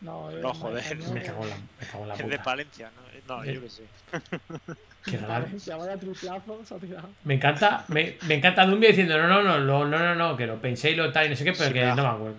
No, 0.00 0.30
es 0.30 0.40
No, 0.40 0.54
joder, 0.54 0.78
español, 0.84 1.12
Me 1.14 1.22
cago 1.22 1.42
en 1.42 1.50
la, 1.50 1.56
me 1.56 1.86
cago 1.86 2.02
en 2.04 2.08
la 2.08 2.14
Es 2.14 2.28
de. 2.28 2.38
Palencia, 2.38 2.90
¿no? 3.26 3.36
No, 3.36 3.44
yo 3.44 3.60
qué 3.62 3.68
sé. 3.70 3.82
Qué 5.04 5.16
raro. 5.16 5.46
Se 5.58 5.74
vaya 5.74 5.96
triplazo, 5.96 6.60
se 6.64 6.74
ha 6.74 6.78
tirado. 6.78 7.08
Me 7.24 7.34
encanta, 7.34 7.84
me, 7.88 8.16
me 8.26 8.34
encanta 8.34 8.66
Dumbia 8.66 8.90
diciendo, 8.90 9.16
no, 9.18 9.26
no, 9.28 9.42
no, 9.42 9.58
no, 9.58 9.84
no, 9.86 9.98
no, 9.98 10.14
no, 10.14 10.36
que 10.36 10.46
lo 10.46 10.60
pensé 10.60 10.90
y 10.90 10.94
lo 10.94 11.10
tal 11.12 11.26
y 11.26 11.30
no 11.30 11.36
sé 11.36 11.44
qué, 11.44 11.52
pero 11.52 11.72
que 11.72 11.80
no 11.84 11.94
me 11.96 12.02
acuerdo. 12.08 12.36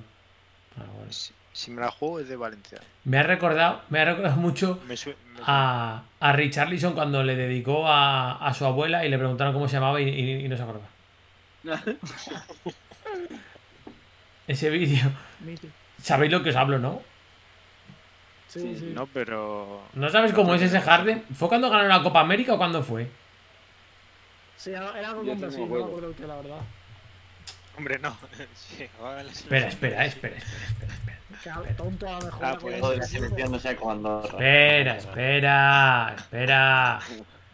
Ah, 0.78 0.84
bueno. 0.95 1.12
Si 1.53 1.70
me 1.72 1.82
la 1.82 1.91
juego 1.91 2.20
es 2.22 2.30
de 2.30 2.36
Valencia. 2.38 2.80
Me 3.03 3.18
ha 3.18 3.24
recordado, 3.24 3.82
me 3.89 3.99
ha 3.99 4.05
recordado 4.05 4.38
mucho 4.38 4.80
Me 4.88 4.95
sue- 4.95 5.16
me 5.34 5.41
a, 5.45 6.03
a 6.20 6.32
Richarlison 6.34 6.93
cuando 6.93 7.24
le 7.24 7.36
dedicó 7.36 7.88
a, 7.89 8.38
a 8.47 8.53
su 8.53 8.66
abuela 8.66 9.05
y 9.05 9.09
le 9.09 9.18
preguntaron 9.18 9.51
cómo 9.53 9.68
se 9.68 9.74
llamaba 9.74 9.99
y, 9.99 10.07
y- 10.07 10.45
y 10.45 10.47
no 10.47 10.55
se 10.55 10.64
acordaba. 10.64 10.88
Ese 14.47 14.70
vídeo. 14.70 15.12
¿Sabéis 16.01 16.32
lo 16.32 16.41
que 16.43 16.49
os 16.49 16.55
hablo, 16.55 16.80
no? 16.80 17.01
Sí. 18.60 18.91
No, 18.93 19.08
pero. 19.08 19.82
¿No 19.93 20.10
sabes 20.10 20.34
cómo 20.34 20.54
es 20.56 20.62
ese 20.62 20.82
Harden? 20.82 21.24
¿Fue 21.34 21.47
cuando 21.47 21.70
ganó 21.70 21.88
la 21.88 22.04
Copa 22.04 22.20
América 22.20 22.54
o 22.54 22.58
cuándo 22.58 22.84
fue? 22.84 23.08
Sí, 24.58 24.72
era 24.72 24.89
algo 24.89 25.24
con 25.26 25.39
Brasil, 25.39 25.60
no 25.62 25.66
me 25.76 25.84
acuerdo. 25.84 26.14
qué, 26.18 26.28
la 26.28 26.36
verdad. 26.36 26.60
Hombre, 27.78 27.99
no. 27.99 28.16
Sí, 28.56 28.84
Espera, 28.84 29.22
espera, 29.22 29.68
espera, 29.68 30.06
espera, 30.06 30.06
espera, 30.06 30.36
espera. 30.38 31.16
Que 31.41 31.49
a- 31.49 31.76
tonto 31.78 32.08
a 32.08 32.20
lo 32.20 32.26
mejor. 32.26 32.45
Ah, 32.45 32.58
pues, 32.60 32.80
no 32.82 32.88
Andorra. 33.91 34.28
Espera, 34.30 34.97
espera, 34.97 36.14
espera. 36.18 36.99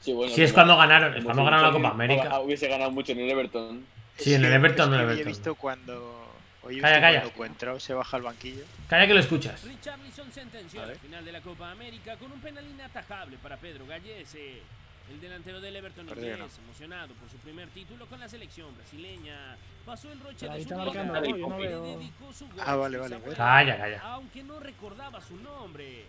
Sí, 0.02 0.14
bueno, 0.14 0.34
Si 0.34 0.42
es 0.44 0.52
cuando 0.52 0.76
ganaron, 0.78 1.16
es 1.16 1.24
cuando 1.24 1.44
ganaron 1.44 1.66
la 1.68 1.72
Copa 1.72 1.90
América. 1.90 2.30
ah, 2.32 2.40
Hubiese 2.40 2.68
ganado 2.68 2.92
mucho 2.92 3.12
en 3.12 3.20
el 3.20 3.30
Everton. 3.30 3.86
Sí, 4.18 4.34
en 4.34 4.44
el 4.44 4.50
que- 4.50 4.56
Everton, 4.56 4.94
es 4.94 4.94
en 4.96 5.00
el 5.00 5.00
que 5.00 5.06
hoy 5.06 5.10
he 5.20 5.22
Everton. 5.22 5.32
visto 5.32 5.56
cuando. 5.56 6.27
Hoy 6.68 6.78
he 6.78 6.82
Calla, 6.82 7.00
calla. 7.00 7.20
cuando 7.22 7.36
Cuentrao 7.38 7.80
se 7.80 7.94
baja 7.94 8.18
al 8.18 8.24
banquillo. 8.24 8.64
Calla 8.90 9.08
que 9.08 9.14
lo 9.14 9.20
escuchas. 9.22 9.64
Richarlison 9.64 10.32
sentenció 10.32 10.82
Vale. 10.82 10.94
la 10.96 11.00
final 11.00 11.26
de 11.26 11.32
la 11.32 11.42
Copa 11.42 11.72
América 11.72 12.18
con 12.18 12.32
un 12.32 12.42
penal 12.42 12.66
inatajable 12.68 13.38
para 13.38 13.56
Pedro 13.58 13.86
Gallese. 13.88 14.62
El 15.10 15.22
delantero 15.22 15.62
del 15.62 15.74
Everton 15.78 16.10
inglés, 16.10 16.38
emocionado 16.62 17.14
por 17.14 17.30
su 17.30 17.38
primer 17.38 17.70
título 17.70 18.06
con 18.08 18.20
la 18.20 18.28
selección 18.28 18.76
brasileña, 18.76 19.56
pasó 19.86 20.12
el 20.12 20.20
roche 20.20 20.50
ahí 20.50 20.66
de 20.66 20.70
su 20.70 20.76
marcando, 20.76 21.14
¿no? 21.22 21.38
No 21.48 21.58
veo. 21.58 21.98
dedicó 21.98 22.34
su 22.34 22.46
gol 22.50 22.60
Ah, 22.60 22.76
vale, 22.76 22.98
vale, 22.98 23.16
abuela, 23.16 23.38
Calla, 23.38 23.78
calla. 23.78 24.02
Aunque 24.02 24.44
no 24.44 24.60
recordaba 24.60 25.22
su 25.22 25.38
nombre. 25.38 26.04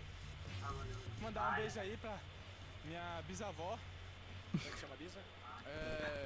Mandar 1.21 1.53
um 1.53 1.55
beijo 1.61 1.79
aí 1.79 1.95
pra 2.01 2.17
minha 2.85 3.21
bisavó. 3.27 3.77
Como 4.51 4.63
é 4.67 4.69
que 4.71 4.79
chama 4.81 4.93
a 4.95 4.97
bisa? 4.97 5.19
É. 5.65 6.25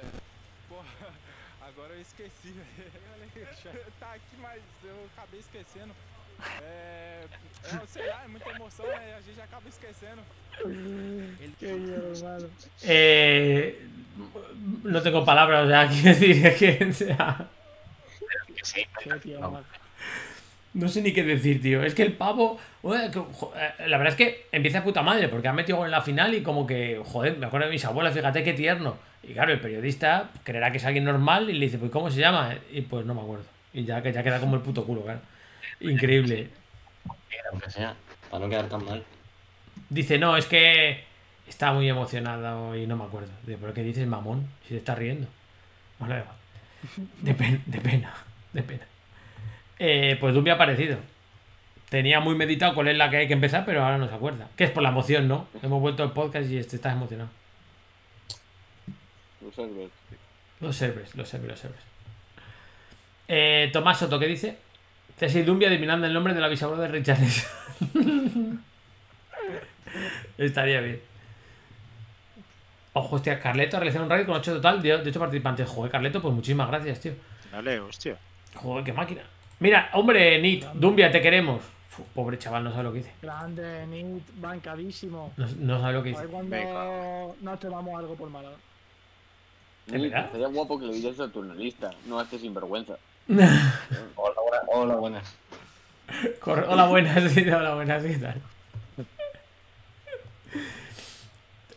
Porra, 0.68 1.12
agora 1.76 1.94
eu 1.94 2.00
esqueci, 2.00 2.52
velho. 2.54 3.84
Tá 3.98 4.12
aqui, 4.12 4.36
mas 4.40 4.60
eu 4.84 5.08
acabei 5.16 5.40
esquecendo. 5.40 5.92
É. 6.62 7.24
é, 7.64 7.86
sei 7.86 8.06
lá, 8.06 8.22
é 8.24 8.28
muita 8.28 8.50
emoção, 8.50 8.86
né? 8.86 9.14
A 9.16 9.20
gente 9.20 9.40
acaba 9.40 9.68
esquecendo. 9.68 10.22
Eh, 12.82 13.74
no 14.82 15.02
tengo 15.02 15.24
palabras, 15.24 15.66
o 15.66 15.68
sea, 15.68 15.88
quiero 15.88 16.18
decir 16.18 16.56
que 16.56 16.84
o 16.84 16.92
sea, 16.92 17.48
no. 20.74 20.88
Sé 20.88 21.02
ni 21.02 21.12
qué 21.12 21.22
decir, 21.22 21.62
tío. 21.62 21.82
Es 21.82 21.94
que 21.94 22.02
el 22.02 22.14
pavo, 22.14 22.58
eh, 22.84 23.10
la 23.86 23.96
verdad 23.96 24.08
es 24.08 24.16
que 24.16 24.46
empieza 24.50 24.78
de 24.78 24.84
puta 24.84 25.02
madre 25.02 25.28
porque 25.28 25.48
ha 25.48 25.52
metido 25.52 25.78
gol 25.78 25.86
en 25.86 25.92
la 25.92 26.02
final 26.02 26.34
y 26.34 26.42
como 26.42 26.66
que, 26.66 27.00
joder, 27.04 27.38
me 27.38 27.46
acuerdo 27.46 27.66
de 27.66 27.72
mis 27.72 27.84
abuelas, 27.84 28.12
fíjate 28.12 28.42
qué 28.42 28.54
tierno. 28.54 28.96
Y 29.28 29.32
claro, 29.34 29.52
el 29.52 29.60
periodista 29.60 30.30
creerá 30.42 30.70
que 30.70 30.78
es 30.78 30.84
alguien 30.84 31.04
normal 31.04 31.48
y 31.50 31.54
le 31.54 31.66
dice, 31.66 31.78
pues 31.78 31.90
¿cómo 31.90 32.10
se 32.10 32.20
llama? 32.20 32.54
Y 32.72 32.82
pues 32.82 33.04
no 33.06 33.14
me 33.14 33.20
acuerdo. 33.20 33.44
Y 33.72 33.84
ya 33.84 34.02
que 34.02 34.12
ya 34.12 34.22
queda 34.22 34.40
como 34.40 34.56
el 34.56 34.62
puto 34.62 34.84
culo, 34.84 35.02
claro. 35.02 35.20
Increíble. 35.80 36.48
aunque 37.50 37.70
sea, 37.70 37.94
para 38.30 38.44
no 38.44 38.50
quedar 38.50 38.68
tan 38.68 38.84
mal. 38.84 39.02
Dice, 39.88 40.18
no, 40.18 40.36
es 40.36 40.46
que 40.46 41.04
está 41.48 41.72
muy 41.72 41.88
emocionado 41.88 42.76
y 42.76 42.86
no 42.86 42.96
me 42.96 43.04
acuerdo. 43.04 43.30
Digo, 43.46 43.58
¿pero 43.60 43.74
qué 43.74 43.82
dices, 43.82 44.06
mamón? 44.06 44.48
Si 44.62 44.70
te 44.70 44.76
estás 44.76 44.96
riendo. 44.98 45.26
Bueno, 45.98 46.14
da 46.16 46.24
de, 47.20 47.34
pen- 47.34 47.62
de 47.66 47.78
pena, 47.80 48.12
de 48.52 48.62
pena. 48.62 48.82
Eh, 49.78 50.16
pues 50.20 50.34
Dumbi 50.34 50.50
ha 50.50 50.54
aparecido. 50.54 50.98
Tenía 51.88 52.20
muy 52.20 52.34
meditado 52.34 52.74
cuál 52.74 52.88
es 52.88 52.96
la 52.96 53.10
que 53.10 53.18
hay 53.18 53.26
que 53.28 53.34
empezar, 53.34 53.64
pero 53.64 53.82
ahora 53.84 53.98
no 53.98 54.08
se 54.08 54.14
acuerda. 54.14 54.48
Que 54.56 54.64
es 54.64 54.70
por 54.70 54.82
la 54.82 54.88
emoción, 54.90 55.28
¿no? 55.28 55.46
Hemos 55.62 55.80
vuelto 55.80 56.02
al 56.02 56.12
podcast 56.12 56.48
y 56.50 56.58
este 56.58 56.76
está 56.76 56.92
emocionado. 56.92 57.30
Los 59.56 59.66
servers. 59.66 59.92
Los 60.60 60.76
servers, 60.76 61.14
los 61.14 61.28
servers, 61.28 61.50
los 61.52 61.60
servers. 61.60 61.82
Eh, 63.28 63.70
Tomás 63.72 63.98
Soto, 63.98 64.18
¿qué 64.18 64.26
dice? 64.26 64.56
Ceci 65.18 65.42
Dumbia 65.42 65.68
adivinando 65.68 66.06
el 66.06 66.12
nombre 66.12 66.34
de 66.34 66.40
la 66.40 66.48
bisabuela 66.48 66.82
de 66.82 66.88
Richards. 66.88 67.46
Estaría 70.38 70.80
bien. 70.80 71.00
Ojo, 72.94 73.16
hostia, 73.16 73.40
Carleto 73.40 73.76
ha 73.76 73.80
realizado 73.80 74.04
un 74.04 74.10
raid 74.10 74.26
con 74.26 74.36
8 74.36 74.54
total 74.54 74.82
de 74.82 74.94
8 74.94 75.18
participantes. 75.18 75.68
Joder, 75.68 75.90
Carleto, 75.90 76.20
pues 76.22 76.34
muchísimas 76.34 76.68
gracias, 76.68 77.00
tío. 77.00 77.12
Dale, 77.50 77.80
hostia. 77.80 78.16
Joder, 78.54 78.84
qué 78.84 78.92
máquina. 78.92 79.22
Mira, 79.60 79.90
hombre, 79.92 80.40
Nit, 80.40 80.64
Dumbia, 80.74 81.10
te 81.10 81.20
queremos. 81.20 81.62
Pobre 82.12 82.38
chaval, 82.38 82.64
no 82.64 82.70
sabe 82.72 82.82
lo 82.84 82.92
que 82.92 82.98
dice. 82.98 83.12
Grande, 83.22 83.86
Nit, 83.86 84.24
bancadísimo. 84.36 85.32
No, 85.36 85.46
no 85.58 85.80
sabe 85.80 85.92
lo 85.92 86.02
que 86.02 86.08
dice. 86.10 86.26
cuando 86.26 87.36
nos 87.40 87.60
tomamos 87.60 87.98
algo 87.98 88.14
por 88.16 88.30
mala. 88.30 88.50
Estaría 89.86 90.46
guapo 90.48 90.78
que 90.78 90.86
le 90.86 90.94
dices 90.94 91.20
a 91.20 91.28
tu 91.28 91.42
analista, 91.42 91.90
no 92.06 92.20
este 92.20 92.38
sinvergüenza. 92.38 92.96
Hola, 93.28 94.40
buena- 94.40 94.62
hola, 94.68 94.94
buenas. 94.96 95.34
Corre- 96.40 96.66
Hola, 96.68 96.86
buenas, 96.86 97.32
sí, 97.32 97.48
hola, 97.48 97.74
buenas, 97.74 98.02
¿qué 98.02 98.16
tal? 98.18 98.40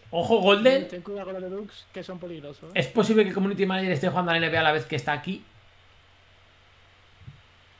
Ojo, 0.09 0.39
Golden. 0.39 0.87
Ten 0.87 1.01
cuidado 1.01 1.25
con 1.31 1.41
los 1.41 1.43
deluxe, 1.51 1.85
que 1.93 2.01
son 2.03 2.17
peligrosos. 2.19 2.69
¿eh? 2.73 2.79
¿Es 2.79 2.87
posible 2.87 3.25
que 3.25 3.33
Community 3.33 3.65
Manager 3.65 3.91
esté 3.91 4.07
jugando 4.09 4.31
a 4.31 4.39
la 4.39 4.47
NBA 4.49 4.59
a 4.59 4.63
la 4.63 4.71
vez 4.71 4.85
que 4.85 4.95
está 4.95 5.11
aquí? 5.13 5.43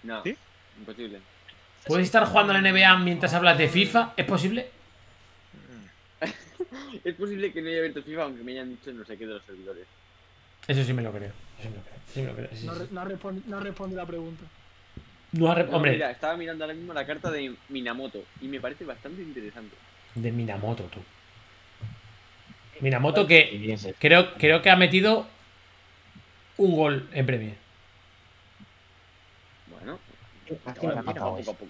No, 0.04 0.24
¿Sí? 0.24 0.36
imposible. 0.78 1.20
¿Puedes 1.86 2.06
estar 2.06 2.26
jugando 2.26 2.54
a 2.54 2.60
la 2.60 2.70
NBA 2.72 2.98
mientras 2.98 3.34
hablas 3.34 3.58
de 3.58 3.70
FIFA? 3.70 4.14
¿Es 4.18 4.26
posible? 4.26 4.70
Es 7.04 7.16
posible 7.16 7.54
que 7.54 7.62
no 7.62 7.70
haya 7.70 7.78
abierto 7.78 8.02
FIFA 8.04 8.24
aunque 8.24 8.44
me 8.44 8.52
hayan 8.54 8.70
dicho 8.70 8.92
no 8.92 9.06
sé 9.06 9.18
qué 9.18 9.26
de 9.26 9.34
los 9.36 9.44
servidores. 9.46 9.86
Eso 10.68 10.84
sí 10.84 10.94
me 10.94 11.02
lo 11.02 11.12
creo. 11.12 11.32
Eso 11.60 11.70
me 11.70 11.76
lo 11.78 11.82
creo. 11.84 11.98
sí 12.14 12.22
me 12.22 12.28
lo 12.28 12.36
creo, 12.36 12.50
sí, 12.54 12.66
No, 12.66 12.74
sí. 12.74 12.80
re- 12.82 12.88
no, 12.92 13.06
responde, 13.06 13.42
no 13.48 13.60
responde 13.60 13.96
la 13.96 14.06
pregunta. 14.06 14.44
No 15.34 15.52
ha 15.52 15.56
re- 15.56 15.66
No, 15.66 15.76
Hombre, 15.78 15.92
Mira, 15.92 16.12
estaba 16.12 16.38
mirando 16.38 16.64
ahora 16.64 16.74
mismo 16.74 16.94
la 16.94 17.06
carta 17.06 17.30
de 17.32 17.54
Minamoto 17.70 18.24
y 18.42 18.48
me 18.48 18.60
parece 18.60 18.86
bastante 18.86 19.22
interesante. 19.22 19.76
de 20.16 20.32
Minamoto, 20.32 20.84
tú. 20.86 21.00
Minamoto 22.80 23.26
que 23.28 23.50
Y 23.54 23.58
bien 23.58 23.78
se- 23.78 23.94
creo, 23.96 24.34
creo 24.36 24.62
que 24.62 24.70
ha 24.70 24.76
metido 24.76 25.28
un 26.58 26.76
gol 26.76 27.10
en 27.14 27.26
Premier. 27.26 27.56
Bueno, 29.70 30.00
poco 30.74 30.88
a 30.90 31.44
poco. 31.44 31.68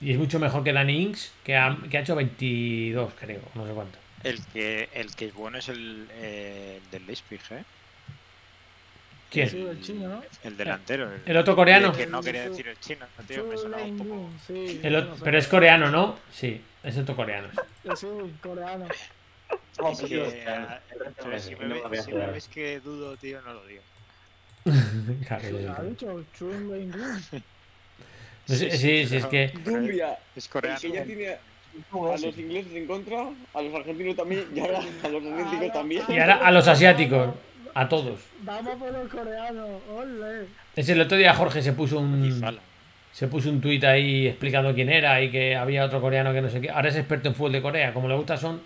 Y 0.00 0.12
es 0.12 0.18
mucho 0.18 0.38
mejor 0.38 0.62
que 0.62 0.72
Danny 0.72 1.02
Ings, 1.02 1.32
que 1.44 1.56
ha, 1.56 1.76
que 1.90 1.98
ha 1.98 2.00
hecho 2.02 2.14
22, 2.14 3.12
creo. 3.18 3.40
No 3.54 3.66
sé 3.66 3.72
cuánto. 3.72 3.98
El 4.22 4.44
que, 4.46 4.88
el 4.94 5.14
que 5.14 5.26
es 5.26 5.34
bueno 5.34 5.58
es 5.58 5.68
el, 5.68 6.08
eh, 6.12 6.80
el 6.82 6.90
del 6.90 7.06
Leipzig, 7.06 7.40
¿eh? 7.50 7.64
¿Quién? 9.30 9.50
Sí, 9.50 9.60
el 9.60 9.80
chino, 9.82 10.08
¿no? 10.08 10.22
El 10.42 10.56
delantero. 10.56 11.12
El, 11.12 11.20
El 11.26 11.36
otro 11.36 11.54
coreano. 11.54 11.92
Que 11.92 12.06
no 12.06 12.22
quería 12.22 12.48
decir 12.48 12.66
el 12.68 12.78
chino, 12.80 13.04
tío, 13.26 13.44
me 13.44 13.56
sonaba 13.58 13.84
un 13.84 13.98
poco. 13.98 14.30
Sí, 14.46 14.80
El 14.82 14.96
otro- 14.96 15.16
pero 15.22 15.38
es 15.38 15.46
coreano, 15.48 15.90
¿no? 15.90 16.18
Sí, 16.32 16.62
es 16.82 16.96
otro 16.96 17.14
coreano. 17.14 17.48
Sí, 17.96 18.06
coreano. 18.42 18.86
No, 19.78 19.90
Es 19.90 19.98
sí, 19.98 20.06
que, 20.06 20.44
ah, 20.48 20.80
resto 20.98 21.22
pero 21.24 21.40
si 21.40 21.54
me, 21.56 21.66
me 21.66 21.74
ve- 21.74 21.82
había 21.84 22.02
si 22.02 22.12
me 22.12 22.26
ves 22.26 22.48
que 22.48 22.80
dudo, 22.80 23.16
tío, 23.16 23.40
no 23.42 23.54
lo 23.54 23.66
digo. 23.66 23.82
Claro, 25.26 25.42
Sí, 25.48 25.66
ha 25.66 25.82
dicho 25.82 26.24
Chun. 26.36 26.90
No 28.48 28.54
sé, 28.54 28.70
sí, 28.78 29.06
sí, 29.06 29.16
es 29.16 29.26
que. 29.26 29.52
Dumbia, 29.64 30.18
Es 30.34 30.48
coreano. 30.48 30.80
que 30.80 30.90
ya 30.90 31.04
tiene 31.04 31.28
a 31.32 31.38
los 32.18 32.38
ingleses 32.38 32.72
en 32.74 32.86
contra, 32.86 33.28
a 33.54 33.62
los 33.62 33.74
argentinos 33.74 34.16
también 34.16 34.46
y 34.54 34.60
ahora 34.60 34.80
a 35.02 35.08
los 35.08 35.22
asiáticos 35.24 35.72
también. 35.72 36.02
Y 36.08 36.18
ahora 36.18 36.34
a 36.46 36.50
los 36.50 36.66
asiáticos, 36.68 37.34
a 37.74 37.88
todos. 37.88 38.20
Vamos 38.42 38.76
por 38.76 38.92
los 38.92 39.08
coreanos, 39.08 39.68
ole. 39.94 40.46
Es 40.76 40.88
el 40.88 41.00
otro 41.00 41.16
día 41.18 41.34
Jorge 41.34 41.62
se 41.62 41.72
puso 41.72 41.98
un. 42.00 42.58
Se 43.12 43.26
puso 43.26 43.48
un 43.50 43.60
tuit 43.60 43.82
ahí 43.84 44.26
explicando 44.28 44.72
quién 44.74 44.90
era 44.90 45.20
y 45.22 45.30
que 45.30 45.56
había 45.56 45.84
otro 45.84 46.00
coreano 46.00 46.32
que 46.32 46.40
no 46.40 46.48
sé 46.50 46.60
qué. 46.60 46.70
Ahora 46.70 46.88
es 46.88 46.96
experto 46.96 47.28
en 47.28 47.34
fútbol 47.34 47.52
de 47.52 47.62
Corea. 47.62 47.92
Como 47.92 48.06
le 48.08 48.14
gusta 48.14 48.36
son, 48.36 48.60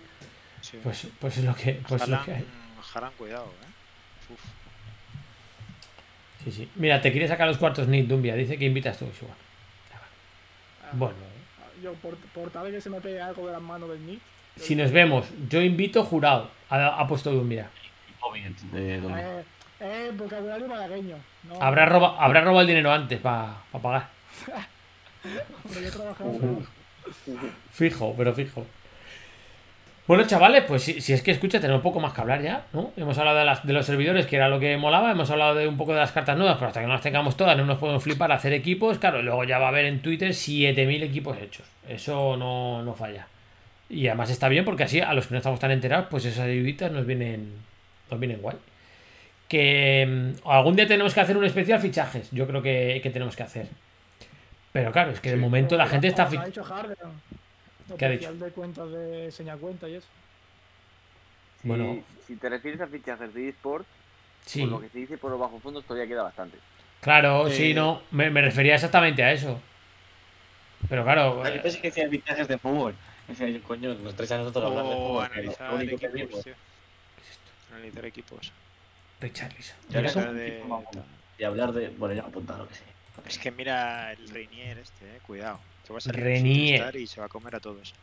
Sí. 0.61 0.77
pues, 0.83 1.07
pues 1.19 1.37
es 1.37 1.43
lo 1.45 1.55
que, 1.55 1.81
pues 1.87 2.01
es 2.03 2.07
lo 2.09 2.23
que 2.23 2.33
hay. 2.35 2.45
Haaland, 2.93 3.15
cuidado, 3.17 3.45
¿eh? 3.45 4.31
Uf. 4.33 4.39
Sí, 6.43 6.51
sí. 6.51 6.69
Mira, 6.75 7.01
te 7.01 7.11
quiere 7.11 7.27
sacar 7.27 7.47
los 7.47 7.57
cuartos 7.57 7.87
Nick 7.87 8.07
Dumbia. 8.07 8.35
Dice 8.35 8.57
que 8.57 8.65
invitas 8.65 8.97
tú, 8.99 9.05
igual. 9.05 9.35
Bueno, 10.93 11.15
Yo, 11.81 11.93
por, 11.93 12.15
por 12.17 12.51
tal 12.51 12.65
vez 12.65 12.75
que 12.75 12.81
se 12.81 12.89
me 12.89 13.01
pegue 13.01 13.19
algo 13.19 13.47
de 13.47 13.53
las 13.53 13.61
manos 13.61 13.89
del 13.89 14.05
Nick. 14.05 14.19
si 14.57 14.75
nos 14.75 14.91
vemos, 14.91 15.25
yo 15.49 15.61
invito 15.61 16.03
jurado. 16.03 16.51
Ha, 16.69 16.99
ha 16.99 17.07
puesto 17.07 17.31
Dumbia. 17.31 17.69
De 18.71 18.95
Eh, 18.95 19.43
eh, 19.79 20.11
vocabulario 20.15 20.67
malagueño. 20.67 21.15
No, 21.43 21.61
Habrá 21.61 21.85
robado, 21.85 22.19
habrá 22.19 22.41
robado 22.41 22.61
el 22.61 22.67
dinero 22.67 22.91
antes 22.91 23.19
para 23.19 23.55
pagar. 23.81 24.07
He 25.25 25.89
trabajado. 25.89 26.31
Fijo, 27.71 28.13
pero 28.17 28.33
fijo. 28.33 28.65
Bueno, 30.05 30.25
chavales, 30.27 30.63
pues 30.65 30.83
si, 30.83 30.99
si 30.99 31.13
es 31.13 31.21
que 31.21 31.31
escucha, 31.31 31.61
tenemos 31.61 31.79
un 31.79 31.83
poco 31.83 32.01
más 32.01 32.11
que 32.13 32.19
hablar 32.19 32.41
ya, 32.41 32.65
¿no? 32.73 32.91
Hemos 32.97 33.17
hablado 33.17 33.37
de, 33.39 33.45
las- 33.45 33.65
de 33.65 33.71
los 33.71 33.85
servidores, 33.85 34.25
que 34.25 34.35
era 34.35 34.49
lo 34.49 34.59
que 34.59 34.75
molaba, 34.75 35.09
hemos 35.11 35.29
hablado 35.31 35.55
de 35.55 35.65
un 35.65 35.77
poco 35.77 35.93
de 35.93 35.99
las 35.99 36.11
cartas 36.11 36.37
nuevas, 36.37 36.55
pero 36.57 36.67
hasta 36.67 36.81
que 36.81 36.87
no 36.87 36.93
las 36.93 37.01
tengamos 37.01 37.37
todas, 37.37 37.55
no 37.55 37.63
nos 37.65 37.77
podemos 37.77 38.03
flipar 38.03 38.29
a 38.33 38.35
hacer 38.35 38.51
equipos, 38.51 38.99
claro, 38.99 39.21
luego 39.21 39.45
ya 39.45 39.59
va 39.59 39.67
a 39.67 39.69
haber 39.69 39.85
en 39.85 40.01
Twitter 40.01 40.33
7000 40.33 41.03
equipos 41.03 41.37
hechos. 41.41 41.65
Eso 41.87 42.35
no, 42.35 42.83
no 42.83 42.93
falla. 42.95 43.27
Y 43.89 44.07
además 44.07 44.29
está 44.29 44.49
bien 44.49 44.65
porque 44.65 44.83
así 44.83 44.99
a 44.99 45.13
los 45.13 45.27
que 45.27 45.35
no 45.35 45.37
estamos 45.37 45.59
tan 45.61 45.71
enterados, 45.71 46.07
pues 46.09 46.25
esas 46.25 46.47
ayuditas 46.47 46.91
nos 46.91 47.05
vienen, 47.05 47.53
nos 48.09 48.19
vienen 48.19 48.41
guay. 48.41 48.57
Que 49.47 50.05
mm, 50.43 50.47
algún 50.49 50.75
día 50.75 50.87
tenemos 50.87 51.13
que 51.13 51.19
hacer 51.21 51.37
un 51.37 51.45
especial 51.45 51.79
fichajes, 51.79 52.29
yo 52.31 52.47
creo 52.47 52.61
que, 52.61 52.99
que 53.03 53.09
tenemos 53.09 53.35
que 53.35 53.43
hacer. 53.43 53.67
Pero 54.71 54.91
claro, 54.91 55.11
es 55.11 55.19
que 55.19 55.29
de 55.31 55.37
momento 55.37 55.77
la 55.77 55.85
gente 55.87 56.07
está... 56.07 56.25
Como 56.25 56.37
fi- 56.37 56.43
ha 56.43 56.45
dicho 56.47 56.63
Harden. 56.63 56.97
¿Qué 57.97 58.05
ha 58.05 58.09
dicho? 58.09 58.33
De 58.33 58.49
cuentas 58.51 58.89
de 58.91 59.31
seña 59.31 59.55
cuenta 59.57 59.87
y 59.87 59.95
eso. 59.95 60.07
Si, 61.61 61.67
Bueno. 61.67 61.99
si 62.27 62.35
te 62.35 62.49
refieres 62.49 62.81
a 62.81 62.87
fichajes 62.87 63.33
de 63.33 63.49
eSport, 63.49 63.85
Sí, 64.45 64.61
por 64.61 64.69
lo 64.71 64.81
que 64.81 64.89
se 64.89 64.97
dice 64.99 65.17
por 65.17 65.31
los 65.31 65.39
bajos 65.39 65.61
fondos 65.61 65.85
todavía 65.85 66.07
queda 66.07 66.23
bastante. 66.23 66.57
claro, 67.01 67.49
sí, 67.49 67.71
Eh, 67.71 67.73
no, 67.73 68.01
me, 68.11 68.29
me 68.29 68.41
refería 68.41 68.75
exactamente 68.75 69.23
a 69.23 69.31
eso. 69.31 69.59
Pero 70.89 71.03
claro, 71.03 71.43
Yo 71.43 71.49
eh, 71.49 71.59
pensé 71.59 71.79
que 71.79 71.87
decía 71.89 72.09
fichajes 72.09 72.47
de 72.47 72.57
fútbol. 72.57 72.93
Decía 73.27 73.47
yo, 73.47 73.61
coño, 73.63 73.93
nos 73.93 74.15
traes 74.15 74.31
a 74.33 74.37
nosotros 74.39 74.65
a 74.65 74.67
hablar 74.67 74.83
de 74.85 74.91
O 74.91 74.95
fútbol. 74.97 75.29
que 75.29 75.35
lo 75.35 75.41
analizar 75.41 75.73
único 75.73 75.97
que. 76.43 76.53
Analizar 77.73 78.05
equipos. 78.05 78.51
Richarlison. 79.19 79.77
Un 79.87 80.35
de- 80.35 80.63
Y 81.37 81.43
hablar 81.43 81.71
de. 81.71 81.89
Bueno, 81.89 82.13
ya 82.13 82.21
apuntado 82.23 82.59
lo 82.63 82.69
que 82.69 82.75
sí. 82.75 82.83
Es 83.25 83.37
que 83.37 83.51
mira 83.51 84.11
el 84.13 84.27
Reinier 84.29 84.77
este, 84.79 85.17
eh, 85.17 85.19
cuidado. 85.25 85.59
Que 85.85 85.93
va 85.93 85.97
a 85.97 86.01
salir 86.01 86.19
un 86.19 86.25
Renier. 86.25 86.77
Superstar 86.79 87.01
y 87.01 87.07
se 87.07 87.19
va 87.19 87.25
a 87.25 87.29
comer 87.29 87.55
a 87.55 87.59
todos. 87.59 87.93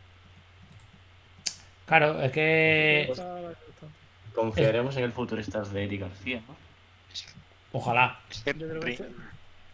Claro, 1.87 2.23
es 2.23 2.33
que. 2.33 3.13
Confiaremos 4.35 4.97
en 4.97 5.05
el 5.05 5.13
futuristas 5.13 5.73
de 5.73 5.85
Eric 5.85 6.03
García, 6.03 6.43
¿no? 6.47 6.57
Ojalá. 7.73 8.21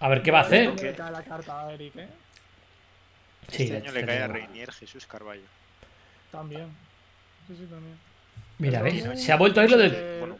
A 0.00 0.08
ver 0.08 0.22
qué 0.22 0.30
va 0.30 0.40
a 0.40 0.42
hacer. 0.42 0.66
¿Dónde 0.66 0.82
le 0.82 0.94
cae 0.94 1.10
la 1.10 1.22
carta 1.22 1.66
a 1.66 1.72
Eric, 1.72 1.96
eh? 1.96 2.08
Sí, 3.48 3.62
este 3.64 3.76
año 3.76 3.92
le 3.92 4.00
este 4.00 4.06
cae 4.06 4.22
a 4.22 4.28
Reinier 4.28 4.72
Jesús 4.72 5.06
Carballo. 5.06 5.44
También. 6.32 6.74
Sí, 7.46 7.54
sí, 7.56 7.66
también. 7.66 7.98
Mira, 8.58 8.82
¿ves? 8.82 9.04
Se 9.22 9.32
ha 9.32 9.36
vuelto 9.36 9.60
ahí 9.60 9.68
lo 9.68 9.76
de. 9.78 9.86
entre- 9.86 10.18
Bueno, 10.20 10.36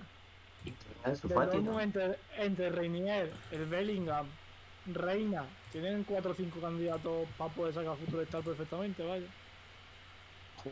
En 1.04 1.16
su 1.16 1.28
del 1.28 1.36
patio, 1.36 1.60
¿no? 1.60 1.80
entre, 1.80 2.16
entre 2.38 2.70
Reinier, 2.70 3.30
el 3.52 3.66
Bellingham, 3.66 4.26
Reina. 4.92 5.44
Tienen 5.72 6.04
4 6.04 6.30
o 6.30 6.34
5 6.34 6.60
candidatos 6.60 7.28
para 7.36 7.52
poder 7.52 7.74
sacar 7.74 7.96
futuro 7.96 8.22
Star 8.22 8.42
perfectamente, 8.42 9.04
vaya. 9.04 9.26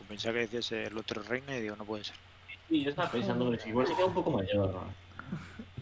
pensaba 0.09 0.33
que 0.33 0.39
decías 0.41 0.71
el 0.71 0.97
otro 0.97 1.21
Reina 1.23 1.55
y 1.57 1.61
digo, 1.61 1.75
no 1.75 1.85
puede 1.85 2.03
ser. 2.03 2.15
Sí, 2.69 2.83
yo 2.83 2.89
estaba 2.89 3.09
pensando 3.11 3.51
que 3.51 3.69
igual 3.69 3.85
se 3.87 3.95
queda 3.95 4.05
un 4.05 4.13
poco 4.13 4.31
mayor, 4.31 4.73
¿no? 4.73 4.93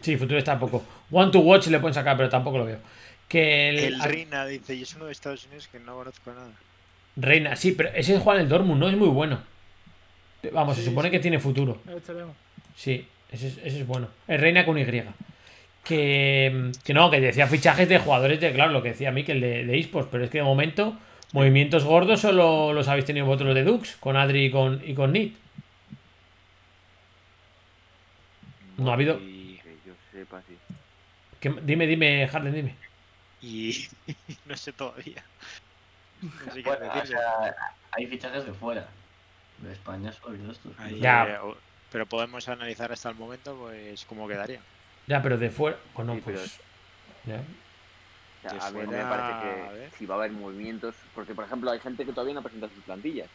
Sí, 0.01 0.17
futuro 0.17 0.37
está 0.37 0.59
poco. 0.59 0.83
One 1.11 1.31
to 1.31 1.39
watch 1.39 1.67
le 1.67 1.79
pueden 1.79 1.93
sacar, 1.93 2.17
pero 2.17 2.27
tampoco 2.29 2.57
lo 2.57 2.65
veo. 2.65 2.79
Que 3.29 3.69
el. 3.69 3.79
El 3.79 3.99
Reina 4.01 4.45
dice, 4.45 4.75
y 4.75 4.81
es 4.81 4.93
uno 4.95 5.05
de 5.05 5.13
Estados 5.13 5.45
Unidos 5.47 5.67
que 5.69 5.79
no 5.79 5.95
conozco 5.95 6.31
nada. 6.33 6.51
Reina, 7.15 7.55
sí, 7.55 7.71
pero 7.71 7.89
ese 7.95 8.15
es 8.15 8.21
Juan 8.21 8.39
el 8.39 8.49
Dortmund, 8.49 8.79
no 8.81 8.89
es 8.89 8.97
muy 8.97 9.07
bueno. 9.07 9.41
Vamos, 10.51 10.75
se 10.77 10.83
supone 10.83 11.07
sí. 11.09 11.11
que 11.11 11.19
tiene 11.19 11.39
futuro. 11.39 11.81
Sí, 12.75 13.07
ese 13.31 13.47
es, 13.47 13.57
ese 13.63 13.79
es 13.81 13.87
bueno. 13.87 14.07
El 14.27 14.39
Reina 14.39 14.65
con 14.65 14.77
Y. 14.77 14.85
Que, 15.83 16.71
que 16.83 16.93
no, 16.93 17.09
que 17.11 17.19
decía 17.19 17.47
fichajes 17.47 17.89
de 17.89 17.99
jugadores 17.99 18.39
de, 18.39 18.53
claro, 18.53 18.71
lo 18.71 18.81
que 18.81 18.89
decía 18.89 19.11
Mikel 19.11 19.41
de, 19.41 19.65
de 19.65 19.79
eSports, 19.79 20.07
pero 20.11 20.23
es 20.23 20.29
que 20.29 20.37
de 20.37 20.43
momento, 20.45 20.97
movimientos 21.33 21.83
gordos 21.83 22.21
solo 22.21 22.71
los 22.73 22.87
habéis 22.87 23.05
tenido 23.05 23.25
vosotros 23.25 23.53
de 23.53 23.63
Dux, 23.63 23.97
con 23.97 24.15
Adri 24.15 24.45
y 24.45 24.51
con, 24.51 24.81
y 24.85 24.93
con 24.93 25.11
Nit. 25.11 25.35
No 28.77 28.91
ha 28.91 28.93
habido- 28.93 29.19
Y, 29.19 29.59
Que 29.63 29.75
yo 29.85 29.93
sepa, 30.11 30.41
sí. 30.47 30.57
Dime, 31.63 31.85
dime, 31.87 32.27
Harden, 32.27 32.53
dime. 32.53 32.75
y 33.41 33.87
no 34.45 34.55
sé 34.57 34.73
todavía. 34.73 35.23
No 36.21 36.53
sé 36.53 36.63
qué 36.63 36.69
Bueno, 36.69 36.85
o 36.93 37.05
sea, 37.05 37.53
hay 37.91 38.07
fichajes 38.07 38.45
de 38.45 38.53
fuera. 38.53 38.87
De 39.63 39.73
España 39.73 40.09
estos. 40.09 40.79
Ahí, 40.79 40.99
Ya. 40.99 41.23
eh, 41.25 41.37
pero 41.91 42.05
podemos 42.05 42.47
analizar 42.49 42.91
hasta 42.91 43.09
el 43.09 43.15
momento, 43.15 43.55
pues, 43.55 44.05
cómo 44.05 44.27
quedaría. 44.27 44.59
Ya, 45.07 45.21
pero 45.21 45.37
de 45.37 45.49
fuera. 45.49 45.77
Bueno, 45.95 46.15
Sí, 46.15 46.21
pero- 46.25 46.37
pues. 46.39 46.59
ya. 47.25 47.35
O 48.45 48.49
sea, 48.49 48.59
De 48.59 48.65
a 48.65 48.71
mí 48.71 48.91
me 48.91 48.97
parece 49.03 49.33
a 49.33 49.41
que 49.41 49.73
ver. 49.79 49.91
si 49.97 50.05
va 50.05 50.15
a 50.15 50.17
haber 50.17 50.31
movimientos, 50.31 50.95
porque 51.15 51.33
por 51.33 51.45
ejemplo 51.45 51.71
hay 51.71 51.79
gente 51.79 52.05
que 52.05 52.11
todavía 52.11 52.33
no 52.33 52.41
presenta 52.41 52.67
sus 52.67 52.83
plantillas. 52.83 53.29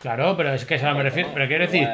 Claro, 0.00 0.36
pero 0.36 0.52
es 0.52 0.64
que 0.64 0.74
a 0.74 0.76
eso 0.78 0.92
me 0.94 1.02
refiero. 1.04 1.30
Pero 1.32 1.46
quiero 1.46 1.64
decir, 1.64 1.86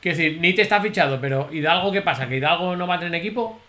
quiero 0.00 0.16
decir, 0.16 0.40
Nit 0.40 0.58
está 0.58 0.80
fichado, 0.80 1.20
pero 1.20 1.48
¿Hidalgo 1.52 1.92
qué 1.92 2.00
pasa? 2.02 2.26
¿Que 2.28 2.36
Hidalgo 2.38 2.76
no 2.76 2.86
va 2.86 2.94
a 2.94 2.98
tener 2.98 3.14
equipo? 3.14 3.60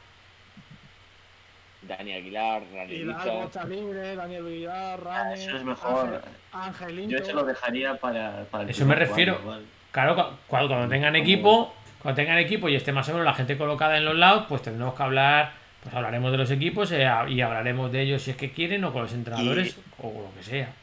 Dani 1.87 2.13
Aguilar, 2.13 2.63
Rani 2.73 3.05
está 3.45 3.63
libre, 3.65 4.15
Daniel 4.15 4.43
Villar, 4.43 5.03
Rane. 5.03 5.33
Eso 5.33 5.57
es 5.57 5.63
mejor. 5.63 6.21
Angelito. 6.51 7.09
Yo 7.11 7.25
se 7.25 7.33
lo 7.33 7.43
dejaría 7.43 7.95
para, 7.97 8.45
para 8.45 8.63
el 8.63 8.69
Eso 8.69 8.85
me 8.85 8.95
refiero. 8.95 9.39
cuadro. 9.41 9.63
Claro, 9.91 10.15
cu- 10.15 10.37
cuando, 10.47 10.69
cuando 10.69 10.87
tengan 10.89 11.15
equipo, 11.15 11.73
cuando 12.01 12.15
tengan 12.15 12.37
equipo 12.37 12.69
y 12.69 12.75
esté 12.75 12.91
más 12.91 13.07
o 13.09 13.11
menos 13.11 13.25
la 13.25 13.33
gente 13.33 13.57
colocada 13.57 13.97
en 13.97 14.05
los 14.05 14.15
lados, 14.15 14.45
pues 14.49 14.61
tendremos 14.61 14.93
que 14.95 15.03
hablar, 15.03 15.51
pues 15.83 15.93
hablaremos 15.93 16.31
de 16.31 16.37
los 16.37 16.49
equipos 16.51 16.91
eh, 16.91 17.05
a- 17.05 17.29
y 17.29 17.41
hablaremos 17.41 17.91
de 17.91 18.01
ellos 18.01 18.21
si 18.23 18.31
es 18.31 18.37
que 18.37 18.51
quieren 18.51 18.83
o 18.85 18.93
con 18.93 19.03
los 19.03 19.13
entrenadores 19.13 19.77
o 20.01 20.07
lo 20.29 20.33
que 20.37 20.43
sea. 20.43 20.73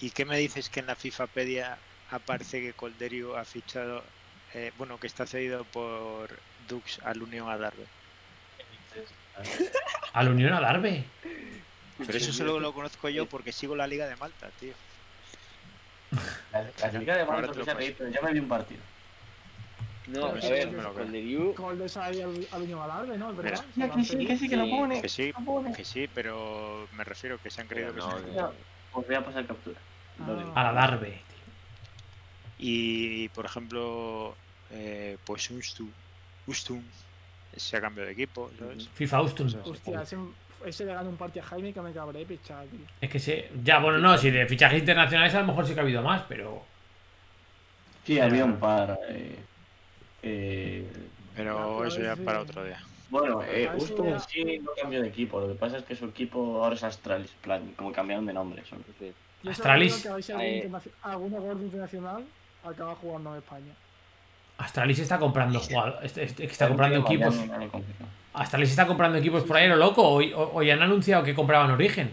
¿Y 0.00 0.10
qué 0.10 0.24
me 0.24 0.38
dices 0.38 0.68
que 0.68 0.80
en 0.80 0.86
la 0.86 0.96
FIFApedia 0.96 1.76
aparece 2.10 2.60
que 2.60 2.72
Colderio 2.72 3.36
ha 3.36 3.44
fichado, 3.44 4.02
eh, 4.54 4.72
bueno, 4.78 4.98
que 4.98 5.06
está 5.06 5.26
cedido 5.26 5.64
por 5.64 6.28
Dux 6.68 7.00
al 7.04 7.22
Unión 7.22 7.48
Adarve? 7.48 7.84
A 10.12 10.22
la 10.22 10.30
Unión 10.30 10.52
Adarve. 10.52 11.04
Pero 12.04 12.18
eso 12.18 12.32
solo 12.32 12.58
lo 12.60 12.72
conozco 12.72 13.08
yo 13.08 13.26
porque 13.26 13.52
sigo 13.52 13.76
la 13.76 13.86
Liga 13.86 14.06
de 14.06 14.16
Malta, 14.16 14.50
tío. 14.60 14.74
La, 16.52 16.62
la 16.62 16.98
Liga 16.98 17.16
de 17.16 17.24
Malta 17.24 17.50
ha 17.52 17.54
paso. 17.64 17.74
reído, 17.74 18.08
ya 18.08 18.20
me 18.20 18.32
vi 18.32 18.38
un 18.40 18.48
partido. 18.48 18.80
No, 20.08 20.26
a 20.26 20.32
ver, 20.32 20.66
lo 20.72 20.78
creo. 20.80 20.94
con 20.94 21.12
Deriu, 21.12 21.54
Coldes 21.54 21.96
ahí 21.96 22.20
al, 22.20 22.46
al 22.50 22.62
Unión 22.62 22.80
¿no? 22.80 23.14
Lo 23.14 23.26
han 23.26 23.36
pedido. 23.36 24.36
sí, 24.36 24.48
que 24.48 24.56
lo 24.56 24.68
pone. 24.68 25.00
Que 25.00 25.08
sí, 25.08 25.32
que 25.76 25.84
sí, 25.84 26.08
pero 26.12 26.88
me 26.92 27.04
refiero 27.04 27.38
que 27.40 27.50
se 27.50 27.60
han 27.60 27.68
creído 27.68 27.92
Pero 27.94 28.08
que 28.08 28.12
no, 28.14 28.18
se 28.18 28.26
han- 28.30 28.36
no. 28.36 28.52
Os 28.94 29.06
voy 29.06 29.14
a 29.14 29.24
pasar 29.24 29.46
captura. 29.46 29.78
Lo 30.26 30.36
digo. 30.36 30.52
A 30.56 30.62
la 30.64 30.68
Adarve. 30.70 31.20
Y, 32.58 33.28
por 33.30 33.44
ejemplo, 33.46 34.36
eh, 34.70 35.16
pues 35.24 35.50
Ustu, 35.50 35.88
Ustum 36.46 36.82
se 37.56 37.76
ha 37.76 37.80
cambiado 37.80 38.06
de 38.06 38.12
equipo, 38.12 38.50
¿sabes? 38.58 38.88
FIFA 38.94 39.16
Austin. 39.18 39.46
Hostia, 39.64 40.02
ese, 40.02 40.16
ese 40.64 40.84
le 40.84 40.94
gana 40.94 41.08
un 41.08 41.16
partido 41.16 41.44
a 41.44 41.48
Jaime 41.48 41.72
que 41.72 41.80
me 41.80 41.92
cabré 41.92 42.24
pichado, 42.24 42.64
tío. 42.66 42.80
Es 43.00 43.10
que 43.10 43.18
se. 43.18 43.50
Ya, 43.64 43.78
bueno, 43.78 43.98
no, 43.98 44.16
si 44.18 44.30
de 44.30 44.46
fichajes 44.46 44.78
internacionales 44.80 45.34
a 45.34 45.40
lo 45.40 45.46
mejor 45.48 45.66
sí 45.66 45.74
que 45.74 45.80
ha 45.80 45.82
habido 45.82 46.02
más, 46.02 46.22
pero. 46.28 46.64
Sí, 48.04 48.18
había 48.18 48.44
un 48.44 48.56
par. 48.56 48.98
Eh, 49.08 49.36
eh, 50.22 50.86
Pero 51.36 51.76
pero 51.78 51.84
eso 51.86 52.00
ya 52.02 52.12
ese- 52.14 52.22
para 52.22 52.40
otro 52.40 52.64
día. 52.64 52.80
bueno, 53.10 53.42
eh, 53.44 53.68
en 53.72 54.20
sí 54.20 54.58
no 54.58 54.70
cambió 54.80 55.00
de 55.02 55.08
equipo. 55.08 55.40
Lo 55.40 55.48
que 55.48 55.54
pasa 55.54 55.78
es 55.78 55.84
que 55.84 55.94
su 55.96 56.06
equipo 56.06 56.62
ahora 56.62 56.74
es 56.76 56.82
Astralis. 56.84 57.30
plan, 57.42 57.72
como 57.76 57.92
cambiaron 57.92 58.26
de 58.26 58.32
nombre. 58.32 58.62
Solo 58.64 58.82
Astralis. 59.50 60.02
que 60.02 60.08
a 60.08 60.14
ver 60.14 60.22
si 60.24 60.32
algún 60.32 61.34
Eh. 61.34 61.64
internacional 61.64 62.24
acaba 62.64 62.94
jugando 62.96 63.32
en 63.32 63.38
España. 63.38 63.72
Astralis 64.58 64.98
está 65.00 65.18
comprando 65.18 65.58
jugadores. 65.60 66.16
Está 66.16 66.68
comprando 66.68 66.98
equipos. 67.00 67.34
Astralis 68.34 68.70
está 68.70 68.86
comprando 68.86 69.18
equipos 69.18 69.42
por 69.44 69.56
ahí, 69.56 69.68
lo 69.68 69.76
loco. 69.76 70.06
Hoy, 70.08 70.32
hoy 70.34 70.70
han 70.70 70.80
anunciado 70.82 71.22
que 71.24 71.34
compraban 71.34 71.70
Origen. 71.70 72.10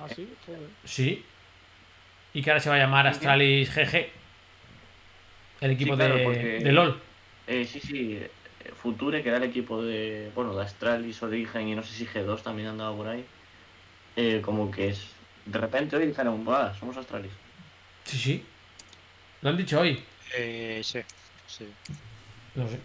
¿Ah, 0.00 0.06
sí? 0.14 0.28
Joder. 0.46 0.60
Sí. 0.84 1.24
Y 2.32 2.42
que 2.42 2.50
ahora 2.50 2.60
se 2.60 2.68
va 2.68 2.74
a 2.76 2.78
llamar 2.78 3.06
Astralis 3.06 3.70
GG. 3.74 4.08
El 5.60 5.70
equipo 5.70 5.92
Sí, 5.92 5.96
claro, 5.98 6.16
de, 6.16 6.24
porque- 6.24 6.58
de 6.60 6.72
LOL. 6.72 7.00
Eh, 7.46 7.64
sí, 7.64 7.80
sí. 7.80 8.20
Future, 8.82 9.22
que 9.22 9.28
era 9.28 9.38
el 9.38 9.44
equipo 9.44 9.82
de. 9.82 10.30
Bueno, 10.34 10.54
de 10.56 10.62
Astralis, 10.64 11.22
Origen 11.22 11.68
y 11.68 11.74
no 11.74 11.82
sé 11.82 11.94
si 11.94 12.06
G2 12.06 12.42
también 12.42 12.68
andaba 12.68 12.94
por 12.96 13.06
ahí. 13.06 13.24
Eh, 14.16 14.40
como 14.44 14.70
que 14.70 14.88
es. 14.88 15.06
De 15.46 15.58
repente 15.58 15.96
hoy 15.96 16.06
dijeron, 16.06 16.44
va, 16.48 16.74
somos 16.74 16.96
Astralis. 16.96 17.30
Sí, 18.04 18.18
sí. 18.18 18.44
Lo 19.42 19.50
han 19.50 19.56
dicho 19.56 19.78
hoy. 19.80 20.02
Eh, 20.36 20.80
sí, 20.82 21.00
sí. 21.46 21.66
No 22.54 22.68
sé. 22.68 22.78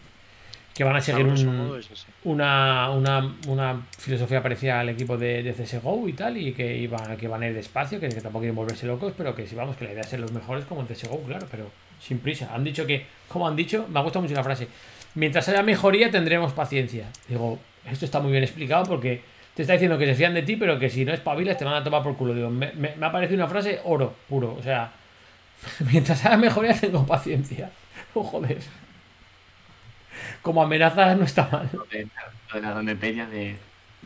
Que 0.73 0.83
van 0.83 0.95
a 0.95 1.01
seguir 1.01 1.25
un- 1.25 1.57
modo 1.57 1.77
es 1.77 1.87
una, 2.23 2.89
una, 2.91 3.35
una 3.47 3.85
filosofía 3.97 4.41
parecida 4.41 4.79
al 4.79 4.89
equipo 4.89 5.17
de, 5.17 5.43
de 5.43 5.53
CSGO 5.53 6.07
y 6.07 6.13
tal, 6.13 6.37
y 6.37 6.53
que 6.53 6.77
iban, 6.77 7.17
que 7.17 7.27
van 7.27 7.43
a 7.43 7.47
ir 7.47 7.53
despacio, 7.53 7.99
que, 7.99 8.07
que 8.07 8.21
tampoco 8.21 8.41
quieren 8.41 8.55
volverse 8.55 8.85
locos, 8.87 9.13
pero 9.17 9.35
que 9.35 9.45
sí, 9.45 9.55
vamos, 9.55 9.75
que 9.75 9.85
la 9.85 9.91
idea 9.91 10.01
es 10.03 10.09
ser 10.09 10.19
los 10.21 10.31
mejores 10.31 10.63
como 10.65 10.81
en 10.81 10.87
CSGO, 10.87 11.21
claro, 11.23 11.47
pero 11.51 11.69
sin 12.01 12.19
prisa. 12.19 12.53
Han 12.53 12.63
dicho 12.63 12.85
que, 12.85 13.05
como 13.27 13.45
han 13.47 13.55
dicho, 13.57 13.87
me 13.89 13.99
ha 13.99 14.03
gustado 14.03 14.23
mucho 14.23 14.35
la 14.35 14.43
frase, 14.43 14.67
mientras 15.15 15.49
haya 15.49 15.63
mejoría 15.63 16.11
tendremos 16.11 16.53
paciencia. 16.53 17.07
Digo, 17.27 17.59
esto 17.89 18.05
está 18.05 18.21
muy 18.21 18.31
bien 18.31 18.43
explicado 18.43 18.85
porque 18.85 19.21
te 19.55 19.63
está 19.63 19.73
diciendo 19.73 19.97
que 19.97 20.05
se 20.05 20.15
fían 20.15 20.33
de 20.33 20.43
ti, 20.43 20.55
pero 20.55 20.79
que 20.79 20.89
si 20.89 21.03
no 21.03 21.11
espabilas 21.13 21.57
te 21.57 21.65
van 21.65 21.73
a 21.73 21.83
tomar 21.83 22.03
por 22.03 22.15
culo. 22.15 22.33
Digo, 22.33 22.49
me, 22.49 22.71
me, 22.73 22.95
me 22.95 23.05
ha 23.05 23.11
parecido 23.11 23.35
una 23.43 23.49
frase 23.51 23.81
oro, 23.83 24.15
puro, 24.29 24.55
o 24.57 24.63
sea, 24.63 24.93
Mientras 25.91 26.25
haga 26.25 26.37
mejoría 26.37 26.73
tengo 26.79 27.05
paciencia. 27.05 27.71
Oh, 28.13 28.23
joder. 28.23 28.59
Como 30.41 30.61
amenaza 30.63 31.15
no 31.15 31.25
está 31.25 31.47
mal. 31.51 31.69
Lo 31.73 31.85
de, 31.85 32.07
la 32.61 32.81
de 33.25 33.57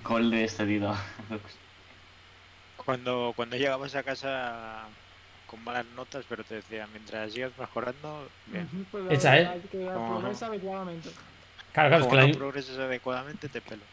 gol 0.04 0.32
de 0.32 0.48
cedido. 0.48 0.96
Cuando, 2.78 3.34
cuando 3.36 3.56
llegabas 3.56 3.96
a 3.96 4.04
casa 4.04 4.84
con 5.48 5.64
malas 5.64 5.86
notas, 5.96 6.26
pero 6.28 6.44
te 6.44 6.56
decía, 6.56 6.88
mientras 6.92 7.32
sigas 7.32 7.52
mejorando, 7.58 8.28
bien. 8.48 8.68
Pues 8.92 9.04
Hecha, 9.12 9.36
la- 9.36 9.42
¿eh? 9.56 9.62
Adecuadamente. 10.42 11.10
Claro, 11.72 11.90
claro, 11.90 12.04
es 12.04 12.08
que 12.10 12.16
la- 12.16 12.26
es 12.26 12.38
progreses 12.38 12.78
adecuadamente, 12.78 13.48
te 13.50 13.62
pelo. 13.62 13.84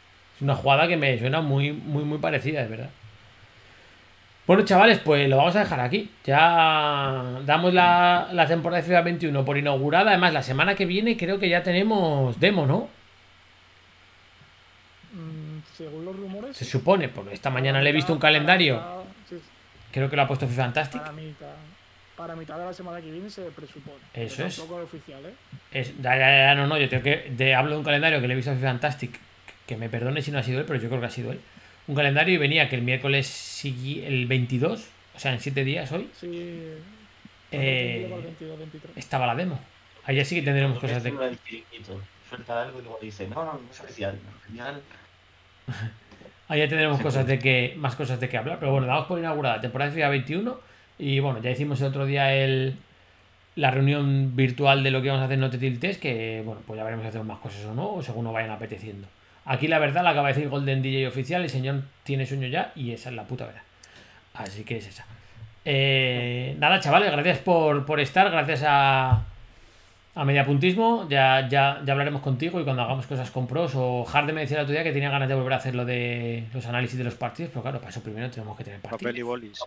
una 0.40 0.54
jugada 0.54 0.88
que 0.88 0.96
me 0.96 1.18
suena 1.18 1.40
muy, 1.40 1.72
muy, 1.72 2.02
muy 2.04 2.18
parecida, 2.18 2.62
es 2.62 2.70
verdad. 2.70 2.90
Bueno, 4.50 4.64
chavales, 4.64 4.98
pues 4.98 5.28
lo 5.28 5.36
vamos 5.36 5.54
a 5.54 5.60
dejar 5.60 5.78
aquí. 5.78 6.10
Ya 6.24 7.38
damos 7.46 7.72
la, 7.72 8.30
la 8.32 8.48
temporada 8.48 8.82
de 8.82 8.88
FIFA 8.88 9.02
21 9.02 9.44
por 9.44 9.56
inaugurada. 9.56 10.10
Además, 10.10 10.32
la 10.32 10.42
semana 10.42 10.74
que 10.74 10.86
viene 10.86 11.16
creo 11.16 11.38
que 11.38 11.48
ya 11.48 11.62
tenemos 11.62 12.40
demo, 12.40 12.66
¿no? 12.66 12.88
Mm, 15.12 15.60
según 15.72 16.04
los 16.04 16.16
rumores. 16.16 16.56
Se 16.56 16.64
supone, 16.64 17.08
porque 17.08 17.32
esta 17.32 17.48
mañana 17.48 17.80
le 17.80 17.90
he 17.90 17.92
visto 17.92 18.12
un 18.12 18.18
calendario. 18.18 18.82
Creo 19.92 20.10
que 20.10 20.16
lo 20.16 20.22
ha 20.22 20.26
puesto 20.26 20.48
FIFA 20.48 20.64
Fantastic. 20.64 21.00
para 21.00 21.12
mitad, 21.12 21.46
para 22.16 22.34
mitad 22.34 22.58
de 22.58 22.64
la 22.64 22.72
semana 22.72 23.00
que 23.00 23.12
viene 23.12 23.30
se 23.30 23.42
presupone. 23.52 23.98
Eso 24.14 24.44
es. 24.44 24.56
Tampoco 24.56 24.80
es 24.80 24.86
oficial, 24.86 25.26
¿eh? 25.26 25.34
Es, 25.70 25.96
ya, 26.02 26.18
ya, 26.18 26.28
ya, 26.28 26.54
no, 26.56 26.66
no, 26.66 26.76
yo 26.76 26.88
tengo 26.88 27.04
que. 27.04 27.32
De, 27.36 27.54
hablo 27.54 27.70
de 27.70 27.78
un 27.78 27.84
calendario 27.84 28.20
que 28.20 28.26
le 28.26 28.32
he 28.32 28.36
visto 28.36 28.50
a 28.50 28.54
FIFA 28.56 28.66
Fantastic. 28.66 29.16
Que 29.64 29.76
me 29.76 29.88
perdone 29.88 30.22
si 30.22 30.32
no 30.32 30.40
ha 30.40 30.42
sido 30.42 30.58
él, 30.58 30.66
pero 30.66 30.80
yo 30.80 30.88
creo 30.88 30.98
que 30.98 31.06
ha 31.06 31.10
sido 31.10 31.30
él. 31.30 31.40
Un 31.86 31.94
calendario 31.94 32.34
y 32.34 32.38
venía 32.38 32.68
que 32.68 32.76
el 32.76 32.82
miércoles 32.82 33.26
sigui- 33.28 34.04
el 34.04 34.26
22, 34.26 34.86
o 35.14 35.18
sea, 35.18 35.32
en 35.32 35.40
7 35.40 35.64
días 35.64 35.90
hoy, 35.92 36.08
Sí. 36.18 36.28
Eh, 37.52 38.06
para 38.08 38.16
el 38.20 38.24
22, 38.26 38.58
23. 38.58 38.96
estaba 38.96 39.26
la 39.26 39.34
demo. 39.34 39.58
Allá 40.04 40.24
sí 40.24 40.36
que 40.36 40.42
tendremos 40.42 40.78
cosas 40.78 41.02
de. 41.02 41.10
Suelta 42.28 42.62
algo 42.62 42.78
y 42.78 42.82
luego 42.82 42.98
dice, 43.02 43.26
no, 43.26 43.44
no, 43.44 43.54
no 43.54 43.60
es 43.72 43.80
oficial. 43.80 44.16
no 44.54 44.68
es. 44.68 44.76
Ahí 46.48 46.60
ya 46.60 46.68
tendremos 46.68 46.98
Sí, 46.98 47.02
cosas 47.02 47.24
sí. 47.24 47.28
de 47.30 47.38
que, 47.40 47.74
más 47.76 47.96
cosas 47.96 48.20
de 48.20 48.28
que 48.28 48.36
hablar. 48.36 48.58
Pero 48.60 48.70
bueno, 48.72 48.86
damos 48.86 49.06
por 49.06 49.18
inaugurada 49.18 49.60
temporada 49.60 49.90
de 49.90 49.96
FIFA 49.96 50.08
21. 50.10 50.60
Y 50.98 51.18
bueno, 51.20 51.40
ya 51.42 51.50
hicimos 51.50 51.80
el 51.80 51.88
otro 51.88 52.06
día 52.06 52.34
el, 52.34 52.76
la 53.56 53.70
reunión 53.72 54.34
virtual 54.36 54.82
de 54.84 54.90
lo 54.92 55.00
que 55.00 55.06
íbamos 55.06 55.22
a 55.22 55.24
hacer 55.26 55.34
en 55.34 55.40
Notetil 55.40 55.78
Test. 55.80 56.00
Que 56.00 56.42
bueno, 56.44 56.60
pues 56.66 56.76
ya 56.76 56.84
veremos 56.84 57.02
si 57.04 57.08
hacemos 57.08 57.26
más 57.26 57.38
cosas 57.38 57.64
o 57.66 57.74
no, 57.74 57.94
o 57.94 58.02
según 58.02 58.24
nos 58.24 58.32
vayan 58.32 58.50
apeteciendo. 58.50 59.08
Aquí 59.44 59.68
la 59.68 59.78
verdad 59.78 60.04
la 60.04 60.10
acaba 60.10 60.28
de 60.28 60.34
decir 60.34 60.48
Golden 60.48 60.82
DJ 60.82 61.08
oficial. 61.08 61.42
El 61.42 61.50
señor 61.50 61.82
tiene 62.04 62.26
sueño 62.26 62.48
ya 62.48 62.72
y 62.74 62.92
esa 62.92 63.08
es 63.10 63.16
la 63.16 63.24
puta 63.24 63.46
verdad. 63.46 63.62
Así 64.34 64.64
que 64.64 64.76
es 64.76 64.86
esa. 64.86 65.06
Eh, 65.64 66.56
nada, 66.58 66.80
chavales, 66.80 67.10
gracias 67.10 67.38
por, 67.38 67.84
por 67.84 68.00
estar. 68.00 68.30
Gracias 68.30 68.62
a, 68.66 69.24
a 70.14 70.24
Mediapuntismo. 70.24 71.08
Ya, 71.08 71.48
ya, 71.48 71.80
ya 71.84 71.92
hablaremos 71.92 72.22
contigo 72.22 72.60
y 72.60 72.64
cuando 72.64 72.82
hagamos 72.82 73.06
cosas 73.06 73.30
con 73.30 73.46
pros. 73.46 73.72
O 73.74 74.06
Harde 74.12 74.32
me 74.32 74.42
decía 74.42 74.58
el 74.58 74.64
otro 74.64 74.72
día 74.72 74.84
que 74.84 74.92
tenía 74.92 75.10
ganas 75.10 75.28
de 75.28 75.34
volver 75.34 75.54
a 75.54 75.56
hacer 75.56 75.74
lo 75.74 75.84
de 75.84 76.44
los 76.52 76.64
análisis 76.66 76.96
de 76.96 77.04
los 77.04 77.14
partidos. 77.14 77.50
Pero 77.50 77.62
claro, 77.62 77.78
para 77.78 77.90
eso 77.90 78.02
primero 78.02 78.30
tenemos 78.30 78.56
que 78.56 78.64
tener 78.64 78.80
partidos. 78.80 79.02
Papel 79.02 79.18
y 79.18 79.22
bolis. 79.22 79.58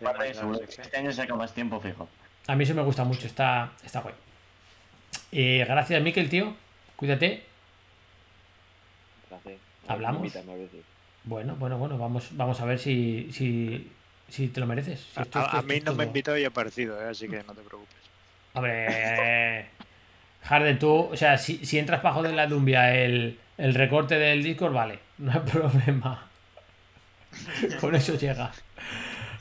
este 0.79 0.97
año 0.97 1.11
saca 1.11 1.35
más 1.35 1.53
tiempo 1.53 1.79
fijo. 1.79 2.07
A 2.47 2.55
mí 2.55 2.63
eso 2.63 2.73
me 2.73 2.81
gusta 2.81 3.03
mucho, 3.03 3.25
está, 3.27 3.71
está 3.83 4.01
guay. 4.01 4.15
Eh, 5.31 5.65
gracias, 5.67 6.01
Miquel, 6.01 6.29
tío. 6.29 6.53
Cuídate. 6.95 7.52
¿Hablamos? 9.87 10.21
Bueno, 11.25 11.55
bueno, 11.55 11.77
bueno, 11.77 11.97
vamos, 11.97 12.27
vamos 12.31 12.59
a 12.61 12.65
ver 12.65 12.79
si, 12.79 13.29
si, 13.31 13.89
si 14.29 14.47
te 14.49 14.59
lo 14.59 14.65
mereces. 14.65 14.99
Si 14.99 15.21
esto- 15.21 15.39
A, 15.39 15.43
esto- 15.43 15.55
a 15.57 15.59
esto 15.59 15.73
mí 15.73 15.79
no 15.81 15.93
me 15.93 16.03
ha 16.03 16.07
invitado 16.07 16.37
y 16.37 16.43
he 16.43 16.45
aparecido, 16.47 17.01
eh, 17.01 17.09
así 17.09 17.27
que 17.27 17.43
no 17.43 17.53
te 17.53 17.61
preocupes. 17.61 17.95
Hombre, 18.53 19.67
Harden, 20.43 20.79
tú, 20.79 21.09
o 21.11 21.17
sea, 21.17 21.37
si, 21.37 21.65
si 21.65 21.79
entras 21.79 22.01
para 22.01 22.13
joder 22.15 22.33
la 22.33 22.47
Dumbia 22.47 22.93
el, 22.95 23.39
el 23.57 23.73
recorte 23.73 24.15
del 24.19 24.43
Discord, 24.43 24.73
vale, 24.73 24.99
no 25.17 25.31
hay 25.31 25.39
problema. 25.51 26.27
Con 27.79 27.95
eso 27.95 28.15
llega. 28.15 28.51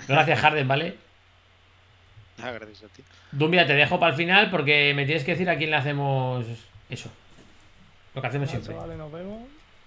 Gracias, 0.08 0.40
Harden, 0.40 0.66
¿vale? 0.68 0.96
Ah, 2.42 2.50
gracias 2.52 2.84
a 2.84 2.88
ti. 2.88 3.02
Dumbia, 3.32 3.66
te 3.66 3.74
dejo 3.74 4.00
para 4.00 4.10
el 4.12 4.16
final 4.16 4.50
porque 4.50 4.92
me 4.94 5.04
tienes 5.04 5.24
que 5.24 5.32
decir 5.32 5.48
a 5.50 5.56
quién 5.56 5.70
le 5.70 5.76
hacemos 5.76 6.46
eso. 6.88 7.10
Lo 8.14 8.20
que 8.22 8.26
hacemos 8.28 8.48
siempre. 8.48 8.72
chavales, 8.74 8.96
nos 8.98 9.12
vemos. 9.12 9.42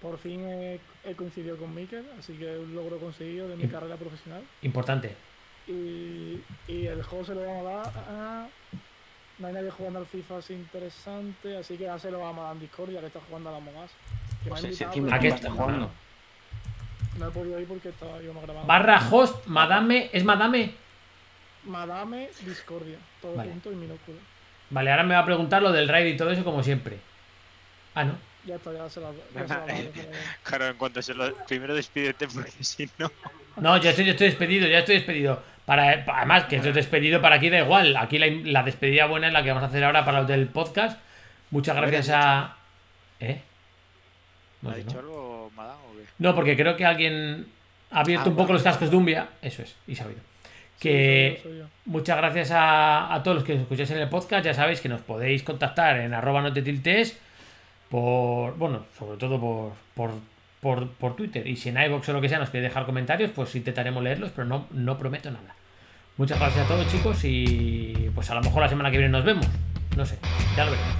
Por 0.06 0.18
fin 0.18 0.40
he, 0.46 0.78
he 1.04 1.14
coincidido 1.16 1.56
con 1.56 1.74
Mikel, 1.74 2.04
así 2.16 2.34
que 2.34 2.44
es 2.52 2.60
un 2.60 2.76
logro 2.76 2.98
conseguido 2.98 3.48
de 3.48 3.56
mi 3.56 3.66
carrera 3.66 3.96
profesional. 3.96 4.40
Importante. 4.62 5.16
Y, 5.66 6.40
y 6.68 6.86
el 6.86 7.02
juego 7.02 7.24
se 7.24 7.34
lo 7.34 7.40
vamos 7.44 7.66
a 7.66 7.70
dar 7.70 7.92
a... 8.08 8.48
No 9.40 9.48
hay 9.48 9.52
nadie 9.52 9.70
jugando 9.72 9.98
al 9.98 10.06
FIFA 10.06 10.38
así 10.38 10.54
interesante, 10.54 11.56
así 11.56 11.76
que 11.76 11.84
ya 11.84 11.98
se 11.98 12.12
lo 12.12 12.20
vamos 12.20 12.38
a 12.38 12.46
dar 12.46 12.54
en 12.54 12.60
Discord 12.60 12.90
ya 12.92 13.00
que 13.00 13.06
está 13.06 13.18
jugando 13.28 13.48
a 13.48 13.52
la 13.54 13.58
Mogas. 13.60 13.90
Que 14.44 14.48
Pues 14.50 14.62
invitado, 14.64 15.14
¿A 15.14 15.18
qué 15.18 15.28
no- 15.28 15.34
está 15.34 15.50
jugando? 15.50 15.90
No 17.18 17.28
he 17.28 17.30
podido 17.32 17.58
ir 17.60 17.66
porque 17.66 17.88
estaba 17.88 18.22
íbamos 18.22 18.44
grabando. 18.44 18.68
Barra 18.68 19.08
host, 19.10 19.44
madame, 19.46 20.08
¿es 20.12 20.22
madame? 20.24 20.72
Madame 21.64 22.28
Discordia, 22.44 22.98
todo 23.20 23.34
Vale. 23.34 23.50
junto 23.50 23.72
y 23.72 23.74
minúsculo. 23.74 24.18
Vale, 24.70 24.90
ahora 24.92 25.02
me 25.02 25.14
va 25.14 25.20
a 25.20 25.24
preguntar 25.24 25.62
lo 25.62 25.72
del 25.72 25.88
raid 25.88 26.14
y 26.14 26.16
todo 26.16 26.30
eso 26.30 26.44
como 26.44 26.62
siempre. 26.62 26.98
Ah, 27.94 28.04
no. 28.04 28.12
Ya 28.46 28.54
está, 28.56 28.72
ya 28.72 28.88
se 28.88 29.00
la 29.00 29.10
ya 29.34 29.42
se 29.42 29.48
la 29.54 29.60
daré, 29.66 29.90
pero- 29.94 30.08
Claro, 30.44 30.66
en 30.68 30.76
cuanto 30.76 31.02
se 31.02 31.14
lo. 31.14 31.34
Primero 31.46 31.74
despídete, 31.74 32.28
porque 32.28 32.52
si 32.62 32.88
no. 32.98 33.10
No, 33.56 33.76
ya 33.78 33.90
estoy, 33.90 34.04
ya 34.04 34.12
estoy 34.12 34.28
despedido, 34.28 34.66
ya 34.68 34.78
estoy 34.80 34.96
despedido. 34.96 35.42
Para, 35.64 36.04
pa- 36.04 36.18
además, 36.18 36.44
que 36.44 36.56
estoy 36.56 36.72
despedido 36.72 37.20
para 37.20 37.36
aquí 37.36 37.50
da 37.50 37.58
igual. 37.58 37.96
Aquí 37.96 38.18
la, 38.18 38.26
la 38.28 38.62
despedida 38.62 39.06
buena 39.06 39.26
es 39.28 39.32
la 39.32 39.42
que 39.42 39.48
vamos 39.48 39.64
a 39.64 39.66
hacer 39.66 39.82
ahora 39.82 40.04
para 40.04 40.20
los 40.20 40.28
del 40.28 40.46
podcast. 40.46 41.00
Muchas 41.50 41.74
gracias 41.76 42.10
a. 42.10 42.56
¿Eh? 43.18 43.40
No, 44.62 44.70
¿Ha 44.70 44.72
yo 44.74 44.78
dicho 44.78 44.92
no. 44.94 45.00
algo, 45.00 45.52
Madame, 45.56 45.80
o 45.90 45.96
qué? 45.96 46.04
No, 46.18 46.34
porque 46.34 46.56
creo 46.56 46.76
que 46.76 46.84
alguien 46.84 47.46
ha 47.90 48.00
abierto 48.00 48.26
Ah, 48.26 48.30
un 48.30 48.36
poco 48.36 48.52
los 48.52 48.62
cascos 48.62 48.90
de 48.90 48.96
Umbia. 48.96 49.28
Eso 49.42 49.62
es, 49.62 49.74
y 49.86 49.96
sabido. 49.96 50.20
Que 50.78 51.34
Sí, 51.38 51.42
soy 51.42 51.52
yo, 51.52 51.58
soy 51.58 51.68
yo. 51.68 51.68
muchas 51.86 52.16
gracias 52.18 52.50
a, 52.52 53.12
a 53.14 53.22
todos 53.22 53.36
los 53.38 53.44
que 53.44 53.54
nos 53.54 53.62
escucháis 53.62 53.90
en 53.90 53.98
el 53.98 54.08
podcast. 54.08 54.44
Ya 54.44 54.54
sabéis 54.54 54.80
que 54.80 54.88
nos 54.88 55.00
podéis 55.00 55.42
contactar 55.42 55.96
en 55.98 56.12
arroba 56.14 56.42
no 56.42 56.52
te 56.52 56.62
tiltes 56.62 57.18
por, 57.90 58.56
bueno, 58.56 58.84
sobre 58.98 59.16
todo 59.18 59.40
por, 59.40 59.72
por, 59.94 60.10
por, 60.60 60.88
por 60.90 61.16
Twitter. 61.16 61.46
Y 61.46 61.56
si 61.56 61.68
en 61.68 61.80
iVoox 61.80 62.08
o 62.08 62.12
lo 62.12 62.20
que 62.20 62.28
sea 62.28 62.38
nos 62.38 62.50
queréis 62.50 62.70
dejar 62.70 62.86
comentarios, 62.86 63.30
pues 63.34 63.54
intentaremos 63.54 64.02
leerlos, 64.02 64.30
pero 64.34 64.46
no, 64.46 64.66
no 64.70 64.98
prometo 64.98 65.30
nada. 65.30 65.54
Muchas 66.16 66.38
gracias 66.38 66.64
a 66.64 66.68
todos 66.68 66.90
chicos 66.90 67.20
y 67.24 68.10
pues 68.14 68.30
a 68.30 68.34
lo 68.34 68.40
mejor 68.40 68.62
la 68.62 68.68
semana 68.68 68.90
que 68.90 68.98
viene 68.98 69.12
nos 69.12 69.24
vemos. 69.24 69.46
No 69.96 70.06
sé, 70.06 70.18
ya 70.56 70.64
lo 70.64 70.70
veremos. 70.72 70.96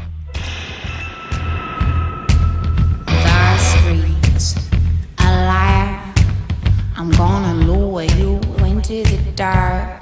I'm 6.99 7.11
gonna 7.11 7.55
lure 7.67 8.05
you 8.05 8.41
into 8.65 9.03
the 9.05 9.33
dark. 9.37 10.01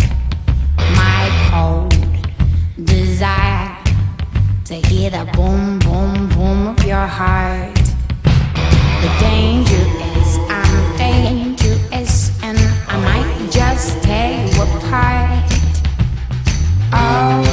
My 0.96 1.28
cold 1.50 1.92
desire 2.76 3.73
to 4.80 4.88
hear 4.88 5.10
the 5.10 5.24
boom, 5.34 5.78
boom, 5.80 6.28
boom 6.30 6.66
of 6.68 6.84
your 6.84 7.06
heart. 7.06 7.74
The 9.02 9.10
danger 9.20 9.84
is 10.18 10.38
I'm 10.48 10.96
dangerous, 10.96 12.42
and 12.42 12.58
I 12.88 12.96
might 13.08 13.52
just 13.52 14.02
take 14.02 14.52
you 14.54 14.62
apart. 14.62 15.52
Oh. 16.92 17.43